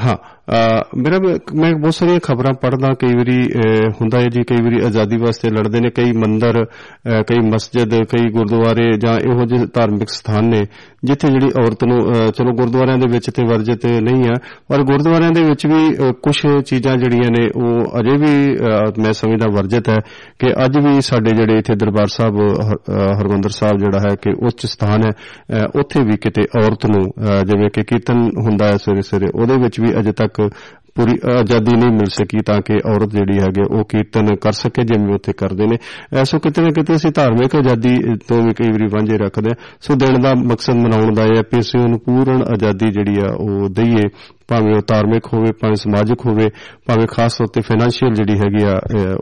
[0.00, 0.16] ਹਾਂ
[0.48, 4.62] ਅ, ਮੇਰਾ ਵੀ- ਮੈਂ ਬਹੁਤ ਸਾਰੀਆਂ ਖਬਰਾਂ ਪੜ੍ਹਦਾ ਕਈ ਵਾਰੀ ਅ, ਹੁੰਦਾ ਹੈ ਜੀ ਕਈ
[4.62, 9.66] ਵਾਰੀ ਆਜ਼ਾਦੀ ਵਾਸਤੇ ਲੜਦੇ ਨੇ ਕਈ ਮੰਦਰ ਅ, ਕਈ ਮਸਜਿਦ ਕਈ ਗੁਰਦੁਆਰੇ ਜਾਂ ਇਹੋ ਜਿਹੇ
[9.74, 10.62] ਧਾਰਮਿਕ ਸਥਾਨ ਨੇ
[11.04, 14.34] ਜਿੱਥੇ ਜਿਹੜੀ ਔਰਤ ਨੂੰ ਅ, ਚਲੋ ਗੁਰਦੁਆਰਿਆਂ ਦੇ ਵਿੱਚ ਤੇ ਵਰਜਿਤ ਨਹੀਂ ਆ
[14.68, 16.36] ਪਰ ਗੁਰਦੁਆਰਿਆਂ ਦੇ ਵਿੱਚ ਵੀ ਕੁਝ
[16.66, 19.98] ਚੀਜ਼ਾਂ ਜਿਹੜੀਆਂ ਨੇ ਉਹ ਅਜੇ ਵੀ ਅ, ਮੈਂ ਸਮਝਦਾ ਵਰਜਿਤ ਹੈ
[20.38, 24.32] ਕਿ ਅੱਜ ਵੀ ਸਾਡੇ ਜਿਹੜੇ ਇੱਥੇ ਦਰਬਾਰ ਸਾਹਿਬ ਹਰ- ਅ, ਹਰਮੰਦਰ ਸਾਹਿਬ ਜਿਹੜਾ ਹੈ ਕਿ
[24.46, 28.76] ਉੱਚ ਸਥਾਨ ਹੈ ਅ, ਉੱਥੇ ਵੀ ਕਿਤੇ ਔਰਤ ਨੂੰ ਅ, ਜਿਵੇਂ ਕਿ ਕੀਰਤਨ ਹੁੰਦਾ ਹੈ
[28.76, 30.50] ਸਵੇਰੇ ਸਵੇਰੇ ਉਹਦੇ ਵਿੱਚ ਵੀ ਅਜੇ ਤੱਕ
[30.94, 35.14] ਪੂਰੀ ਆਜ਼ਾਦੀ ਨਹੀਂ ਮਿਲ ਸਕੀ ਤਾਂ ਕਿ ਔਰਤ ਜਿਹੜੀ ਹੈਗੇ ਉਹ ਕੀਰਤਨ ਕਰ ਸਕੇ ਜਿਵੇਂ
[35.14, 35.76] ਉੱਥੇ ਕਰਦੇ ਨੇ।
[36.16, 37.96] ਐਸੋ ਕਿਤੇ ਨਾ ਕਿਤੇ ਅਸੀਂ ਧਾਰਮਿਕ ਆਜ਼ਾਦੀ
[38.28, 41.42] ਤੋਂ ਵੀ ਕਈ ਵਾਰੀ ਵਾਂਝੇ ਰੱਖਦੇ ਹਾਂ ਸੋ ਦਿਨ ਦਾ ਮਕਸਦ ਮਨਾਉਣ ਦਾ ਇਹ ਹੈ
[41.42, 44.02] ਕਿ ਅਸੀਂ ਉਹਨੂੰ ਪੂਰਨ ਆਜ਼ਾਦੀ ਜਿਹੜੀ ਆ, ਉਹ ਦਈਏ।
[44.48, 46.48] ਭਾਵੇਂ ਉਹ ਧਾਰਮਿਕ ਹੋਵੇ ਭਾਵੇਂ ਸਮਾਜਿਕ ਹੋਵੇ
[46.88, 48.74] ਭਾਵੇਂ ਖਾਸ ਤੌਰ ਤੇ ਫਾਈਨੈਂਸ਼ੀਅਲ ਜਿਹੜੀ ਹੈਗੀ ਆ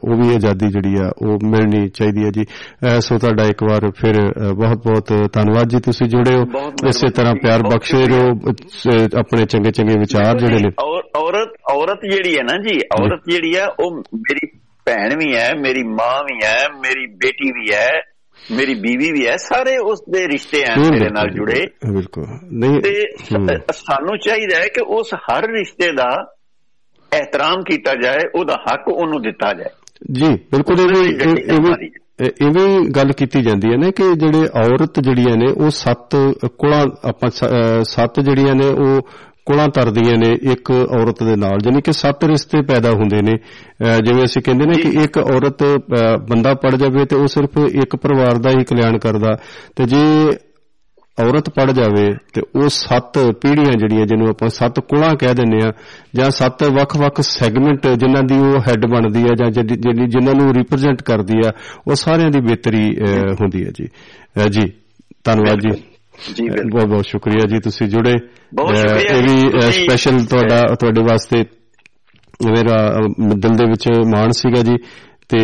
[0.05, 2.44] ਉਹ ਵੀ ਆਜ਼ਾਦੀ ਜਿਹੜੀ ਆ ਉਹ ਮਿਲਣੀ ਚਾਹੀਦੀ ਹੈ ਜੀ।
[3.01, 4.20] ਸੋ ਤੁਹਾਡਾ ਇੱਕ ਵਾਰ ਫਿਰ
[4.53, 6.43] ਬਹੁਤ ਬਹੁਤ ਧੰਨਵਾਦ ਜੀ। ਤੁਸੀਂ ਜੁੜੇ ਹੋ
[6.89, 8.28] ਇਸੇ ਤਰ੍ਹਾਂ ਪਿਆਰ ਬਖਸ਼ੇ ਰਹੋ
[9.20, 13.57] ਆਪਣੇ ਚੰਗੇ ਚੰਗੇ ਵਿਚਾਰ ਜਿਹੜੇ ਨੇ। ਔਰ ਔਰਤ ਔਰਤ ਜਿਹੜੀ ਹੈ ਨਾ ਜੀ ਔਰਤ ਜਿਹੜੀ
[13.57, 14.47] ਹੈ ਉਹ ਮੇਰੀ
[14.86, 17.89] ਭੈਣ ਵੀ ਹੈ ਮੇਰੀ ਮਾਂ ਵੀ ਹੈ ਮੇਰੀ ਬੇਟੀ ਵੀ ਹੈ।
[18.51, 23.05] ਮੇਰੀ ਬੀਵੀ ਵੀ ਹੈ ਸਾਰੇ ਉਸ ਦੇ ਰਿਸ਼ਤੇ ਆ ਮੇਰੇ ਨਾਲ ਜੁੜੇ। ਬਿਲਕੁਲ ਨਹੀਂ ਤੇ
[23.73, 26.35] ਸਾਨੂੰ ਚਾਹੀਦਾ ਹੈ ਕਿ ਉਸ ਹਰ ਰਿਸ਼ਤੇ ਦਾ
[27.12, 29.70] ਇਹਤਰਾਮ ਕੀਤਾ ਜਾਏ ਉਹਦਾ ਹੱਕ ਉਹਨੂੰ ਦਿੱਤਾ ਜਾਏ।
[30.12, 31.06] ਜੀ ਬਿਲਕੁਲ ਇਹ
[32.24, 36.16] ਇਹ- ਵੀ ਗੱਲ ਕੀਤੀ ਜਾਂਦੀ ਹੈ ਨਾ ਕਿ ਜਿਹੜੇ ਔਰਤ ਜਿਹੜੀਆਂ ਨੇ ਉਹ ਸੱਤ
[36.59, 37.31] ਕੁਲਾਂ ਆਪਾਂ
[37.85, 39.09] ਸੱਤ ਜਿਹੜੀਆਂ ਨੇ ਉਹ
[39.47, 43.35] ਕੁਲਾਂ ਤਰਦੀਆਂ ਨੇ ਇੱਕ ਔਰਤ ਦੇ ਨਾਲ ਯਾਨੀ ਕਿ ਸੱਤ ਰਿਸ਼ਤੇ ਪੈਦਾ ਹੁੰਦੇ ਨੇ।
[44.05, 45.62] ਜਿਵੇਂ ਅਸੀਂ ਕਹਿੰਦੇ ਨੇ ਕਿ ਇੱਕ ਔਰਤ
[46.31, 49.36] ਬੰਦਾ ਪੜ ਜਾਵੇ ਤੇ ਉਹ ਸਿਰਫ ਇੱਕ ਪਰਿਵਾਰ ਦਾ ਹੀ ਕਲਿਆਣ ਕਰਦਾ।
[49.77, 50.02] ਤੇ ਜੇ
[51.18, 55.73] ਔਰਤ ਪੜ ਜਾਵੇ ਤੇ ਉਹ ਸੱਤ ਪੀੜ੍ਹੀਆਂ ਜਿਹੜੀਆਂ ਜਿਹਨੂੰ ਆਪਾਂ ਸੱਤ ਕੁਲਾਂ ਕਹਿ ਦਿੰਦੇ ਆ
[56.14, 61.02] ਜਾਂ ਸੱਤ ਵੱਖ-ਵੱਖ ਸੈਗਮੈਂਟ ਜਿਨ੍ਹਾਂ ਦੀ ਉਹ ਹੈੱਡ ਬਣਦੀ ਆ ਜਾਂ ਜਿਹੜੀ ਜਿਨ੍ਹਾਂ ਨੂੰ ਰਿਪਰੈਜ਼ੈਂਟ
[61.02, 61.52] ਕਰਦੀ ਆ
[61.89, 62.85] ਉਹ ਸਾਰਿਆਂ ਦੀ ਬਿਹਤਰੀ
[63.40, 63.89] ਹੁੰਦੀ ਹੈ ਜੀ।
[64.51, 64.73] ਜੀ
[65.24, 65.82] ਧੰਨਵਾਦ ਜੀ।
[66.36, 71.44] ਜੀ ਬਹੁਤ ਬਹੁਤ ਸ਼ੁਕਰੀਆ ਜੀ ਤੁਸੀਂ ਜੁੜੇ। ਇਹ ਵੀ ਸਪੈਸ਼ਲ ਤੁਹਾਡਾ ਤੁਹਾਡੇ ਵਾਸਤੇ
[72.47, 72.78] ਮੇਰਾ
[73.34, 74.76] ਦਿਲ ਦੇ ਵਿੱਚ ਮਾਣ ਸੀਗਾ ਜੀ
[75.28, 75.38] ਤੇ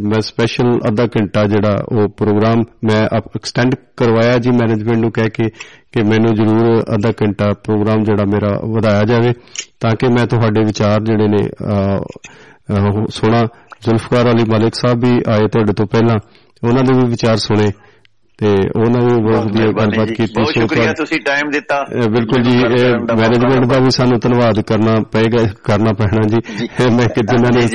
[0.00, 5.48] ਮੈਂ ਸਪੈਸ਼ਲ ਅੱਧਾ ਘੰਟਾ ਜਿਹੜਾ ਉਹ ਪ੍ਰੋਗਰਾਮ ਮੈਂ ਐਕਸਟੈਂਡ ਕਰਵਾਇਆ ਜੀ ਮੈਨੇਜਮੈਂਟ ਨੂੰ ਕਹਿ ਕੇ
[5.92, 9.32] ਕਿ ਮੈਨੂੰ ਜ਼ਰੂਰ ਅੱਧਾ ਘੰਟਾ ਪ੍ਰੋਗਰਾਮ ਜਿਹੜਾ ਮੇਰਾ ਵਧਾਇਆ ਜਾਵੇ
[9.80, 11.42] ਤਾਂ ਕਿ ਮੈਂ ਤੁਹਾਡੇ ਵਿਚਾਰ ਜਿਹੜੇ ਨੇ
[13.10, 13.42] ਸੁਣਾ।
[13.82, 16.16] ਜ਼ੁਲਫਕਾਰ ਅਲੀ ਮਲਿਕ ਸਾਹਿਬ ਵੀ ਆਏ ਤੁਹਾਡੇ ਤੋਂ ਪਹਿਲਾਂ
[16.68, 17.70] ਉਹਨਾਂ ਦੇ ਵੀ ਵਿਚਾਰ ਸੁਣੇ।
[18.38, 22.56] ਤੇ ਉਹਨਾਂ ਨੇ ਬਹੁਤ ਵਧੀਆ ਗੱਲਬਾਤ। ਕੀਤੀ ਬਹੁਤ ਸ਼ੁਕਰੀਆ। ਤੁਸੀਂ ਟਾਈਮ ਦਿੱਤਾ। ਬਿਲਕੁਲ ਜੀ
[23.20, 26.36] ਮੈਨੇਜਮੈਂਟ ਦਾ ਵੀ ਸਾਨੂੰ ਧੰਨਵਾਦ ਕਰਨਾ ਪਏਗਾ ਕਰਨਾ ਪੈਣਾ ਜੀ।
[26.96, 27.66] ਮੈਂ ਕਿ ਜਿਨ੍ਹਾਂ ਨੇ।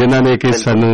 [0.00, 0.92] ਜਿਨ੍ਹਾਂ ਨੇ ਕਿ ਸਾਨੂੰ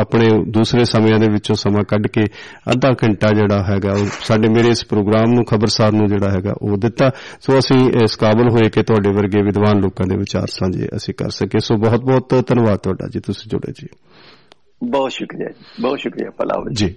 [0.00, 2.24] ਆਪਣੇ ਦੂਸਰੇ ਸਮਿਆਂ ਦੇ ਵਿੱਚੋਂ ਸਮਾਂ ਕੱਢ ਕੇ
[2.72, 6.76] ਅੱਧਾ ਘੰਟਾ ਜਿਹੜਾ ਹੈਗਾ ਉਹ ਸਾਡੇ ਮੇਰੇ ਇਸ ਪ੍ਰੋਗਰਾਮ ਨੂੰ ਖਬਰਸਾਰ ਨੂੰ ਜਿਹੜਾ ਹੈਗਾ ਉਹ
[6.76, 7.10] ਦਿੱਤਾ।
[7.40, 11.30] ਸੋ ਅਸੀਂ ਇਸ ਕਾਬਲ ਹੋਏ ਕਿ ਤੁਹਾਡੇ ਵਰਗੇ ਵਿਦਵਾਨ ਲੋਕਾਂ ਦੇ ਵਿਚਾਰ ਸਾਂਝੇ ਅਸੀਂ ਕਰ
[11.30, 13.86] ਸਕੇ ਸੋ ਬਹੁਤ ਬਹੁਤ ਧੰਨਵਾਦ ਤੁਹਾਡਾ ਜੀ ਤੁਸੀਂ ਜੁੜੇ ਜੀ।
[14.84, 15.48] ਬਹੁਤ ਸ਼ੁਕਰੀਆ
[15.80, 16.94] ਬਹੁਤ ਸ਼ੁਕਰੀਆ ਪਲਾਵਲ ਜੀ।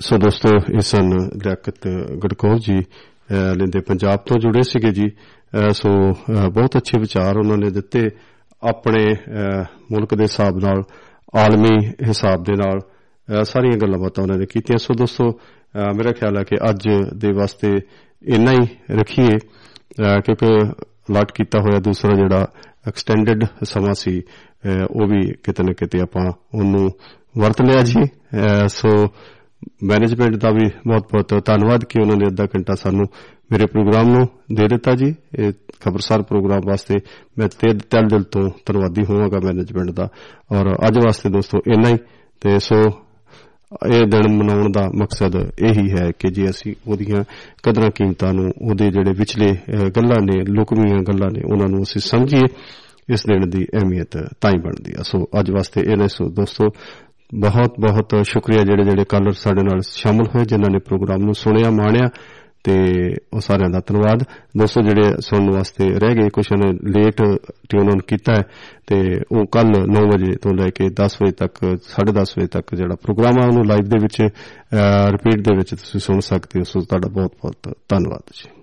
[0.00, 1.88] ਸੋ ਦੋਸਤੋ ਇਹ ਸਨ ਲਿਆਕਤ
[2.24, 7.36] ਗੜਕੌਰ ਜੀ ਅਹ, ਲੈਂਦੇ ਪੰਜਾਬ ਤੋਂ ਜੁੜੇ ਸੀਗੇ ਜੀ। ਅਹ, ਸੋ ਅਹ, ਬਹੁਤ ਅੱਛੇ ਵਿਚਾਰ
[7.36, 8.10] ਉਹਨਾਂ ਨੇ ਦਿੱਤੇ
[8.62, 10.82] ਆਪਣੇ ਅਹ, ਮੁਲਕ ਦੇ ਹਿਸਾਬ ਨਾਲ
[11.34, 16.12] ਆਲਮੀ ਹਿਸਾਬ ਦੇ ਨਾਲ ਅਹ, ਸਾਰੀਆਂ ਗੱਲਾਂ ਬਾਤਾਂ ਉਹਨਾਂ ਨੇ ਕੀਤੀਆਂ। ਸੋ ਦੋਸਤੋ ਅਹ, ਮੇਰਾ
[16.12, 17.72] ਖਿਆਲ ਹੈ ਕਿ ਅੱਜ ਦੇ ਵਾਸਤੇ
[18.22, 20.46] ਇੰਨਾ ਹੀ ਰੱਖੀਏ ਅਹ, ਕਿਉਂਕਿ
[21.10, 22.46] ਅਲਾਟ ਕੀਤਾ ਹੋਇਆ ਦੂਸਰਾ ਜਿਹੜਾ
[22.88, 26.90] ਐਕਸਟੈਂਡਡ ਸਮਾਂ ਸੀ ਅਹ, ਉਹ ਵੀ ਕਿਤੇ ਨਾ ਕਿਤੇ ਆਪਾਂ ਉਹਨੂੰ
[27.38, 28.88] ਵਰਤ ਲਿਆ ਜੀ। ਅਹ, ਸੋ
[29.82, 33.06] ਮੈਨੇਜਮੈਂਟ ਦਾ ਵੀ ਬਹੁਤ-ਬਹੁਤ ਧੰਨਵਾਦ ਕਿ ਉਹਨਾਂ ਨੇ ਅੱਧਾ ਘੰਟਾ ਸਾਨੂੰ
[33.52, 36.94] ਮੇਰੇ ਪ੍ਰੋਗਰਾਮ ਨੂੰ ਦੇ ਦਿੱਤਾ ਜੀ। ਇਹ ਖਬਰਸਾਰ ਪ੍ਰੋਗਰਾਮ ਵਾਸਤੇ
[37.38, 40.08] ਮੈਂ ਤੇ ਦਿਲ ਦਿਲ ਤੋਂ ਧੰਨਵਾਦੀ ਹੋਵਾਂਗਾ ਮੈਨੇਜਮੈਂਟ ਦਾ।
[40.52, 41.96] ਔਰ ਅੱਜ ਵਾਸਤੇ ਦੋਸਤੋ ਇੰਨਾ ਹੀ।
[42.40, 42.74] ਤੇ ਸੋ
[43.92, 47.24] ਇਹ ਦਿਨ ਮਨਾਉਣ ਦਾ ਮਕਸਦ ਇਹੀ ਹੈ ਕਿ ਜੇ ਅਸੀਂ ਉਹਦੀਆਂ
[47.62, 52.00] ਕਦਰਾਂ ਕੀਮਤਾਂ ਨੂੰ ਉਹਦੇ ਜਿਹੜੇ ਵਿਚਲੇ ਅਹ, ਗੱਲਾਂ ਨੇ ਲੁਕਵੀਆਂ ਗੱਲਾਂ ਨੇ ਉਹਨਾਂ ਨੂੰ ਅਸੀਂ
[52.00, 52.42] ਸਮਝੀਏ
[53.12, 56.64] ਇਸ ਦਿਨ ਦੀ ਅਹਿਮੀਅਤ ਤਾਂ ਹੀ ਬਣਦੀ ਆ। ਸੋ ਅੱਜ ਵਾਸਤੇ ਇਹਨੇ ਸੋ ਦੋਸਤੋ
[57.34, 61.70] ਬਹੁਤ ਬਹੁਤ ਸ਼ੁਕਰੀਆ ਜਿਹੜੇ ਜਿਹੜੇ ਕਾਲਰ ਸਾਡੇ ਨਾਲ ਸ਼ਾਮਲ ਹੋਏ, ਜਿਨ੍ਹਾਂ ਨੇ ਪ੍ਰੋਗਰਾਮ ਨੂੰ ਸੁਣਿਆ,
[61.72, 62.08] ਮਾਣਿਆ,
[62.64, 62.74] ਤੇ
[63.32, 64.22] ਉਹ ਸਾਰਿਆਂ ਦਾ ਧੰਨਵਾਦ।
[64.58, 67.22] ਦੋਸਤੋ, ਜਿਹੜੇ ਸੁਣਨ ਵਾਸਤੇ ਰਹਿ ਗਏ ਕੁਝ ਨੇ ਲੇਟ
[67.70, 68.42] ਟਿਊਨ ਆਨ ਕੀਤਾ ਹੈ,
[68.86, 68.98] ਤੇ
[69.32, 73.38] ਉਹ ਕੱਲ 9 ਵਜੇ ਤੋਂ ਲੈ ਕੇ 10 ਵਜੇ ਤੱਕ 10:30 ਵਜੇ ਤੱਕ ਜਿਹੜਾ ਪ੍ਰੋਗਰਾਮ
[73.42, 74.20] ਆ, ਉਹਨੂੰ ਲਾਈਵ ਦੇ ਵਿੱਚ
[75.12, 78.50] ਰਿਪੀਟ ਦੇ ਵਿੱਚ ਤੁਸੀਂ ਸੁਣ ਸਕਦੇ ਹੋ। ਸੋ ਤੁਹਾਡਾ ਬਹੁਤ ਬਹੁਤ ਧੰਨਵਾਦ ਜੀ।